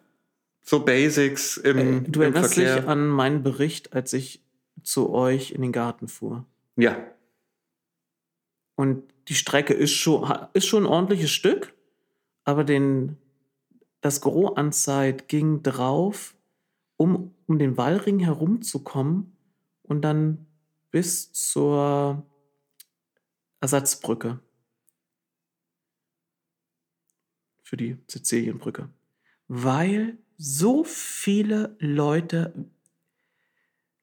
So 0.61 0.83
Basics 0.83 1.57
im, 1.57 1.77
Äh, 1.77 2.01
du 2.01 2.21
im 2.21 2.33
erinnerst 2.33 2.55
Verkehr. 2.55 2.75
dich 2.81 2.87
an 2.87 3.07
meinen 3.07 3.43
Bericht, 3.43 3.93
als 3.93 4.13
ich 4.13 4.41
zu 4.83 5.11
euch 5.11 5.51
in 5.51 5.61
den 5.61 5.71
Garten 5.71 6.07
fuhr. 6.07 6.45
ja, 6.75 6.97
Und 8.75 9.03
die 9.27 9.35
Strecke 9.35 9.73
ist 9.73 9.93
schon, 9.93 10.31
ist 10.53 10.65
schon 10.65 10.83
ein 10.83 10.89
ordentliches 10.91 11.31
Stück, 11.31 11.73
aber 12.43 12.63
den, 12.63 13.17
das 14.01 14.21
Gros 14.21 14.55
an 14.57 14.71
Zeit 14.71 15.27
ging 15.27 15.63
drauf, 15.63 16.35
um, 16.97 17.33
um 17.47 17.57
den 17.59 17.77
Wallring 17.77 18.19
herumzukommen 18.19 19.35
und 19.83 20.01
dann 20.01 20.45
bis 20.91 21.31
zur 21.33 22.23
Ersatzbrücke. 23.61 24.39
Für 27.75 27.83
die 27.83 27.97
Sizilienbrücke. 28.07 28.87
Weil 29.49 30.17
so 30.37 30.85
viele 30.85 31.75
Leute 31.79 32.53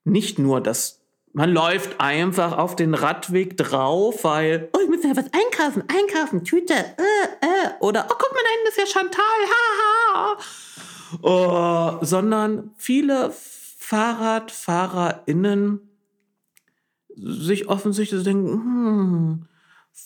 nicht 0.04 0.38
nur 0.38 0.60
das, 0.60 1.00
man 1.32 1.50
läuft 1.50 1.98
einfach 1.98 2.58
auf 2.58 2.76
den 2.76 2.92
Radweg 2.92 3.56
drauf, 3.56 4.24
weil, 4.24 4.68
oh, 4.74 4.78
ich 4.82 4.90
muss 4.90 5.02
ja 5.02 5.16
was 5.16 5.30
einkaufen, 5.32 5.84
einkaufen, 5.88 6.44
Tüte, 6.44 6.74
äh, 6.74 7.28
äh, 7.40 7.70
oder, 7.80 8.08
oh, 8.10 8.14
guck 8.18 8.30
mal, 8.30 8.42
da 8.42 8.48
hinten 8.50 8.68
ist 8.68 8.76
ja 8.76 8.84
Chantal, 8.84 9.24
haha. 10.12 10.36
Oh, 11.22 11.96
sondern 12.04 12.72
viele 12.76 13.30
FahrradfahrerInnen 13.30 15.80
sich 17.16 17.68
offensichtlich 17.68 18.22
denken, 18.22 18.52
hm, 18.52 19.48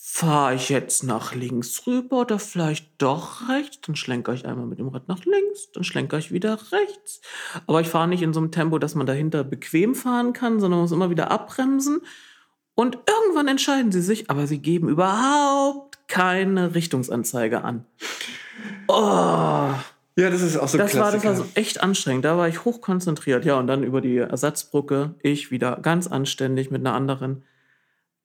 fahre 0.09 0.55
ich 0.55 0.69
jetzt 0.69 1.03
nach 1.03 1.35
links 1.35 1.85
rüber 1.85 2.21
oder 2.21 2.39
vielleicht 2.39 2.89
doch 2.97 3.49
rechts? 3.49 3.81
Dann 3.85 3.95
schlenker 3.97 4.33
ich 4.33 4.45
einmal 4.45 4.65
mit 4.65 4.79
dem 4.79 4.87
Rad 4.87 5.07
nach 5.09 5.25
links, 5.25 5.69
dann 5.73 5.83
schlenker 5.83 6.17
ich 6.17 6.31
wieder 6.31 6.57
rechts. 6.71 7.21
Aber 7.67 7.81
ich 7.81 7.89
fahre 7.89 8.07
nicht 8.07 8.23
in 8.23 8.33
so 8.33 8.39
einem 8.39 8.51
Tempo, 8.51 8.79
dass 8.79 8.95
man 8.95 9.05
dahinter 9.05 9.43
bequem 9.43 9.93
fahren 9.93 10.31
kann, 10.31 10.59
sondern 10.61 10.79
muss 10.79 10.93
immer 10.93 11.09
wieder 11.09 11.29
abbremsen. 11.29 12.01
Und 12.73 12.97
irgendwann 13.05 13.49
entscheiden 13.49 13.91
sie 13.91 14.01
sich, 14.01 14.31
aber 14.31 14.47
sie 14.47 14.59
geben 14.59 14.87
überhaupt 14.87 16.07
keine 16.07 16.73
Richtungsanzeige 16.73 17.63
an. 17.63 17.85
Oh. 18.87 18.93
ja, 18.95 19.75
das 20.15 20.41
ist 20.41 20.57
auch 20.57 20.69
so 20.69 20.77
ein 20.77 20.85
Das 20.85 20.95
war, 20.95 21.11
das 21.11 21.21
Klassiker. 21.21 21.29
war 21.29 21.35
so 21.35 21.45
echt 21.53 21.83
anstrengend. 21.83 22.23
Da 22.23 22.37
war 22.37 22.47
ich 22.47 22.63
hochkonzentriert. 22.63 23.45
Ja, 23.45 23.59
und 23.59 23.67
dann 23.67 23.83
über 23.83 23.99
die 23.99 24.17
Ersatzbrücke, 24.17 25.15
ich 25.21 25.51
wieder 25.51 25.79
ganz 25.81 26.07
anständig 26.07 26.71
mit 26.71 26.79
einer 26.79 26.95
anderen 26.95 27.43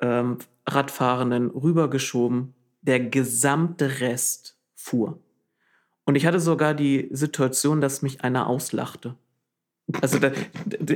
ähm, 0.03 0.39
Radfahrenden 0.67 1.51
rübergeschoben. 1.51 2.55
Der 2.83 3.01
gesamte 3.01 4.01
Rest 4.01 4.59
fuhr. 4.75 5.21
Und 6.05 6.17
ich 6.17 6.27
hatte 6.27 6.41
sogar 6.41 6.75
die 6.75 7.09
Situation, 7.13 7.81
dass 7.81 8.03
mich 8.03 8.23
einer 8.23 8.49
auslachte. 8.49 9.17
Also 10.01 10.19
da, 10.19 10.33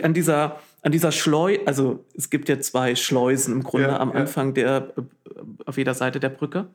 an 0.03 0.15
dieser, 0.15 0.61
an 0.83 0.93
dieser 0.93 1.13
Schleu, 1.13 1.59
also 1.67 2.05
es 2.15 2.31
gibt 2.31 2.49
ja 2.49 2.59
zwei 2.61 2.95
Schleusen 2.95 3.55
im 3.55 3.63
Grunde 3.63 3.89
Ja, 3.89 4.01
am 4.01 4.11
ja. 4.11 4.17
Anfang 4.17 4.55
der, 4.55 4.93
äh, 4.97 5.03
auf 5.65 5.79
jeder 5.79 5.95
Seite 5.95 6.21
der 6.21 6.31
Brücke. 6.31 6.69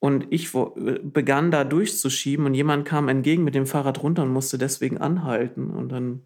Und 0.00 0.26
ich 0.30 0.54
wo, 0.54 0.76
begann 1.02 1.50
da 1.50 1.64
durchzuschieben 1.64 2.46
und 2.46 2.54
jemand 2.54 2.86
kam 2.86 3.08
entgegen 3.08 3.44
mit 3.44 3.54
dem 3.54 3.66
Fahrrad 3.66 4.02
runter 4.02 4.22
und 4.22 4.32
musste 4.32 4.56
deswegen 4.56 4.98
anhalten. 4.98 5.70
Und 5.70 5.90
dann 5.90 6.22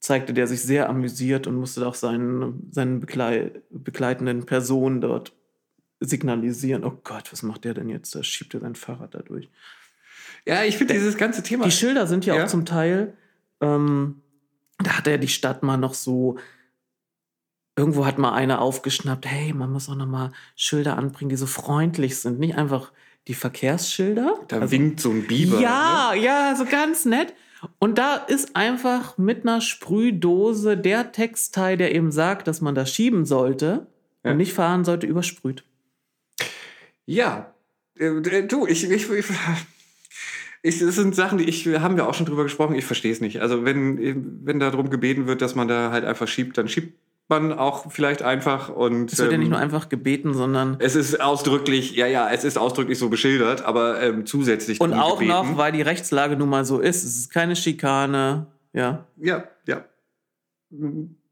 zeigte 0.00 0.32
der 0.32 0.46
sich 0.46 0.62
sehr 0.62 0.88
amüsiert 0.88 1.46
und 1.46 1.56
musste 1.56 1.86
auch 1.86 1.94
seinen, 1.94 2.68
seinen 2.70 3.00
Beglei 3.00 3.50
begleitenden 3.70 4.46
Personen 4.46 5.00
dort 5.00 5.32
signalisieren. 6.00 6.84
Oh 6.84 6.98
Gott, 7.02 7.32
was 7.32 7.42
macht 7.42 7.64
der 7.64 7.74
denn 7.74 7.88
jetzt? 7.88 8.14
Da 8.14 8.22
schiebt 8.22 8.54
er 8.54 8.60
sein 8.60 8.76
Fahrrad 8.76 9.14
da 9.14 9.18
durch. 9.20 9.48
Ja, 10.46 10.62
ich 10.64 10.76
finde 10.78 10.94
dieses 10.94 11.16
ganze 11.16 11.42
Thema. 11.42 11.64
Die 11.64 11.72
Schilder 11.72 12.06
sind 12.06 12.24
ja, 12.24 12.36
Ja. 12.36 12.44
auch 12.44 12.48
zum 12.48 12.64
Teil, 12.64 13.14
ähm, 13.60 14.22
da 14.78 14.96
hat 14.98 15.06
ja 15.08 15.16
die 15.16 15.26
Stadt 15.28 15.64
mal 15.64 15.76
noch 15.76 15.94
so, 15.94 16.38
irgendwo 17.76 18.06
hat 18.06 18.18
mal 18.18 18.32
einer 18.32 18.60
aufgeschnappt, 18.60 19.26
hey, 19.26 19.52
man 19.52 19.72
muss 19.72 19.88
auch 19.88 19.96
noch 19.96 20.06
mal 20.06 20.30
Schilder 20.56 20.96
anbringen, 20.96 21.28
die 21.30 21.36
so 21.36 21.46
freundlich 21.46 22.16
sind, 22.18 22.38
nicht 22.38 22.54
einfach 22.56 22.92
die 23.26 23.34
Verkehrsschilder. 23.34 24.38
da 24.48 24.60
Also- 24.60 24.70
winkt 24.70 25.00
so 25.00 25.10
ein 25.10 25.26
Biber. 25.26 25.56
Ne? 25.56 25.62
ja, 25.62 26.14
ja, 26.14 26.54
so 26.56 26.64
ganz 26.64 27.04
nett. 27.04 27.34
Und 27.78 27.98
da 27.98 28.16
ist 28.16 28.54
einfach 28.56 29.18
mit 29.18 29.42
einer 29.42 29.60
Sprühdose 29.60 30.76
der 30.76 31.12
Textteil, 31.12 31.76
der 31.76 31.94
eben 31.94 32.12
sagt, 32.12 32.46
dass 32.48 32.60
man 32.60 32.74
da 32.74 32.86
schieben 32.86 33.24
sollte 33.24 33.86
Ja. 34.24 34.30
und 34.32 34.36
nicht 34.36 34.52
fahren 34.52 34.84
sollte, 34.84 35.06
übersprüht. 35.06 35.64
Ja, 37.06 37.54
äh, 37.98 38.42
du, 38.46 38.66
ich, 38.66 38.84
ich, 38.90 39.10
ich, 39.10 39.26
ich, 40.62 40.78
das 40.78 40.94
sind 40.94 41.14
Sachen, 41.14 41.38
die 41.38 41.44
ich, 41.48 41.66
haben 41.66 41.96
wir 41.96 42.06
auch 42.06 42.14
schon 42.14 42.26
drüber 42.26 42.42
gesprochen, 42.44 42.74
ich 42.76 42.84
verstehe 42.84 43.12
es 43.12 43.20
nicht. 43.20 43.40
Also 43.40 43.64
wenn, 43.64 44.44
wenn 44.44 44.60
darum 44.60 44.90
gebeten 44.90 45.26
wird, 45.26 45.40
dass 45.42 45.54
man 45.54 45.68
da 45.68 45.90
halt 45.90 46.04
einfach 46.04 46.28
schiebt, 46.28 46.58
dann 46.58 46.68
schiebt 46.68 46.98
man 47.28 47.52
auch 47.52 47.90
vielleicht 47.92 48.22
einfach 48.22 48.68
und 48.68 49.12
Es 49.12 49.18
wird 49.18 49.32
ja 49.32 49.38
nicht 49.38 49.46
ähm, 49.46 49.52
nur 49.52 49.60
einfach 49.60 49.88
gebeten, 49.88 50.34
sondern 50.34 50.76
es 50.78 50.94
ist 50.94 51.20
ausdrücklich, 51.20 51.94
ja, 51.94 52.06
ja, 52.06 52.30
es 52.30 52.44
ist 52.44 52.58
ausdrücklich 52.58 52.98
so 52.98 53.08
beschildert, 53.08 53.64
aber 53.64 54.00
ähm, 54.02 54.26
zusätzlich 54.26 54.80
und 54.80 54.94
auch 54.94 55.18
gebeten. 55.18 55.32
noch, 55.32 55.56
weil 55.56 55.72
die 55.72 55.82
Rechtslage 55.82 56.36
nun 56.36 56.48
mal 56.48 56.64
so 56.64 56.78
ist. 56.80 57.04
Es 57.04 57.16
ist 57.16 57.32
keine 57.32 57.56
Schikane. 57.56 58.46
Ja. 58.72 59.06
Ja, 59.16 59.44
ja. 59.66 59.84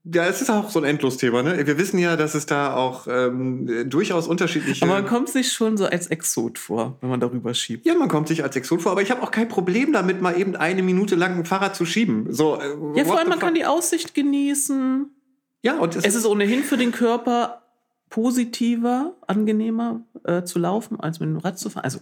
Ja, 0.08 0.24
es 0.26 0.40
ist 0.40 0.50
auch 0.50 0.70
so 0.70 0.78
ein 0.78 0.84
Endlosthema, 0.84 1.42
ne? 1.42 1.66
Wir 1.66 1.78
wissen 1.78 1.98
ja, 1.98 2.16
dass 2.16 2.36
es 2.36 2.46
da 2.46 2.76
auch 2.76 3.08
ähm, 3.10 3.88
durchaus 3.90 4.28
unterschiedliche. 4.28 4.84
Aber 4.84 4.94
man 4.94 5.06
kommt 5.06 5.28
sich 5.28 5.52
schon 5.52 5.76
so 5.76 5.84
als 5.86 6.06
Exot 6.06 6.58
vor, 6.58 6.96
wenn 7.00 7.10
man 7.10 7.18
darüber 7.18 7.54
schiebt. 7.54 7.84
ja, 7.84 7.94
man 7.96 8.08
kommt 8.08 8.28
sich 8.28 8.44
als 8.44 8.54
Exot 8.54 8.82
vor, 8.82 8.92
aber 8.92 9.02
ich 9.02 9.10
habe 9.10 9.22
auch 9.22 9.32
kein 9.32 9.48
Problem 9.48 9.92
damit, 9.92 10.22
mal 10.22 10.38
eben 10.38 10.54
eine 10.54 10.84
Minute 10.84 11.16
lang 11.16 11.36
ein 11.36 11.44
Fahrrad 11.44 11.74
zu 11.74 11.84
schieben. 11.84 12.32
So, 12.32 12.56
äh, 12.56 12.98
Ja, 12.98 13.04
vor 13.04 13.18
allem, 13.18 13.28
man 13.28 13.40
kann 13.40 13.54
die 13.54 13.64
Aussicht 13.64 14.14
genießen. 14.14 15.10
Ja, 15.66 15.78
und 15.78 15.96
es, 15.96 16.04
Es 16.04 16.14
ist 16.14 16.26
ohnehin 16.26 16.62
für 16.62 16.76
den 16.76 16.92
Körper 16.92 17.62
positiver, 18.08 19.16
angenehmer 19.26 20.02
äh, 20.22 20.44
zu 20.44 20.60
laufen, 20.60 21.00
als 21.00 21.18
mit 21.18 21.28
dem 21.28 21.38
Rad 21.38 21.58
zu 21.58 21.70
fahren. 21.70 21.82
Also 21.82 21.98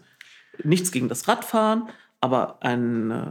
nichts 0.63 0.93
gegen 0.93 1.09
das 1.09 1.29
Radfahren, 1.29 1.89
aber 2.21 2.63
ein, 2.63 3.11
äh, 3.11 3.31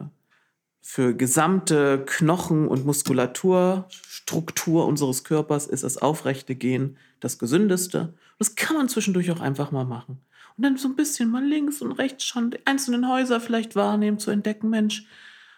für 0.82 1.14
gesamte 1.14 2.04
Knochen- 2.08 2.68
und 2.68 2.84
Muskulaturstruktur 2.84 4.88
unseres 4.88 5.24
Körpers 5.24 5.68
ist 5.68 5.84
das 5.84 6.00
aufrechte 6.00 6.56
Gehen 6.56 6.98
das 7.20 7.38
gesündeste. 7.38 8.16
Das 8.40 8.56
kann 8.56 8.76
man 8.76 8.90
zwischendurch 8.90 9.30
auch 9.30 9.40
einfach 9.40 9.70
mal 9.72 9.86
machen. 9.86 10.18
Und 10.58 10.64
dann 10.64 10.78
so 10.78 10.88
ein 10.88 10.96
bisschen 10.96 11.30
mal 11.30 11.46
links 11.46 11.84
und 11.84 11.92
rechts 11.92 12.26
schauen, 12.26 12.50
die 12.50 12.66
einzelnen 12.66 13.08
Häuser 13.08 13.40
vielleicht 13.40 13.76
wahrnehmen, 13.76 14.18
zu 14.18 14.32
entdecken, 14.32 14.72
Mensch, 14.72 15.06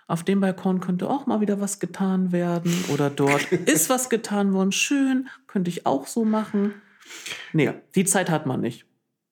auf 0.08 0.24
dem 0.24 0.40
Balkon 0.42 0.80
könnte 0.82 1.10
auch 1.10 1.26
mal 1.26 1.42
wieder 1.42 1.60
was 1.60 1.80
getan 1.80 2.32
werden 2.32 2.74
oder 2.94 3.10
dort 3.10 3.52
ist 3.52 3.90
was 3.90 4.10
getan 4.10 4.54
worden. 4.54 4.72
Schön, 4.72 5.28
könnte 5.48 5.70
ich 5.70 5.86
auch 5.86 6.08
so 6.08 6.26
machen. 6.26 6.74
Nee, 7.54 7.72
die 7.96 8.06
Zeit 8.06 8.30
hat 8.30 8.46
man 8.46 8.62
nicht. 8.62 8.86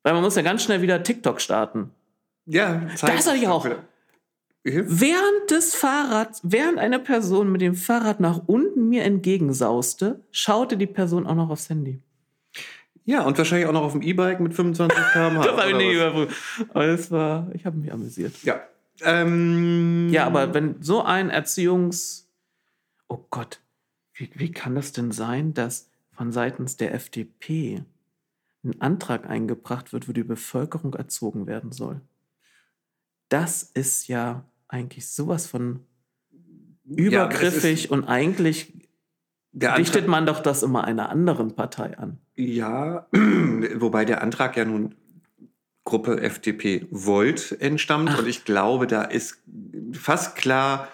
Weil 0.04 0.14
man 0.14 0.22
muss 0.24 0.36
ja 0.36 0.42
ganz 0.42 0.64
schnell 0.64 0.82
wieder 0.82 1.02
TikTok 1.04 1.40
starten. 1.42 1.92
ja, 2.46 2.82
Das 3.02 3.28
hatte 3.28 3.38
ich 3.38 3.48
auch. 3.48 3.68
Während 4.66 5.52
des 5.52 5.76
Fahrrads, 5.76 6.40
während 6.44 6.78
eine 6.80 7.00
Person 7.00 7.52
mit 7.52 7.62
dem 7.62 7.76
Fahrrad 7.76 8.20
nach 8.20 8.42
unten 8.48 8.88
mir 8.90 9.04
entgegensauste, 9.04 10.22
schaute 10.32 10.78
die 10.78 10.88
Person 10.88 11.28
auch 11.28 11.36
noch 11.36 11.50
aufs 11.50 11.70
Handy. 11.70 12.00
Ja, 13.06 13.24
und 13.24 13.38
wahrscheinlich 13.38 13.68
auch 13.68 13.74
noch 13.74 13.84
auf 13.84 13.92
dem 13.92 14.02
E-Bike 14.02 14.40
mit 14.40 14.54
25 14.54 14.98
km/h. 15.14 15.44
Das 15.44 15.58
habe 15.58 15.72
ich 15.72 15.76
nicht 15.76 15.94
überprüft. 15.94 16.36
Aber 16.74 16.88
das 16.88 17.12
war, 17.12 17.48
ich 17.54 17.66
habe 17.66 17.78
mich 17.78 17.92
amüsiert. 17.92 18.34
Ja. 18.44 18.62
Ähm, 19.02 20.10
Ja, 20.12 20.26
aber 20.26 20.54
wenn 20.54 20.82
so 20.82 21.02
ein 21.04 21.30
Erziehungs... 21.30 22.30
Oh 23.08 23.26
Gott, 23.30 23.60
wie, 24.14 24.30
wie 24.36 24.52
kann 24.52 24.76
das 24.76 24.92
denn 24.92 25.12
sein, 25.12 25.54
dass 25.54 25.90
von 26.12 26.32
seitens 26.32 26.78
der 26.78 26.94
FDP 26.94 27.84
ein 28.64 28.80
Antrag 28.82 29.30
eingebracht 29.30 29.94
wird, 29.94 30.08
wo 30.08 30.14
die 30.14 30.24
Bevölkerung 30.24 30.94
erzogen 30.94 31.48
werden 31.48 31.72
soll? 31.72 32.02
Das 33.30 33.64
ist 33.64 34.08
ja 34.08 34.46
eigentlich 34.68 35.08
sowas 35.10 35.48
von 35.48 35.82
Ja, 36.86 36.96
übergriffig 36.96 37.86
ist- 37.86 37.92
und 37.92 38.06
eigentlich 38.06 38.74
dichtet 39.52 40.08
man 40.08 40.26
doch 40.26 40.40
das 40.40 40.64
immer 40.64 40.84
einer 40.84 41.10
anderen 41.10 41.56
Partei 41.56 41.98
an. 41.98 42.20
ja, 42.36 43.08
wobei 43.76 44.06
der 44.06 44.22
Antrag 44.22 44.58
ja 44.58 44.66
nun 44.66 44.96
Gruppe 45.86 46.22
FDP 46.22 46.88
Volt 46.92 47.58
entstammt 47.60 48.10
Ach. 48.14 48.20
und 48.20 48.28
ich 48.28 48.46
glaube, 48.46 48.88
da 48.88 49.02
ist 49.04 49.40
fast 49.94 50.36
klar, 50.36 50.88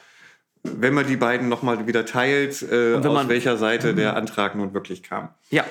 wenn 0.64 0.94
man 0.94 1.06
die 1.08 1.16
beiden 1.16 1.48
nochmal 1.48 1.86
wieder 1.88 2.06
teilt, 2.06 2.62
äh, 2.64 2.96
aus 2.96 3.04
man- 3.06 3.30
welcher 3.30 3.58
Seite 3.58 3.94
der 3.94 4.16
Antrag 4.18 4.56
nun 4.56 4.74
wirklich 4.74 5.04
kam. 5.04 5.30
Ja, 5.52 5.64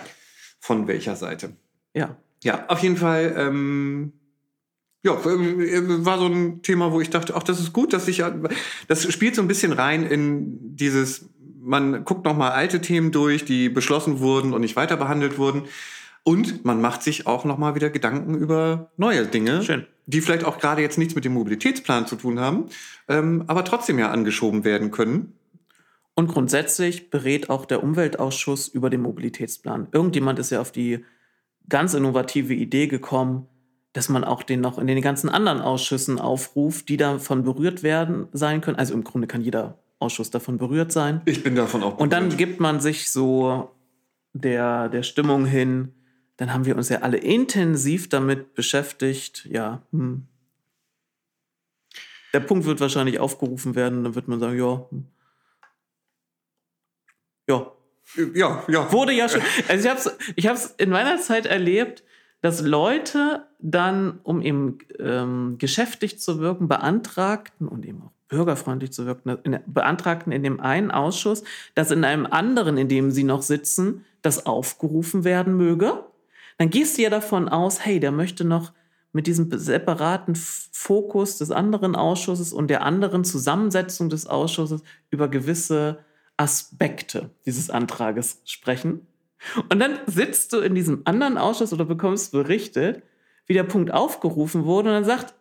Von 0.60 0.86
welcher 0.88 1.16
Seite. 1.16 1.50
ja. 1.94 2.16
Ja, 2.44 2.66
auf 2.68 2.78
jeden 2.84 2.96
Fall. 2.96 3.34
Ähm, 3.36 4.12
ja, 5.02 5.12
war 5.24 6.18
so 6.20 6.26
ein 6.26 6.62
Thema, 6.62 6.92
wo 6.92 7.00
ich 7.00 7.10
dachte, 7.10 7.34
ach, 7.34 7.42
das 7.42 7.58
ist 7.58 7.72
gut, 7.72 7.92
dass 7.92 8.06
ich, 8.06 8.22
das 8.86 9.12
spielt 9.12 9.34
so 9.34 9.42
ein 9.42 9.48
bisschen 9.48 9.72
rein 9.72 10.04
in 10.04 10.76
dieses, 10.76 11.28
man 11.60 12.04
guckt 12.04 12.24
noch 12.24 12.36
mal 12.36 12.50
alte 12.50 12.80
Themen 12.80 13.10
durch, 13.10 13.44
die 13.44 13.68
beschlossen 13.68 14.20
wurden 14.20 14.52
und 14.54 14.60
nicht 14.60 14.76
weiter 14.76 14.96
behandelt 14.96 15.36
wurden. 15.36 15.64
Und 16.24 16.64
man 16.64 16.80
macht 16.80 17.02
sich 17.02 17.26
auch 17.26 17.44
noch 17.44 17.58
mal 17.58 17.74
wieder 17.74 17.90
Gedanken 17.90 18.34
über 18.34 18.90
neue 18.96 19.26
Dinge, 19.26 19.62
Schön. 19.62 19.86
die 20.06 20.20
vielleicht 20.20 20.44
auch 20.44 20.58
gerade 20.58 20.82
jetzt 20.82 20.98
nichts 20.98 21.14
mit 21.14 21.24
dem 21.24 21.32
Mobilitätsplan 21.32 22.06
zu 22.06 22.16
tun 22.16 22.38
haben, 22.38 22.66
ähm, 23.08 23.44
aber 23.46 23.64
trotzdem 23.64 23.98
ja 23.98 24.10
angeschoben 24.10 24.64
werden 24.64 24.90
können. 24.90 25.32
Und 26.14 26.28
grundsätzlich 26.28 27.10
berät 27.10 27.48
auch 27.48 27.64
der 27.64 27.82
Umweltausschuss 27.82 28.68
über 28.68 28.90
den 28.90 29.02
Mobilitätsplan. 29.02 29.86
Irgendjemand 29.92 30.38
ist 30.38 30.50
ja 30.50 30.60
auf 30.60 30.72
die 30.72 31.04
ganz 31.68 31.94
innovative 31.94 32.54
Idee 32.54 32.88
gekommen, 32.88 33.46
dass 33.92 34.08
man 34.08 34.24
auch 34.24 34.42
den 34.42 34.60
noch 34.60 34.78
in 34.78 34.86
den 34.86 35.00
ganzen 35.00 35.28
anderen 35.28 35.60
Ausschüssen 35.60 36.18
aufruft, 36.18 36.88
die 36.88 36.96
davon 36.96 37.44
berührt 37.44 37.82
werden 37.82 38.26
sein 38.32 38.60
können. 38.60 38.76
Also 38.76 38.94
im 38.94 39.04
Grunde 39.04 39.26
kann 39.28 39.42
jeder 39.42 39.78
Ausschuss 39.98 40.30
davon 40.30 40.58
berührt 40.58 40.92
sein. 40.92 41.22
Ich 41.24 41.42
bin 41.42 41.54
davon 41.54 41.82
auch 41.82 41.98
Und 41.98 42.12
dann 42.12 42.24
berührt. 42.24 42.38
gibt 42.38 42.60
man 42.60 42.80
sich 42.80 43.10
so 43.10 43.70
der, 44.32 44.88
der 44.88 45.02
Stimmung 45.02 45.46
hin. 45.46 45.94
Dann 46.38 46.54
haben 46.54 46.64
wir 46.64 46.76
uns 46.76 46.88
ja 46.88 47.00
alle 47.00 47.18
intensiv 47.18 48.08
damit 48.08 48.54
beschäftigt. 48.54 49.46
Ja, 49.50 49.82
hm. 49.92 50.26
der 52.32 52.40
Punkt 52.40 52.64
wird 52.64 52.80
wahrscheinlich 52.80 53.20
aufgerufen 53.20 53.74
werden. 53.74 54.04
Dann 54.04 54.14
wird 54.14 54.28
man 54.28 54.40
sagen, 54.40 54.58
ja, 54.58 54.86
hm. 54.88 55.06
ja, 57.48 57.72
ja, 58.34 58.64
ja. 58.68 58.92
wurde 58.92 59.12
ja 59.12 59.28
schon. 59.28 59.42
Also 59.68 59.84
ich 59.84 59.90
habe 59.90 60.00
es 60.00 60.18
ich 60.36 60.46
hab's 60.46 60.74
in 60.78 60.90
meiner 60.90 61.18
Zeit 61.18 61.44
erlebt, 61.44 62.04
dass 62.40 62.60
Leute 62.60 63.46
dann, 63.58 64.20
um 64.22 64.40
eben 64.40 64.78
ähm, 65.00 65.56
geschäftig 65.58 66.20
zu 66.20 66.38
wirken, 66.38 66.68
beantragten 66.68 67.66
und 67.66 67.84
eben 67.84 68.02
auch 68.02 68.12
bürgerfreundlich 68.28 68.92
zu 68.92 69.06
wirken, 69.06 69.38
in, 69.42 69.58
beantragten 69.66 70.32
in 70.32 70.44
dem 70.44 70.60
einen 70.60 70.92
Ausschuss, 70.92 71.42
dass 71.74 71.90
in 71.90 72.04
einem 72.04 72.26
anderen, 72.26 72.76
in 72.76 72.88
dem 72.88 73.10
sie 73.10 73.24
noch 73.24 73.42
sitzen, 73.42 74.04
das 74.22 74.46
aufgerufen 74.46 75.24
werden 75.24 75.56
möge. 75.56 76.04
Dann 76.58 76.70
gehst 76.70 76.98
du 76.98 77.02
ja 77.02 77.10
davon 77.10 77.48
aus, 77.48 77.84
hey, 77.84 78.00
der 78.00 78.12
möchte 78.12 78.44
noch 78.44 78.72
mit 79.12 79.26
diesem 79.26 79.50
separaten 79.50 80.34
Fokus 80.36 81.38
des 81.38 81.50
anderen 81.50 81.96
Ausschusses 81.96 82.52
und 82.52 82.68
der 82.68 82.82
anderen 82.82 83.24
Zusammensetzung 83.24 84.10
des 84.10 84.26
Ausschusses 84.26 84.82
über 85.10 85.28
gewisse 85.28 86.04
Aspekte 86.36 87.30
dieses 87.46 87.70
Antrages 87.70 88.42
sprechen. 88.44 89.06
Und 89.70 89.80
dann 89.80 89.98
sitzt 90.06 90.52
du 90.52 90.58
in 90.58 90.74
diesem 90.74 91.02
anderen 91.04 91.38
Ausschuss 91.38 91.72
oder 91.72 91.84
bekommst 91.84 92.32
berichtet, 92.32 93.02
wie 93.46 93.54
der 93.54 93.64
Punkt 93.64 93.92
aufgerufen 93.92 94.64
wurde 94.64 94.90
und 94.90 94.94
dann 94.94 95.04
sagt 95.04 95.34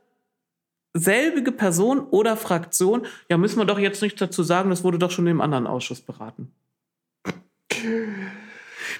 selbige 0.93 1.51
Person 1.51 1.99
oder 1.99 2.37
Fraktion, 2.37 3.05
ja, 3.29 3.37
müssen 3.37 3.59
wir 3.59 3.65
doch 3.65 3.79
jetzt 3.79 4.01
nichts 4.01 4.19
dazu 4.19 4.43
sagen, 4.43 4.69
das 4.69 4.83
wurde 4.83 4.97
doch 4.97 5.11
schon 5.11 5.27
im 5.27 5.41
anderen 5.41 5.67
Ausschuss 5.67 6.01
beraten. 6.01 6.51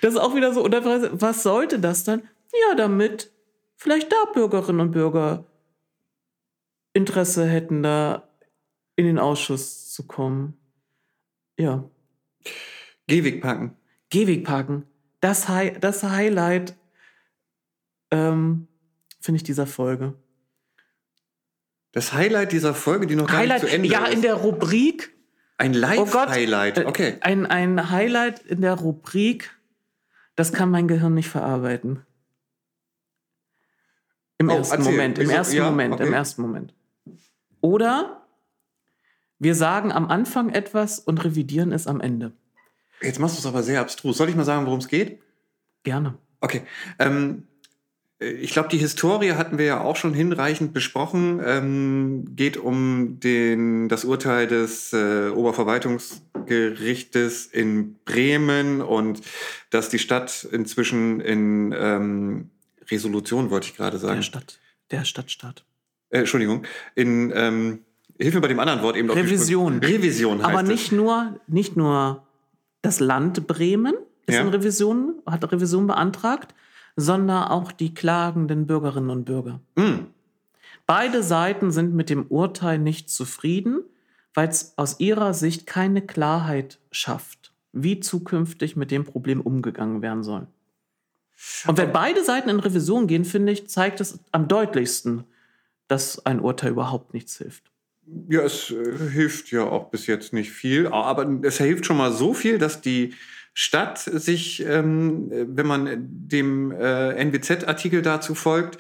Das 0.02 0.14
ist 0.14 0.20
auch 0.20 0.36
wieder 0.36 0.54
so, 0.54 0.64
oder 0.64 0.84
was- 1.20 1.44
sollte 1.44 1.80
das 1.80 2.04
dann? 2.04 2.22
Ja, 2.70 2.76
damit 2.76 3.32
vielleicht 3.76 4.12
da 4.12 4.18
Bürgerinnen 4.34 4.80
und 4.82 4.92
Bürger 4.92 5.46
Interesse 6.94 7.46
hätten, 7.46 7.84
da 7.84 8.28
in 8.96 9.06
den 9.06 9.20
Ausschuss 9.20 9.92
zu 9.94 10.08
kommen. 10.08 10.58
Ja. 11.58 11.84
Gehwegparken. 13.08 13.76
Gehwegparken. 14.10 14.84
Das, 15.22 15.48
Hi 15.48 15.74
das 15.80 16.04
Highlight, 16.04 16.76
ähm, 18.12 18.68
finde 19.20 19.38
ich, 19.38 19.44
dieser 19.44 19.68
Folge. 19.68 20.14
Das 21.92 22.14
Highlight 22.14 22.52
dieser 22.52 22.74
Folge, 22.74 23.08
die 23.08 23.16
noch 23.16 23.28
gar 23.28 23.38
Highlight, 23.38 23.64
nicht 23.64 23.70
zu 23.72 23.76
Ende 23.76 23.90
ja, 23.90 24.06
ist. 24.06 24.14
in 24.16 24.22
der 24.22 24.36
Rubrik. 24.36 25.14
Ein 25.58 25.76
Oh. 25.76 25.80
Live-Highlight. 25.80 26.78
äh, 26.80 26.86
Okay. 26.86 27.18
Ein, 27.22 27.46
ein 27.48 27.90
Highlight 27.90 28.40
in 28.46 28.62
der 28.62 28.74
Rubrik, 28.76 29.57
das 30.38 30.54
kann 30.54 30.70
mein 30.72 30.88
Gehirn 30.88 31.16
nicht 31.16 31.28
verarbeiten. 31.30 32.06
Im 34.38 34.50
Oh, 34.50 34.54
ersten 34.54 34.78
erzähl. 34.78 34.92
Moment, 34.94 35.18
im 35.18 35.24
Wieso? 35.26 35.36
ersten 35.36 35.56
Ja, 35.58 35.70
Moment, 35.70 36.00
im 36.00 36.08
okay. 36.08 36.16
ersten 36.16 36.42
Moment. 36.44 36.74
Oder 37.60 38.26
wir 39.40 39.56
sagen 39.56 39.92
am 39.92 40.08
Anfang 40.10 40.50
etwas 40.50 41.00
und 41.00 41.24
revidieren 41.24 41.72
es 41.72 41.88
am 41.88 42.00
Ende. 42.00 42.34
Jetzt 43.02 43.20
machst 43.20 43.36
du 43.36 43.40
es 43.40 43.46
aber 43.46 43.64
sehr 43.64 43.82
abstrus. 43.82 44.18
Soll 44.18 44.30
ich 44.30 44.36
mal 44.36 44.46
sagen, 44.46 44.66
worum 44.66 44.80
es 44.80 44.88
geht? 44.88 45.22
Gerne. 45.84 46.18
Okay. 46.40 46.62
Ähm, 47.00 47.48
äh, 47.57 47.57
ich 48.20 48.52
glaube, 48.52 48.70
die 48.70 48.78
Historie 48.80 49.34
hatten 49.34 49.58
wir 49.60 49.66
ja 49.66 49.82
auch 49.82 49.96
schon 49.96 50.14
hinreichend 50.14 50.74
besprochen. 50.74 51.40
Ähm, 51.44 52.26
geht 52.36 52.58
um 52.58 53.20
den, 53.20 53.90
das 53.90 54.06
Urteil 54.06 54.48
des 54.48 54.92
äh, 54.94 55.30
Oberverwaltungsgerichtes 55.30 57.46
in 57.46 57.96
Bremen 58.06 58.82
und 58.82 59.22
dass 59.70 59.90
die 59.90 60.00
Stadt 60.00 60.48
inzwischen 60.52 61.20
in 61.20 61.76
ähm, 61.78 62.50
Resolution, 62.90 63.52
wollte 63.52 63.68
ich 63.68 63.76
gerade 63.76 63.98
sagen. 64.00 64.16
Der 64.16 64.22
Stadt, 64.24 64.60
der 64.92 65.06
Stadtstaat. 65.06 65.64
Äh, 66.10 66.20
Entschuldigung. 66.20 66.64
In, 66.96 67.32
ähm, 67.36 67.80
hilf 68.20 68.34
mir 68.34 68.42
bei 68.42 68.48
dem 68.48 68.60
anderen 68.60 68.82
Wort 68.82 68.96
eben. 68.98 69.10
Revision. 69.12 69.78
Revision 69.80 70.40
heißt 70.40 70.50
Aber 70.50 70.62
es. 70.64 70.68
nicht 70.68 70.92
nur, 70.92 71.40
nicht 71.48 71.78
nur 71.78 72.24
das 72.82 73.00
Land 73.00 73.46
Bremen 73.48 73.94
ist 74.26 74.36
Ja. 74.36 74.42
in 74.42 74.48
Revision, 74.50 75.22
hat 75.26 75.50
Revision 75.52 75.88
beantragt, 75.88 76.54
sondern 76.98 77.44
auch 77.44 77.72
die 77.72 77.94
klagenden 77.94 78.68
Bürgerinnen 78.68 79.12
und 79.12 79.26
Bürger. 79.26 79.62
Mm. 79.76 80.08
Beide 80.88 81.22
Seiten 81.22 81.72
sind 81.72 81.94
mit 81.94 82.10
dem 82.10 82.26
Urteil 82.28 82.80
nicht 82.80 83.10
zufrieden, 83.10 83.84
weil 84.34 84.50
es 84.50 84.74
aus 84.78 85.00
ihrer 85.00 85.34
Sicht 85.34 85.68
keine 85.68 86.02
Klarheit 86.02 86.80
schafft, 86.92 87.54
wie 87.72 88.00
zukünftig 88.00 88.76
mit 88.76 88.92
dem 88.92 89.06
Problem 89.06 89.42
umgegangen 89.42 90.02
werden 90.02 90.24
soll. 90.24 90.48
Und 91.68 91.78
wenn 91.78 91.92
beide 91.92 92.24
Seiten 92.24 92.50
in 92.50 92.60
Revision 92.60 93.06
gehen, 93.06 93.26
finde 93.26 93.52
ich, 93.52 93.68
zeigt 93.68 94.02
es 94.02 94.20
am 94.32 94.48
deutlichsten, 94.48 95.24
dass 95.88 96.26
ein 96.26 96.40
Urteil 96.40 96.72
überhaupt 96.72 97.14
nichts 97.14 97.38
hilft. 97.38 97.72
Ja, 98.30 98.42
es 98.42 98.72
äh, 98.72 99.10
hilft 99.10 99.52
ja 99.52 99.64
auch 99.64 99.92
bis 99.92 100.08
jetzt 100.08 100.34
nicht 100.34 100.52
viel, 100.52 100.88
aber 100.88 101.30
es 101.44 101.58
hilft 101.58 101.86
schon 101.86 101.98
mal 101.98 102.12
so 102.12 102.34
viel, 102.34 102.58
dass 102.58 102.82
die 102.82 103.14
Stadt 103.60 103.98
sich, 103.98 104.64
ähm, 104.64 105.32
äh, 105.32 105.46
wenn 105.48 105.66
man 105.66 105.90
dem 105.98 106.72
äh, 106.72 107.14
NWZ-Artikel 107.26 108.04
dazu 108.04 108.36
folgt, 108.36 108.78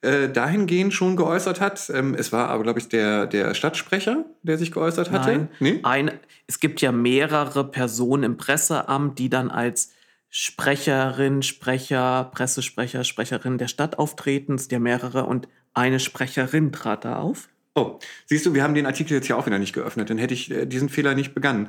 äh, 0.00 0.28
dahingehend 0.28 0.92
schon 0.92 1.14
geäußert 1.14 1.60
hat. 1.60 1.88
Ähm, 1.94 2.16
es 2.18 2.32
war 2.32 2.48
aber, 2.48 2.64
glaube 2.64 2.80
ich, 2.80 2.88
der, 2.88 3.26
der 3.26 3.54
Stadtsprecher, 3.54 4.24
der 4.42 4.58
sich 4.58 4.72
geäußert 4.72 5.12
hatte. 5.12 5.30
Nein. 5.30 5.48
Nee? 5.60 5.80
Ein, 5.84 6.10
es 6.48 6.58
gibt 6.58 6.80
ja 6.80 6.90
mehrere 6.90 7.70
Personen 7.70 8.24
im 8.24 8.36
Presseamt, 8.36 9.20
die 9.20 9.30
dann 9.30 9.48
als 9.48 9.92
Sprecherin, 10.28 11.42
Sprecher, 11.42 12.28
Pressesprecher, 12.34 13.04
Sprecherin 13.04 13.58
der 13.58 13.68
Stadt 13.68 13.96
auftreten. 13.96 14.56
Es 14.56 14.62
sind 14.62 14.72
ja 14.72 14.80
mehrere 14.80 15.26
und 15.26 15.46
eine 15.72 16.00
Sprecherin 16.00 16.72
trat 16.72 17.04
da 17.04 17.20
auf. 17.20 17.48
Oh, 17.76 18.00
siehst 18.24 18.44
du, 18.44 18.54
wir 18.54 18.64
haben 18.64 18.74
den 18.74 18.86
Artikel 18.86 19.14
jetzt 19.14 19.28
ja 19.28 19.36
auch 19.36 19.46
wieder 19.46 19.60
nicht 19.60 19.72
geöffnet. 19.72 20.10
Dann 20.10 20.18
hätte 20.18 20.34
ich 20.34 20.50
äh, 20.50 20.66
diesen 20.66 20.88
Fehler 20.88 21.14
nicht 21.14 21.32
begangen. 21.32 21.68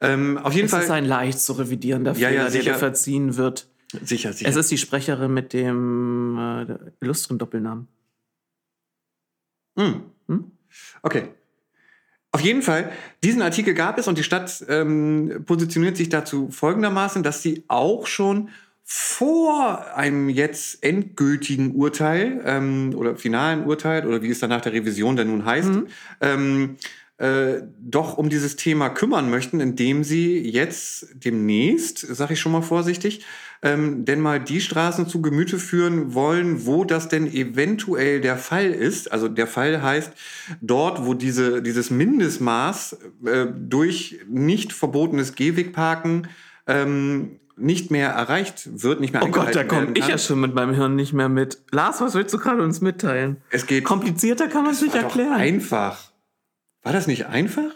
Ähm, 0.00 0.38
auf 0.38 0.52
jeden 0.52 0.66
Es 0.66 0.70
Fall. 0.72 0.82
ist 0.84 0.90
ein 0.90 1.04
leicht 1.04 1.40
zu 1.40 1.54
revidierender 1.54 2.12
Ja, 2.12 2.28
Fehler, 2.28 2.44
ja, 2.44 2.50
der 2.50 2.62
dir 2.62 2.74
verziehen 2.74 3.36
wird. 3.36 3.68
sicher, 4.04 4.32
sicher. 4.32 4.48
Es 4.48 4.56
ist 4.56 4.70
die 4.70 4.78
Sprecherin 4.78 5.32
mit 5.34 5.52
dem 5.52 6.38
äh, 6.38 6.76
illustren 7.04 7.38
Doppelnamen. 7.38 7.88
Hm. 9.78 10.02
Hm? 10.28 10.52
Okay. 11.02 11.28
Auf 12.30 12.42
jeden 12.42 12.62
Fall, 12.62 12.92
diesen 13.24 13.40
Artikel 13.42 13.72
gab 13.74 13.96
es 13.98 14.06
und 14.06 14.18
die 14.18 14.22
Stadt 14.22 14.64
ähm, 14.68 15.42
positioniert 15.46 15.96
sich 15.96 16.10
dazu 16.10 16.50
folgendermaßen, 16.50 17.22
dass 17.22 17.42
sie 17.42 17.64
auch 17.68 18.06
schon 18.06 18.50
vor 18.84 19.94
einem 19.96 20.28
jetzt 20.28 20.82
endgültigen 20.82 21.74
Urteil 21.74 22.40
ähm, 22.44 22.92
oder 22.96 23.16
finalen 23.16 23.64
Urteil 23.64 24.06
oder 24.06 24.22
wie 24.22 24.30
es 24.30 24.38
dann 24.40 24.50
nach 24.50 24.60
der 24.60 24.72
Revision 24.72 25.16
dann 25.16 25.28
nun 25.28 25.44
heißt, 25.44 25.68
Mhm. 25.70 25.86
ähm, 26.20 26.76
äh, 27.18 27.62
doch 27.80 28.16
um 28.16 28.28
dieses 28.28 28.56
Thema 28.56 28.90
kümmern 28.90 29.28
möchten, 29.28 29.60
indem 29.60 30.04
sie 30.04 30.38
jetzt 30.48 31.08
demnächst, 31.14 31.98
sage 31.98 32.34
ich 32.34 32.40
schon 32.40 32.52
mal 32.52 32.62
vorsichtig, 32.62 33.24
ähm, 33.60 34.04
denn 34.04 34.20
mal 34.20 34.38
die 34.38 34.60
Straßen 34.60 35.08
zu 35.08 35.20
Gemüte 35.20 35.58
führen 35.58 36.14
wollen, 36.14 36.64
wo 36.64 36.84
das 36.84 37.08
denn 37.08 37.26
eventuell 37.26 38.20
der 38.20 38.36
Fall 38.36 38.70
ist. 38.70 39.10
Also 39.10 39.28
der 39.28 39.48
Fall 39.48 39.82
heißt, 39.82 40.12
dort, 40.60 41.04
wo 41.04 41.14
diese, 41.14 41.60
dieses 41.60 41.90
Mindestmaß 41.90 42.98
äh, 43.26 43.46
durch 43.52 44.20
nicht 44.28 44.72
verbotenes 44.72 45.34
Gehwegparken 45.34 46.28
ähm, 46.68 47.40
nicht 47.56 47.90
mehr 47.90 48.10
erreicht 48.10 48.82
wird, 48.82 49.00
nicht 49.00 49.12
mehr 49.12 49.24
Oh 49.24 49.28
Gott, 49.28 49.56
da 49.56 49.64
komme 49.64 49.88
ich 49.94 50.06
ja 50.06 50.18
schon 50.18 50.40
mit 50.40 50.54
meinem 50.54 50.74
Hirn 50.74 50.94
nicht 50.94 51.12
mehr 51.12 51.28
mit. 51.28 51.58
Lars, 51.72 52.00
was 52.00 52.14
willst 52.14 52.32
du 52.32 52.38
gerade 52.38 52.62
uns 52.62 52.80
mitteilen? 52.80 53.38
Es 53.50 53.66
geht 53.66 53.82
Komplizierter 53.82 54.46
kann 54.46 54.62
man 54.62 54.72
es 54.72 54.82
nicht 54.82 54.94
erklären. 54.94 55.32
einfach. 55.32 56.07
War 56.88 56.94
das 56.94 57.06
nicht 57.06 57.26
einfach? 57.26 57.74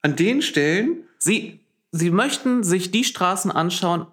An 0.00 0.14
den 0.14 0.40
Stellen, 0.40 0.98
Sie, 1.18 1.58
Sie 1.90 2.12
möchten 2.12 2.62
sich 2.62 2.92
die 2.92 3.02
Straßen 3.02 3.50
anschauen, 3.50 4.06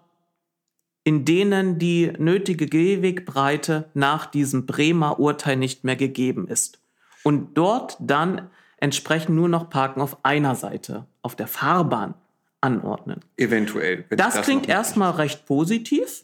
in 1.04 1.26
denen 1.26 1.78
die 1.78 2.12
nötige 2.18 2.66
Gehwegbreite 2.66 3.92
nach 3.94 4.26
diesem 4.26 4.66
Bremer 4.66 5.20
Urteil 5.20 5.58
nicht 5.58 5.84
mehr 5.84 5.96
gegeben 5.96 6.48
ist. 6.48 6.80
Und 7.24 7.54
dort 7.56 7.98
dann 8.00 8.50
entsprechend 8.78 9.36
nur 9.36 9.48
noch 9.48 9.70
Parken 9.70 10.02
auf 10.02 10.26
einer 10.26 10.56
Seite, 10.56 11.06
auf 11.22 11.36
der 11.36 11.46
Fahrbahn 11.46 12.16
anordnen. 12.62 13.20
eventuell. 13.38 14.06
Das, 14.10 14.34
noch 14.38 14.42
klingt 14.42 14.68
erstmal 14.68 15.12
recht 15.12 15.46
positiv. 15.46 16.24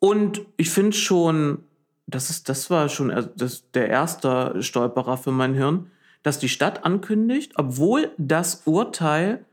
Und 0.00 0.42
ich 0.58 0.68
finde 0.68 0.94
schon, 0.94 1.64
das, 2.06 2.28
ist, 2.28 2.50
das 2.50 2.68
war 2.68 2.90
schon 2.90 3.08
er- 3.08 3.22
das, 3.22 3.70
der 3.70 3.88
erste 3.88 4.62
Stolperer 4.62 5.16
für 5.16 5.32
mein 5.32 5.54
Hirn, 5.54 5.90
dass 6.22 6.38
die 6.38 6.48
Stadt 6.48 6.84
ankündigt, 6.84 7.52
obwohl 7.56 8.10
das 8.18 8.62
Urteil 8.64 9.44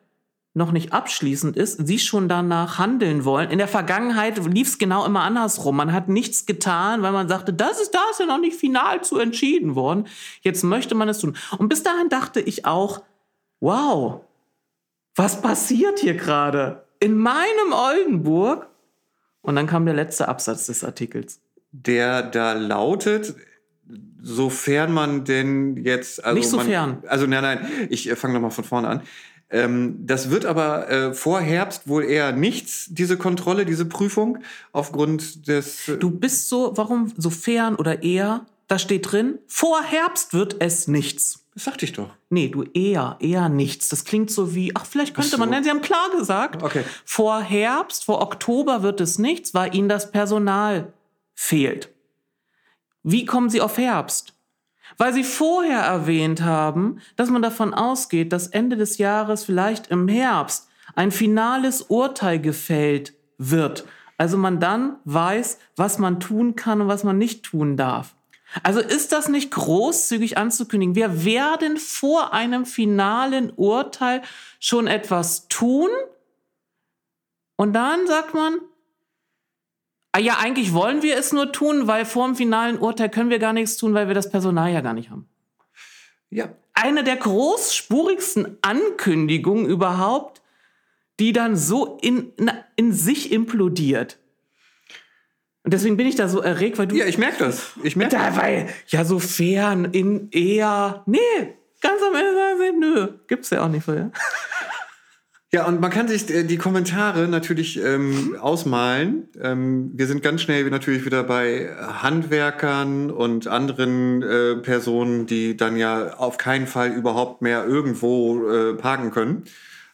noch 0.54 0.72
nicht 0.72 0.94
abschließend 0.94 1.56
ist, 1.56 1.88
sie 1.88 2.00
schon 2.00 2.28
danach 2.28 2.80
handeln 2.80 3.24
wollen. 3.24 3.50
In 3.52 3.60
der 3.60 3.68
Vergangenheit 3.68 4.44
lief 4.46 4.68
es 4.68 4.78
genau 4.78 5.06
immer 5.06 5.22
andersrum. 5.22 5.76
Man 5.76 5.94
hat 5.94 6.10
nichts 6.10 6.46
getan, 6.46 7.02
weil 7.02 7.12
man 7.12 7.28
sagte, 7.28 7.54
das 7.54 7.80
ist, 7.80 7.94
da 7.94 8.02
ist 8.12 8.20
ja 8.20 8.26
noch 8.26 8.40
nicht 8.40 8.58
final 8.58 9.04
zu 9.04 9.20
entschieden 9.20 9.76
worden. 9.76 10.08
Jetzt 10.42 10.64
möchte 10.64 10.96
man 10.96 11.08
es 11.08 11.20
tun. 11.20 11.38
Und 11.58 11.70
bis 11.70 11.84
dahin 11.84 12.10
dachte 12.10 12.40
ich 12.40 12.66
auch, 12.66 13.04
wow, 13.60 14.22
was 15.16 15.42
passiert 15.42 16.00
hier 16.00 16.16
gerade? 16.16 16.84
In 17.00 17.16
meinem 17.18 17.72
Oldenburg? 17.72 18.68
Und 19.42 19.56
dann 19.56 19.68
kam 19.68 19.86
der 19.86 19.96
letzte 19.96 20.28
Absatz 20.28 20.66
des 20.66 20.84
Artikels. 20.84 21.40
der 21.72 22.24
da 22.24 22.54
lautet, 22.54 23.36
sofern 24.22 24.94
man 24.94 25.24
denn 25.26 25.78
jetzt. 25.78 26.24
Also 26.24 26.38
Nicht 26.38 26.50
sofern. 26.50 27.00
Man, 27.02 27.10
also 27.10 27.26
nein, 27.28 27.44
nein, 27.44 27.68
ich 27.90 28.10
äh, 28.10 28.16
fange 28.16 28.34
nochmal 28.36 28.52
von 28.52 28.64
vorne 28.64 28.88
an. 28.88 29.02
Ähm, 29.52 29.96
das 30.06 30.30
wird 30.30 30.46
aber 30.46 30.90
äh, 30.90 31.14
vor 31.14 31.42
Herbst 31.42 31.88
wohl 31.88 32.04
eher 32.04 32.32
nichts, 32.32 32.86
diese 32.90 33.18
Kontrolle, 33.18 33.66
diese 33.66 33.86
Prüfung, 33.86 34.40
aufgrund 34.74 35.48
des. 35.48 35.88
äh, 35.90 35.98
Du 35.98 36.12
bist 36.12 36.50
so, 36.50 36.74
warum 36.76 37.12
so 37.18 37.30
fern 37.32 37.76
oder 37.76 38.04
eher? 38.04 38.46
Da 38.68 38.78
steht 38.78 39.12
drin, 39.12 39.40
vor 39.48 39.82
Herbst 39.82 40.34
wird 40.34 40.58
es 40.60 40.88
nichts. 40.88 41.46
Das 41.56 41.64
sagte 41.64 41.86
ich 41.86 41.94
doch. 41.94 42.12
Nee, 42.30 42.50
du 42.50 42.62
eher, 42.76 43.18
eher 43.20 43.50
nichts. 43.50 43.90
Das 43.90 44.06
klingt 44.06 44.30
so 44.30 44.54
wie, 44.54 44.76
ach, 44.76 44.86
vielleicht 44.86 45.16
könnte 45.16 45.32
so. 45.32 45.38
man, 45.40 45.50
nein, 45.50 45.64
sie 45.64 45.72
haben 45.72 45.82
klar 45.82 46.12
gesagt, 46.16 46.62
Okay. 46.62 46.84
vor 47.04 47.42
Herbst, 47.42 48.06
vor 48.06 48.22
Oktober 48.22 48.84
wird 48.84 49.02
es 49.02 49.18
nichts, 49.18 49.56
weil 49.56 49.74
ihnen 49.76 49.90
das 49.90 50.12
Personal 50.12 50.94
fehlt. 51.34 51.90
Wie 53.04 53.26
kommen 53.26 53.50
sie 53.50 53.62
auf 53.62 53.78
Herbst? 53.78 54.34
Weil 54.98 55.14
sie 55.14 55.24
vorher 55.24 55.80
erwähnt 55.80 56.42
haben, 56.42 57.00
dass 57.16 57.30
man 57.30 57.42
davon 57.42 57.74
ausgeht, 57.74 58.34
dass 58.34 58.48
Ende 58.48 58.76
des 58.76 58.98
Jahres 58.98 59.44
vielleicht 59.44 59.88
im 59.88 60.08
Herbst 60.08 60.68
ein 60.96 61.12
finales 61.12 61.84
Urteil 61.84 62.40
gefällt 62.40 63.14
wird. 63.38 63.86
Also 64.18 64.38
man 64.38 64.60
dann 64.60 64.98
weiß, 65.06 65.60
was 65.76 65.98
man 65.98 66.20
tun 66.20 66.56
kann 66.56 66.82
und 66.82 66.88
was 66.88 67.04
man 67.04 67.18
nicht 67.18 67.44
tun 67.44 67.78
darf. 67.78 68.16
Also 68.64 68.80
ist 68.80 69.12
das 69.12 69.30
nicht 69.30 69.52
großzügig 69.52 70.38
anzukündigen? 70.38 70.96
Wir 70.96 71.24
werden 71.24 71.78
vor 71.78 72.34
einem 72.34 72.66
finalen 72.66 73.52
Urteil 73.56 74.24
schon 74.60 74.88
etwas 74.88 75.48
tun 75.48 75.90
und 77.56 77.74
dann 77.74 78.08
sagt 78.08 78.34
man, 78.34 78.58
ah 80.12 80.20
ja, 80.20 80.38
eigentlich 80.40 80.74
wollen 80.74 81.02
wir 81.02 81.18
es 81.18 81.32
nur 81.34 81.52
tun, 81.52 81.88
weil 81.88 82.06
vor 82.06 82.26
dem 82.28 82.36
finalen 82.36 82.78
Urteil 82.78 83.10
können 83.10 83.30
wir 83.30 83.40
gar 83.40 83.54
nichts 83.54 83.78
tun, 83.78 83.94
weil 83.94 84.08
wir 84.08 84.16
das 84.16 84.30
Personal 84.30 84.72
ja 84.72 84.82
gar 84.82 84.94
nicht 84.94 85.10
haben. 85.10 85.28
Ja. 86.30 86.50
Eine 86.74 87.04
der 87.04 87.18
großspurigsten 87.18 88.58
Ankündigungen 88.62 89.66
überhaupt, 89.66 90.42
die 91.20 91.34
dann 91.34 91.58
so 91.58 91.98
in, 92.02 92.32
in, 92.76 92.94
sich 92.94 93.32
implodiert. 93.32 94.18
Und 95.64 95.74
deswegen 95.74 95.98
bin 95.98 96.08
ich 96.08 96.16
da 96.16 96.30
so 96.30 96.40
erregt, 96.40 96.78
weil 96.78 96.88
du 96.88 96.96
Ja, 96.96 97.06
ich 97.06 97.18
merke 97.18 97.44
das. 97.44 97.74
Ich 97.84 97.98
merke 97.98 98.16
da, 98.16 98.38
weil, 98.38 98.70
ja, 98.88 99.04
so 99.04 99.20
fern, 99.20 99.86
in 99.92 100.30
eher. 100.32 101.04
Nee, 101.06 101.20
ganz 101.82 102.02
am 102.02 102.16
Ende 102.16 102.34
sagen 102.34 102.60
sie, 102.60 102.80
nö, 102.80 103.08
gibt's 103.28 103.50
ja 103.50 103.64
auch 103.64 103.68
nicht 103.68 103.84
vorher. 103.84 104.12
Ja, 105.52 105.66
und 105.66 105.82
man 105.82 105.90
kann 105.90 106.08
sich 106.08 106.30
äh, 106.30 106.44
die 106.44 106.58
Kommentare 106.58 107.28
natürlich 107.28 107.82
ähm, 107.82 108.36
ausmalen. 108.40 109.30
Ähm, 109.42 109.92
wir 109.96 110.06
sind 110.06 110.22
ganz 110.22 110.42
schnell 110.42 110.70
natürlich 110.70 111.06
wieder 111.06 111.24
bei 111.24 111.76
Handwerkern 111.76 113.10
und 113.10 113.48
anderen 113.48 114.22
äh, 114.22 114.56
Personen, 114.58 115.26
die 115.26 115.58
dann 115.58 115.76
ja 115.76 116.18
auf 116.18 116.38
keinen 116.38 116.68
Fall 116.68 116.92
überhaupt 116.92 117.42
mehr 117.42 117.66
irgendwo 117.66 118.48
äh, 118.48 118.74
parken 118.76 119.10
können. 119.10 119.44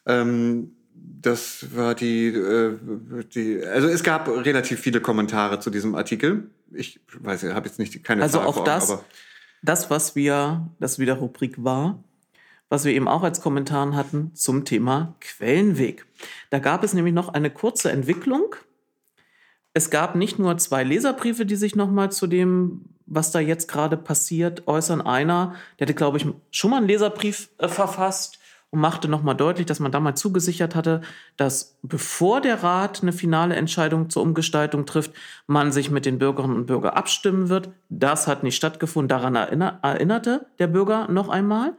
Ähm, 0.06 0.72
das 1.22 1.68
war 1.74 1.96
die, 1.96 2.28
äh, 2.28 2.78
die, 3.34 3.64
also 3.64 3.88
es 3.88 4.04
gab 4.04 4.28
relativ 4.28 4.82
viele 4.82 5.00
Kommentare 5.00 5.62
zu 5.62 5.70
diesem 5.70 5.96
Artikel. 5.96 6.50
Ich 6.74 7.00
weiß, 7.18 7.44
ich 7.44 7.54
habe 7.54 7.68
jetzt 7.68 7.80
nicht 7.80 8.04
keine 8.04 8.24
Also 8.24 8.40
Zahl 8.40 8.48
auch 8.48 8.64
das, 8.66 8.92
aber 8.92 9.06
das, 9.64 9.90
was 9.90 10.16
wir, 10.16 10.70
das 10.80 11.00
wieder 11.00 11.14
Rubrik 11.14 11.64
war, 11.64 12.04
was 12.76 12.84
wir 12.84 12.92
eben 12.92 13.08
auch 13.08 13.24
als 13.24 13.40
Kommentaren 13.40 13.96
hatten 13.96 14.32
zum 14.36 14.66
Thema 14.66 15.16
Quellenweg. 15.22 16.06
Da 16.50 16.60
gab 16.60 16.84
es 16.84 16.94
nämlich 16.94 17.14
noch 17.14 17.30
eine 17.30 17.50
kurze 17.50 17.90
Entwicklung. 17.90 18.54
Es 19.74 19.90
gab 19.90 20.16
nicht 20.16 20.40
nur 20.40 20.58
zwei 20.58 20.84
Leserbriefe, 20.84 21.46
die 21.46 21.56
sich 21.56 21.78
nochmal 21.78 22.12
zu 22.12 22.28
dem, 22.28 22.82
was 23.06 23.32
da 23.32 23.40
jetzt 23.40 23.70
gerade 23.70 23.96
passiert, 23.96 24.68
äußern. 24.68 25.00
Einer, 25.00 25.56
der 25.80 25.88
hatte, 25.88 25.94
glaube 25.94 26.18
ich, 26.18 26.28
schon 26.52 26.72
mal 26.72 26.78
einen 26.80 26.90
Leserbrief 26.90 27.48
äh, 27.60 27.70
verfasst 27.70 28.40
und 28.72 28.82
machte 28.82 29.08
nochmal 29.08 29.38
deutlich, 29.38 29.68
dass 29.68 29.80
man 29.80 29.94
damals 29.94 30.20
zugesichert 30.20 30.76
hatte, 30.76 31.00
dass 31.38 31.78
bevor 31.82 32.42
der 32.42 32.62
Rat 32.62 33.04
eine 33.04 33.14
finale 33.14 33.56
Entscheidung 33.56 34.10
zur 34.10 34.22
Umgestaltung 34.22 34.86
trifft, 34.86 35.14
man 35.48 35.72
sich 35.72 35.92
mit 35.92 36.06
den 36.06 36.20
Bürgerinnen 36.20 36.58
und 36.58 36.66
Bürgern 36.66 36.94
abstimmen 36.94 37.48
wird. 37.48 37.70
Das 37.88 38.28
hat 38.28 38.44
nicht 38.44 38.58
stattgefunden. 38.58 39.08
Daran 39.08 39.36
erinner 39.36 39.80
erinnerte 39.82 40.46
der 40.60 40.68
Bürger 40.68 41.08
noch 41.08 41.30
einmal. 41.30 41.78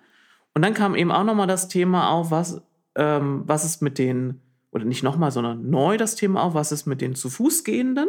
Und 0.56 0.62
dann 0.62 0.72
kam 0.72 0.94
eben 0.94 1.12
auch 1.12 1.22
nochmal 1.22 1.46
das 1.46 1.68
Thema 1.68 2.08
auf, 2.08 2.30
was, 2.30 2.62
ähm, 2.94 3.42
was 3.44 3.66
ist 3.66 3.82
mit 3.82 3.98
den, 3.98 4.40
oder 4.70 4.86
nicht 4.86 5.02
nochmal, 5.02 5.30
sondern 5.30 5.68
neu 5.68 5.98
das 5.98 6.14
Thema 6.14 6.42
auf, 6.42 6.54
was 6.54 6.72
ist 6.72 6.86
mit 6.86 7.02
den 7.02 7.14
zu 7.14 7.28
Fuß 7.28 7.62
gehenden. 7.62 8.08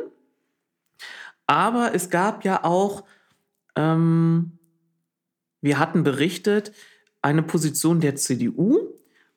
Aber 1.45 1.93
es 1.93 2.09
gab 2.09 2.45
ja 2.45 2.63
auch, 2.63 3.03
ähm, 3.75 4.59
wir 5.59 5.77
hatten 5.77 6.03
berichtet, 6.03 6.71
eine 7.21 7.43
Position 7.43 7.99
der 7.99 8.15
CDU, 8.15 8.79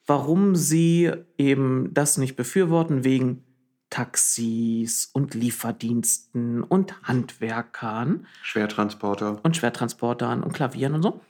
warum 0.06 0.54
sie 0.54 1.10
eben 1.36 1.92
das 1.92 2.16
nicht 2.16 2.36
befürworten, 2.36 3.02
wegen 3.02 3.42
Taxis 3.90 5.10
und 5.12 5.34
Lieferdiensten 5.34 6.62
und 6.62 7.02
Handwerkern 7.02 8.28
Schwertransporter. 8.42 9.40
und 9.42 9.56
Schwertransportern 9.56 10.44
und 10.44 10.52
Klavieren 10.52 10.94
und 10.94 11.02
so. 11.02 11.20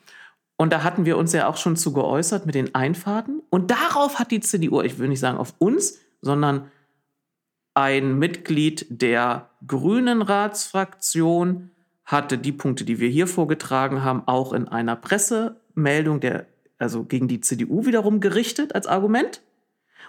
Und 0.60 0.74
da 0.74 0.82
hatten 0.82 1.06
wir 1.06 1.16
uns 1.16 1.32
ja 1.32 1.48
auch 1.48 1.56
schon 1.56 1.74
zu 1.74 1.94
geäußert 1.94 2.44
mit 2.44 2.54
den 2.54 2.74
Einfahrten. 2.74 3.40
Und 3.48 3.70
darauf 3.70 4.18
hat 4.18 4.30
die 4.30 4.40
CDU, 4.40 4.82
ich 4.82 4.98
will 4.98 5.08
nicht 5.08 5.18
sagen 5.18 5.38
auf 5.38 5.54
uns, 5.56 6.00
sondern 6.20 6.70
ein 7.72 8.18
Mitglied 8.18 8.84
der 8.90 9.48
Grünen 9.66 10.20
Ratsfraktion 10.20 11.70
hatte 12.04 12.36
die 12.36 12.52
Punkte, 12.52 12.84
die 12.84 13.00
wir 13.00 13.08
hier 13.08 13.26
vorgetragen 13.26 14.04
haben, 14.04 14.24
auch 14.26 14.52
in 14.52 14.68
einer 14.68 14.96
Pressemeldung 14.96 16.20
der, 16.20 16.44
also 16.76 17.04
gegen 17.04 17.26
die 17.26 17.40
CDU 17.40 17.86
wiederum 17.86 18.20
gerichtet 18.20 18.74
als 18.74 18.86
Argument. 18.86 19.40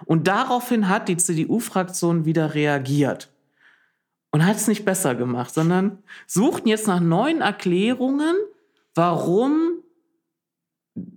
Und 0.04 0.28
daraufhin 0.28 0.90
hat 0.90 1.08
die 1.08 1.16
CDU-Fraktion 1.16 2.26
wieder 2.26 2.56
reagiert 2.56 3.30
und 4.32 4.46
hat 4.46 4.58
es 4.58 4.68
nicht 4.68 4.84
besser 4.84 5.16
gemacht, 5.16 5.54
sondern 5.54 6.00
suchten 6.28 6.68
jetzt 6.68 6.88
nach 6.88 7.00
neuen 7.00 7.40
Erklärungen, 7.40 8.36
warum 8.96 9.81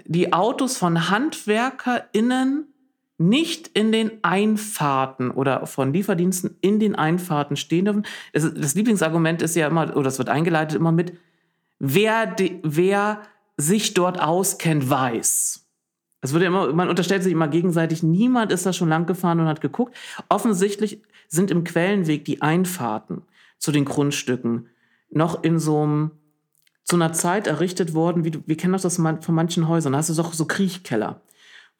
die 0.04 0.32
Autos 0.32 0.76
von 0.76 1.10
HandwerkerInnen 1.10 2.68
nicht 3.16 3.68
in 3.68 3.92
den 3.92 4.22
Einfahrten 4.22 5.30
oder 5.30 5.66
von 5.66 5.92
Lieferdiensten 5.92 6.56
in 6.60 6.80
den 6.80 6.94
Einfahrten 6.94 7.56
stehen 7.56 7.84
dürfen. 7.84 8.06
Das, 8.32 8.52
das 8.52 8.74
Lieblingsargument 8.74 9.40
ist 9.40 9.54
ja 9.54 9.68
immer, 9.68 9.96
oder 9.96 10.08
es 10.08 10.18
wird 10.18 10.28
eingeleitet 10.28 10.76
immer 10.76 10.92
mit, 10.92 11.16
wer, 11.78 12.26
de, 12.26 12.58
wer 12.62 13.22
sich 13.56 13.94
dort 13.94 14.20
auskennt, 14.20 14.90
weiß. 14.90 15.64
Es 16.20 16.32
wird 16.32 16.42
ja 16.42 16.48
immer, 16.48 16.72
man 16.72 16.88
unterstellt 16.88 17.22
sich 17.22 17.32
immer 17.32 17.48
gegenseitig, 17.48 18.02
niemand 18.02 18.50
ist 18.50 18.66
da 18.66 18.72
schon 18.72 18.88
lang 18.88 19.06
gefahren 19.06 19.40
und 19.40 19.46
hat 19.46 19.60
geguckt. 19.60 19.94
Offensichtlich 20.28 21.02
sind 21.28 21.50
im 21.50 21.64
Quellenweg 21.64 22.24
die 22.24 22.42
Einfahrten 22.42 23.22
zu 23.58 23.72
den 23.72 23.84
Grundstücken 23.84 24.68
noch 25.10 25.42
in 25.44 25.58
so 25.58 25.82
einem, 25.82 26.10
zu 26.84 26.96
einer 26.96 27.12
Zeit 27.12 27.46
errichtet 27.46 27.94
worden, 27.94 28.24
wie 28.24 28.30
du, 28.30 28.40
wir 28.46 28.56
kennen 28.56 28.72
das 28.74 28.86
aus 28.86 28.98
man- 28.98 29.22
von 29.22 29.34
manchen 29.34 29.68
Häusern. 29.68 29.92
Da 29.92 29.98
hast 29.98 30.10
du 30.10 30.14
doch 30.14 30.32
so 30.34 30.44
Kriechkeller, 30.44 31.20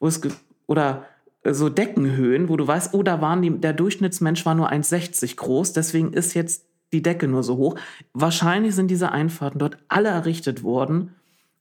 wo 0.00 0.06
es, 0.06 0.20
oder 0.66 1.04
so 1.48 1.68
Deckenhöhen, 1.68 2.48
wo 2.48 2.56
du 2.56 2.66
weißt, 2.66 2.94
oh, 2.94 3.02
da 3.02 3.20
waren 3.20 3.42
die, 3.42 3.50
der 3.50 3.74
Durchschnittsmensch 3.74 4.46
war 4.46 4.54
nur 4.54 4.70
1,60 4.72 5.36
groß, 5.36 5.74
deswegen 5.74 6.12
ist 6.12 6.34
jetzt 6.34 6.66
die 6.92 7.02
Decke 7.02 7.28
nur 7.28 7.42
so 7.42 7.56
hoch. 7.56 7.76
Wahrscheinlich 8.14 8.74
sind 8.74 8.88
diese 8.90 9.12
Einfahrten 9.12 9.58
dort 9.58 9.76
alle 9.88 10.08
errichtet 10.08 10.62
worden, 10.62 11.14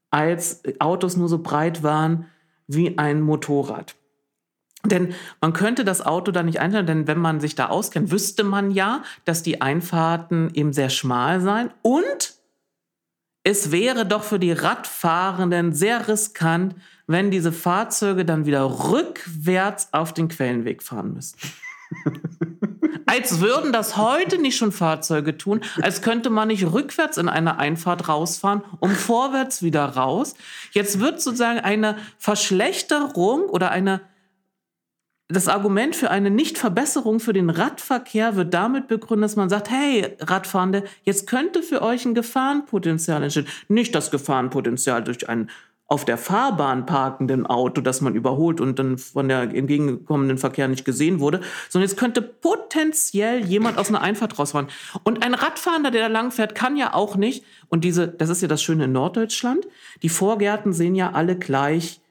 als 0.09 0.61
Autos 0.79 1.17
nur 1.17 1.27
so 1.27 1.39
breit 1.39 1.83
waren 1.83 2.27
wie 2.67 2.97
ein 2.97 3.19
Motorrad. 3.19 3.95
Denn 4.85 5.13
man 5.41 5.53
könnte 5.53 5.85
das 5.85 6.05
Auto 6.05 6.31
da 6.31 6.43
nicht 6.43 6.59
einstellen, 6.59 6.85
denn 6.85 7.07
wenn 7.07 7.17
man 7.17 7.39
sich 7.39 7.55
da 7.55 7.67
auskennt, 7.67 8.11
wüsste 8.11 8.43
man 8.43 8.71
ja, 8.71 9.03
dass 9.25 9.41
die 9.41 9.61
Einfahrten 9.61 10.51
eben 10.53 10.73
sehr 10.73 10.89
schmal 10.89 11.41
seien 11.41 11.71
und 11.81 12.32
es 13.43 13.71
wäre 13.71 14.05
doch 14.05 14.23
für 14.23 14.39
die 14.39 14.51
Radfahrenden 14.51 15.73
sehr 15.73 16.07
riskant, 16.07 16.75
wenn 17.07 17.31
diese 17.31 17.51
Fahrzeuge 17.51 18.23
dann 18.25 18.45
wieder 18.45 18.63
rückwärts 18.63 19.89
auf 19.91 20.13
den 20.13 20.29
Quellenweg 20.29 20.81
fahren 20.81 21.13
müssten. 21.13 21.51
als 23.05 23.39
würden 23.39 23.71
das 23.71 23.97
heute 23.97 24.39
nicht 24.41 24.57
schon 24.57 24.71
Fahrzeuge 24.71 25.37
tun, 25.37 25.61
als 25.81 26.01
könnte 26.01 26.29
man 26.29 26.47
nicht 26.47 26.65
rückwärts 26.71 27.17
in 27.17 27.29
eine 27.29 27.59
Einfahrt 27.59 28.07
rausfahren, 28.07 28.63
um 28.79 28.91
vorwärts 28.91 29.61
wieder 29.61 29.85
raus. 29.85 30.35
Jetzt 30.71 30.99
wird 30.99 31.21
sozusagen 31.21 31.59
eine 31.59 31.97
Verschlechterung 32.17 33.43
oder 33.43 33.71
eine 33.71 34.01
das 35.33 35.47
Argument 35.47 35.95
für 35.95 36.09
eine 36.09 36.29
Nichtverbesserung 36.29 37.19
für 37.19 37.33
den 37.33 37.49
Radverkehr 37.49 38.35
wird 38.35 38.53
damit 38.53 38.87
begründet, 38.87 39.25
dass 39.25 39.35
man 39.35 39.49
sagt, 39.49 39.69
hey, 39.69 40.15
Radfahrende, 40.19 40.83
jetzt 41.03 41.27
könnte 41.27 41.63
für 41.63 41.81
euch 41.81 42.05
ein 42.05 42.15
Gefahrenpotenzial 42.15 43.23
entstehen. 43.23 43.47
Nicht 43.67 43.95
das 43.95 44.11
Gefahrenpotenzial 44.11 45.03
durch 45.03 45.27
ein 45.29 45.49
auf 45.87 46.05
der 46.05 46.17
Fahrbahn 46.17 46.85
parkenden 46.85 47.45
Auto, 47.45 47.81
das 47.81 48.01
man 48.01 48.15
überholt 48.15 48.61
und 48.61 48.79
dann 48.79 48.97
von 48.97 49.27
der 49.27 49.41
entgegenkommenden 49.41 50.37
Verkehr 50.37 50.67
nicht 50.67 50.85
gesehen 50.85 51.19
wurde, 51.19 51.41
sondern 51.69 51.87
jetzt 51.87 51.99
könnte 51.99 52.21
potenziell 52.21 53.45
jemand 53.45 53.77
aus 53.77 53.89
einer 53.89 54.01
Einfahrt 54.01 54.39
rausfahren. 54.39 54.69
Und 55.03 55.23
ein 55.23 55.33
Radfahrender, 55.33 55.91
der 55.91 56.03
da 56.03 56.07
langfährt, 56.07 56.55
kann 56.55 56.77
ja 56.77 56.93
auch 56.93 57.15
nicht, 57.15 57.43
und 57.69 57.83
diese, 57.83 58.07
das 58.07 58.29
ist 58.29 58.41
ja 58.41 58.47
das 58.47 58.63
Schöne 58.63 58.85
in 58.85 58.91
Norddeutschland, 58.91 59.67
die 60.01 60.09
Vorgärten 60.09 60.73
sehen 60.73 60.95
ja 60.95 61.11
alle 61.11 61.35
gleich 61.37 62.01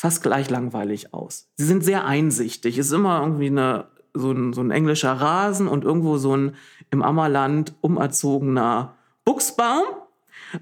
fast 0.00 0.22
gleich 0.22 0.48
langweilig 0.48 1.12
aus. 1.12 1.50
Sie 1.58 1.66
sind 1.66 1.84
sehr 1.84 2.06
einsichtig. 2.06 2.78
Es 2.78 2.86
ist 2.86 2.92
immer 2.94 3.20
irgendwie 3.20 3.48
eine, 3.48 3.88
so, 4.14 4.32
ein, 4.32 4.54
so 4.54 4.62
ein 4.62 4.70
englischer 4.70 5.12
Rasen 5.12 5.68
und 5.68 5.84
irgendwo 5.84 6.16
so 6.16 6.34
ein 6.34 6.54
im 6.90 7.02
Ammerland 7.02 7.74
umerzogener 7.82 8.96
Buchsbaum. 9.26 9.82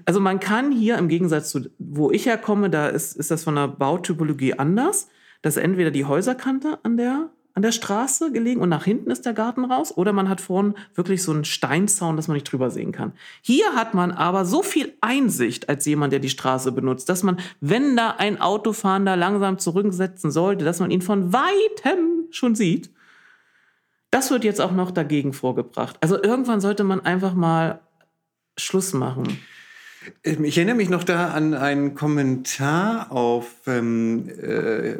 Also 0.03 0.19
man 0.19 0.41
kann 0.41 0.73
hier 0.73 0.97
im 0.97 1.07
Gegensatz 1.07 1.51
zu, 1.51 1.69
wo 1.79 2.11
ich 2.11 2.25
herkomme, 2.25 2.69
da 2.69 2.87
ist, 2.87 3.15
ist 3.15 3.31
das 3.31 3.45
von 3.45 3.55
der 3.55 3.69
Bautypologie 3.69 4.55
anders. 4.55 5.07
Das 5.41 5.55
ist 5.55 5.63
entweder 5.63 5.91
die 5.91 6.03
Häuserkante 6.03 6.79
an 6.83 6.97
der 6.97 7.29
an 7.59 7.63
der 7.63 7.73
Straße 7.73 8.31
gelegen 8.31 8.61
und 8.61 8.69
nach 8.69 8.85
hinten 8.85 9.11
ist 9.11 9.25
der 9.25 9.33
Garten 9.33 9.65
raus 9.65 9.91
oder 9.97 10.13
man 10.13 10.29
hat 10.29 10.39
vorn 10.39 10.75
wirklich 10.95 11.21
so 11.21 11.33
einen 11.33 11.43
Steinzaun, 11.43 12.15
dass 12.15 12.29
man 12.29 12.35
nicht 12.35 12.49
drüber 12.49 12.69
sehen 12.69 12.93
kann. 12.93 13.11
Hier 13.41 13.73
hat 13.75 13.93
man 13.93 14.13
aber 14.13 14.45
so 14.45 14.63
viel 14.63 14.93
Einsicht 15.01 15.67
als 15.67 15.85
jemand, 15.85 16.13
der 16.13 16.21
die 16.21 16.29
Straße 16.29 16.71
benutzt, 16.71 17.09
dass 17.09 17.21
man, 17.21 17.35
wenn 17.59 17.97
da 17.97 18.11
ein 18.17 18.39
Autofahrender 18.39 19.17
langsam 19.17 19.59
zurücksetzen 19.59 20.31
sollte, 20.31 20.63
dass 20.63 20.79
man 20.79 20.89
ihn 20.89 21.01
von 21.01 21.33
weitem 21.33 22.27
schon 22.29 22.55
sieht. 22.55 22.91
Das 24.09 24.31
wird 24.31 24.45
jetzt 24.45 24.61
auch 24.61 24.71
noch 24.71 24.91
dagegen 24.91 25.33
vorgebracht. 25.33 25.97
Also 25.99 26.15
irgendwann 26.15 26.61
sollte 26.61 26.85
man 26.85 27.01
einfach 27.01 27.33
mal 27.33 27.81
Schluss 28.55 28.93
machen. 28.93 29.37
Ähm, 30.23 30.43
ich 30.43 30.57
erinnere 30.57 30.75
mich 30.75 30.89
noch 30.89 31.03
da 31.03 31.29
an 31.29 31.53
einen 31.53 31.95
Kommentar 31.95 33.11
auf, 33.11 33.47
ähm, 33.67 34.29
äh, 34.29 34.95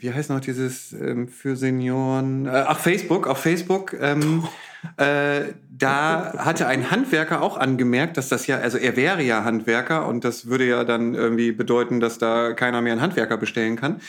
wie 0.00 0.12
heißt 0.12 0.30
noch 0.30 0.40
dieses 0.40 0.92
ähm, 0.92 1.28
für 1.28 1.56
Senioren? 1.56 2.46
Äh, 2.46 2.64
ach, 2.66 2.78
Facebook, 2.78 3.26
auf 3.26 3.38
Facebook. 3.38 3.94
Ähm, 4.00 4.44
äh, 4.96 5.52
da 5.70 6.34
hatte 6.38 6.66
ein 6.66 6.90
Handwerker 6.90 7.42
auch 7.42 7.56
angemerkt, 7.56 8.16
dass 8.16 8.28
das 8.28 8.46
ja, 8.46 8.58
also 8.58 8.78
er 8.78 8.96
wäre 8.96 9.22
ja 9.22 9.44
Handwerker 9.44 10.06
und 10.06 10.24
das 10.24 10.46
würde 10.46 10.66
ja 10.66 10.84
dann 10.84 11.14
irgendwie 11.14 11.52
bedeuten, 11.52 12.00
dass 12.00 12.18
da 12.18 12.52
keiner 12.52 12.80
mehr 12.80 12.92
einen 12.92 13.02
Handwerker 13.02 13.36
bestellen 13.36 13.76
kann. 13.76 14.00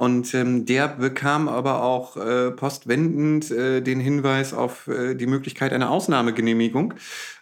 Und 0.00 0.32
ähm, 0.32 0.64
der 0.64 0.88
bekam 0.88 1.46
aber 1.46 1.82
auch 1.82 2.16
äh, 2.16 2.52
postwendend 2.52 3.50
äh, 3.50 3.82
den 3.82 4.00
Hinweis 4.00 4.54
auf 4.54 4.88
äh, 4.88 5.14
die 5.14 5.26
Möglichkeit 5.26 5.74
einer 5.74 5.90
Ausnahmegenehmigung 5.90 6.94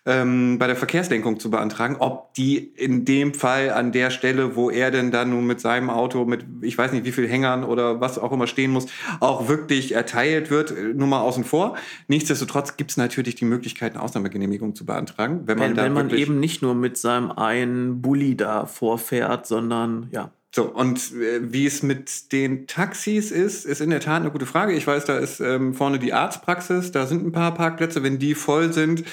ähm, 0.05 0.59
bei 0.59 0.67
der 0.67 0.75
Verkehrslenkung 0.75 1.39
zu 1.39 1.53
beantragen, 1.53 1.99
ob 2.01 2.35
die 2.35 2.57
in 2.59 3.05
dem 3.05 3.33
Fall 3.33 3.71
an 3.71 3.93
der 3.93 4.11
Stelle, 4.11 4.57
wo 4.57 4.71
er 4.71 4.91
denn 4.91 5.13
dann 5.13 5.31
nun 5.31 5.47
mit 5.47 5.61
seinem 5.61 5.89
Auto 5.89 6.25
mit, 6.25 6.47
ich 6.63 6.77
weiß 6.77 6.91
nicht 6.91 7.05
wie 7.05 7.13
viel 7.13 7.29
Hängern 7.29 7.63
oder 7.63 8.01
was 8.01 8.19
auch 8.19 8.33
immer 8.33 8.49
stehen 8.49 8.73
muss, 8.73 8.87
auch 9.21 9.47
wirklich 9.47 9.93
erteilt 9.93 10.51
wird, 10.51 10.73
äh, 10.73 10.95
nur 10.95 11.07
mal 11.07 11.21
außen 11.21 11.45
vor. 11.45 11.77
Nichtsdestotrotz 12.09 12.77
gibt 12.77 12.91
es 12.91 12.97
natürlich 12.97 13.37
die 13.37 13.45
Möglichkeit, 13.45 13.95
eine 13.95 14.03
Ausnahmegenehmigung 14.03 14.75
zu 14.75 14.85
beantragen, 14.85 15.43
wenn 15.45 15.59
man, 15.59 15.77
wenn, 15.77 15.85
wenn 15.85 15.93
man 15.93 16.11
eben 16.11 16.41
nicht 16.41 16.61
nur 16.63 16.75
mit 16.75 16.97
seinem 16.97 17.31
einen 17.31 18.03
Bulli 18.03 18.37
da 18.37 18.67
vorfährt, 18.67 19.47
sondern 19.47 20.09
ja. 20.11 20.33
So, 20.59 20.65
und 20.65 21.13
äh, 21.13 21.53
wie 21.53 21.67
es 21.67 21.85
mit 21.85 22.33
den 22.33 22.67
Taxis 22.67 23.31
ist, 23.31 23.65
ist 23.65 23.81
in 23.81 23.91
der 23.91 24.01
Tat 24.01 24.23
eine 24.23 24.33
gute 24.33 24.45
Frage. 24.45 24.73
Ich 24.73 24.89
weiß, 24.89 25.05
da 25.05 25.17
ist 25.17 25.39
ähm, 25.39 25.73
vorne 25.73 26.01
die 26.01 26.13
Arztpraxis, 26.13 26.91
da 26.91 27.07
sind 27.07 27.25
ein 27.25 27.31
paar 27.31 27.55
Parkplätze. 27.55 28.03
Wenn 28.03 28.19
die 28.19 28.35
voll 28.35 28.73
sind, 28.73 29.05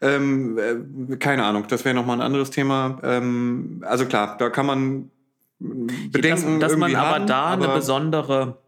ähm, 0.00 0.56
äh, 0.58 1.16
keine 1.16 1.44
Ahnung, 1.44 1.64
das 1.66 1.84
wäre 1.84 1.96
nochmal 1.96 2.18
ein 2.18 2.22
anderes 2.22 2.50
Thema. 2.50 3.00
Ähm, 3.02 3.82
also 3.84 4.06
klar, 4.06 4.36
da 4.36 4.48
kann 4.48 4.64
man 4.64 5.10
bedenken. 5.58 6.60
Dass, 6.60 6.70
dass 6.70 6.78
man 6.78 6.94
aber 6.94 7.08
haben, 7.16 7.26
da 7.26 7.46
aber 7.46 7.64
eine 7.64 7.74
besondere, 7.74 8.58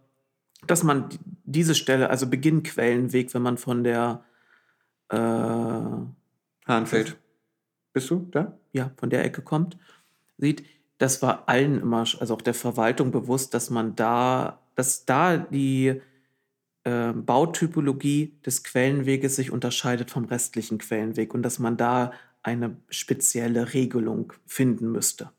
dass 0.67 0.83
man 0.83 1.11
diese 1.45 1.77
Stelle, 1.77 2.11
also 2.11 2.27
Beginnquellenweg, 2.27 3.33
wenn 3.33 3.43
man 3.43 3.59
von 3.59 3.85
der 3.85 4.25
äh, 5.11 5.17
Hahnfeld. 6.67 7.17
Bist 7.93 8.11
du 8.11 8.27
da? 8.33 8.59
Ja, 8.73 8.91
von 8.97 9.09
der 9.09 9.25
Ecke 9.25 9.41
kommt, 9.41 9.77
sieht, 10.37 10.65
das 11.05 11.21
war 11.21 11.51
allen 11.51 11.83
immer, 11.83 11.99
also 11.99 12.35
auch 12.35 12.41
der 12.41 12.55
Verwaltung 12.55 13.11
bewusst, 13.11 13.53
dass 13.53 13.69
man 13.69 13.95
da, 13.95 14.59
dass 14.75 15.05
da 15.05 15.37
die 15.37 16.01
äh, 16.85 17.13
Bautypologie 17.13 18.39
des 18.47 18.65
Quellenweges 18.65 19.37
sich 19.37 19.51
unterscheidet 19.51 20.11
vom 20.11 20.25
restlichen 20.25 20.79
Quellenweg 20.79 21.35
und 21.35 21.43
dass 21.43 21.59
man 21.59 21.77
da 21.77 22.13
eine 22.43 22.79
spezielle 22.89 23.75
Regelung 23.75 24.33
finden 24.47 24.93
müsste. 24.93 25.31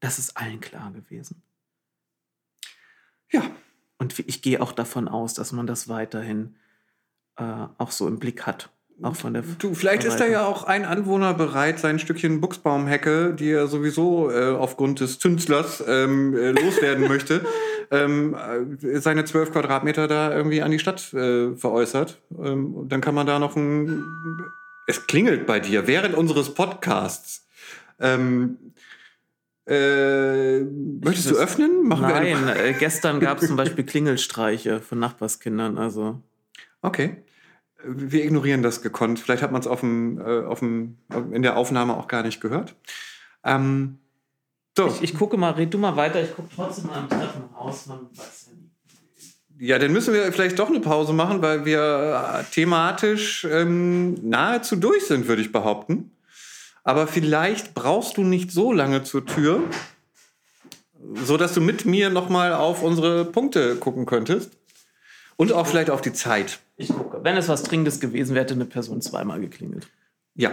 Das 0.00 0.18
ist 0.18 0.36
allen 0.36 0.60
klar 0.60 0.92
gewesen. 0.92 1.40
Ja. 3.30 3.42
Und 3.98 4.18
ich 4.18 4.42
gehe 4.42 4.60
auch 4.60 4.72
davon 4.72 5.06
aus, 5.06 5.34
dass 5.34 5.52
man 5.52 5.68
das 5.68 5.88
weiterhin 5.88 6.56
äh, 7.36 7.66
auch 7.78 7.92
so 7.92 8.08
im 8.08 8.18
Blick 8.18 8.44
hat. 8.44 8.70
Auch 9.02 9.16
von 9.16 9.34
der 9.34 9.42
du, 9.58 9.74
vielleicht 9.74 10.04
ist 10.04 10.18
da 10.18 10.26
ja 10.26 10.46
auch 10.46 10.64
ein 10.64 10.84
Anwohner 10.84 11.34
bereit, 11.34 11.80
sein 11.80 11.98
Stückchen 11.98 12.40
Buchsbaumhecke, 12.40 13.34
die 13.34 13.50
er 13.50 13.66
sowieso 13.66 14.30
äh, 14.30 14.50
aufgrund 14.50 15.00
des 15.00 15.18
Zünstlers 15.18 15.82
ähm, 15.86 16.36
äh, 16.36 16.52
loswerden 16.52 17.08
möchte, 17.08 17.44
ähm, 17.90 18.36
äh, 18.80 19.00
seine 19.00 19.24
zwölf 19.24 19.50
Quadratmeter 19.50 20.06
da 20.06 20.32
irgendwie 20.32 20.62
an 20.62 20.70
die 20.70 20.78
Stadt 20.78 21.12
äh, 21.14 21.56
veräußert. 21.56 22.20
Ähm, 22.42 22.86
dann 22.88 23.00
kann 23.00 23.14
man 23.14 23.26
da 23.26 23.40
noch 23.40 23.56
ein. 23.56 24.04
Es 24.86 25.06
klingelt 25.06 25.46
bei 25.46 25.58
dir 25.58 25.88
während 25.88 26.14
unseres 26.14 26.54
Podcasts. 26.54 27.46
Ähm, 27.98 28.58
äh, 29.66 30.60
möchtest 30.60 31.30
du 31.30 31.36
öffnen? 31.36 31.88
Machen 31.88 32.02
Nein, 32.02 32.48
äh, 32.48 32.74
gestern 32.78 33.18
gab 33.18 33.40
es 33.40 33.48
zum 33.48 33.56
Beispiel 33.56 33.84
Klingelstreiche 33.84 34.80
von 34.80 35.00
Nachbarskindern. 35.00 35.76
Also. 35.76 36.20
Okay 36.82 37.22
wir 37.84 38.24
ignorieren 38.24 38.62
das 38.62 38.82
gekonnt. 38.82 39.18
Vielleicht 39.18 39.42
hat 39.42 39.52
man 39.52 39.60
es 39.60 39.66
auf 39.66 39.80
dem, 39.80 40.20
äh, 40.20 40.44
auf 40.44 40.60
dem, 40.60 40.98
in 41.32 41.42
der 41.42 41.56
Aufnahme 41.56 41.96
auch 41.96 42.08
gar 42.08 42.22
nicht 42.22 42.40
gehört. 42.40 42.74
Ähm, 43.44 43.98
so. 44.76 44.86
Ich, 44.86 45.02
ich, 45.02 45.14
gucke 45.14 45.36
mal, 45.36 45.50
red 45.50 45.72
du 45.72 45.78
mal 45.78 45.96
weiter, 45.96 46.22
ich 46.22 46.34
gucke 46.34 46.48
trotzdem 46.54 46.86
mal 46.86 46.98
am 47.00 47.08
Treppenhaus. 47.08 47.88
Ja, 49.58 49.78
dann 49.78 49.92
müssen 49.92 50.14
wir 50.14 50.32
vielleicht 50.32 50.58
doch 50.58 50.68
eine 50.68 50.80
Pause 50.80 51.12
machen, 51.12 51.42
weil 51.42 51.64
wir 51.64 52.40
äh, 52.40 52.44
thematisch 52.52 53.46
ähm, 53.50 54.14
nahezu 54.28 54.76
durch 54.76 55.06
sind, 55.06 55.28
würde 55.28 55.42
ich 55.42 55.52
behaupten. 55.52 56.10
Aber 56.84 57.06
vielleicht 57.06 57.74
brauchst 57.74 58.16
du 58.16 58.24
nicht 58.24 58.50
so 58.50 58.72
lange 58.72 59.04
zur 59.04 59.24
Tür, 59.24 59.60
so 61.24 61.36
dass 61.36 61.54
du 61.54 61.60
mit 61.60 61.84
mir 61.84 62.10
noch 62.10 62.28
mal 62.28 62.54
auf 62.54 62.82
unsere 62.82 63.24
Punkte 63.24 63.76
gucken 63.76 64.06
könntest 64.06 64.50
und 65.36 65.52
auch 65.52 65.66
vielleicht 65.66 65.90
auf 65.90 66.00
die 66.00 66.12
Zeit. 66.12 66.60
Ich 66.82 66.88
gucke. 66.88 67.20
Wenn 67.22 67.36
es 67.36 67.48
was 67.48 67.62
Dringendes 67.62 68.00
gewesen 68.00 68.34
wäre, 68.34 68.44
hätte 68.44 68.54
eine 68.54 68.64
Person 68.64 69.00
zweimal 69.00 69.40
geklingelt. 69.40 69.88
Ja. 70.34 70.52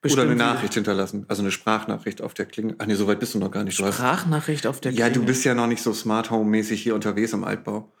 Bestimmt 0.00 0.24
Oder 0.24 0.32
eine 0.32 0.38
Nachricht 0.38 0.74
hinterlassen. 0.74 1.24
Also 1.28 1.42
eine 1.42 1.52
Sprachnachricht 1.52 2.22
auf 2.22 2.34
der 2.34 2.46
Klingel. 2.46 2.74
Ach 2.78 2.86
nee, 2.86 2.94
so 2.94 3.06
weit 3.06 3.20
bist 3.20 3.34
du 3.34 3.38
noch 3.38 3.52
gar 3.52 3.62
nicht. 3.62 3.78
Du 3.78 3.86
Sprachnachricht 3.86 4.66
auf 4.66 4.80
der 4.80 4.90
Klingel? 4.90 5.08
Ja, 5.08 5.14
du 5.14 5.24
bist 5.24 5.44
ja 5.44 5.54
noch 5.54 5.68
nicht 5.68 5.80
so 5.82 5.92
Smart 5.92 6.30
Home-mäßig 6.30 6.82
hier 6.82 6.96
unterwegs 6.96 7.32
im 7.32 7.44
Altbau. 7.44 7.92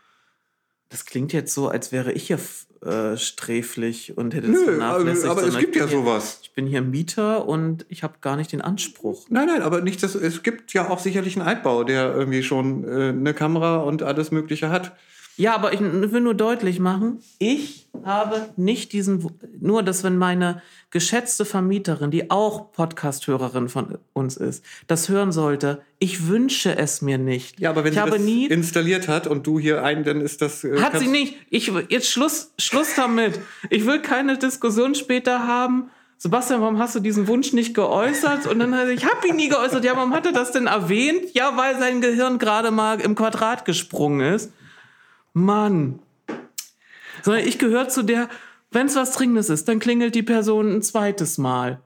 Das 0.88 1.06
klingt 1.06 1.32
jetzt 1.32 1.54
so, 1.54 1.68
als 1.68 1.92
wäre 1.92 2.12
ich 2.12 2.26
hier 2.26 2.38
äh, 2.84 3.16
sträflich 3.16 4.18
und 4.18 4.34
hätte 4.34 4.48
es 4.48 4.58
Nö, 4.58 4.64
vernachlässigt. 4.64 5.30
aber 5.30 5.44
es 5.44 5.56
gibt 5.56 5.76
ja 5.76 5.86
sowas. 5.86 6.40
Ich 6.42 6.52
bin 6.52 6.66
hier 6.66 6.82
Mieter 6.82 7.46
und 7.46 7.86
ich 7.88 8.02
habe 8.02 8.14
gar 8.20 8.36
nicht 8.36 8.50
den 8.50 8.60
Anspruch. 8.60 9.26
Nein, 9.30 9.46
nein, 9.46 9.62
aber 9.62 9.80
nicht, 9.80 10.02
dass, 10.02 10.16
es 10.16 10.42
gibt 10.42 10.72
ja 10.74 10.90
auch 10.90 10.98
sicherlich 10.98 11.36
einen 11.36 11.46
Altbau, 11.46 11.84
der 11.84 12.12
irgendwie 12.12 12.42
schon 12.42 12.84
äh, 12.84 13.08
eine 13.10 13.32
Kamera 13.32 13.76
und 13.76 14.02
alles 14.02 14.32
Mögliche 14.32 14.68
hat. 14.68 14.96
Ja, 15.36 15.54
aber 15.54 15.72
ich 15.72 15.80
will 15.80 16.20
nur 16.20 16.34
deutlich 16.34 16.78
machen, 16.78 17.20
ich 17.38 17.88
habe 18.04 18.50
nicht 18.56 18.92
diesen, 18.92 19.30
nur 19.60 19.82
dass 19.82 20.04
wenn 20.04 20.18
meine 20.18 20.60
geschätzte 20.90 21.44
Vermieterin, 21.44 22.10
die 22.10 22.30
auch 22.30 22.72
Podcast-Hörerin 22.72 23.68
von 23.68 23.98
uns 24.12 24.36
ist, 24.36 24.64
das 24.88 25.08
hören 25.08 25.32
sollte, 25.32 25.80
ich 25.98 26.26
wünsche 26.28 26.76
es 26.76 27.00
mir 27.00 27.16
nicht. 27.16 27.60
Ja, 27.60 27.70
aber 27.70 27.84
wenn 27.84 27.92
ich 27.92 27.94
sie 27.94 28.00
habe 28.00 28.10
das 28.12 28.20
nie, 28.20 28.46
installiert 28.46 29.08
hat 29.08 29.26
und 29.26 29.46
du 29.46 29.58
hier 29.58 29.82
ein, 29.82 30.04
dann 30.04 30.20
ist 30.20 30.42
das. 30.42 30.64
äh, 30.64 30.80
hat 30.80 30.98
sie 30.98 31.06
nicht. 31.06 31.36
Ich, 31.48 31.72
jetzt 31.88 32.10
Schluss, 32.10 32.52
Schluss 32.58 32.94
damit. 32.94 33.40
Ich 33.70 33.86
will 33.86 34.00
keine 34.00 34.36
Diskussion 34.36 34.94
später 34.94 35.46
haben. 35.46 35.90
Sebastian, 36.18 36.60
warum 36.60 36.78
hast 36.78 36.94
du 36.94 37.00
diesen 37.00 37.26
Wunsch 37.26 37.52
nicht 37.52 37.74
geäußert? 37.74 38.46
Und 38.46 38.60
dann 38.60 38.76
hat 38.76 38.86
er, 38.86 38.90
ich 38.90 39.04
habe 39.04 39.26
ihn 39.26 39.36
nie 39.36 39.48
geäußert. 39.48 39.84
Ja, 39.84 39.96
warum 39.96 40.12
hat 40.12 40.24
er 40.26 40.32
das 40.32 40.52
denn 40.52 40.66
erwähnt? 40.68 41.34
Ja, 41.34 41.56
weil 41.56 41.78
sein 41.78 42.00
Gehirn 42.00 42.38
gerade 42.38 42.70
mal 42.70 43.00
im 43.00 43.14
Quadrat 43.16 43.64
gesprungen 43.64 44.34
ist. 44.34 44.52
Mann. 45.32 46.00
Sondern 47.22 47.46
ich 47.46 47.58
gehöre 47.58 47.88
zu 47.88 48.02
der, 48.02 48.28
wenn 48.70 48.86
es 48.86 48.96
was 48.96 49.12
Dringendes 49.12 49.48
ist, 49.50 49.68
dann 49.68 49.78
klingelt 49.78 50.14
die 50.14 50.22
Person 50.22 50.72
ein 50.74 50.82
zweites 50.82 51.38
Mal. 51.38 51.80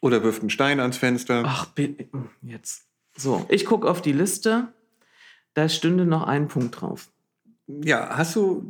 Oder 0.00 0.22
wirft 0.22 0.40
einen 0.40 0.50
Stein 0.50 0.80
ans 0.80 0.96
Fenster. 0.96 1.42
Ach, 1.46 1.66
bitte, 1.66 2.06
jetzt. 2.42 2.84
So, 3.16 3.46
ich 3.48 3.64
gucke 3.64 3.88
auf 3.88 4.02
die 4.02 4.12
Liste. 4.12 4.68
Da 5.54 5.68
stünde 5.68 6.04
noch 6.04 6.24
ein 6.24 6.48
Punkt 6.48 6.80
drauf. 6.80 7.08
Ja, 7.66 8.16
hast 8.16 8.36
du. 8.36 8.62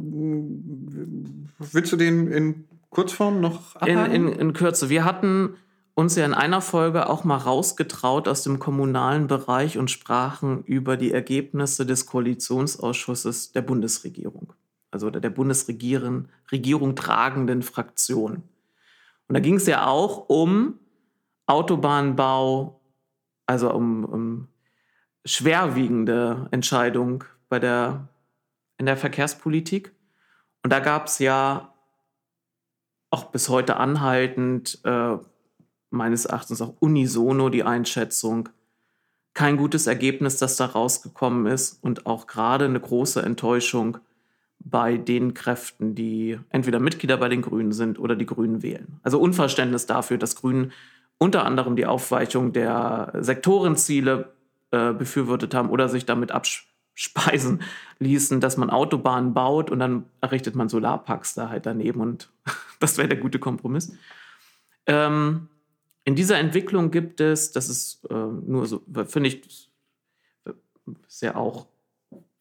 Willst 1.59 1.93
du 1.93 1.97
den 1.97 2.29
in 2.31 2.69
Kurzform 2.91 3.41
noch 3.41 3.75
In, 3.87 3.97
abhaken? 3.97 4.15
in, 4.15 4.29
in 4.29 4.53
Kürze. 4.53 4.89
Wir 4.91 5.05
hatten 5.05 5.57
uns 5.95 6.17
ja 6.17 6.25
in 6.25 6.35
einer 6.35 6.61
Folge 6.61 7.09
auch 7.09 7.25
mal 7.25 7.37
rausgetraut 7.37 8.27
aus 8.27 8.43
dem 8.43 8.59
kommunalen 8.59 9.29
Bereich 9.29 9.79
und 9.79 9.91
sprachen 9.91 10.65
über 10.65 10.97
die 10.97 11.13
Ergebnisse 11.13 11.87
des 11.87 12.07
Koalitionsausschusses 12.07 13.53
der 13.53 13.63
Bundesregierung. 13.63 14.53
Also 14.91 15.11
der 15.11 15.31
Bundesregierung 15.31 16.29
Regierung 16.51 16.97
tragenden 16.97 17.63
Fraktion. 17.63 18.43
Und 19.29 19.35
da 19.35 19.41
ging 19.41 19.57
es 19.57 19.67
ja 19.67 19.87
auch 19.87 20.29
um 20.29 20.79
Autobahnbau, 21.47 22.81
also 23.47 23.73
um, 23.73 24.05
um 24.05 24.49
schwerwiegende 25.25 26.49
Entscheidung 26.51 27.25
bei 27.49 27.59
der, 27.59 28.09
in 28.79 28.87
der 28.87 28.97
Verkehrspolitik. 28.97 29.95
Und 30.63 30.73
da 30.73 30.81
gab 30.81 31.07
es 31.07 31.19
ja 31.19 31.73
auch 33.11 33.25
bis 33.25 33.49
heute 33.49 33.77
anhaltend, 33.77 34.81
äh, 34.85 35.17
meines 35.95 36.27
Erachtens 36.27 36.61
auch 36.61 36.75
unisono 36.81 37.49
die 37.49 37.63
Einschätzung, 37.63 38.49
kein 39.33 39.57
gutes 39.57 39.87
Ergebnis, 39.87 40.37
das 40.37 40.57
da 40.57 40.67
rausgekommen 40.67 41.47
ist 41.47 41.83
und 41.83 42.07
auch 42.07 42.27
gerade 42.27 42.67
eine 42.67 42.81
große 42.81 43.21
Enttäuschung 43.21 43.99
bei 44.61 44.97
den 44.97 45.35
Kräften, 45.35 45.95
die 45.95 46.39
entweder 46.49 46.81
Mitglieder 46.81 47.17
bei 47.17 47.29
den 47.29 47.43
Grünen 47.43 47.73
sind 47.73 47.99
oder 47.99 48.17
die 48.17 48.27
Grünen 48.27 48.63
wählen. 48.63 48.99
Also 49.03 49.19
Unverständnis 49.21 49.87
dafür, 49.87 50.19
dass 50.19 50.37
Grünen 50.37 50.73
unter 51.19 51.45
anderem 51.45 51.77
die 51.77 51.87
Aufweichung 51.87 52.53
der 52.53 53.13
Sektorenziele 53.21 54.33
äh, 54.71 54.93
befürwortet 54.93 55.55
haben 55.55 55.69
oder 55.69 55.89
sich 55.89 56.07
damit 56.07 56.33
abspeisen 56.33 57.63
ließen, 57.99 58.41
dass 58.41 58.57
man 58.57 58.71
Autobahnen 58.71 59.35
baut 59.35 59.71
und 59.71 59.81
dann 59.81 60.07
errichtet 60.21 60.55
man 60.55 60.69
Solarparks 60.69 61.35
da 61.35 61.49
halt 61.49 61.67
daneben 61.67 62.01
und 62.01 62.31
das 62.81 62.97
wäre 62.99 63.09
der 63.09 63.19
gute 63.19 63.39
Kompromiss. 63.39 63.93
Ähm, 64.87 65.49
in 66.05 66.15
dieser 66.15 66.39
Entwicklung 66.39 66.91
gibt 66.91 67.21
es, 67.21 67.53
das 67.53 67.69
ist 67.69 68.05
äh, 68.11 68.15
nur 68.15 68.67
so, 68.67 68.83
finde 69.07 69.29
ich, 69.29 69.71
ist 71.09 71.23
ja 71.23 71.35
auch, 71.35 71.67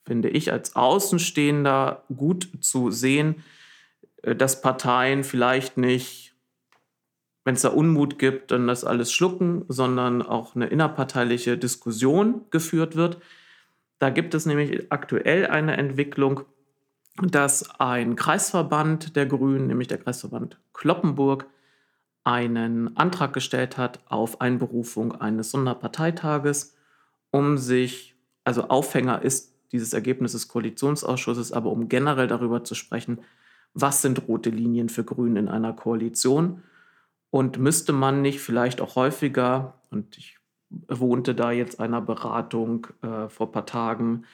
finde 0.05 0.29
ich, 0.29 0.51
als 0.51 0.75
Außenstehender 0.75 2.03
gut 2.13 2.49
zu 2.59 2.91
sehen, 2.91 3.43
äh, 4.21 4.35
dass 4.35 4.61
Parteien 4.61 5.23
vielleicht 5.23 5.77
nicht, 5.77 6.35
wenn 7.45 7.55
es 7.55 7.61
da 7.61 7.69
Unmut 7.69 8.19
gibt, 8.19 8.51
dann 8.51 8.67
das 8.67 8.83
alles 8.83 9.13
schlucken, 9.13 9.65
sondern 9.69 10.21
auch 10.21 10.55
eine 10.55 10.67
innerparteiliche 10.67 11.57
Diskussion 11.57 12.41
geführt 12.51 12.95
wird. 12.95 13.19
Da 13.99 14.09
gibt 14.09 14.33
es 14.33 14.45
nämlich 14.45 14.91
aktuell 14.91 15.47
eine 15.47 15.77
Entwicklung, 15.77 16.41
dass 17.21 17.79
ein 17.79 18.15
Kreisverband 18.15 19.15
der 19.15 19.25
Grünen, 19.25 19.67
nämlich 19.67 19.87
der 19.87 19.99
Kreisverband 19.99 20.59
Kloppenburg, 20.73 21.47
einen 22.23 22.95
Antrag 22.95 23.33
gestellt 23.33 23.77
hat 23.77 23.99
auf 24.07 24.41
Einberufung 24.41 25.13
eines 25.19 25.51
Sonderparteitages, 25.51 26.75
um 27.31 27.57
sich, 27.57 28.15
also 28.43 28.69
Aufhänger 28.69 29.21
ist 29.21 29.53
dieses 29.71 29.93
Ergebnis 29.93 30.33
des 30.33 30.47
Koalitionsausschusses, 30.47 31.51
aber 31.51 31.71
um 31.71 31.89
generell 31.89 32.27
darüber 32.27 32.63
zu 32.63 32.75
sprechen, 32.75 33.19
was 33.73 34.01
sind 34.01 34.27
rote 34.27 34.51
Linien 34.51 34.89
für 34.89 35.03
Grünen 35.03 35.35
in 35.35 35.47
einer 35.47 35.73
Koalition? 35.73 36.61
Und 37.31 37.57
müsste 37.57 37.91
man 37.91 38.21
nicht 38.21 38.39
vielleicht 38.39 38.79
auch 38.79 38.95
häufiger, 38.95 39.81
und 39.89 40.17
ich 40.17 40.37
wohnte 40.87 41.33
da 41.33 41.51
jetzt 41.51 41.79
einer 41.79 42.01
Beratung 42.01 42.87
äh, 43.01 43.27
vor 43.29 43.47
ein 43.47 43.51
paar 43.51 43.65
Tagen 43.65 44.25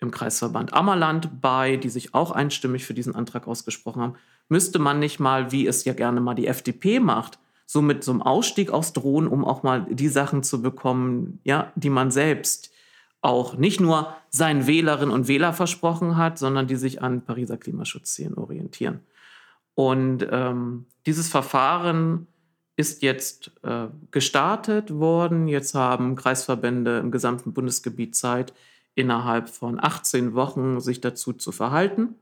im 0.00 0.10
Kreisverband 0.10 0.74
Ammerland 0.74 1.40
bei, 1.40 1.76
die 1.76 1.88
sich 1.88 2.14
auch 2.14 2.32
einstimmig 2.32 2.84
für 2.84 2.94
diesen 2.94 3.14
Antrag 3.14 3.46
ausgesprochen 3.46 4.02
haben, 4.02 4.14
müsste 4.48 4.78
man 4.78 4.98
nicht 4.98 5.20
mal, 5.20 5.52
wie 5.52 5.66
es 5.66 5.84
ja 5.84 5.92
gerne 5.92 6.20
mal 6.20 6.34
die 6.34 6.46
FDP 6.46 7.00
macht, 7.00 7.38
so 7.66 7.82
mit 7.82 8.02
so 8.02 8.12
einem 8.12 8.22
Ausstieg 8.22 8.70
aus 8.70 8.92
Drohnen, 8.92 9.28
um 9.28 9.44
auch 9.44 9.62
mal 9.62 9.86
die 9.90 10.08
Sachen 10.08 10.42
zu 10.42 10.62
bekommen, 10.62 11.40
ja, 11.44 11.72
die 11.74 11.90
man 11.90 12.10
selbst 12.10 12.72
auch 13.20 13.56
nicht 13.56 13.80
nur 13.80 14.14
seinen 14.30 14.66
Wählerinnen 14.66 15.12
und 15.12 15.28
Wähler 15.28 15.52
versprochen 15.52 16.16
hat, 16.16 16.38
sondern 16.38 16.66
die 16.66 16.76
sich 16.76 17.02
an 17.02 17.22
Pariser 17.22 17.56
Klimaschutzzielen 17.56 18.34
orientieren. 18.34 19.00
Und 19.74 20.26
ähm, 20.30 20.86
dieses 21.06 21.28
Verfahren 21.28 22.26
ist 22.76 23.02
jetzt 23.02 23.50
äh, 23.62 23.88
gestartet 24.12 24.94
worden. 24.94 25.48
Jetzt 25.48 25.74
haben 25.74 26.16
Kreisverbände 26.16 26.98
im 26.98 27.10
gesamten 27.10 27.52
Bundesgebiet 27.52 28.14
Zeit, 28.14 28.54
innerhalb 28.94 29.48
von 29.48 29.82
18 29.82 30.34
Wochen 30.34 30.80
sich 30.80 31.00
dazu 31.00 31.32
zu 31.32 31.52
verhalten. 31.52 32.14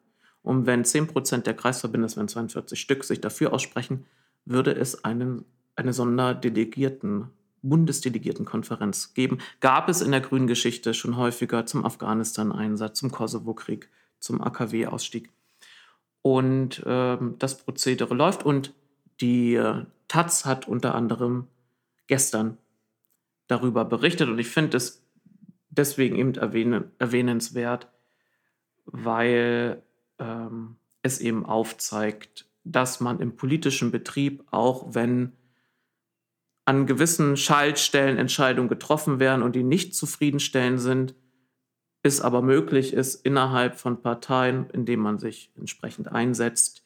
Und 0.46 0.64
wenn 0.64 0.84
10 0.84 1.08
Prozent 1.08 1.48
der 1.48 1.54
Kreisverbände, 1.54 2.04
das 2.04 2.16
wären 2.16 2.28
42 2.28 2.80
Stück, 2.80 3.02
sich 3.02 3.20
dafür 3.20 3.52
aussprechen, 3.52 4.06
würde 4.44 4.70
es 4.70 5.04
einen, 5.04 5.44
eine 5.74 5.92
Sonderdelegierten, 5.92 7.30
Bundesdelegiertenkonferenz 7.62 9.12
geben. 9.14 9.38
Gab 9.58 9.88
es 9.88 10.02
in 10.02 10.12
der 10.12 10.20
grünen 10.20 10.46
Geschichte 10.46 10.94
schon 10.94 11.16
häufiger 11.16 11.66
zum 11.66 11.84
Afghanistan-Einsatz, 11.84 13.00
zum 13.00 13.10
Kosovo-Krieg, 13.10 13.90
zum 14.20 14.40
AKW-Ausstieg. 14.40 15.30
Und 16.22 16.80
ähm, 16.86 17.34
das 17.40 17.58
Prozedere 17.58 18.14
läuft 18.14 18.46
und 18.46 18.72
die 19.20 19.56
äh, 19.56 19.84
Taz 20.06 20.44
hat 20.44 20.68
unter 20.68 20.94
anderem 20.94 21.48
gestern 22.06 22.56
darüber 23.48 23.84
berichtet 23.84 24.28
und 24.28 24.38
ich 24.38 24.48
finde 24.48 24.76
es 24.76 25.02
deswegen 25.70 26.14
eben 26.14 26.36
erwähnen, 26.36 26.92
erwähnenswert, 27.00 27.88
weil 28.84 29.82
ähm, 30.18 30.76
es 31.02 31.20
eben 31.20 31.46
aufzeigt, 31.46 32.46
dass 32.64 33.00
man 33.00 33.20
im 33.20 33.36
politischen 33.36 33.90
Betrieb, 33.90 34.44
auch 34.50 34.94
wenn 34.94 35.32
an 36.64 36.86
gewissen 36.86 37.36
Schaltstellen 37.36 38.18
Entscheidungen 38.18 38.68
getroffen 38.68 39.20
werden 39.20 39.42
und 39.42 39.54
die 39.54 39.62
nicht 39.62 39.94
zufriedenstellend 39.94 40.80
sind, 40.80 41.14
es 42.02 42.20
aber 42.20 42.42
möglich 42.42 42.92
ist, 42.92 43.24
innerhalb 43.24 43.76
von 43.76 44.02
Parteien, 44.02 44.68
indem 44.70 45.00
man 45.00 45.18
sich 45.18 45.50
entsprechend 45.56 46.10
einsetzt, 46.10 46.84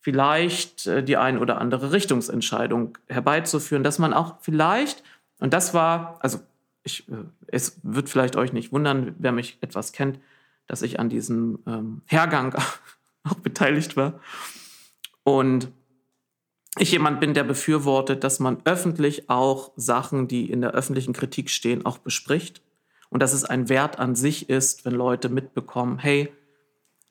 vielleicht 0.00 0.86
äh, 0.86 1.02
die 1.02 1.16
ein 1.16 1.38
oder 1.38 1.60
andere 1.60 1.92
Richtungsentscheidung 1.92 2.96
herbeizuführen, 3.08 3.84
dass 3.84 3.98
man 3.98 4.12
auch 4.12 4.36
vielleicht, 4.40 5.02
und 5.38 5.52
das 5.52 5.74
war, 5.74 6.18
also 6.20 6.38
ich, 6.84 7.08
äh, 7.08 7.24
es 7.48 7.80
wird 7.82 8.08
vielleicht 8.08 8.36
euch 8.36 8.52
nicht 8.52 8.72
wundern, 8.72 9.14
wer 9.18 9.32
mich 9.32 9.58
etwas 9.60 9.92
kennt, 9.92 10.20
dass 10.66 10.82
ich 10.82 10.98
an 11.00 11.08
diesem 11.08 11.58
ähm, 11.66 12.02
Hergang 12.06 12.54
auch 13.24 13.34
beteiligt 13.36 13.96
war. 13.96 14.20
Und 15.22 15.72
ich 16.78 16.92
jemand 16.92 17.20
bin, 17.20 17.34
der 17.34 17.44
befürwortet, 17.44 18.22
dass 18.22 18.38
man 18.38 18.58
öffentlich 18.64 19.30
auch 19.30 19.72
Sachen, 19.76 20.28
die 20.28 20.50
in 20.50 20.60
der 20.60 20.72
öffentlichen 20.72 21.14
Kritik 21.14 21.50
stehen, 21.50 21.86
auch 21.86 21.98
bespricht. 21.98 22.62
Und 23.08 23.22
dass 23.22 23.32
es 23.32 23.44
ein 23.44 23.68
Wert 23.68 23.98
an 23.98 24.14
sich 24.14 24.50
ist, 24.50 24.84
wenn 24.84 24.92
Leute 24.92 25.28
mitbekommen, 25.28 25.98
hey, 25.98 26.32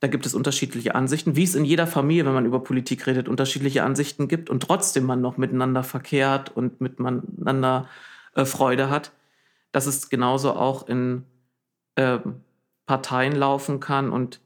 da 0.02 0.07
gibt 0.07 0.26
es 0.26 0.36
unterschiedliche 0.36 0.94
Ansichten, 0.94 1.36
wie 1.36 1.44
es 1.44 1.56
in 1.56 1.65
jeder 1.65 1.88
Familie, 1.88 2.26
wenn 2.26 2.34
man 2.34 2.45
über 2.45 2.64
Politik 2.64 3.07
redet, 3.07 3.27
unterschiedliche 3.27 3.84
Ansichten 3.84 4.27
gibt 4.27 4.49
und 4.49 4.61
trotzdem 4.61 5.06
man 5.06 5.22
noch 5.22 5.38
miteinander 5.38 5.84
verkehrt 5.84 6.56
und 6.56 6.80
miteinander 6.80 7.88
äh, 8.36 8.45
Freude 8.45 8.90
hat, 8.90 9.14
dass 9.72 9.88
es 9.88 10.10
genauso 10.10 10.53
auch 10.53 10.88
in 10.88 11.23
äh, 11.95 12.19
Parteien 12.86 13.36
laufen 13.36 13.80
kann 13.80 14.10
und 14.10 14.41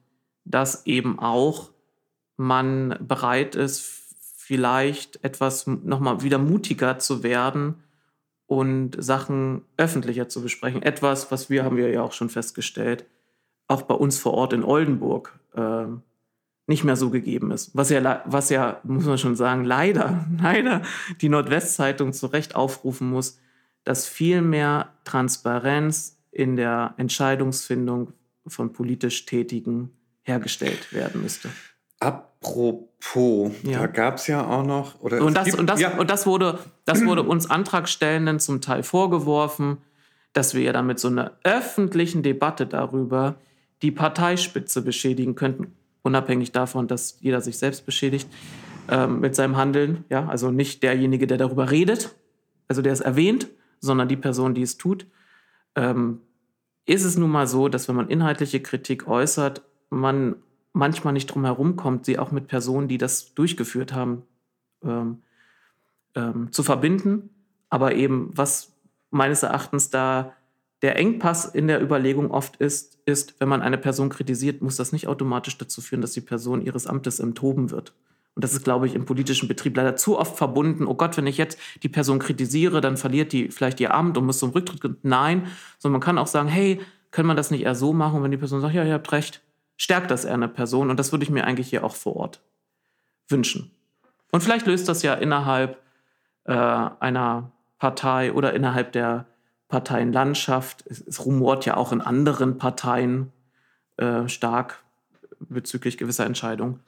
dass 0.45 0.86
eben 0.86 1.20
auch 1.20 1.72
man 2.38 2.95
bereit 3.02 3.56
ist, 3.56 3.82
vielleicht 4.49 5.24
etwas 5.24 5.68
nochmal 5.68 6.24
wieder 6.24 6.40
mutiger 6.40 6.98
zu 6.98 7.22
werden 7.22 7.84
und 8.48 8.95
Sachen 9.02 9.61
öffentlicher 9.78 10.28
zu 10.28 10.41
besprechen. 10.41 10.82
Etwas, 10.82 11.32
was 11.32 11.49
wir 11.49 11.64
haben 11.64 11.78
wir 11.78 11.91
ja 11.91 12.02
auch 12.02 12.14
schon 12.14 12.30
festgestellt, 12.30 13.06
auch 13.68 13.84
bei 13.84 13.94
uns 13.94 14.18
vor 14.18 14.34
Ort 14.34 14.53
in 14.53 14.64
Oldenburg 14.64 15.38
äh, 15.53 15.86
nicht 16.66 16.84
mehr 16.84 16.95
so 16.95 17.10
gegeben 17.10 17.52
ist. 17.52 17.76
Was 17.76 17.90
ja, 17.90 18.24
was 18.26 18.49
ja, 18.49 18.80
muss 18.84 19.06
man 19.06 19.18
schon 19.20 19.36
sagen, 19.36 19.66
leider, 19.66 20.26
leider 20.41 20.82
die 21.22 21.30
Nordwestzeitung 21.30 22.14
zu 22.14 22.28
Recht 22.28 22.56
aufrufen 22.56 23.10
muss, 23.10 23.40
dass 23.84 24.07
viel 24.07 24.41
mehr 24.41 24.94
Transparenz 25.03 26.20
in 26.32 26.56
der 26.56 26.95
Entscheidungsfindung 26.98 28.14
von 28.49 28.73
politisch 28.73 29.26
Tätigen 29.26 29.91
hergestellt 30.23 30.93
werden 30.93 31.21
müsste. 31.21 31.49
Apropos, 31.99 33.51
ja. 33.63 33.80
da 33.80 33.88
gab 33.88 34.15
es 34.15 34.27
ja 34.27 34.45
auch 34.45 34.65
noch. 34.65 35.01
Oder 35.01 35.21
und, 35.21 35.35
das, 35.35 35.45
gibt, 35.45 35.59
und, 35.59 35.67
das, 35.67 35.81
ja. 35.81 35.97
und 35.97 36.09
das, 36.09 36.26
wurde, 36.26 36.59
das 36.85 37.05
wurde 37.05 37.23
uns 37.34 37.49
Antragstellenden 37.49 38.39
zum 38.39 38.61
Teil 38.61 38.84
vorgeworfen, 38.84 39.77
dass 40.34 40.53
wir 40.53 40.61
ja 40.61 40.73
damit 40.73 40.99
so 40.99 41.09
eine 41.09 41.31
öffentlichen 41.43 42.23
Debatte 42.23 42.65
darüber 42.65 43.35
die 43.81 43.91
Parteispitze 43.91 44.81
beschädigen 44.81 45.35
könnten, 45.35 45.76
unabhängig 46.01 46.51
davon, 46.51 46.88
dass 46.88 47.17
jeder 47.19 47.41
sich 47.41 47.57
selbst 47.57 47.85
beschädigt 47.85 48.30
ähm, 48.89 49.19
mit 49.19 49.35
seinem 49.35 49.57
Handeln. 49.57 50.05
Ja, 50.09 50.27
also 50.27 50.51
nicht 50.51 50.84
derjenige, 50.84 51.27
der 51.27 51.38
darüber 51.38 51.71
redet, 51.71 52.15
also 52.67 52.81
der 52.81 52.93
es 52.93 53.01
erwähnt, 53.01 53.47
sondern 53.80 54.07
die 54.07 54.17
Person, 54.17 54.53
die 54.53 54.61
es 54.61 54.77
tut. 54.77 55.05
Ähm, 55.76 56.21
ist 56.90 57.03
es 57.03 57.18
nun 57.18 57.30
mal 57.30 57.48
so, 57.48 57.70
dass 57.70 57.88
wenn 57.88 57.95
man 57.95 58.10
inhaltliche 58.10 58.61
Kritik 58.61 59.07
äußert, 59.07 59.61
man 59.90 60.36
manchmal 60.74 61.14
nicht 61.14 61.28
drum 61.28 61.45
herum 61.45 61.76
kommt, 61.76 62.06
sie 62.06 62.20
auch 62.20 62.32
mit 62.32 62.48
Personen, 62.48 62.88
die 62.88 62.98
das 62.98 63.34
durchgeführt 63.34 63.94
haben, 63.94 64.24
ähm, 64.84 65.22
ähm, 66.16 66.52
zu 66.52 66.64
verbinden. 66.64 67.30
Aber 67.70 67.94
eben, 67.95 68.32
was 68.34 68.74
meines 69.11 69.44
Erachtens 69.44 69.90
da 69.90 70.34
der 70.82 70.98
Engpass 70.98 71.45
in 71.45 71.68
der 71.68 71.82
Überlegung 71.82 72.32
oft 72.32 72.56
ist, 72.56 72.98
ist, 73.06 73.40
wenn 73.40 73.49
man 73.49 73.61
eine 73.61 73.78
Person 73.78 74.10
kritisiert, 74.10 74.61
muss 74.61 74.78
das 74.78 74.91
nicht 74.91 75.07
automatisch 75.07 75.57
dazu 75.57 75.82
führen, 75.82 76.02
dass 76.02 76.14
die 76.14 76.22
Person 76.22 76.61
ihres 76.61 76.88
Amtes 76.88 77.20
enthoben 77.20 77.70
wird. 77.72 77.94
Und 78.35 78.43
das 78.43 78.53
ist, 78.53 78.64
glaube 78.64 78.88
ich, 78.88 78.95
im 78.95 79.06
politischen 79.06 79.47
Betrieb 79.47 79.76
leider 79.76 79.95
zu 79.95 80.18
oft 80.18 80.38
verbunden. 80.38 80.85
Oh 80.88 80.95
Gott, 80.95 81.18
wenn 81.18 81.27
ich 81.27 81.38
jetzt 81.38 81.60
die 81.84 81.89
Person 81.89 82.19
kritisiere, 82.19 82.80
dann 82.80 82.95
verliert 82.95 83.34
die 83.34 83.49
vielleicht 83.49 83.80
ihr 83.80 83.93
Amt 83.93 84.18
und 84.18 84.26
muss 84.26 84.39
zum 84.39 84.51
Rücktritt. 84.51 85.03
Nein, 85.03 85.47
sondern 85.77 85.99
man 85.99 86.06
kann 86.06 86.18
auch 86.18 86.27
sagen, 86.27 86.47
hey, 86.47 86.80
können 87.11 87.27
wir 87.27 87.35
das 87.35 87.51
nicht 87.51 87.64
eher 87.64 87.76
so 87.76 87.91
machen? 87.91 88.23
Wenn 88.23 88.31
die 88.31 88.38
Person 88.38 88.61
sagt, 88.61 88.73
ja, 88.73 88.84
ihr 88.84 88.93
habt 88.93 89.11
recht, 89.11 89.41
stärkt 89.77 90.11
das 90.11 90.26
eher 90.26 90.35
eine 90.35 90.47
Person. 90.47 90.89
Und 90.89 90.99
das 90.99 91.11
würde 91.11 91.23
ich 91.23 91.30
mir 91.30 91.45
eigentlich 91.45 91.69
hier 91.69 91.84
auch 91.84 91.95
vor 91.95 92.15
Ort 92.15 92.41
wünschen. 93.27 93.72
Und 94.31 94.41
vielleicht 94.41 94.68
löst 94.68 94.88
das 94.88 95.01
ja 95.01 95.15
innerhalb 95.15 95.81
äh, 96.45 96.53
einer 96.53 97.51
Partei 97.80 98.34
oder 98.34 98.53
innerhalb 98.53 98.91
der 98.91 99.26
Parteienlandschaft. 99.69 100.85
Es, 100.88 101.01
es 101.01 101.26
rumort 101.26 101.65
ja 101.65 101.77
auch 101.77 101.91
in 101.91 102.01
anderen 102.01 102.57
Parteien 102.57 103.31
äh, 103.97 104.27
stark 104.27 104.84
bezüglich 105.39 105.97
gewisser 105.97 106.26
Entscheidungen, 106.26 106.80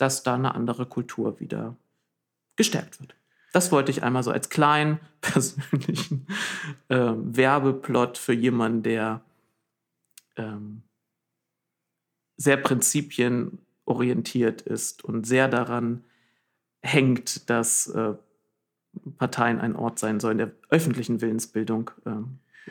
dass 0.00 0.22
da 0.22 0.34
eine 0.34 0.54
andere 0.54 0.86
Kultur 0.86 1.40
wieder 1.40 1.76
gestärkt 2.56 3.00
wird. 3.00 3.14
Das 3.52 3.70
wollte 3.72 3.90
ich 3.90 4.02
einmal 4.02 4.22
so 4.22 4.30
als 4.30 4.48
kleinen 4.48 4.98
persönlichen 5.20 6.26
äh, 6.88 7.12
Werbeplot 7.16 8.16
für 8.16 8.32
jemanden, 8.32 8.82
der 8.82 9.20
ähm, 10.36 10.80
sehr 12.36 12.56
prinzipienorientiert 12.56 14.62
ist 14.62 15.04
und 15.04 15.26
sehr 15.26 15.48
daran 15.48 16.04
hängt, 16.80 17.50
dass 17.50 17.88
äh, 17.88 18.14
Parteien 19.18 19.60
ein 19.60 19.76
Ort 19.76 19.98
sein 19.98 20.20
sollen 20.20 20.38
der 20.38 20.52
öffentlichen 20.70 21.20
Willensbildung, 21.20 21.90
äh, 22.06 22.12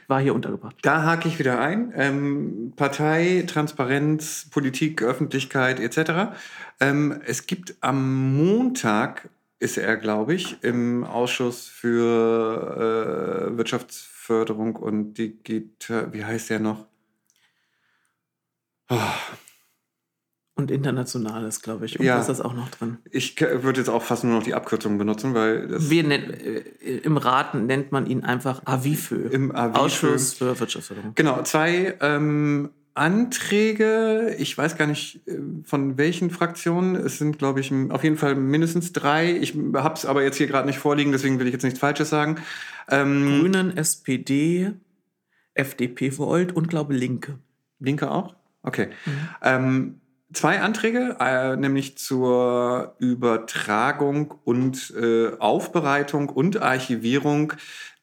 war 0.07 0.21
hier 0.21 0.35
untergebracht. 0.35 0.75
Da 0.81 1.03
hake 1.03 1.27
ich 1.27 1.39
wieder 1.39 1.59
ein. 1.59 1.93
Ähm, 1.95 2.73
Partei, 2.75 3.43
Transparenz, 3.47 4.47
Politik, 4.49 5.01
Öffentlichkeit 5.01 5.79
etc. 5.79 6.33
Ähm, 6.79 7.21
es 7.25 7.47
gibt 7.47 7.75
am 7.81 8.35
Montag, 8.37 9.29
ist 9.59 9.77
er, 9.77 9.97
glaube 9.97 10.33
ich, 10.33 10.63
im 10.63 11.03
Ausschuss 11.03 11.67
für 11.67 13.49
äh, 13.51 13.57
Wirtschaftsförderung 13.57 14.75
und 14.75 15.15
Digital, 15.15 16.13
wie 16.13 16.23
heißt 16.23 16.49
der 16.49 16.59
noch? 16.59 16.85
Oh. 18.89 18.97
Und 20.59 20.71
internationales, 20.71 21.61
glaube 21.61 21.85
ich. 21.85 21.97
Und 21.97 22.05
ja. 22.05 22.19
ist 22.19 22.27
das 22.27 22.41
auch 22.41 22.53
noch 22.53 22.69
drin? 22.69 22.97
Ich 23.11 23.39
würde 23.39 23.79
jetzt 23.79 23.87
auch 23.87 24.03
fast 24.03 24.25
nur 24.25 24.33
noch 24.33 24.43
die 24.43 24.53
Abkürzung 24.53 24.97
benutzen, 24.97 25.33
weil 25.33 25.69
Wir 25.69 26.03
nennen, 26.03 26.33
äh, 26.33 26.97
Im 26.97 27.15
Rat 27.15 27.55
nennt 27.55 27.93
man 27.93 28.05
ihn 28.05 28.25
einfach 28.25 28.61
AVIFÖ. 28.65 29.29
Im 29.29 29.55
AVIFÖ. 29.55 29.79
Ausschuss 29.79 30.33
für 30.33 30.59
Wirtschaftsförderung. 30.59 31.13
Genau, 31.15 31.41
zwei 31.43 31.95
ähm, 32.01 32.71
Anträge. 32.93 34.35
Ich 34.37 34.57
weiß 34.57 34.75
gar 34.75 34.85
nicht 34.85 35.25
äh, 35.29 35.37
von 35.63 35.97
welchen 35.97 36.29
Fraktionen. 36.29 36.97
Es 36.97 37.19
sind, 37.19 37.39
glaube 37.39 37.61
ich, 37.61 37.71
auf 37.89 38.03
jeden 38.03 38.17
Fall 38.17 38.35
mindestens 38.35 38.91
drei. 38.91 39.31
Ich 39.31 39.55
habe 39.75 39.93
es 39.93 40.05
aber 40.05 40.23
jetzt 40.23 40.35
hier 40.35 40.47
gerade 40.47 40.67
nicht 40.67 40.79
vorliegen, 40.79 41.13
deswegen 41.13 41.39
will 41.39 41.47
ich 41.47 41.53
jetzt 41.53 41.63
nichts 41.63 41.79
Falsches 41.79 42.09
sagen. 42.09 42.35
Ähm, 42.89 43.39
Grünen, 43.39 43.77
SPD, 43.77 44.73
FDP 45.53 46.17
Volt 46.17 46.53
und 46.53 46.67
glaube 46.67 46.93
Linke. 46.93 47.39
Linke 47.79 48.11
auch? 48.11 48.35
Okay. 48.61 48.89
Mhm. 49.05 49.29
Ähm, 49.41 50.01
zwei 50.33 50.61
Anträge, 50.61 51.17
äh, 51.19 51.55
nämlich 51.55 51.97
zur 51.97 52.95
Übertragung 52.99 54.35
und 54.43 54.93
äh, 54.99 55.31
Aufbereitung 55.39 56.29
und 56.29 56.61
Archivierung 56.61 57.53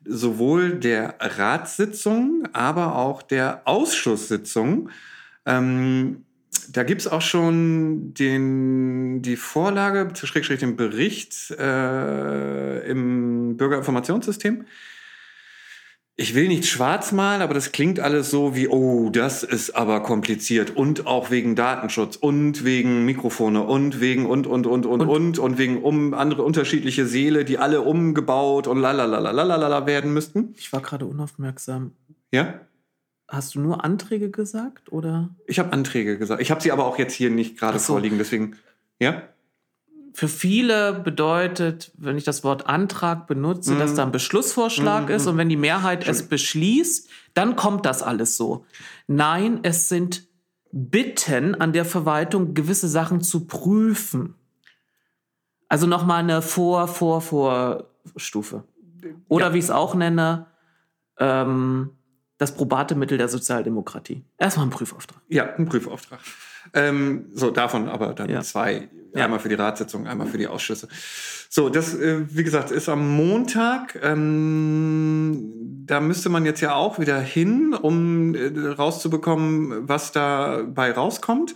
sowohl 0.04 0.74
der 0.76 1.16
Ratssitzung, 1.20 2.48
aber 2.52 2.96
auch 2.96 3.22
der 3.22 3.62
Ausschusssitzung. 3.64 4.90
Ähm, 5.44 6.24
da 6.72 6.82
gibt 6.82 7.00
es 7.02 7.08
auch 7.08 7.22
schon 7.22 8.14
den, 8.14 9.22
die 9.22 9.36
Vorlage, 9.36 10.08
Schrägstrich 10.14 10.60
den 10.60 10.76
Bericht 10.76 11.50
äh, 11.52 12.88
im 12.90 13.56
Bürgerinformationssystem 13.56 14.64
ich 16.18 16.34
will 16.34 16.48
nicht 16.48 16.66
schwarz 16.66 17.12
malen, 17.12 17.42
aber 17.42 17.52
das 17.52 17.72
klingt 17.72 18.00
alles 18.00 18.30
so 18.30 18.56
wie, 18.56 18.68
oh, 18.68 19.10
das 19.10 19.42
ist 19.42 19.76
aber 19.76 20.02
kompliziert 20.02 20.74
und 20.74 21.06
auch 21.06 21.30
wegen 21.30 21.54
Datenschutz 21.54 22.16
und 22.16 22.64
wegen 22.64 23.04
Mikrofone 23.04 23.62
und 23.62 24.00
wegen 24.00 24.24
und, 24.24 24.46
und, 24.46 24.66
und, 24.66 24.86
und, 24.86 25.02
und, 25.02 25.08
und, 25.08 25.38
und 25.38 25.58
wegen 25.58 25.82
um 25.82 26.14
andere 26.14 26.42
unterschiedliche 26.42 27.06
Seele, 27.06 27.44
die 27.44 27.58
alle 27.58 27.82
umgebaut 27.82 28.66
und 28.66 28.78
lalalalalala 28.78 29.86
werden 29.86 30.14
müssten. 30.14 30.54
Ich 30.56 30.72
war 30.72 30.80
gerade 30.80 31.04
unaufmerksam. 31.04 31.92
Ja? 32.32 32.60
Hast 33.28 33.54
du 33.54 33.60
nur 33.60 33.84
Anträge 33.84 34.30
gesagt 34.30 34.90
oder? 34.90 35.36
Ich 35.46 35.58
habe 35.58 35.72
Anträge 35.74 36.16
gesagt. 36.16 36.40
Ich 36.40 36.50
habe 36.50 36.62
sie 36.62 36.72
aber 36.72 36.86
auch 36.86 36.98
jetzt 36.98 37.12
hier 37.12 37.28
nicht 37.28 37.58
gerade 37.58 37.78
so. 37.78 37.92
vorliegen, 37.92 38.16
deswegen, 38.16 38.56
ja? 38.98 39.22
Für 40.16 40.28
viele 40.28 40.94
bedeutet, 40.94 41.92
wenn 41.98 42.16
ich 42.16 42.24
das 42.24 42.42
Wort 42.42 42.66
Antrag 42.66 43.26
benutze, 43.26 43.74
mm. 43.74 43.78
dass 43.78 43.92
da 43.92 44.02
ein 44.02 44.12
Beschlussvorschlag 44.12 45.10
mm, 45.10 45.12
ist 45.12 45.26
und 45.26 45.36
wenn 45.36 45.50
die 45.50 45.58
Mehrheit 45.58 46.08
es 46.08 46.26
beschließt, 46.26 47.10
dann 47.34 47.54
kommt 47.54 47.84
das 47.84 48.02
alles 48.02 48.38
so. 48.38 48.64
Nein, 49.08 49.60
es 49.62 49.90
sind 49.90 50.26
Bitten 50.72 51.54
an 51.54 51.74
der 51.74 51.84
Verwaltung, 51.84 52.54
gewisse 52.54 52.88
Sachen 52.88 53.20
zu 53.20 53.46
prüfen. 53.46 54.36
Also 55.68 55.86
nochmal 55.86 56.20
eine 56.20 56.40
Vor-, 56.40 56.88
Vor-, 56.88 57.20
Vorstufe. 57.20 58.64
Oder 59.28 59.48
ja. 59.48 59.52
wie 59.52 59.58
ich 59.58 59.64
es 59.64 59.70
auch 59.70 59.94
nenne, 59.94 60.46
ähm, 61.18 61.90
das 62.38 62.54
probate 62.54 62.94
Mittel 62.94 63.18
der 63.18 63.28
Sozialdemokratie. 63.28 64.24
Erstmal 64.38 64.64
ein 64.64 64.70
Prüfauftrag. 64.70 65.20
Ja, 65.28 65.54
ein 65.56 65.66
Prüfauftrag. 65.66 66.20
Ähm, 66.74 67.26
so, 67.32 67.50
davon 67.50 67.88
aber 67.88 68.14
dann 68.14 68.28
ja. 68.28 68.42
zwei. 68.42 68.88
Einmal 69.14 69.40
für 69.40 69.48
die 69.48 69.54
Ratssitzung, 69.54 70.06
einmal 70.06 70.26
für 70.26 70.36
die 70.36 70.46
Ausschüsse. 70.46 70.88
So, 71.48 71.70
das, 71.70 71.94
äh, 71.94 72.18
wie 72.28 72.44
gesagt, 72.44 72.70
ist 72.70 72.88
am 72.88 73.16
Montag. 73.16 73.98
Ähm, 74.02 75.84
da 75.86 76.00
müsste 76.00 76.28
man 76.28 76.44
jetzt 76.44 76.60
ja 76.60 76.74
auch 76.74 76.98
wieder 76.98 77.18
hin, 77.18 77.72
um 77.72 78.34
äh, 78.34 78.50
rauszubekommen, 78.76 79.88
was 79.88 80.12
dabei 80.12 80.92
rauskommt 80.92 81.54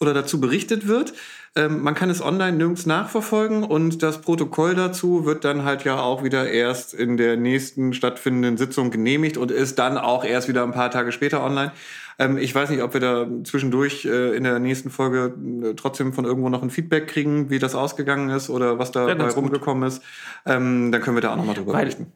oder 0.00 0.14
dazu 0.14 0.40
berichtet 0.40 0.88
wird. 0.88 1.12
Ähm, 1.54 1.82
man 1.82 1.94
kann 1.94 2.08
es 2.08 2.22
online 2.22 2.56
nirgends 2.56 2.86
nachverfolgen 2.86 3.62
und 3.62 4.02
das 4.02 4.22
Protokoll 4.22 4.74
dazu 4.74 5.26
wird 5.26 5.44
dann 5.44 5.64
halt 5.64 5.84
ja 5.84 6.00
auch 6.00 6.24
wieder 6.24 6.48
erst 6.48 6.94
in 6.94 7.18
der 7.18 7.36
nächsten 7.36 7.92
stattfindenden 7.92 8.56
Sitzung 8.56 8.90
genehmigt 8.90 9.36
und 9.36 9.50
ist 9.50 9.78
dann 9.78 9.98
auch 9.98 10.24
erst 10.24 10.48
wieder 10.48 10.62
ein 10.62 10.72
paar 10.72 10.90
Tage 10.90 11.12
später 11.12 11.44
online. 11.44 11.72
Ähm, 12.18 12.38
ich 12.38 12.54
weiß 12.54 12.70
nicht, 12.70 12.82
ob 12.82 12.92
wir 12.94 13.00
da 13.00 13.26
zwischendurch 13.44 14.04
äh, 14.04 14.36
in 14.36 14.44
der 14.44 14.58
nächsten 14.58 14.90
Folge 14.90 15.34
äh, 15.64 15.74
trotzdem 15.74 16.12
von 16.12 16.24
irgendwo 16.24 16.48
noch 16.48 16.62
ein 16.62 16.70
Feedback 16.70 17.08
kriegen, 17.08 17.50
wie 17.50 17.58
das 17.58 17.74
ausgegangen 17.74 18.30
ist 18.30 18.50
oder 18.50 18.78
was 18.78 18.92
da 18.92 19.08
ja, 19.08 19.28
rumgekommen 19.28 19.86
ist. 19.88 20.02
Ähm, 20.46 20.92
dann 20.92 21.00
können 21.00 21.16
wir 21.16 21.22
da 21.22 21.32
auch 21.32 21.36
nochmal 21.36 21.54
drüber 21.54 21.72
Weil, 21.72 21.84
berichten. 21.84 22.12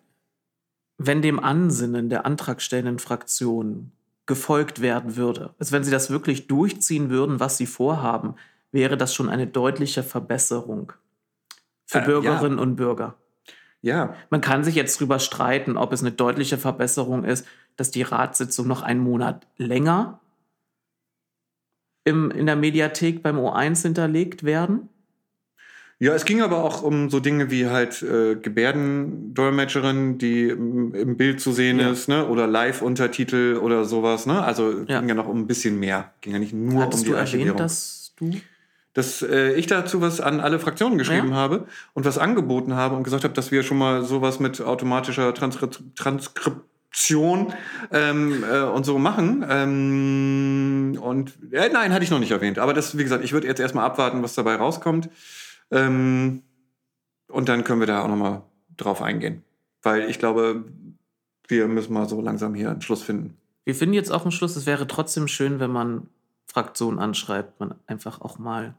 Wenn 0.98 1.22
dem 1.22 1.38
Ansinnen 1.38 2.08
der 2.08 2.26
antragstellenden 2.26 2.98
Fraktion 2.98 3.92
gefolgt 4.26 4.80
werden 4.80 5.16
würde, 5.16 5.54
also 5.58 5.72
wenn 5.72 5.84
sie 5.84 5.90
das 5.90 6.10
wirklich 6.10 6.46
durchziehen 6.46 7.10
würden, 7.10 7.38
was 7.38 7.58
sie 7.58 7.66
vorhaben, 7.66 8.34
wäre 8.72 8.96
das 8.96 9.14
schon 9.14 9.28
eine 9.28 9.46
deutliche 9.46 10.02
Verbesserung 10.02 10.92
für 11.86 11.98
Äh, 11.98 12.04
Bürgerinnen 12.06 12.58
und 12.58 12.76
Bürger. 12.76 13.14
Ja, 13.82 14.14
Man 14.30 14.40
kann 14.40 14.64
sich 14.64 14.74
jetzt 14.74 14.98
drüber 15.00 15.20
streiten, 15.20 15.76
ob 15.76 15.92
es 15.92 16.00
eine 16.00 16.10
deutliche 16.10 16.58
Verbesserung 16.58 17.24
ist, 17.24 17.46
dass 17.76 17.90
die 17.90 18.02
Ratssitzung 18.02 18.66
noch 18.66 18.82
einen 18.82 19.00
Monat 19.00 19.46
länger 19.58 20.20
im, 22.04 22.30
in 22.30 22.46
der 22.46 22.56
Mediathek 22.56 23.22
beim 23.22 23.38
O1 23.38 23.82
hinterlegt 23.82 24.44
werden. 24.44 24.88
Ja, 25.98 26.12
es 26.14 26.26
ging 26.26 26.42
aber 26.42 26.62
auch 26.62 26.82
um 26.82 27.08
so 27.08 27.20
Dinge 27.20 27.50
wie 27.50 27.68
halt 27.68 28.02
äh, 28.02 28.36
Gebärdendolmetscherin, 28.36 30.18
die 30.18 30.48
im, 30.50 30.94
im 30.94 31.16
Bild 31.16 31.40
zu 31.40 31.52
sehen 31.52 31.78
Ja. 31.80 31.90
ist, 31.90 32.06
ne? 32.08 32.26
Oder 32.28 32.46
Live-Untertitel 32.46 33.58
oder 33.62 33.84
sowas, 33.86 34.26
ne? 34.26 34.42
Also 34.42 34.82
Ja. 34.86 35.00
ging 35.00 35.08
ja 35.08 35.14
noch 35.14 35.26
um 35.26 35.38
ein 35.40 35.46
bisschen 35.46 35.80
mehr. 35.80 36.12
Ging 36.20 36.34
ja 36.34 36.38
nicht 36.38 36.52
nur 36.52 36.82
Hattest 36.82 37.02
um 37.02 37.04
die 37.06 37.12
du 37.12 37.16
Archivierung. 37.18 37.48
erwähnt, 37.56 37.60
dass 37.60 38.12
du 38.16 38.30
dass 38.92 39.20
äh, 39.22 39.52
ich 39.54 39.66
dazu 39.66 40.00
was 40.00 40.20
an 40.22 40.40
alle 40.40 40.58
Fraktionen 40.58 40.96
geschrieben 40.98 41.30
Ja. 41.30 41.34
habe 41.34 41.66
und 41.94 42.04
was 42.06 42.16
angeboten 42.18 42.74
habe 42.74 42.94
und 42.96 43.02
gesagt 43.02 43.24
habe, 43.24 43.34
dass 43.34 43.50
wir 43.50 43.62
schon 43.62 43.76
mal 43.78 44.02
sowas 44.04 44.38
mit 44.40 44.60
automatischer 44.62 45.32
Transkri 45.34 45.68
Transkription 45.94 46.62
ähm, 47.92 48.44
äh, 48.44 48.62
und 48.62 48.84
so 48.84 48.98
machen. 48.98 49.44
Ähm, 49.48 50.98
und 51.00 51.32
äh, 51.52 51.68
nein, 51.68 51.92
hatte 51.92 52.04
ich 52.04 52.10
noch 52.10 52.18
nicht 52.18 52.30
erwähnt. 52.30 52.58
Aber 52.58 52.74
das, 52.74 52.96
wie 52.96 53.02
gesagt, 53.02 53.24
ich 53.24 53.32
würde 53.32 53.46
jetzt 53.46 53.60
erstmal 53.60 53.84
abwarten, 53.84 54.22
was 54.22 54.34
dabei 54.34 54.56
rauskommt. 54.56 55.08
Ähm, 55.70 56.42
und 57.28 57.48
dann 57.48 57.64
können 57.64 57.80
wir 57.80 57.86
da 57.86 58.02
auch 58.02 58.08
noch 58.08 58.16
mal 58.16 58.42
drauf 58.76 59.02
eingehen. 59.02 59.42
Weil 59.82 60.08
ich 60.08 60.18
glaube, 60.18 60.64
wir 61.48 61.68
müssen 61.68 61.92
mal 61.92 62.08
so 62.08 62.20
langsam 62.20 62.54
hier 62.54 62.70
einen 62.70 62.82
Schluss 62.82 63.02
finden. 63.02 63.36
Wir 63.64 63.74
finden 63.74 63.94
jetzt 63.94 64.12
auch 64.12 64.24
am 64.24 64.30
Schluss, 64.30 64.56
es 64.56 64.66
wäre 64.66 64.86
trotzdem 64.86 65.28
schön, 65.28 65.60
wenn 65.60 65.70
man 65.70 66.08
Fraktionen 66.46 66.98
anschreibt, 66.98 67.58
man 67.60 67.74
einfach 67.86 68.20
auch 68.20 68.38
mal 68.38 68.74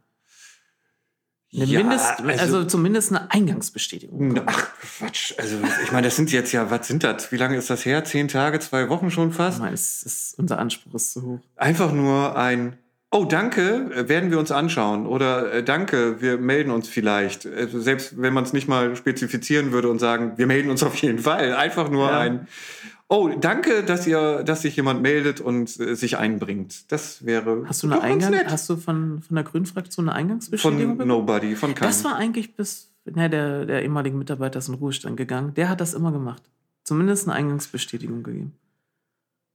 eine 1.54 1.64
Ja, 1.66 1.80
Mindest, 1.80 2.06
also, 2.20 2.30
also- 2.58 2.64
zumindest 2.66 3.12
eine 3.12 3.32
Eingangsbestätigung. 3.32 4.42
Ach, 4.46 4.68
Quatsch. 5.00 5.34
Also, 5.38 5.56
ich 5.84 5.92
meine, 5.92 6.08
das 6.08 6.16
sind 6.16 6.32
jetzt 6.32 6.52
ja, 6.52 6.70
was 6.70 6.88
sind 6.88 7.04
das? 7.04 7.32
Wie 7.32 7.38
lange 7.38 7.56
ist 7.58 7.70
das 7.70 7.86
her? 7.86 8.04
Zehn 8.04 8.28
Tage, 8.28 8.60
zwei 8.60 8.90
Wochen 8.90 9.10
schon 9.12 9.30
Ich 9.30 9.36
fast? 9.36 9.60
meine, 9.60 9.74
es 9.74 10.04
ist, 10.04 10.36
unser 10.38 10.60
Anspruch 10.60 10.94
ist 10.96 11.14
zu 11.14 11.22
hoch. 11.24 11.40
Einfach 11.56 11.92
nur 11.94 12.36
ein, 12.38 12.78
oh, 13.12 13.24
danke, 13.24 13.90
äh, 13.96 14.10
werden 14.10 14.30
wir 14.30 14.40
uns 14.40 14.52
anschauen. 14.52 15.08
Oder 15.08 15.54
äh, 15.54 15.64
danke, 15.64 16.22
wir 16.22 16.38
melden 16.38 16.70
uns 16.72 16.90
vielleicht. 16.90 17.46
Äh, 17.46 17.68
selbst 17.72 18.22
wenn 18.22 18.34
man 18.34 18.44
es 18.44 18.52
nicht 18.52 18.68
mal 18.68 18.96
spezifizieren 18.98 19.72
würde 19.72 19.90
und 19.90 20.00
sagen, 20.00 20.34
wir 20.36 20.48
melden 20.48 20.70
uns 20.70 20.84
auf 20.84 20.96
jeden 20.96 21.20
Fall. 21.20 21.56
Einfach 21.56 21.90
nur 21.90 22.10
Ja. 22.12 22.20
ein, 22.20 22.48
oh, 23.10 23.30
danke, 23.30 23.84
dass 23.84 24.08
ihr, 24.08 24.44
dass 24.44 24.62
sich 24.62 24.76
jemand 24.76 25.02
meldet 25.02 25.42
und 25.42 25.80
äh, 25.80 25.96
sich 25.96 26.18
einbringt. 26.18 26.92
Das 26.92 27.26
wäre 27.26 27.64
Hast 27.68 27.84
du 27.84 27.88
eine 27.88 28.02
Eingang, 28.02 28.36
hast 28.46 28.70
du 28.70 28.78
von, 28.78 29.22
von 29.22 29.36
der 29.36 29.44
Grünen 29.44 29.66
Fraktion 29.66 30.10
eine 30.10 30.18
Eingangsbestätigung 30.18 30.98
Von? 30.98 31.08
Nobody, 31.08 31.56
von 31.56 31.76
keinem. 31.76 31.90
Das 31.90 32.04
war 32.04 32.16
eigentlich 32.16 32.56
bis, 32.56 32.92
ne, 33.06 33.30
der, 33.30 33.66
der 33.66 33.84
ehemalige 33.84 34.16
Mitarbeiter 34.16 34.60
ist 34.60 34.68
in 34.68 34.76
Ruhestand 34.76 35.18
gegangen. 35.18 35.54
Der 35.54 35.70
hat 35.70 35.82
das 35.82 35.94
immer 35.94 36.12
gemacht. 36.12 36.44
Zumindest 36.84 37.28
eine 37.28 37.36
Eingangsbestätigung 37.36 38.24
gegeben. 38.24 38.54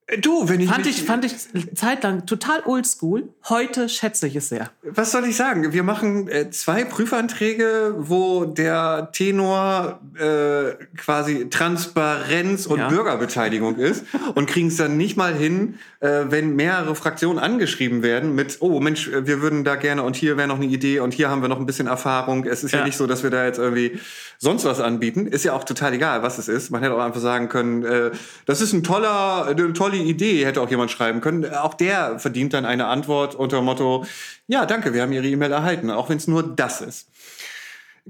Äh, 0.07 0.19
du, 0.19 0.49
wenn 0.49 0.61
ich 0.61 0.69
Fand 0.69 0.87
ich, 0.87 1.03
fand 1.05 1.25
ich 1.25 1.35
zeitlang 1.77 2.27
total 2.27 2.63
oldschool. 2.65 3.29
Heute 3.49 3.89
schätze 3.89 4.27
ich 4.27 4.37
es 4.37 4.49
sehr. 4.49 4.71
Was 4.83 5.13
soll 5.13 5.25
ich 5.27 5.37
sagen? 5.37 5.73
Wir 5.73 5.83
machen 5.83 6.29
äh, 6.29 6.51
zwei 6.51 6.85
Prüfanträge, 6.85 7.95
wo 7.99 8.45
der 8.45 9.11
Tenor 9.13 10.01
äh, 10.19 10.75
quasi 10.97 11.49
Transparenz 11.51 12.67
und 12.67 12.79
Ja. 12.81 12.89
Bürgerbeteiligung 12.89 13.77
ist 13.77 14.05
und 14.35 14.47
kriegen 14.49 14.69
es 14.69 14.77
dann 14.77 14.97
nicht 14.97 15.17
mal 15.17 15.35
hin, 15.35 15.77
äh, 16.01 16.25
wenn 16.29 16.57
mehrere 16.57 16.95
Fraktionen 16.95 17.39
angeschrieben 17.39 18.03
werden 18.03 18.35
mit, 18.35 18.59
oh 18.61 18.81
Mensch, 18.81 19.09
äh, 19.09 19.27
wir 19.27 19.41
würden 19.41 19.63
da 19.65 19.77
gerne 19.77 20.03
und 20.03 20.17
hier 20.17 20.37
wäre 20.37 20.49
noch 20.49 20.57
eine 20.57 20.67
Idee 20.67 20.99
und 21.01 21.15
hier 21.15 21.31
haben 21.31 21.43
wir 21.43 21.49
noch 21.49 21.61
ein 21.61 21.67
bisschen 21.67 21.87
Erfahrung. 21.87 22.45
Es 22.45 22.65
ist 22.65 22.73
ja, 22.73 22.81
Ja. 22.81 22.85
nicht 22.87 22.97
so, 22.97 23.07
dass 23.07 23.23
wir 23.23 23.31
da 23.31 23.45
jetzt 23.45 23.59
irgendwie 23.59 23.99
sonst 24.39 24.65
was 24.65 24.81
anbieten. 24.81 25.27
Ist 25.29 25.45
ja 25.45 25.53
auch 25.53 25.65
total 25.65 25.95
egal, 25.95 26.23
was 26.23 26.39
es 26.39 26.49
ist. 26.49 26.71
Man 26.71 26.83
hätte 26.83 26.95
auch 26.97 27.01
einfach 27.05 27.21
sagen 27.21 27.49
können, 27.49 27.85
äh, 27.85 28.11
das 28.47 28.61
ist 28.61 28.73
ein 28.73 28.83
toller, 28.83 29.47
eine 29.47 29.73
tolle 29.73 29.92
Idee, 29.97 30.45
hätte 30.45 30.61
auch 30.61 30.71
jemand 30.71 30.91
schreiben 30.91 31.21
können. 31.21 31.45
Auch 31.55 31.75
der 31.75 32.19
verdient 32.19 32.55
dann 32.55 32.65
eine 32.65 32.87
Antwort 32.87 33.35
unter 33.35 33.59
dem 33.59 33.65
Motto, 33.65 34.05
ja, 34.47 34.67
danke, 34.67 34.93
wir 34.95 35.03
haben 35.03 35.13
Ihre 35.13 35.27
E-Mail 35.27 35.53
erhalten, 35.53 35.91
auch 35.91 36.09
wenn 36.09 36.19
es 36.19 36.27
nur 36.27 36.43
das 36.43 36.81
ist. 36.81 37.09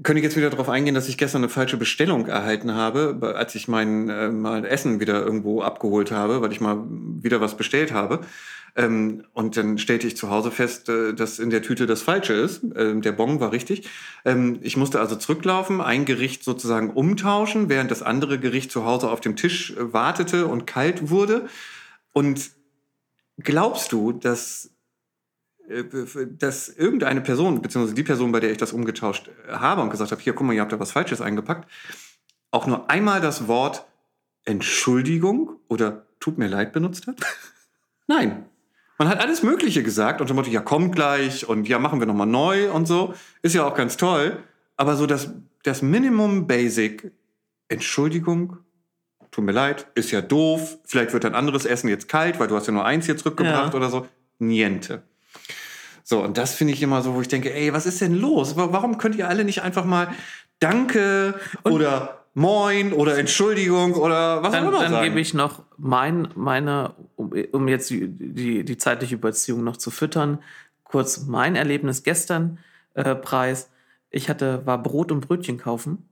Könnte 0.01 0.19
ich 0.19 0.23
jetzt 0.23 0.35
wieder 0.35 0.49
darauf 0.49 0.69
eingehen, 0.69 0.95
dass 0.95 1.07
ich 1.07 1.19
gestern 1.19 1.43
eine 1.43 1.49
falsche 1.49 1.77
Bestellung 1.77 2.25
erhalten 2.25 2.73
habe, 2.73 3.35
als 3.35 3.53
ich 3.53 3.67
mein 3.67 4.09
äh, 4.09 4.29
mal 4.29 4.65
Essen 4.65 4.99
wieder 4.99 5.23
irgendwo 5.23 5.61
abgeholt 5.61 6.11
habe, 6.11 6.41
weil 6.41 6.51
ich 6.51 6.61
mal 6.61 6.83
wieder 6.87 7.41
was 7.41 7.55
bestellt 7.55 7.91
habe. 7.91 8.21
Ähm, 8.75 9.23
und 9.33 9.55
dann 9.55 9.77
stellte 9.77 10.07
ich 10.07 10.17
zu 10.17 10.31
Hause 10.31 10.49
fest, 10.49 10.89
äh, 10.89 11.13
dass 11.13 11.37
in 11.37 11.51
der 11.51 11.61
Tüte 11.61 11.85
das 11.85 12.01
Falsche 12.01 12.33
ist. 12.33 12.63
Ähm, 12.75 13.01
der 13.01 13.11
Bon 13.11 13.39
war 13.39 13.51
richtig. 13.51 13.87
Ähm, 14.25 14.57
ich 14.61 14.77
musste 14.77 14.99
also 14.99 15.15
zurücklaufen, 15.15 15.79
ein 15.79 16.05
Gericht 16.05 16.43
sozusagen 16.43 16.89
umtauschen, 16.89 17.69
während 17.69 17.91
das 17.91 18.01
andere 18.01 18.39
Gericht 18.39 18.71
zu 18.71 18.85
Hause 18.85 19.11
auf 19.11 19.21
dem 19.21 19.35
Tisch 19.35 19.71
äh, 19.77 19.93
wartete 19.93 20.47
und 20.47 20.65
kalt 20.65 21.11
wurde. 21.11 21.47
Und 22.13 22.51
glaubst 23.37 23.91
du, 23.91 24.13
dass 24.13 24.73
äh, 25.67 25.83
dass 26.37 26.69
irgendeine 26.69 27.21
Person, 27.21 27.61
beziehungsweise 27.61 27.95
die 27.95 28.03
Person, 28.03 28.31
bei 28.31 28.39
der 28.39 28.51
ich 28.51 28.57
das 28.57 28.73
umgetauscht 28.73 29.29
äh, 29.47 29.53
habe 29.53 29.81
und 29.81 29.89
gesagt 29.89 30.11
habe, 30.11 30.21
hier, 30.21 30.33
guck 30.33 30.45
mal, 30.45 30.53
ihr 30.53 30.61
habt 30.61 30.71
da 30.71 30.79
was 30.79 30.91
Falsches 30.91 31.21
eingepackt, 31.21 31.69
auch 32.51 32.67
nur 32.67 32.89
einmal 32.89 33.21
das 33.21 33.47
Wort 33.47 33.85
Entschuldigung 34.45 35.59
oder 35.69 36.05
tut 36.19 36.37
mir 36.37 36.47
leid 36.47 36.73
benutzt 36.73 37.07
hat? 37.07 37.17
Nein. 38.07 38.45
Man 38.99 39.07
hat 39.07 39.19
alles 39.19 39.41
Mögliche 39.41 39.83
gesagt 39.83 40.21
und 40.21 40.29
dem 40.29 40.35
Motto, 40.35 40.51
ja, 40.51 40.61
kommt 40.61 40.95
gleich 40.95 41.47
und 41.47 41.67
ja, 41.67 41.79
machen 41.79 41.99
wir 41.99 42.05
nochmal 42.05 42.27
neu 42.27 42.71
und 42.71 42.85
so. 42.85 43.13
Ist 43.41 43.55
ja 43.55 43.65
auch 43.65 43.73
ganz 43.73 43.97
toll. 43.97 44.43
Aber 44.77 44.95
so 44.95 45.07
das, 45.07 45.33
das 45.63 45.81
Minimum 45.81 46.45
Basic, 46.45 47.11
Entschuldigung, 47.69 48.57
tut 49.33 49.43
mir 49.43 49.51
leid, 49.51 49.87
ist 49.95 50.11
ja 50.11 50.21
doof, 50.21 50.77
vielleicht 50.85 51.11
wird 51.11 51.25
ein 51.25 51.35
anderes 51.35 51.65
Essen 51.65 51.89
jetzt 51.89 52.07
kalt, 52.07 52.39
weil 52.39 52.47
du 52.47 52.55
hast 52.55 52.67
ja 52.67 52.73
nur 52.73 52.85
eins 52.85 53.05
hier 53.07 53.17
zurückgebracht 53.17 53.73
Ja. 53.73 53.77
oder 53.77 53.89
so. 53.89 54.07
Niente. 54.39 55.01
So, 56.05 56.21
und 56.23 56.37
das 56.37 56.53
finde 56.55 56.73
ich 56.73 56.81
immer 56.81 57.01
so, 57.01 57.15
wo 57.15 57.21
ich 57.21 57.27
denke, 57.29 57.53
ey, 57.53 57.73
was 57.73 57.85
ist 57.85 57.99
denn 58.01 58.13
los? 58.19 58.55
Wa- 58.55 58.69
Warum 58.71 58.97
könnt 58.97 59.15
ihr 59.15 59.27
alle 59.27 59.43
nicht 59.43 59.61
einfach 59.61 59.85
mal 59.85 60.07
Danke 60.59 61.35
oder 61.63 62.25
Moin 62.35 62.93
oder 62.93 63.17
Entschuldigung 63.17 63.93
oder 63.93 64.41
was 64.41 64.49
auch 64.49 64.51
Dann, 64.53 64.67
immer 64.67 64.79
dann 64.81 64.91
sagen? 64.91 65.03
gebe 65.05 65.19
ich 65.19 65.33
noch 65.33 65.63
mein, 65.77 66.27
meine, 66.35 66.93
um, 67.15 67.31
um 67.51 67.67
jetzt 67.67 67.89
die, 67.89 68.07
die, 68.07 68.63
die 68.65 68.77
zeitliche 68.77 69.15
Überziehung 69.15 69.63
noch 69.63 69.77
zu 69.77 69.91
füttern, 69.91 70.39
kurz 70.83 71.25
mein 71.25 71.55
Erlebnis 71.55 72.03
gestern 72.03 72.59
äh, 72.95 73.15
Preis. 73.15 73.69
Ich 74.09 74.29
hatte, 74.29 74.65
war 74.65 74.81
Brot 74.81 75.11
und 75.11 75.27
Brötchen 75.27 75.57
kaufen 75.57 76.07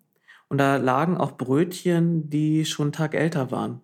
und 0.51 0.57
da 0.57 0.75
lagen 0.75 1.15
auch 1.15 1.37
Brötchen, 1.37 2.29
die 2.29 2.65
schon 2.65 2.87
einen 2.87 2.91
Tag 2.91 3.13
älter 3.13 3.51
waren. 3.51 3.79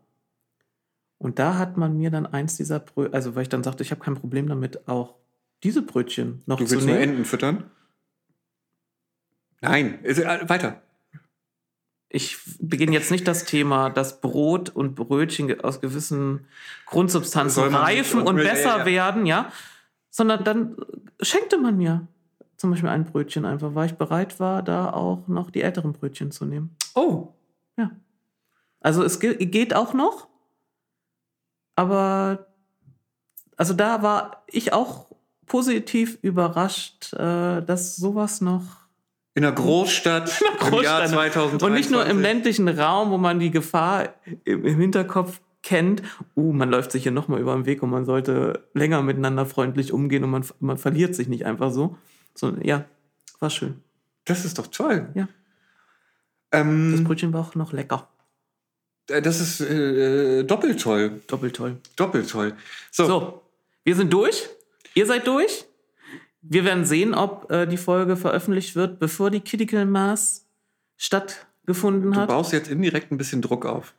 Und 1.17 1.39
da 1.39 1.57
hat 1.57 1.77
man 1.77 1.95
mir 1.95 2.11
dann 2.11 2.25
eins 2.25 2.57
dieser 2.57 2.79
Brötchen, 2.79 3.13
also 3.13 3.35
weil 3.35 3.43
ich 3.43 3.47
dann 3.49 3.63
sagte, 3.63 3.83
ich 3.83 3.91
habe 3.91 4.03
kein 4.03 4.15
Problem 4.15 4.49
damit, 4.49 4.85
auch 4.85 5.15
diese 5.63 5.81
Brötchen 5.81 6.43
noch 6.45 6.57
Du 6.57 6.65
zu 6.65 6.71
willst 6.71 6.85
nur 6.85 6.97
nehmen. 6.97 7.11
Enten 7.11 7.23
füttern? 7.23 7.71
Nein, 9.61 10.03
äh, 10.03 10.49
weiter. 10.49 10.81
ich 12.09 12.37
beginne 12.59 12.91
jetzt 12.91 13.11
nicht 13.11 13.29
das 13.29 13.45
Thema, 13.45 13.89
dass 13.89 14.19
Brot 14.19 14.69
und 14.69 14.95
Brötchen 14.95 15.61
aus 15.61 15.79
gewissen 15.79 16.47
Grundsubstanzen 16.85 17.73
reifen 17.73 18.23
und 18.23 18.39
Ja, 18.39 18.43
ja, 18.43 18.49
besser 18.51 18.77
ja. 18.79 18.85
werden, 18.85 19.25
ja, 19.25 19.53
sondern 20.09 20.43
dann 20.43 20.75
schenkte 21.21 21.57
man 21.59 21.77
mir 21.77 22.09
zum 22.57 22.71
Beispiel 22.71 22.89
ein 22.89 23.05
Brötchen 23.05 23.45
einfach, 23.45 23.75
weil 23.75 23.87
ich 23.87 23.95
bereit 23.95 24.39
war, 24.39 24.63
da 24.63 24.91
auch 24.91 25.27
noch 25.27 25.51
die 25.51 25.61
älteren 25.61 25.93
Brötchen 25.93 26.31
zu 26.31 26.45
nehmen. 26.45 26.75
Oh, 26.95 27.29
Also 28.79 29.03
es 29.03 29.19
ge 29.19 29.35
geht 29.45 29.75
auch 29.75 29.93
noch, 29.93 30.27
aber 31.75 32.47
also 33.55 33.73
da 33.73 34.01
war 34.01 34.43
ich 34.47 34.73
auch 34.73 35.07
positiv 35.45 36.17
überrascht, 36.21 37.13
äh, 37.13 37.61
dass 37.61 37.95
sowas 37.95 38.41
noch 38.41 38.87
in 39.33 39.43
der 39.43 39.51
Großstadt, 39.51 40.41
im 40.41 40.47
Jahr 40.47 40.71
Großstadt. 40.71 41.09
2023. 41.09 41.63
Und 41.63 41.73
nicht 41.73 41.91
nur 41.91 42.05
im 42.07 42.19
ländlichen 42.19 42.67
Raum, 42.67 43.11
wo 43.11 43.19
man 43.19 43.39
die 43.39 43.51
Gefahr 43.51 44.15
im, 44.45 44.65
im 44.65 44.79
Hinterkopf 44.79 45.41
kennt, 45.61 46.01
uh, 46.35 46.53
man 46.53 46.71
läuft 46.71 46.91
sich 46.91 47.03
hier 47.03 47.11
nochmal 47.11 47.39
über 47.39 47.53
den 47.53 47.67
Weg 47.67 47.83
und 47.83 47.91
man 47.91 48.05
sollte 48.05 48.67
länger 48.73 49.03
miteinander 49.03 49.45
freundlich 49.45 49.93
umgehen 49.93 50.23
und 50.23 50.31
man, 50.31 50.45
man 50.59 50.77
verliert 50.77 51.13
sich 51.13 51.27
nicht 51.27 51.45
einfach 51.45 51.71
so. 51.71 51.97
So 52.37 52.55
ja, 52.61 52.85
war 53.39 53.49
schön. 53.49 53.81
Das 54.25 54.45
ist 54.45 54.57
doch 54.59 54.67
toll. 54.67 55.09
Ja. 55.15 55.27
Das 56.51 56.61
Ähm, 56.61 57.03
Brötchen 57.03 57.33
war 57.33 57.41
auch 57.41 57.55
noch 57.55 57.73
lecker. 57.73 58.09
äh, 59.09 59.21
das 59.21 59.39
ist 59.39 59.61
äh, 59.61 60.43
doppelt 60.43 60.81
toll. 60.81 61.21
Doppelt 61.27 61.55
toll. 61.55 61.77
Doppelt 61.95 62.29
toll. 62.29 62.55
So, 62.91 63.05
So, 63.05 63.41
wir 63.83 63.95
sind 63.95 64.11
durch. 64.13 64.47
Ihr 64.95 65.05
seid 65.05 65.27
durch. 65.27 65.65
Wir 66.41 66.63
werden 66.63 66.85
sehen, 66.85 67.13
ob 67.13 67.51
äh, 67.51 67.65
die 67.67 67.77
Folge 67.77 68.15
veröffentlicht 68.15 68.75
wird, 68.75 68.99
bevor 68.99 69.29
die 69.31 69.41
Critical 69.41 69.85
Mass 69.85 70.45
stattgefunden 70.95 72.11
du 72.13 72.19
hat. 72.19 72.27
baust 72.29 72.53
jetzt 72.53 72.69
indirekt 72.69 73.11
ein 73.11 73.17
bisschen 73.17 73.41
Druck 73.41 73.65
auf. 73.65 73.93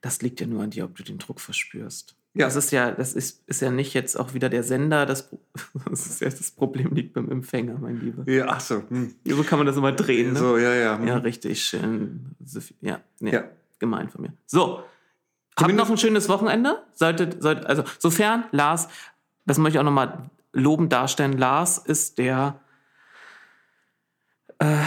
Das 0.00 0.20
liegt 0.22 0.40
ja 0.40 0.46
nur 0.46 0.62
an 0.62 0.70
dir, 0.70 0.84
ob 0.84 0.96
du 0.96 1.02
den 1.04 1.18
Druck 1.18 1.40
verspürst. 1.40 2.16
Ja. 2.34 2.46
Das 2.46 2.56
ist 2.56 2.70
ja, 2.70 2.90
das 2.92 3.12
ist, 3.12 3.46
ist 3.46 3.60
ja 3.60 3.70
nicht 3.70 3.92
jetzt 3.92 4.18
auch 4.18 4.32
wieder 4.32 4.48
der 4.48 4.62
Sender, 4.62 5.04
das, 5.04 5.28
das, 5.90 6.06
ist 6.06 6.20
ja, 6.20 6.28
das 6.28 6.50
Problem 6.50 6.94
liegt 6.94 7.12
beim 7.12 7.30
Empfänger, 7.30 7.76
mein 7.78 8.00
Lieber. 8.00 8.30
Ja, 8.30 8.46
ach 8.48 8.60
so. 8.60 8.82
Hm. 8.88 9.14
So 9.24 9.42
kann 9.42 9.58
man 9.58 9.66
das 9.66 9.76
immer 9.76 9.92
drehen, 9.92 10.32
ne? 10.32 10.38
So, 10.38 10.56
ja, 10.56 10.72
ja. 10.74 10.98
hm. 10.98 11.06
Ja, 11.06 11.16
richtig 11.18 11.62
schön. 11.62 12.34
Ja, 12.80 13.00
ja, 13.20 13.30
Ja. 13.32 13.44
gemein 13.78 14.08
von 14.08 14.22
mir. 14.22 14.32
So, 14.46 14.82
habt 15.58 15.74
noch 15.74 15.90
ein 15.90 15.98
schönes 15.98 16.30
Wochenende. 16.30 16.82
Solltet, 16.94 17.42
solltet, 17.42 17.66
also, 17.66 17.84
sofern 17.98 18.44
Lars, 18.50 18.88
das 19.44 19.58
möchte 19.58 19.76
ich 19.76 19.80
auch 19.80 19.84
nochmal 19.84 20.30
lobend 20.52 20.92
darstellen, 20.92 21.36
Lars 21.36 21.76
ist 21.78 22.16
der, 22.16 22.60
äh, 24.58 24.78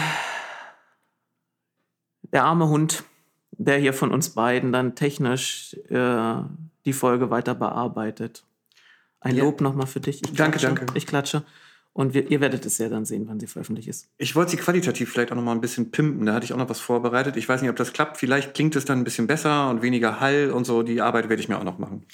der 2.32 2.44
arme 2.44 2.68
Hund, 2.68 3.04
der 3.52 3.78
hier 3.78 3.92
von 3.92 4.12
uns 4.12 4.30
beiden 4.30 4.72
dann 4.72 4.96
technisch 4.96 5.74
äh, 5.88 6.34
die 6.86 6.92
Folge 6.94 7.28
weiter 7.30 7.54
bearbeitet. 7.54 8.44
Ein 9.20 9.36
Ja. 9.36 9.44
Lob 9.44 9.60
nochmal 9.60 9.86
für 9.86 10.00
dich. 10.00 10.22
Ich 10.24 10.32
Danke, 10.32 10.58
klatsche, 10.58 10.74
danke. 10.74 10.96
Ich 10.96 11.06
klatsche. 11.06 11.42
Und 11.92 12.12
wir, 12.12 12.30
ihr 12.30 12.40
werdet 12.42 12.66
es 12.66 12.76
ja 12.76 12.90
dann 12.90 13.06
sehen, 13.06 13.24
wann 13.26 13.40
sie 13.40 13.46
veröffentlicht 13.46 13.88
ist. 13.88 14.08
Ich 14.18 14.36
wollte 14.36 14.50
sie 14.50 14.56
qualitativ 14.58 15.10
vielleicht 15.10 15.32
auch 15.32 15.36
noch 15.36 15.42
mal 15.42 15.52
ein 15.52 15.62
bisschen 15.62 15.90
pimpen. 15.90 16.26
Da 16.26 16.34
hatte 16.34 16.44
ich 16.44 16.52
auch 16.52 16.58
noch 16.58 16.68
was 16.68 16.78
vorbereitet. 16.78 17.36
Ich 17.38 17.48
weiß 17.48 17.62
nicht, 17.62 17.70
ob 17.70 17.76
das 17.76 17.94
klappt. 17.94 18.18
Vielleicht 18.18 18.52
klingt 18.54 18.76
es 18.76 18.84
dann 18.84 18.98
ein 18.98 19.04
bisschen 19.04 19.26
besser 19.26 19.70
und 19.70 19.80
weniger 19.82 20.20
Hall 20.20 20.50
und 20.50 20.64
so. 20.66 20.82
Die 20.82 21.00
Arbeit 21.00 21.30
werde 21.30 21.40
ich 21.42 21.48
mir 21.48 21.58
auch 21.58 21.64
noch 21.64 21.78
machen. 21.78 22.04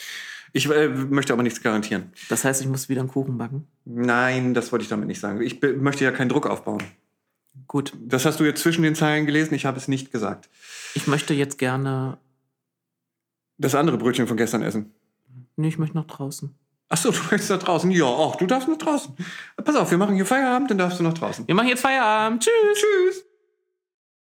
Ich 0.52 0.70
äh, 0.70 0.88
möchte 0.88 1.32
aber 1.32 1.42
nichts 1.42 1.62
garantieren. 1.62 2.12
Das 2.28 2.44
heißt, 2.44 2.60
ich 2.60 2.68
muss 2.68 2.88
wieder 2.88 3.00
einen 3.00 3.10
Kuchen 3.10 3.38
backen. 3.38 3.66
Nein, 3.84 4.54
das 4.54 4.70
wollte 4.70 4.84
ich 4.84 4.88
damit 4.88 5.08
nicht 5.08 5.18
sagen. 5.18 5.40
Ich 5.42 5.60
möchte 5.60 6.04
ja 6.04 6.12
keinen 6.12 6.28
Druck 6.28 6.46
aufbauen. 6.46 6.82
Gut, 7.66 7.92
Das 8.00 8.24
hast 8.24 8.38
du 8.38 8.44
jetzt 8.44 8.62
zwischen 8.62 8.82
den 8.82 8.94
Zeilen 8.94 9.26
gelesen. 9.26 9.54
Ich 9.54 9.66
habe 9.66 9.78
es 9.78 9.88
nicht 9.88 10.12
gesagt. 10.12 10.48
ich 10.94 11.06
möchte 11.06 11.34
jetzt 11.34 11.58
gerne. 11.58 12.18
Das 13.58 13.74
andere 13.74 13.98
Brötchen 13.98 14.26
von 14.26 14.36
gestern 14.36 14.62
essen. 14.62 14.94
Nee, 15.56 15.68
ich 15.68 15.78
möchte 15.78 15.96
nach 15.96 16.06
draußen. 16.06 16.54
Ach 16.88 16.96
so, 16.96 17.10
du 17.10 17.18
möchtest 17.30 17.50
nach 17.50 17.58
draußen. 17.58 17.90
Ja, 17.90 18.04
auch 18.04 18.36
du 18.36 18.46
darfst 18.46 18.68
nach 18.68 18.76
draußen. 18.76 19.14
Pass 19.64 19.76
auf, 19.76 19.90
wir 19.90 19.98
machen 19.98 20.14
hier 20.14 20.26
Feierabend, 20.26 20.70
dann 20.70 20.78
darfst 20.78 20.98
du 20.98 21.02
nach 21.02 21.14
draußen. 21.14 21.46
Wir 21.46 21.54
machen 21.54 21.68
jetzt 21.68 21.80
Feierabend. 21.80 22.42
Tschüss. 22.42 22.78
Tschüss. 22.78 23.24